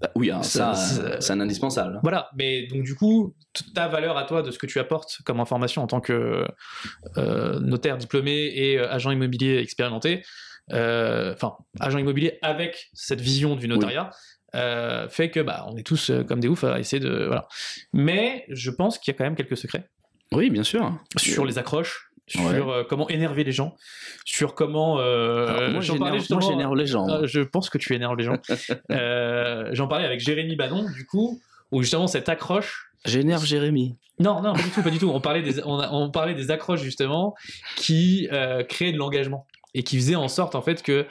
Bah 0.00 0.10
oui, 0.14 0.30
hein, 0.30 0.42
ça, 0.42 0.72
euh, 1.00 1.16
c'est 1.20 1.32
un 1.32 1.40
indispensable. 1.40 2.00
Voilà, 2.02 2.28
mais 2.36 2.66
donc 2.66 2.82
du 2.82 2.94
coup, 2.94 3.34
ta 3.74 3.88
valeur 3.88 4.18
à 4.18 4.24
toi 4.24 4.42
de 4.42 4.50
ce 4.50 4.58
que 4.58 4.66
tu 4.66 4.78
apportes 4.78 5.18
comme 5.24 5.40
information 5.40 5.82
en 5.82 5.86
tant 5.86 6.00
que 6.00 6.44
euh, 7.16 7.58
notaire 7.60 7.96
diplômé 7.96 8.52
et 8.54 8.78
agent 8.78 9.10
immobilier 9.10 9.56
expérimenté, 9.56 10.22
euh, 10.72 11.32
enfin 11.32 11.56
agent 11.80 11.98
immobilier 11.98 12.38
avec 12.42 12.90
cette 12.92 13.22
vision 13.22 13.56
du 13.56 13.68
notariat, 13.68 14.10
euh, 14.54 15.08
fait 15.08 15.30
que 15.30 15.40
bah 15.40 15.64
on 15.68 15.76
est 15.78 15.82
tous 15.86 16.10
euh, 16.10 16.24
comme 16.24 16.40
des 16.40 16.48
oufs 16.48 16.64
à 16.64 16.78
essayer 16.78 17.00
de 17.00 17.24
voilà. 17.26 17.46
Mais 17.94 18.44
je 18.50 18.70
pense 18.70 18.98
qu'il 18.98 19.12
y 19.12 19.14
a 19.14 19.18
quand 19.18 19.24
même 19.24 19.34
quelques 19.36 19.56
secrets 19.56 19.88
Oui, 20.32 20.50
bien 20.50 20.62
sûr. 20.62 20.92
sur 21.16 21.46
les 21.46 21.56
accroches, 21.56 22.10
sur 22.26 22.40
Ouais. 22.44 22.54
euh, 22.60 22.84
comment 22.88 23.08
énerver 23.08 23.44
les 23.44 23.52
gens, 23.52 23.76
sur 24.24 24.54
comment. 24.54 24.98
euh, 24.98 25.46
Alors, 25.46 25.70
moi, 25.70 25.80
j'en 25.80 25.94
j'énerve- 26.40 26.74
les 26.76 26.86
gens. 26.86 27.08
euh, 27.08 27.26
je 27.26 27.40
pense 27.40 27.70
que 27.70 27.78
tu 27.78 27.94
énerves 27.94 28.16
les 28.16 28.24
gens. 28.24 28.38
Euh, 28.90 29.70
J'en 29.72 29.86
parlais 29.88 30.04
avec 30.06 30.20
Jérémy 30.20 30.56
Banon, 30.56 30.84
du 30.90 31.06
coup, 31.06 31.40
où 31.72 31.82
justement 31.82 32.06
cette 32.06 32.28
accroche. 32.28 32.90
J'énerve 33.04 33.44
Jérémy. 33.44 33.96
Non, 34.18 34.40
non, 34.42 34.54
pas 34.54 34.62
du 34.62 34.70
tout, 34.70 34.82
pas 34.82 34.90
du 34.90 34.98
tout. 34.98 35.10
On 35.10 35.20
parlait 35.20 35.42
des, 35.42 35.62
on, 35.64 35.78
a- 35.78 35.90
on 35.92 36.10
parlait 36.10 36.34
des 36.34 36.50
accroches 36.50 36.80
justement 36.82 37.34
qui 37.76 38.28
créaient 38.68 38.92
de 38.92 38.98
l'engagement 38.98 39.46
et 39.74 39.82
qui 39.82 39.96
faisaient 39.96 40.14
en 40.16 40.28
sorte 40.28 40.54
en 40.54 40.62
fait 40.62 40.82
que 40.82 41.06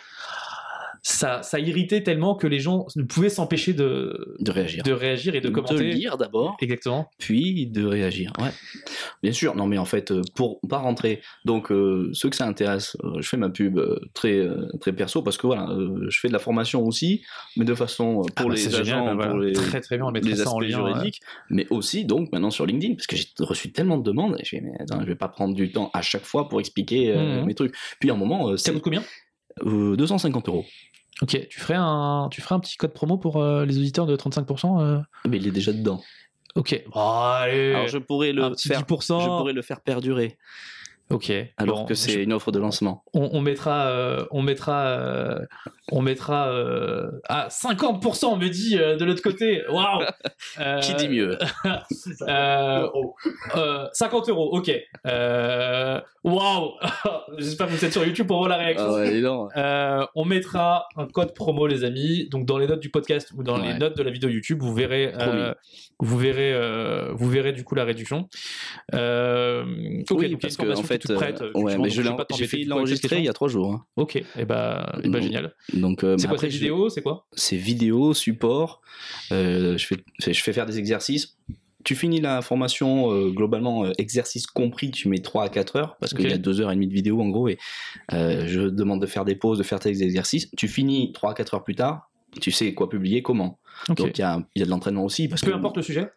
ça, 1.08 1.44
ça 1.44 1.60
irritait 1.60 2.02
tellement 2.02 2.34
que 2.34 2.48
les 2.48 2.58
gens 2.60 2.88
ne 2.96 3.04
pouvaient 3.04 3.30
s'empêcher 3.30 3.74
de, 3.74 4.36
De 4.40 4.52
réagir. 4.52 4.82
de 4.84 4.92
réagir 4.92 5.36
et 5.36 5.40
de 5.40 5.50
commenter. 5.50 5.92
lire 5.92 6.18
d'abord, 6.18 6.58
Exactement. 6.62 7.08
puis 7.20 7.68
de 7.68 7.86
réagir. 7.86 8.34
Ouais. 8.40 8.50
Bien 9.22 9.32
sûr. 9.32 9.54
Non, 9.54 9.68
mais 9.68 9.78
en 9.78 9.86
fait, 9.86 10.10
euh, 10.10 10.22
pour 10.34 10.60
pas 10.68 10.80
rentrer. 10.80 11.22
Donc, 11.46 11.72
euh, 11.72 12.10
ceux 12.14 12.32
que 12.32 12.36
ça 12.36 12.48
intéresse, 12.48 12.98
euh, 13.04 13.22
je 13.22 13.30
fais 13.30 13.38
ma 13.38 13.50
pub 13.52 13.80
très 14.16 14.48
très 14.82 14.94
perso 14.94 15.22
parce 15.22 15.38
que 15.38 15.46
voilà, 15.46 15.70
euh, 15.70 16.08
je 16.10 16.20
fais 16.20 16.28
de 16.28 16.34
la 16.34 16.40
formation 16.40 16.84
aussi, 16.84 17.22
mais 17.56 17.66
de 17.66 17.76
façon 17.76 18.24
pour 18.24 18.32
Ah 18.38 18.44
bah, 18.46 18.56
les 18.56 18.68
agents, 18.76 18.84
génial, 18.84 19.06
bah 19.06 19.14
voilà. 19.14 19.30
pour 19.32 19.40
les, 19.42 19.54
Très 19.54 19.82
très 19.82 19.98
bien, 19.98 20.08
on 20.08 20.10
les 20.10 20.36
ça 20.36 20.50
en 20.50 20.58
aspects 20.58 20.70
lien. 20.72 20.84
ouais. 20.84 20.92
juridiques, 20.94 21.22
mais 21.52 21.68
aussi 21.70 22.06
donc 22.06 22.32
maintenant 22.32 22.50
sur 22.50 22.66
LinkedIn, 22.66 22.96
parce 22.96 23.06
que 23.06 23.16
j'ai 23.16 23.28
reçu 23.42 23.72
tellement 23.72 24.00
de 24.00 24.04
demandes, 24.04 24.38
et 24.40 24.44
je 24.44 24.50
fais 24.50 24.62
mais 24.62 24.72
attends, 24.80 25.02
je 25.02 25.06
vais 25.06 25.14
pas 25.16 25.28
prendre 25.28 25.54
du 25.54 25.72
temps 25.72 25.92
à 25.94 26.02
chaque 26.02 26.26
fois 26.26 26.50
pour 26.50 26.60
expliquer 26.60 27.16
Mhm. 27.16 27.46
mes 27.46 27.54
trucs. 27.54 27.76
Puis 28.00 28.10
à 28.10 28.14
un 28.14 28.18
moment, 28.18 28.58
Ça 28.58 28.64
c'est 28.66 28.74
coûte 28.74 28.82
combien? 28.82 29.04
Euh, 29.66 29.96
250 29.96 30.50
euros. 30.50 30.66
Ok, 31.22 31.48
tu 31.50 31.60
ferais 31.60 31.78
un, 31.78 32.28
tu 32.30 32.42
ferais 32.42 32.56
un 32.56 32.60
petit 32.60 32.76
code 32.76 32.94
promo 32.94 33.18
pour 33.18 33.42
euh, 33.42 33.66
les 33.66 33.78
auditeurs 33.78 34.06
de 34.06 34.18
35% 34.18 34.82
euh 34.82 35.00
Mais 35.28 35.38
il 35.38 35.48
est 35.48 35.52
déjà 35.52 35.72
dedans. 35.72 36.02
Ok. 36.56 36.84
Allez. 36.94 37.74
Alors 37.74 37.88
je 37.88 37.98
pourrais 37.98 38.30
un 38.30 38.34
le 38.34 38.50
petit 38.52 38.68
faire, 38.68 38.82
10%. 38.82 39.22
je 39.22 39.26
pourrais 39.26 39.54
le 39.54 39.62
faire 39.62 39.82
perdurer, 39.82 40.38
Ok. 41.12 41.32
alors 41.58 41.82
Bon, 41.82 41.86
que 41.86 41.94
c'est 41.94 42.12
je- 42.14 42.20
une 42.20 42.34
offre 42.34 42.52
de 42.52 42.60
lancement. 42.60 43.04
on, 43.14 43.30
on 43.34 43.42
mettra, 43.42 43.88
euh, 43.88 44.26
on 44.32 44.42
mettra, 44.42 44.88
euh, 44.88 45.40
on 45.92 46.02
mettra 46.02 46.50
euh, 46.50 47.12
à 47.30 47.48
50%. 47.50 48.26
On 48.26 48.38
me 48.38 48.48
dit 48.50 48.78
euh, 48.80 48.96
de 48.98 49.06
l'autre 49.06 49.22
côté. 49.22 49.62
Waouh. 49.70 50.04
Qui 50.82 50.94
dit 50.96 51.08
mieux? 51.10 51.38
Euh, 52.28 52.88
euh, 53.56 53.88
50 53.94 54.30
euros. 54.30 54.50
Ok. 54.58 54.72
Waouh. 56.24 56.72
J'espère 57.38 57.68
que 57.68 57.72
vous 57.74 57.86
êtes 57.86 57.92
sur 57.92 58.04
YouTube 58.06 58.28
pour 58.28 58.38
voir 58.38 58.50
la 58.50 58.58
réaction. 58.58 58.96
Ah 59.56 60.00
ouais, 60.00 60.06
on 60.16 60.26
mettra 60.26 60.88
un 60.98 61.06
code 61.08 61.34
promo, 61.34 61.68
les 61.68 61.84
amis. 61.84 62.28
Donc 62.30 62.46
dans 62.46 62.58
les 62.58 62.68
notes 62.68 62.80
du 62.80 62.90
podcast 62.90 63.32
ou 63.38 63.44
dans 63.44 63.58
les 63.58 63.74
notes 63.78 63.96
de 63.98 64.04
la 64.04 64.12
vidéo 64.12 64.30
YouTube, 64.30 64.60
vous 64.62 64.74
verrez, 64.74 65.14
vous 66.00 66.18
verrez, 66.18 67.12
vous 67.14 67.30
verrez 67.30 67.54
du 67.54 67.64
coup 67.64 67.76
la 67.76 67.84
réduction. 67.84 68.28
Ok, 68.92 69.00
oui, 70.12 70.30
donc 70.32 70.42
parce 70.42 70.58
que 70.58 70.72
en 70.74 70.84
fait, 70.84 70.95
toute 71.00 71.16
prête, 71.16 71.42
euh, 71.42 71.46
effectivement, 71.56 71.64
ouais, 71.64 71.78
mais 71.78 71.90
j'ai 72.38 72.48
fait 72.48 72.64
l'enregistrer 72.64 73.18
il 73.20 73.26
y 73.26 73.30
a 73.30 73.34
trois 73.34 73.48
jours. 73.48 73.74
hein. 73.74 73.86
Ok, 73.96 74.16
et 74.16 74.24
bah, 74.46 74.94
eh 75.00 75.10
ben, 75.10 75.12
Donc, 75.14 75.22
génial. 75.24 75.54
Donc, 75.74 76.04
euh, 76.04 76.18
C'est 76.18 76.28
quoi 76.28 76.36
après, 76.36 76.48
vidéo 76.50 76.90
C'est 76.90 77.02
quoi? 77.02 77.28
C'est 77.34 77.58
vidéo, 77.58 78.14
support. 78.14 78.82
euh, 79.32 79.78
je, 79.78 79.86
fais, 79.86 79.98
je 80.20 80.42
fais 80.42 80.54
faire 80.54 80.66
des 80.66 80.78
exercices. 80.80 81.38
Tu 81.84 81.94
finis 81.96 82.20
la 82.20 82.42
formation, 82.42 83.12
euh, 83.12 83.30
globalement, 83.30 83.86
euh, 83.86 83.92
exercice 84.00 84.48
compris, 84.48 84.90
tu 84.90 85.08
mets 85.08 85.20
3 85.20 85.44
à 85.44 85.50
4 85.50 85.76
heures, 85.76 85.98
parce 86.00 86.16
qu'il 86.16 86.28
y 86.28 86.34
a 86.34 86.38
2 86.40 86.60
heures 86.62 86.72
et 86.72 86.76
demie 86.76 86.88
de 86.88 86.94
vidéo 86.94 87.22
en 87.22 87.30
gros, 87.30 87.48
et 87.48 87.60
euh, 88.12 88.48
je 88.48 88.62
demande 88.62 89.02
de 89.02 89.06
faire 89.06 89.24
des 89.24 89.36
pauses, 89.36 89.60
de 89.60 89.64
faire 89.64 89.80
tes 89.80 90.02
exercices. 90.02 90.50
Tu 90.58 90.68
finis 90.68 91.12
3 91.14 91.32
à 91.32 91.34
4 91.36 91.54
heures 91.54 91.64
plus 91.64 91.76
tard, 91.76 92.10
tu 92.42 92.50
sais 92.52 92.74
quoi 92.74 92.90
publier, 92.90 93.22
comment. 93.22 93.60
Donc 93.90 94.18
il 94.18 94.20
y 94.20 94.24
a, 94.24 94.42
y 94.56 94.62
a 94.64 94.66
de 94.66 94.70
l'entraînement 94.72 95.04
aussi. 95.06 95.28
Parce 95.28 95.42
Peu 95.42 95.52
que, 95.52 95.56
importe 95.56 95.78
le 95.78 95.84
sujet. 95.84 96.10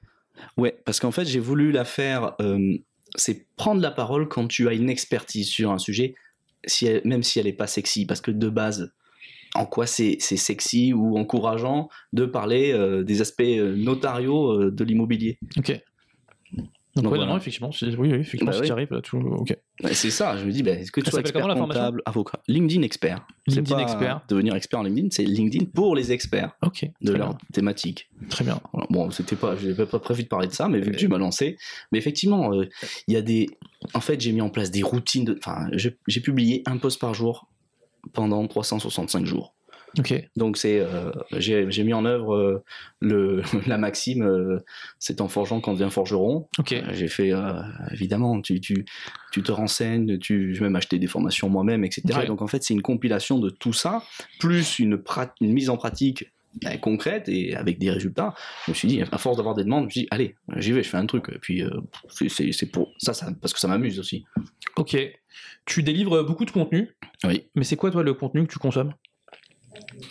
Ouais, 0.56 0.74
parce 0.86 1.00
qu'en 1.00 1.10
fait, 1.10 1.26
j'ai 1.26 1.40
voulu 1.40 1.70
la 1.70 1.84
faire. 1.84 2.34
C'est 3.16 3.46
prendre 3.56 3.80
la 3.80 3.90
parole 3.90 4.28
quand 4.28 4.46
tu 4.46 4.68
as 4.68 4.72
une 4.74 4.90
expertise 4.90 5.48
sur 5.48 5.70
un 5.70 5.78
sujet, 5.78 6.14
si 6.66 6.86
elle- 6.86 7.02
même 7.04 7.22
si 7.22 7.38
elle 7.38 7.46
n'est 7.46 7.52
pas 7.52 7.66
sexy. 7.66 8.06
Parce 8.06 8.20
que 8.20 8.30
de 8.30 8.48
base, 8.48 8.92
en 9.54 9.64
quoi 9.66 9.86
c'est 9.86 10.18
sexy 10.20 10.92
ou 10.92 11.16
encourageant 11.18 11.88
de 12.12 12.26
parler 12.26 12.72
euh, 12.72 13.02
des 13.02 13.20
aspects 13.20 13.40
euh, 13.42 13.74
notariaux 13.76 14.52
euh, 14.52 14.70
de 14.70 14.84
l'immobilier 14.84 15.38
Ok. 15.56 15.70
Donc, 16.52 17.04
Donc 17.04 17.04
ouais, 17.04 17.08
voilà. 17.10 17.26
non, 17.26 17.32
non, 17.32 17.38
effectivement, 17.38 17.70
oui, 17.82 17.88
oui, 17.98 18.08
effectivement, 18.14 18.46
Bah 18.50 18.52
si 18.54 18.60
oui. 18.62 18.66
tu 18.66 18.72
arrives, 18.72 19.00
tout. 19.02 19.18
Ok. 19.18 19.56
Ouais, 19.82 19.94
C'est 19.94 20.10
ça, 20.10 20.36
je 20.36 20.44
me 20.44 20.50
dis, 20.50 20.62
bah, 20.62 20.72
est-ce 20.72 20.90
que 20.90 21.00
tu 21.00 21.10
sois 21.10 21.18
s'appelle 21.18 21.28
expert 21.28 21.42
comment, 21.42 21.54
la 21.54 21.56
formation 21.56 21.82
comptable, 21.82 22.02
avocat 22.04 22.40
LinkedIn 22.48 22.82
expert. 22.82 23.26
LinkedIn 23.46 23.76
pas 23.76 23.82
expert. 23.82 24.20
Devenir 24.28 24.54
expert 24.54 24.80
en 24.80 24.82
LinkedIn, 24.82 25.08
c'est 25.10 25.24
LinkedIn 25.24 25.66
pour 25.66 25.94
les 25.94 26.12
experts 26.12 26.56
de 27.00 27.12
leur 27.12 27.30
bien. 27.30 27.38
thématique. 27.52 28.10
Très 28.28 28.44
bien. 28.44 28.60
Bon, 28.90 29.10
c'était 29.10 29.36
pas, 29.36 29.56
je 29.56 29.68
n'avais 29.68 29.86
pas 29.86 29.98
prévu 29.98 30.24
de 30.24 30.28
parler 30.28 30.48
de 30.48 30.52
ça, 30.52 30.68
mais 30.68 30.80
vu 30.80 30.90
que 30.90 30.98
je 30.98 31.06
m'as 31.06 31.18
lancé, 31.18 31.56
mais 31.92 31.98
effectivement, 31.98 32.52
euh, 32.52 32.68
il 33.06 33.14
y 33.14 33.16
a 33.16 33.22
des, 33.22 33.48
en 33.94 34.00
fait, 34.00 34.20
j'ai 34.20 34.32
mis 34.32 34.40
en 34.40 34.50
place 34.50 34.70
des 34.70 34.82
routines. 34.82 35.24
De... 35.24 35.38
Enfin, 35.38 35.68
j'ai 35.72 36.20
publié 36.20 36.62
un 36.66 36.78
post 36.78 37.00
par 37.00 37.14
jour 37.14 37.48
pendant 38.12 38.46
365 38.46 39.26
jours. 39.26 39.54
Donc 40.36 40.56
c'est, 40.56 40.80
euh, 40.80 41.10
j'ai 41.38 41.84
mis 41.84 41.92
en 41.92 42.04
œuvre 42.04 42.34
euh, 42.34 42.64
le 43.00 43.42
la 43.66 43.78
maxime, 43.78 44.22
euh, 44.22 44.58
c'est 44.98 45.20
en 45.20 45.28
forgeant 45.28 45.60
qu'on 45.60 45.74
devient 45.74 45.90
forgeron. 45.90 46.48
J'ai 46.92 47.08
fait, 47.08 47.32
évidemment, 47.92 48.40
tu, 48.40 48.60
tu, 48.60 48.84
tu 49.32 49.42
te 49.42 49.52
renseignes, 49.52 50.18
tu, 50.18 50.54
j'ai 50.54 50.60
même 50.60 50.76
acheté 50.76 50.98
des 50.98 51.06
formations 51.06 51.48
moi-même, 51.48 51.84
etc. 51.84 52.20
Et 52.24 52.26
donc 52.26 52.42
en 52.42 52.46
fait, 52.46 52.62
c'est 52.62 52.74
une 52.74 52.82
compilation 52.82 53.38
de 53.38 53.50
tout 53.50 53.72
ça, 53.72 54.02
plus 54.38 54.78
une, 54.78 55.00
mise 55.40 55.70
en 55.70 55.76
pratique 55.76 56.32
euh, 56.64 56.76
concrète 56.76 57.28
et 57.28 57.54
avec 57.56 57.78
des 57.78 57.90
résultats. 57.90 58.34
Je 58.66 58.72
me 58.72 58.74
suis 58.74 58.88
dit, 58.88 59.02
à 59.10 59.18
force 59.18 59.36
d'avoir 59.36 59.54
des 59.54 59.64
demandes, 59.64 59.82
je 59.82 59.86
me 59.86 59.90
suis 59.90 60.00
dit, 60.02 60.08
allez, 60.10 60.34
j'y 60.56 60.72
vais, 60.72 60.82
je 60.82 60.88
fais 60.88 60.96
un 60.96 61.06
truc. 61.06 61.28
Et 61.34 61.38
puis, 61.38 61.62
c'est 62.28 62.70
pour 62.70 62.92
ça, 62.98 63.14
ça, 63.14 63.30
parce 63.40 63.52
que 63.52 63.60
ça 63.60 63.68
m'amuse 63.68 63.98
aussi. 63.98 64.24
Ok. 64.76 64.96
Tu 65.66 65.82
délivres 65.82 66.24
beaucoup 66.24 66.46
de 66.46 66.50
contenu, 66.50 66.96
Oui. 67.24 67.44
mais 67.54 67.64
c'est 67.64 67.76
quoi, 67.76 67.90
toi, 67.90 68.02
le 68.02 68.14
contenu 68.14 68.46
que 68.46 68.52
tu 68.52 68.58
consommes? 68.58 68.94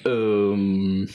Euh, 0.06 1.06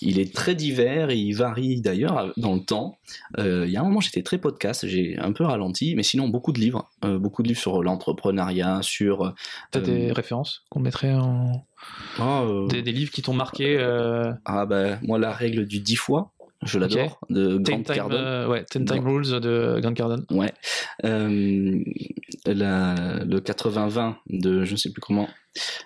il 0.00 0.18
est 0.18 0.34
très 0.34 0.54
divers 0.54 1.10
et 1.10 1.16
il 1.18 1.34
varie 1.34 1.80
d'ailleurs 1.82 2.32
dans 2.38 2.54
le 2.54 2.60
temps. 2.64 2.98
Euh, 3.38 3.64
il 3.66 3.72
y 3.72 3.76
a 3.76 3.80
un 3.82 3.84
moment, 3.84 4.00
j'étais 4.00 4.22
très 4.22 4.38
podcast, 4.38 4.86
j'ai 4.86 5.18
un 5.18 5.32
peu 5.32 5.44
ralenti, 5.44 5.94
mais 5.94 6.02
sinon 6.02 6.28
beaucoup 6.28 6.52
de 6.52 6.58
livres, 6.60 6.88
Euh, 7.04 7.18
beaucoup 7.18 7.42
de 7.42 7.48
livres 7.48 7.60
sur 7.60 7.82
l'entrepreneuriat, 7.82 8.80
sur 8.82 9.34
T'as 9.70 9.80
des 9.80 10.10
références 10.12 10.64
qu'on 10.70 10.80
mettrait 10.80 11.12
en. 11.12 11.66
ah, 12.18 12.42
euh, 12.44 12.66
Des, 12.68 12.80
des 12.82 12.92
livres 12.92 13.10
qui 13.12 13.20
t'ont 13.20 13.34
marqué 13.34 13.76
euh, 13.78 14.32
ah, 14.46 14.64
bah, 14.64 14.98
moi 15.02 15.18
la 15.18 15.32
règle 15.32 15.66
du 15.66 15.80
10 15.80 15.96
fois, 15.96 16.32
je 16.62 16.78
l'adore, 16.78 17.18
de 17.28 17.56
Grant 17.58 17.62
Ten 17.64 17.82
Time, 17.84 17.94
Cardone. 17.94 18.24
euh, 18.24 18.48
ouais, 18.48 18.64
Ten 18.70 18.84
Time 18.86 19.06
Rules 19.06 19.38
de 19.40 19.80
Grant 19.82 19.92
Cardone. 19.94 20.24
Ouais. 20.30 20.52
Euh, 21.04 21.78
la- 22.46 23.22
le 23.24 23.40
80-20 23.40 24.16
de 24.30 24.64
je 24.64 24.72
ne 24.72 24.76
sais 24.76 24.90
plus 24.90 25.00
comment, 25.02 25.28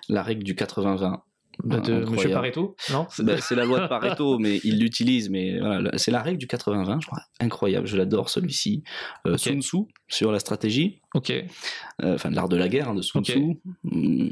la 0.07 0.23
règle 0.23 0.43
du 0.43 0.53
80-20. 0.55 1.17
Bah, 1.63 1.77
de 1.77 1.93
Incroyable. 1.93 2.11
Monsieur 2.11 2.29
Pareto, 2.31 2.75
non 2.91 3.07
Bah, 3.19 3.37
c'est 3.41 3.55
la 3.55 3.65
loi 3.65 3.79
de 3.81 3.87
Pareto, 3.89 4.37
mais 4.39 4.59
il 4.63 4.79
l'utilise. 4.79 5.29
Mais 5.29 5.59
voilà, 5.59 5.91
c'est 5.97 6.11
la 6.11 6.21
règle 6.21 6.37
du 6.37 6.45
80-20, 6.47 7.01
je 7.01 7.07
crois. 7.07 7.19
Incroyable, 7.39 7.87
je 7.87 7.97
l'adore 7.97 8.29
celui-ci. 8.29 8.83
Euh, 9.25 9.33
Ok. 9.33 9.39
Sun 9.39 9.61
Tzu 9.61 9.77
sur 10.07 10.31
la 10.31 10.39
stratégie, 10.39 11.01
Ok. 11.15 11.31
euh, 11.31 11.43
enfin 12.15 12.29
de 12.29 12.35
l'art 12.35 12.47
de 12.49 12.55
la 12.57 12.67
guerre 12.69 12.89
hein, 12.89 12.95
de 12.95 13.01
Sun 13.01 13.19
Ok. 13.19 13.25
Tzu. 13.25 13.39
Hum, 13.91 14.29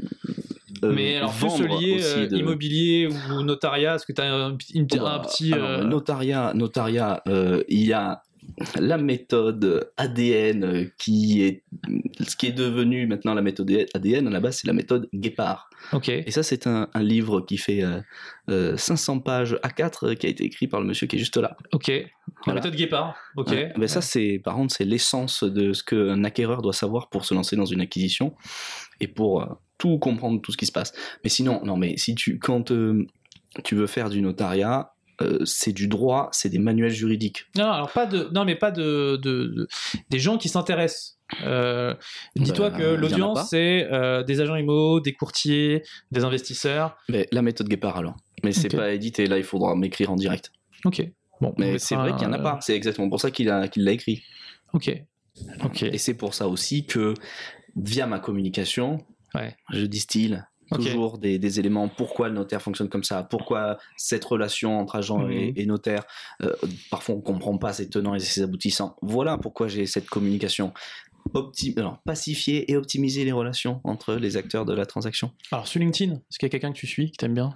euh, 0.84 0.91
mais 0.93 1.15
alors, 1.18 1.34
lié 1.80 1.95
aussi 1.95 2.19
euh, 2.19 2.27
de- 2.27 2.38
immobilier 2.38 3.07
ou 3.31 3.41
notariat, 3.43 3.95
est-ce 3.95 4.06
que 4.06 4.14
tu 4.14 4.22
as 4.22 4.31
un, 4.34 4.56
petit- 4.56 4.73
une- 4.73 4.84
un 4.84 5.19
petit. 5.19 5.53
alors, 5.53 5.68
euh, 5.69 5.84
notariat, 5.84 6.53
notariat, 6.53 7.23
euh, 7.27 7.64
il 7.69 7.85
y 7.85 7.93
a 7.93 8.22
la 8.80 8.98
méthode 8.98 9.91
ADN 9.98 10.64
euh, 10.64 10.86
qui 10.98 11.44
est 11.44 11.64
ce 12.26 12.36
qui 12.36 12.48
est 12.48 12.53
devenu 12.53 13.06
maintenant 13.06 13.34
la 13.34 13.41
méthode 13.41 13.69
ADN 13.94 14.27
à 14.27 14.30
la 14.30 14.40
base 14.40 14.57
c'est 14.60 14.68
la 14.68 14.73
méthode 14.73 15.10
Guépard 15.14 15.69
Ok. 15.91 16.10
et 16.10 16.32
ça 16.32 16.41
c'est 16.41 16.65
un, 16.68 16.88
un 16.94 17.03
livre 17.03 17.41
qui 17.41 17.57
fait 17.57 17.84
euh, 17.84 17.99
euh, 18.49 18.77
500 18.77 19.19
pages 19.19 19.57
A4 19.64 20.06
euh, 20.11 20.15
qui 20.15 20.27
a 20.27 20.30
été 20.30 20.44
écrit 20.44 20.68
par 20.68 20.80
le 20.80 20.88
monsieur 20.88 21.07
qui 21.07 21.15
est 21.18 21.19
juste 21.19 21.38
là 21.38 21.57
Ok. 21.73 21.91
La 22.48 22.53
méthode 22.53 22.76
Guépard. 22.76 23.15
Ok. 23.36 23.49
Ouais. 23.49 23.72
Ben 23.77 23.88
ça, 23.88 24.02
c'est 24.02 24.41
par 24.44 24.56
contre, 24.56 24.73
c'est 24.76 24.84
l'essence 24.86 25.44
de 25.44 25.73
ce 25.73 25.84
qu'un 25.84 26.23
acquéreur 26.23 26.61
doit 26.61 26.73
savoir 26.73 27.10
pour 27.10 27.23
se 27.26 27.34
lancer 27.34 27.56
dans 27.56 27.65
une 27.65 27.82
acquisition 27.82 28.34
et 28.99 29.07
pour 29.07 29.44
euh, 29.44 29.45
tout 29.77 29.99
comprendre, 29.99 30.41
tout 30.41 30.52
ce 30.52 30.57
qui 30.57 30.65
se 30.65 30.72
passe. 30.72 30.94
Mais 31.23 31.30
sinon, 31.30 31.61
non, 31.64 31.77
mais 31.77 31.98
si 31.98 32.15
tu, 32.15 32.40
quand 32.40 32.72
euh, 32.72 33.06
tu 33.64 33.76
veux 33.76 33.88
faire 33.88 34.10
du 34.10 34.22
notariat, 34.22 34.95
euh, 35.22 35.40
c'est 35.46 35.72
du 35.74 35.88
droit, 35.88 36.30
c'est 36.32 36.50
des 36.50 36.60
manuels 36.60 36.92
juridiques. 36.92 37.46
Non, 37.58 37.72
alors 37.72 37.92
pas 37.92 38.06
de, 38.06 38.30
non, 38.34 38.46
mais 38.46 38.56
pas 38.56 38.72
de, 38.72 39.18
de- 39.22 39.46
de- 39.46 39.68
des 40.10 40.20
gens 40.20 40.38
qui 40.38 40.50
s'intéressent. 40.50 41.18
Euh, 41.44 41.96
Dis-toi 42.36 42.70
Bah, 42.70 42.78
que 42.78 42.84
l'audience, 42.84 43.50
c'est 43.50 43.88
euh, 43.92 44.24
des 44.24 44.42
agents 44.42 44.56
IMO, 44.56 45.00
des 45.00 45.14
courtiers, 45.14 45.82
des 46.12 46.24
investisseurs. 46.24 46.98
Mais 47.10 47.28
la 47.32 47.42
méthode 47.42 47.68
Guépard, 47.68 47.98
alors. 47.98 48.16
Mais 48.44 48.52
c'est 48.52 48.74
Ok. 48.74 48.80
pas 48.80 48.92
édité, 48.94 49.26
là 49.26 49.38
il 49.38 49.44
faudra 49.44 49.76
m'écrire 49.76 50.12
en 50.12 50.16
direct. 50.16 50.52
Ok. 50.84 51.02
Bon, 51.42 51.50
on 51.50 51.54
Mais 51.58 51.80
c'est 51.80 51.96
vrai 51.96 52.14
qu'il 52.14 52.24
y 52.24 52.26
en 52.28 52.34
a 52.34 52.40
pas, 52.40 52.60
c'est 52.62 52.76
exactement 52.76 53.10
pour 53.10 53.20
ça 53.20 53.32
qu'il 53.32 53.50
a- 53.50 53.68
qu'il 53.68 53.84
l'a 53.84 53.92
écrit. 53.92 54.22
Ok. 54.74 54.92
Ok. 55.64 55.84
Et 55.84 55.98
c'est 55.98 56.14
pour 56.14 56.34
ça 56.34 56.48
aussi 56.48 56.86
que 56.86 57.14
via 57.76 58.06
ma 58.08 58.20
communication, 58.20 59.04
Ouais. 59.34 59.56
je 59.72 59.86
distille 59.86 60.42
Toujours 60.72 61.18
des, 61.18 61.38
des 61.40 61.60
éléments. 61.60 61.88
Pourquoi 61.88 62.28
le 62.30 62.36
notaire 62.36 62.62
fonctionne 62.62 62.90
comme 62.90 63.04
ça? 63.04 63.24
Pourquoi 63.24 63.78
cette 63.98 64.26
relation 64.26 64.80
entre 64.80 64.96
agent 64.96 65.28
et, 65.30 65.52
Mhm. 65.52 65.54
et 65.58 65.66
notaire 65.66 66.04
euh, 66.42 66.54
Parfois, 66.90 67.16
on 67.16 67.22
comprend 67.22 67.58
pas 67.58 67.74
ses 67.74 67.90
tenants 67.90 68.16
et 68.16 68.20
ses 68.20 68.42
aboutissants. 68.42 68.96
Voilà 69.02 69.38
pourquoi 69.38 69.68
j'ai 69.68 69.86
cette 69.86 70.08
communication. 70.10 70.74
Opti- 71.34 71.78
alors, 71.80 71.98
pacifier 72.06 72.72
et 72.72 72.78
optimiser 72.78 73.26
les 73.26 73.32
relations 73.32 73.82
entre 73.84 74.14
les 74.14 74.38
acteurs 74.38 74.64
de 74.64 74.74
la 74.74 74.86
transaction. 74.86 75.32
Alors 75.52 75.66
sur 75.68 75.80
LinkedIn, 75.80 76.14
est-ce 76.14 76.38
qu'il 76.38 76.46
y 76.46 76.50
a 76.50 76.52
quelqu'un 76.52 76.72
que 76.72 76.78
tu 76.78 76.86
suis, 76.86 77.12
que 77.12 77.18
t'aimes 77.18 77.34
bien? 77.34 77.56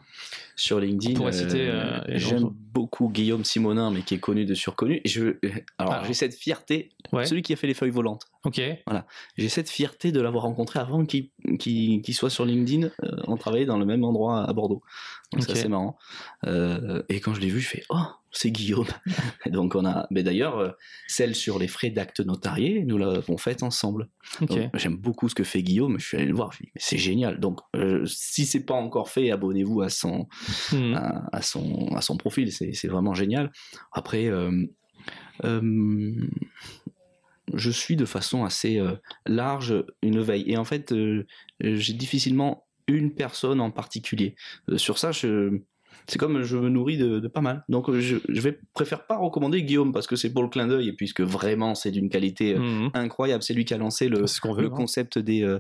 Sur 0.56 0.80
LinkedIn, 0.80 1.14
On 1.14 1.18
pourrait 1.18 1.32
citer, 1.34 1.68
euh, 1.70 2.00
j'aime 2.08 2.50
beaucoup 2.52 3.10
Guillaume 3.10 3.46
Simonin, 3.46 3.92
mais 3.92 4.02
qui 4.02 4.16
est 4.16 4.20
connu 4.20 4.46
de 4.46 4.56
surconnu. 4.56 5.02
Je, 5.06 5.36
alors, 5.78 5.94
Alors. 5.94 6.06
j'ai 6.06 6.16
cette 6.16 6.34
fierté, 6.34 6.90
Ouais. 7.14 7.28
celui 7.28 7.44
qui 7.44 7.54
a 7.54 7.56
fait 7.56 7.68
les 7.68 7.76
feuilles 7.76 7.92
volantes. 7.92 8.24
Ok. 8.46 8.62
J'ai 9.38 9.50
cette 9.50 9.70
fierté 9.70 10.14
de 10.14 10.22
l'avoir 10.22 10.44
rencontré 10.44 10.80
avant 10.80 11.06
qu'il 11.06 11.30
qu'il- 11.60 12.02
qu'il 12.02 12.14
soit 12.14 12.30
sur 12.30 12.46
LinkedIn. 12.46 12.88
Euh, 13.04 13.18
on 13.28 13.36
travaillait 13.36 13.66
dans 13.66 13.78
le 13.78 13.86
même 13.86 14.06
endroit 14.06 14.44
à 14.48 14.54
Bordeaux. 14.54 14.82
Donc 15.34 15.44
c'est 15.44 15.52
Ok. 15.52 15.58
assez 15.58 15.68
marrant. 15.68 15.98
Euh, 16.46 17.04
et 17.10 17.20
quand 17.20 17.34
je 17.34 17.42
l'ai 17.42 17.50
vu, 17.50 17.60
je 17.60 17.68
fais 17.68 17.84
Oh, 17.90 17.98
c'est 18.32 18.50
Guillaume. 18.52 18.88
Et 19.46 19.50
donc 19.52 19.76
on 19.76 19.86
a. 19.86 20.08
Mais 20.10 20.24
d'ailleurs, 20.24 20.58
euh, 20.58 20.70
celle 21.08 21.36
sur 21.36 21.60
les 21.60 21.68
frais 21.68 21.90
d'actes 21.90 22.22
notariés, 22.22 22.86
nous 22.86 22.98
l'avons 22.98 23.38
faite 23.38 23.62
ensemble. 23.62 24.08
J'aime 24.74 24.96
beaucoup 24.96 25.28
ce 25.28 25.36
que 25.36 25.44
fait 25.44 25.62
Guillaume. 25.62 26.00
Je 26.00 26.06
suis 26.06 26.16
allé 26.18 26.26
le 26.28 26.34
voir. 26.36 26.54
Je 26.54 26.64
c'est 26.78 26.98
génial. 26.98 27.42
Donc 27.42 27.60
euh, 27.76 28.06
si 28.06 28.46
c'est 28.46 28.64
pas 28.66 28.74
encore 28.76 29.10
fait, 29.10 29.32
abonnez-vous 29.32 29.82
à 29.82 29.90
son, 29.90 30.30
Mhm. 30.72 30.94
à, 30.94 31.28
à 31.34 31.42
son, 31.42 31.88
à 31.94 32.00
son 32.02 32.16
profil. 32.16 32.54
C'est 32.54 32.72
c'est 32.72 32.88
vraiment 32.88 33.14
génial. 33.14 33.52
Après, 33.92 34.28
euh, 34.28 34.66
je 37.54 37.72
suis 37.72 37.96
de 37.96 38.06
façon 38.06 38.44
assez 38.46 38.78
euh, 38.80 38.94
large 39.26 39.74
une 40.02 40.20
veille. 40.22 40.44
Et 40.48 40.58
en 40.58 40.64
fait, 40.66 40.92
euh, 40.92 41.26
j'ai 41.62 41.94
difficilement 41.94 42.66
une 42.88 43.14
personne 43.14 43.60
en 43.62 43.72
particulier. 43.72 44.36
Euh, 44.70 44.78
sur 44.78 44.98
ça, 44.98 45.12
je. 45.12 45.60
C'est 46.08 46.18
comme 46.18 46.42
je 46.42 46.58
me 46.58 46.70
nourris 46.70 46.98
de, 46.98 47.20
de 47.20 47.28
pas 47.28 47.42
mal. 47.42 47.64
Donc 47.70 47.92
je, 47.92 48.18
je 48.28 48.42
vais 48.42 48.60
préfère 48.74 49.06
pas 49.06 49.18
recommander 49.18 49.62
Guillaume 49.62 49.92
parce 49.94 50.08
que 50.08 50.16
c'est 50.16 50.34
pour 50.34 50.42
le 50.42 50.50
clin 50.50 50.66
d'œil 50.66 50.88
et 50.90 50.94
puisque 50.94 51.22
vraiment 51.22 51.76
c'est 51.76 51.92
d'une 51.92 52.10
qualité 52.10 52.56
euh, 52.56 52.60
Mhm. 52.60 52.90
incroyable. 52.96 53.44
C'est 53.44 53.54
lui 53.54 53.64
qui 53.64 53.76
a 53.76 53.78
lancé 53.78 54.10
le, 54.10 54.26
C'est 54.26 54.36
ce 54.38 54.42
qu'on 54.42 54.54
veut. 54.54 54.64
le 54.64 54.68
hein. 54.70 54.76
concept 54.76 55.20
des, 55.20 55.44
euh, 55.44 55.60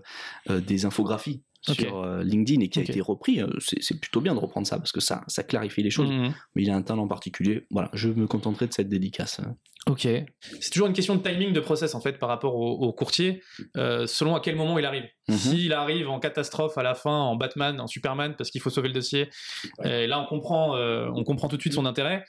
euh, 0.49 0.59
des 0.59 0.85
infographies 0.85 1.43
sur 1.61 1.99
euh, 2.01 2.23
LinkedIn 2.23 2.61
et 2.61 2.69
qui 2.69 2.79
a 2.79 2.81
été 2.81 2.99
repris. 2.99 3.41
C'est 3.59 3.83
c'est 3.83 3.99
plutôt 3.99 4.21
bien 4.21 4.33
de 4.33 4.39
reprendre 4.39 4.65
ça 4.65 4.77
parce 4.77 4.91
que 4.91 5.01
ça, 5.01 5.23
ça 5.27 5.43
clarifie 5.43 5.83
les 5.83 5.91
choses. 5.91 6.09
Mhm. 6.09 6.33
Mais 6.55 6.63
il 6.63 6.69
a 6.71 6.75
un 6.75 6.81
talent 6.81 7.07
particulier. 7.07 7.67
Voilà, 7.69 7.91
je 7.93 8.09
me 8.09 8.25
contenterai 8.25 8.65
de 8.65 8.73
cette 8.73 8.89
dédicace. 8.89 9.41
Ok. 9.89 10.07
C'est 10.61 10.69
toujours 10.69 10.87
une 10.87 10.93
question 10.93 11.15
de 11.15 11.23
timing 11.23 11.51
de 11.51 11.59
process 11.59 11.95
en 11.95 11.99
fait 11.99 12.19
par 12.19 12.29
rapport 12.29 12.55
au, 12.55 12.73
au 12.73 12.93
courtier, 12.93 13.41
euh, 13.75 14.05
selon 14.05 14.35
à 14.35 14.39
quel 14.39 14.55
moment 14.55 14.77
il 14.77 14.85
arrive. 14.85 15.05
Mhm. 15.27 15.35
S'il 15.35 15.73
arrive 15.73 16.07
en 16.09 16.19
catastrophe 16.19 16.77
à 16.77 16.83
la 16.83 16.93
fin, 16.93 17.11
en 17.11 17.35
Batman, 17.35 17.81
en 17.81 17.87
Superman, 17.87 18.35
parce 18.37 18.51
qu'il 18.51 18.61
faut 18.61 18.69
sauver 18.69 18.89
le 18.89 18.93
dossier, 18.93 19.29
et 19.83 20.05
là 20.05 20.19
on 20.19 20.25
comprend, 20.25 20.75
euh, 20.75 21.09
on 21.15 21.23
comprend 21.23 21.47
tout 21.47 21.57
de 21.57 21.61
suite 21.61 21.73
son 21.73 21.87
intérêt. 21.87 22.23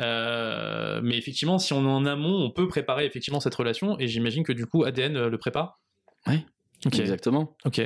Euh, 0.00 1.00
mais 1.04 1.16
effectivement, 1.16 1.60
si 1.60 1.72
on 1.72 1.84
est 1.84 1.88
en 1.88 2.04
amont, 2.04 2.42
on 2.42 2.50
peut 2.50 2.66
préparer 2.66 3.06
effectivement 3.06 3.38
cette 3.38 3.54
relation, 3.54 3.96
et 4.00 4.08
j'imagine 4.08 4.42
que 4.42 4.52
du 4.52 4.66
coup 4.66 4.82
ADN 4.82 5.28
le 5.28 5.38
prépare. 5.38 5.78
Ouais. 6.26 6.44
Ok. 6.84 6.98
Exactement. 6.98 7.56
Ok. 7.64 7.80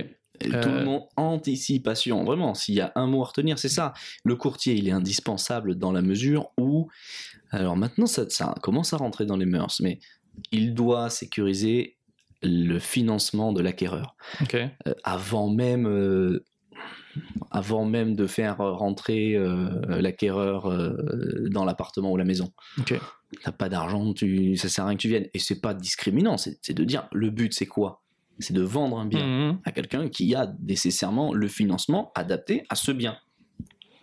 Euh, 0.46 0.62
Tout 0.62 0.68
le 0.68 0.84
monde 0.84 1.02
anticipation. 1.16 2.24
Vraiment, 2.24 2.54
s'il 2.54 2.74
y 2.74 2.80
a 2.80 2.92
un 2.94 3.06
mot 3.06 3.22
à 3.22 3.26
retenir, 3.26 3.58
c'est 3.58 3.68
ça. 3.68 3.92
Le 4.24 4.36
courtier, 4.36 4.74
il 4.74 4.88
est 4.88 4.92
indispensable 4.92 5.76
dans 5.76 5.92
la 5.92 6.02
mesure 6.02 6.50
où, 6.58 6.88
alors 7.50 7.76
maintenant, 7.76 8.06
ça, 8.06 8.28
ça 8.28 8.54
commence 8.62 8.92
à 8.92 8.96
rentrer 8.98 9.26
dans 9.26 9.36
les 9.36 9.46
mœurs, 9.46 9.80
mais 9.80 9.98
il 10.52 10.74
doit 10.74 11.10
sécuriser 11.10 11.96
le 12.42 12.78
financement 12.78 13.52
de 13.52 13.60
l'acquéreur. 13.60 14.14
Euh, 14.54 14.94
avant 15.04 15.50
même 15.50 15.86
euh, 15.86 16.44
avant 17.50 17.84
même 17.84 18.14
de 18.14 18.26
faire 18.26 18.58
rentrer 18.58 19.34
euh, 19.34 20.00
l'acquéreur 20.00 20.70
dans 21.50 21.64
l'appartement 21.64 22.12
ou 22.12 22.16
la 22.16 22.24
maison. 22.24 22.52
Ok. 22.78 22.94
T'as 23.42 23.52
pas 23.52 23.68
d'argent, 23.68 24.14
tu, 24.14 24.56
ça 24.56 24.68
sert 24.68 24.84
à 24.84 24.88
rien 24.88 24.96
que 24.96 25.02
tu 25.02 25.08
viennes. 25.08 25.26
Et 25.34 25.38
c'est 25.38 25.60
pas 25.60 25.74
discriminant, 25.74 26.36
c'est 26.36 26.72
de 26.72 26.84
dire 26.84 27.08
le 27.12 27.30
but 27.30 27.52
c'est 27.52 27.66
quoi? 27.66 28.02
C'est 28.38 28.54
de 28.54 28.62
vendre 28.62 28.98
un 28.98 29.06
bien 29.06 29.26
Mhm. 29.26 29.60
à 29.64 29.72
quelqu'un 29.72 30.08
qui 30.08 30.34
a 30.34 30.52
nécessairement 30.62 31.32
le 31.34 31.48
financement 31.48 32.12
adapté 32.14 32.64
à 32.68 32.74
ce 32.74 32.92
bien. 32.92 33.18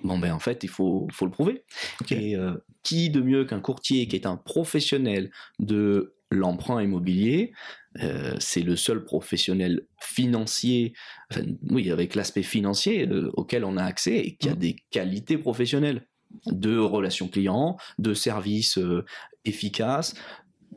Bon 0.03 0.19
ben 0.19 0.33
en 0.33 0.39
fait 0.39 0.63
il 0.63 0.69
faut, 0.69 1.07
faut 1.11 1.25
le 1.25 1.31
prouver. 1.31 1.63
Et 2.11 2.35
euh, 2.35 2.53
qui 2.83 3.09
de 3.09 3.21
mieux 3.21 3.45
qu'un 3.45 3.59
courtier 3.61 4.07
qui 4.07 4.15
est 4.15 4.25
un 4.25 4.35
professionnel 4.37 5.31
de 5.59 6.13
l'emprunt 6.31 6.81
immobilier 6.81 7.53
euh, 8.03 8.35
c'est 8.39 8.61
le 8.61 8.75
seul 8.75 9.05
professionnel 9.05 9.87
financier, 10.01 10.93
enfin, 11.31 11.43
oui, 11.69 11.89
avec 11.91 12.13
l'aspect 12.13 12.43
financier 12.43 13.07
euh, 13.07 13.31
auquel 13.35 13.63
on 13.63 13.77
a 13.77 13.83
accès 13.83 14.17
et 14.17 14.35
qui 14.35 14.49
a 14.49 14.51
Mhm. 14.51 14.59
des 14.59 14.75
qualités 14.91 15.37
professionnelles 15.37 16.05
de 16.47 16.77
relations 16.77 17.29
clients, 17.29 17.77
de 17.97 18.13
services 18.13 18.77
efficaces, 19.45 20.13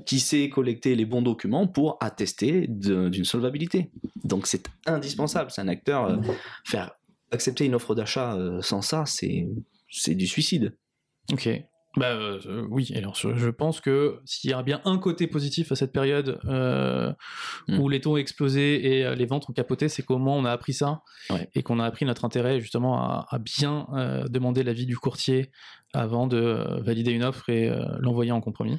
qui 0.06 0.20
sait 0.20 0.48
collecter 0.48 0.94
les 0.96 1.04
bons 1.04 1.22
documents 1.22 1.66
pour 1.66 1.98
attester 2.00 2.66
d'une 2.68 3.24
solvabilité. 3.24 3.90
Donc 4.24 4.46
c'est 4.46 4.66
indispensable, 4.86 5.50
c'est 5.50 5.60
un 5.60 5.68
acteur. 5.68 6.06
euh, 6.06 6.16
faire 6.64 6.92
accepter 7.30 7.66
une 7.66 7.74
offre 7.74 7.94
d'achat 7.94 8.34
euh, 8.36 8.62
sans 8.62 8.80
ça, 8.80 9.04
c'est 9.06 9.46
c'est 9.90 10.14
du 10.14 10.26
suicide. 10.26 10.76
Ok. 11.32 11.48
Bah 11.96 12.12
euh, 12.12 12.66
oui, 12.70 12.90
alors 12.94 13.14
je, 13.16 13.48
pense 13.50 13.80
que 13.80 14.20
s'il 14.24 14.50
y 14.50 14.52
a 14.52 14.62
bien 14.62 14.80
un 14.84 14.98
côté 14.98 15.26
positif 15.26 15.72
à 15.72 15.76
cette 15.76 15.92
période 15.92 16.38
Mm. 16.44 17.78
où 17.80 17.88
les 17.90 18.00
taux 18.00 18.12
ont 18.12 18.16
explosé 18.16 18.86
et 19.00 19.14
les 19.16 19.26
ventes 19.26 19.48
ont 19.50 19.52
capoté, 19.52 19.88
c'est 19.88 20.02
qu'au 20.02 20.16
moins 20.18 20.36
on 20.36 20.44
a 20.44 20.52
appris 20.52 20.72
ça 20.72 21.02
Ouais. 21.30 21.48
et 21.54 21.62
qu'on 21.62 21.80
a 21.80 21.84
appris 21.84 22.04
notre 22.06 22.24
intérêt 22.24 22.60
justement 22.60 22.98
à, 22.98 23.26
à 23.30 23.38
bien 23.38 23.86
demander 24.30 24.62
l'avis 24.62 24.86
du 24.86 24.96
courtier 24.96 25.50
avant 25.92 26.26
de 26.26 26.80
valider 26.82 27.10
une 27.12 27.24
offre 27.24 27.48
et 27.50 27.70
l'envoyer 28.00 28.32
en 28.32 28.40
compromis. 28.40 28.78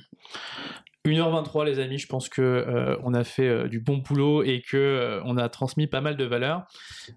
1h23 1.06 1.66
les 1.66 1.80
amis, 1.80 1.98
je 1.98 2.08
pense 2.08 2.28
que 2.28 2.42
euh, 2.42 2.98
on 3.04 3.14
a 3.14 3.24
fait 3.24 3.48
euh, 3.48 3.68
du 3.70 3.80
bon 3.80 3.98
boulot 3.98 4.44
et 4.44 4.62
que 4.62 4.76
euh, 4.76 5.22
on 5.24 5.38
a 5.38 5.48
transmis 5.48 5.88
pas 5.88 6.02
mal 6.02 6.18
de 6.18 6.26
valeurs. 6.26 6.68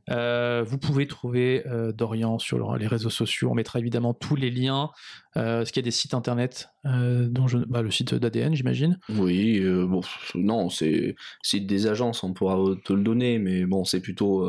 Euh, 0.08 0.62
vous 0.64 0.78
pouvez 0.78 1.06
trouver 1.08 1.64
Dorian 1.94 2.38
sur 2.38 2.76
les 2.76 2.86
réseaux 2.86 3.10
sociaux, 3.10 3.50
on 3.50 3.54
mettra 3.54 3.80
évidemment 3.80 4.14
tous 4.14 4.36
les 4.36 4.50
liens. 4.50 4.90
Est-ce 5.34 5.72
qu'il 5.72 5.82
y 5.82 5.84
a 5.84 5.88
des 5.88 5.90
sites 5.90 6.14
internet 6.14 6.70
dont 6.84 7.48
je... 7.48 7.58
bah, 7.58 7.82
le 7.82 7.90
site 7.90 8.14
d'ADN 8.14 8.54
j'imagine 8.54 8.98
Oui, 9.08 9.60
bon, 9.60 10.00
non, 10.34 10.68
c'est 10.68 11.16
c'est 11.42 11.60
des 11.60 11.86
agences, 11.86 12.22
on 12.22 12.32
pourra 12.32 12.58
te 12.84 12.92
le 12.92 13.02
donner, 13.02 13.38
mais 13.38 13.64
bon, 13.64 13.84
c'est 13.84 14.00
plutôt 14.00 14.42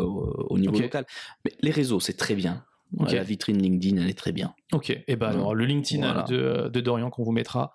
au 0.49 0.59
niveau 0.59 0.77
local. 0.77 1.05
Mais 1.45 1.51
les 1.61 1.71
réseaux, 1.71 1.99
c'est 1.99 2.17
très 2.17 2.35
bien. 2.35 2.63
La 2.99 3.23
vitrine 3.23 3.57
LinkedIn, 3.61 4.01
elle 4.01 4.09
est 4.09 4.17
très 4.17 4.31
bien. 4.31 4.53
Ok, 4.71 4.89
et 5.07 5.15
ben 5.15 5.27
Ouais. 5.29 5.33
alors 5.35 5.55
le 5.55 5.65
LinkedIn 5.65 6.01
Voilà. 6.05 6.23
de, 6.23 6.69
de 6.69 6.79
Dorian 6.81 7.09
qu'on 7.09 7.23
vous 7.23 7.31
mettra, 7.31 7.71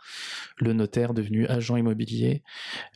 le 0.58 0.72
notaire 0.72 1.14
devenu 1.14 1.46
agent 1.46 1.76
immobilier. 1.76 2.42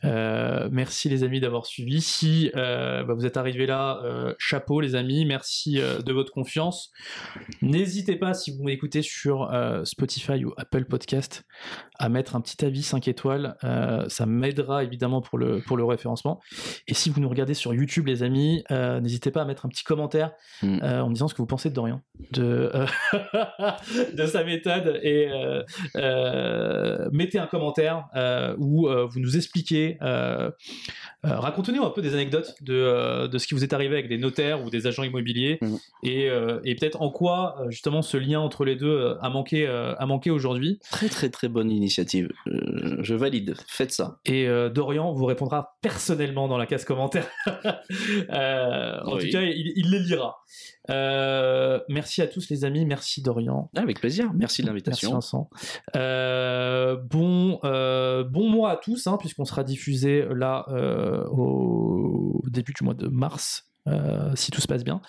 Euh, 0.03 0.67
merci 0.71 1.09
les 1.09 1.23
amis 1.23 1.39
d'avoir 1.39 1.65
suivi. 1.65 2.01
Si 2.01 2.51
euh, 2.55 3.03
bah, 3.03 3.13
vous 3.13 3.25
êtes 3.25 3.37
arrivés 3.37 3.65
là, 3.65 4.01
euh, 4.03 4.33
chapeau 4.39 4.81
les 4.81 4.95
amis, 4.95 5.25
merci 5.25 5.79
euh, 5.79 5.99
de 6.01 6.11
votre 6.13 6.31
confiance. 6.31 6.91
N'hésitez 7.61 8.15
pas 8.15 8.33
si 8.33 8.51
vous 8.55 8.63
m'écoutez 8.63 9.01
sur 9.01 9.51
euh, 9.53 9.83
Spotify 9.85 10.43
ou 10.45 10.53
Apple 10.57 10.85
Podcast 10.85 11.45
à 11.99 12.09
mettre 12.09 12.35
un 12.35 12.41
petit 12.41 12.63
avis 12.65 12.83
5 12.83 13.07
étoiles. 13.07 13.55
Euh, 13.63 14.07
ça 14.09 14.25
m'aidera 14.25 14.83
évidemment 14.83 15.21
pour 15.21 15.37
le, 15.37 15.61
pour 15.61 15.77
le 15.77 15.85
référencement. 15.85 16.41
Et 16.87 16.93
si 16.93 17.09
vous 17.09 17.21
nous 17.21 17.29
regardez 17.29 17.53
sur 17.53 17.73
YouTube 17.73 18.07
les 18.07 18.23
amis, 18.23 18.63
euh, 18.71 18.99
n'hésitez 18.99 19.31
pas 19.31 19.41
à 19.41 19.45
mettre 19.45 19.65
un 19.65 19.69
petit 19.69 19.83
commentaire 19.83 20.31
Mm. 20.61 20.79
euh, 20.83 21.01
en 21.01 21.09
me 21.09 21.13
disant 21.13 21.27
ce 21.27 21.33
que 21.33 21.41
vous 21.41 21.47
pensez 21.47 21.69
de 21.69 21.73
Dorian, 21.75 22.01
de, 22.31 22.71
euh, 22.73 22.85
de 24.13 24.25
sa 24.25 24.43
méthode 24.43 24.99
et 25.01 25.29
euh, 25.31 25.63
euh, 25.97 27.09
mettez 27.11 27.39
un 27.39 27.47
commentaire 27.47 28.05
où 28.57 28.87
vous 28.87 29.19
nous 29.19 29.35
expliquez, 29.35 29.97
racontez-nous 31.23 31.83
un 31.83 31.89
peu 31.89 32.01
des 32.01 32.13
anecdotes 32.13 32.55
de, 32.61 33.27
de 33.27 33.37
ce 33.37 33.47
qui 33.47 33.53
vous 33.55 33.63
est 33.63 33.73
arrivé 33.73 33.95
avec 33.95 34.09
des 34.09 34.17
notaires 34.17 34.63
ou 34.63 34.69
des 34.69 34.87
agents 34.87 35.03
immobiliers 35.03 35.57
Mhm. 35.61 35.77
et, 36.03 36.27
et 36.65 36.75
peut-être 36.75 37.01
en 37.01 37.09
quoi 37.09 37.55
justement 37.69 38.01
ce 38.01 38.17
lien 38.17 38.39
entre 38.39 38.65
les 38.65 38.75
deux 38.75 39.15
a 39.21 39.29
manqué, 39.29 39.67
a 39.67 40.05
manqué 40.05 40.29
aujourd'hui. 40.31 40.79
Très, 40.91 41.09
très, 41.09 41.29
très 41.29 41.47
bonne 41.47 41.71
initiative. 41.71 42.29
Je 42.45 43.15
valide. 43.15 43.55
Faites 43.67 43.91
ça. 43.91 44.19
Et 44.25 44.47
Dorian 44.73 45.13
vous 45.13 45.25
répondra 45.25 45.77
personnellement 45.81 46.47
dans 46.47 46.57
la 46.57 46.65
case 46.65 46.85
commentaire. 46.85 47.27
En 48.29 49.15
Oui. 49.15 49.25
tout 49.25 49.31
cas, 49.31 49.41
il, 49.41 49.73
il 49.75 49.91
les 49.91 49.99
lira. 49.99 50.37
Euh, 50.89 51.79
merci 52.03 52.21
à 52.21 52.27
tous 52.27 52.49
les 52.49 52.65
amis, 52.65 52.85
merci 52.85 53.21
Dorian. 53.21 53.71
Ah, 53.75 53.81
Avec 53.81 54.01
plaisir. 54.01 54.25
Merci 54.25 54.33
de 54.33 54.39
Merci 54.39 54.61
l'invitation. 54.63 55.11
Vincent. 55.13 55.49
Euh, 55.95 56.97
bon, 56.97 57.59
euh, 57.63 58.25
bon 58.25 58.49
mois 58.49 58.71
à 58.71 58.77
tous, 58.77 59.07
hein, 59.07 59.17
puisqu'on 59.17 59.45
sera 59.45 59.63
diffusé 59.63 60.25
là 60.35 60.65
euh, 60.67 61.23
au 61.31 62.41
début 62.49 62.73
du 62.73 62.83
mois 62.83 62.93
de 62.93 63.07
mars. 63.07 63.69
si 64.35 64.51
tout 64.51 64.59
se 64.59 64.67
passe 64.67 64.83
bien. 64.83 65.01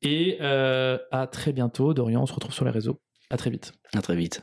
Et 0.00 0.40
à 0.40 1.26
très 1.30 1.52
bientôt, 1.52 1.92
Dorian. 1.92 2.22
On 2.22 2.26
se 2.26 2.32
retrouve 2.32 2.54
sur 2.54 2.64
les 2.64 2.70
réseaux. 2.70 3.00
À 3.28 3.36
très 3.36 3.50
vite. 3.50 3.72
À 3.94 4.00
très 4.00 4.16
vite. 4.16 4.42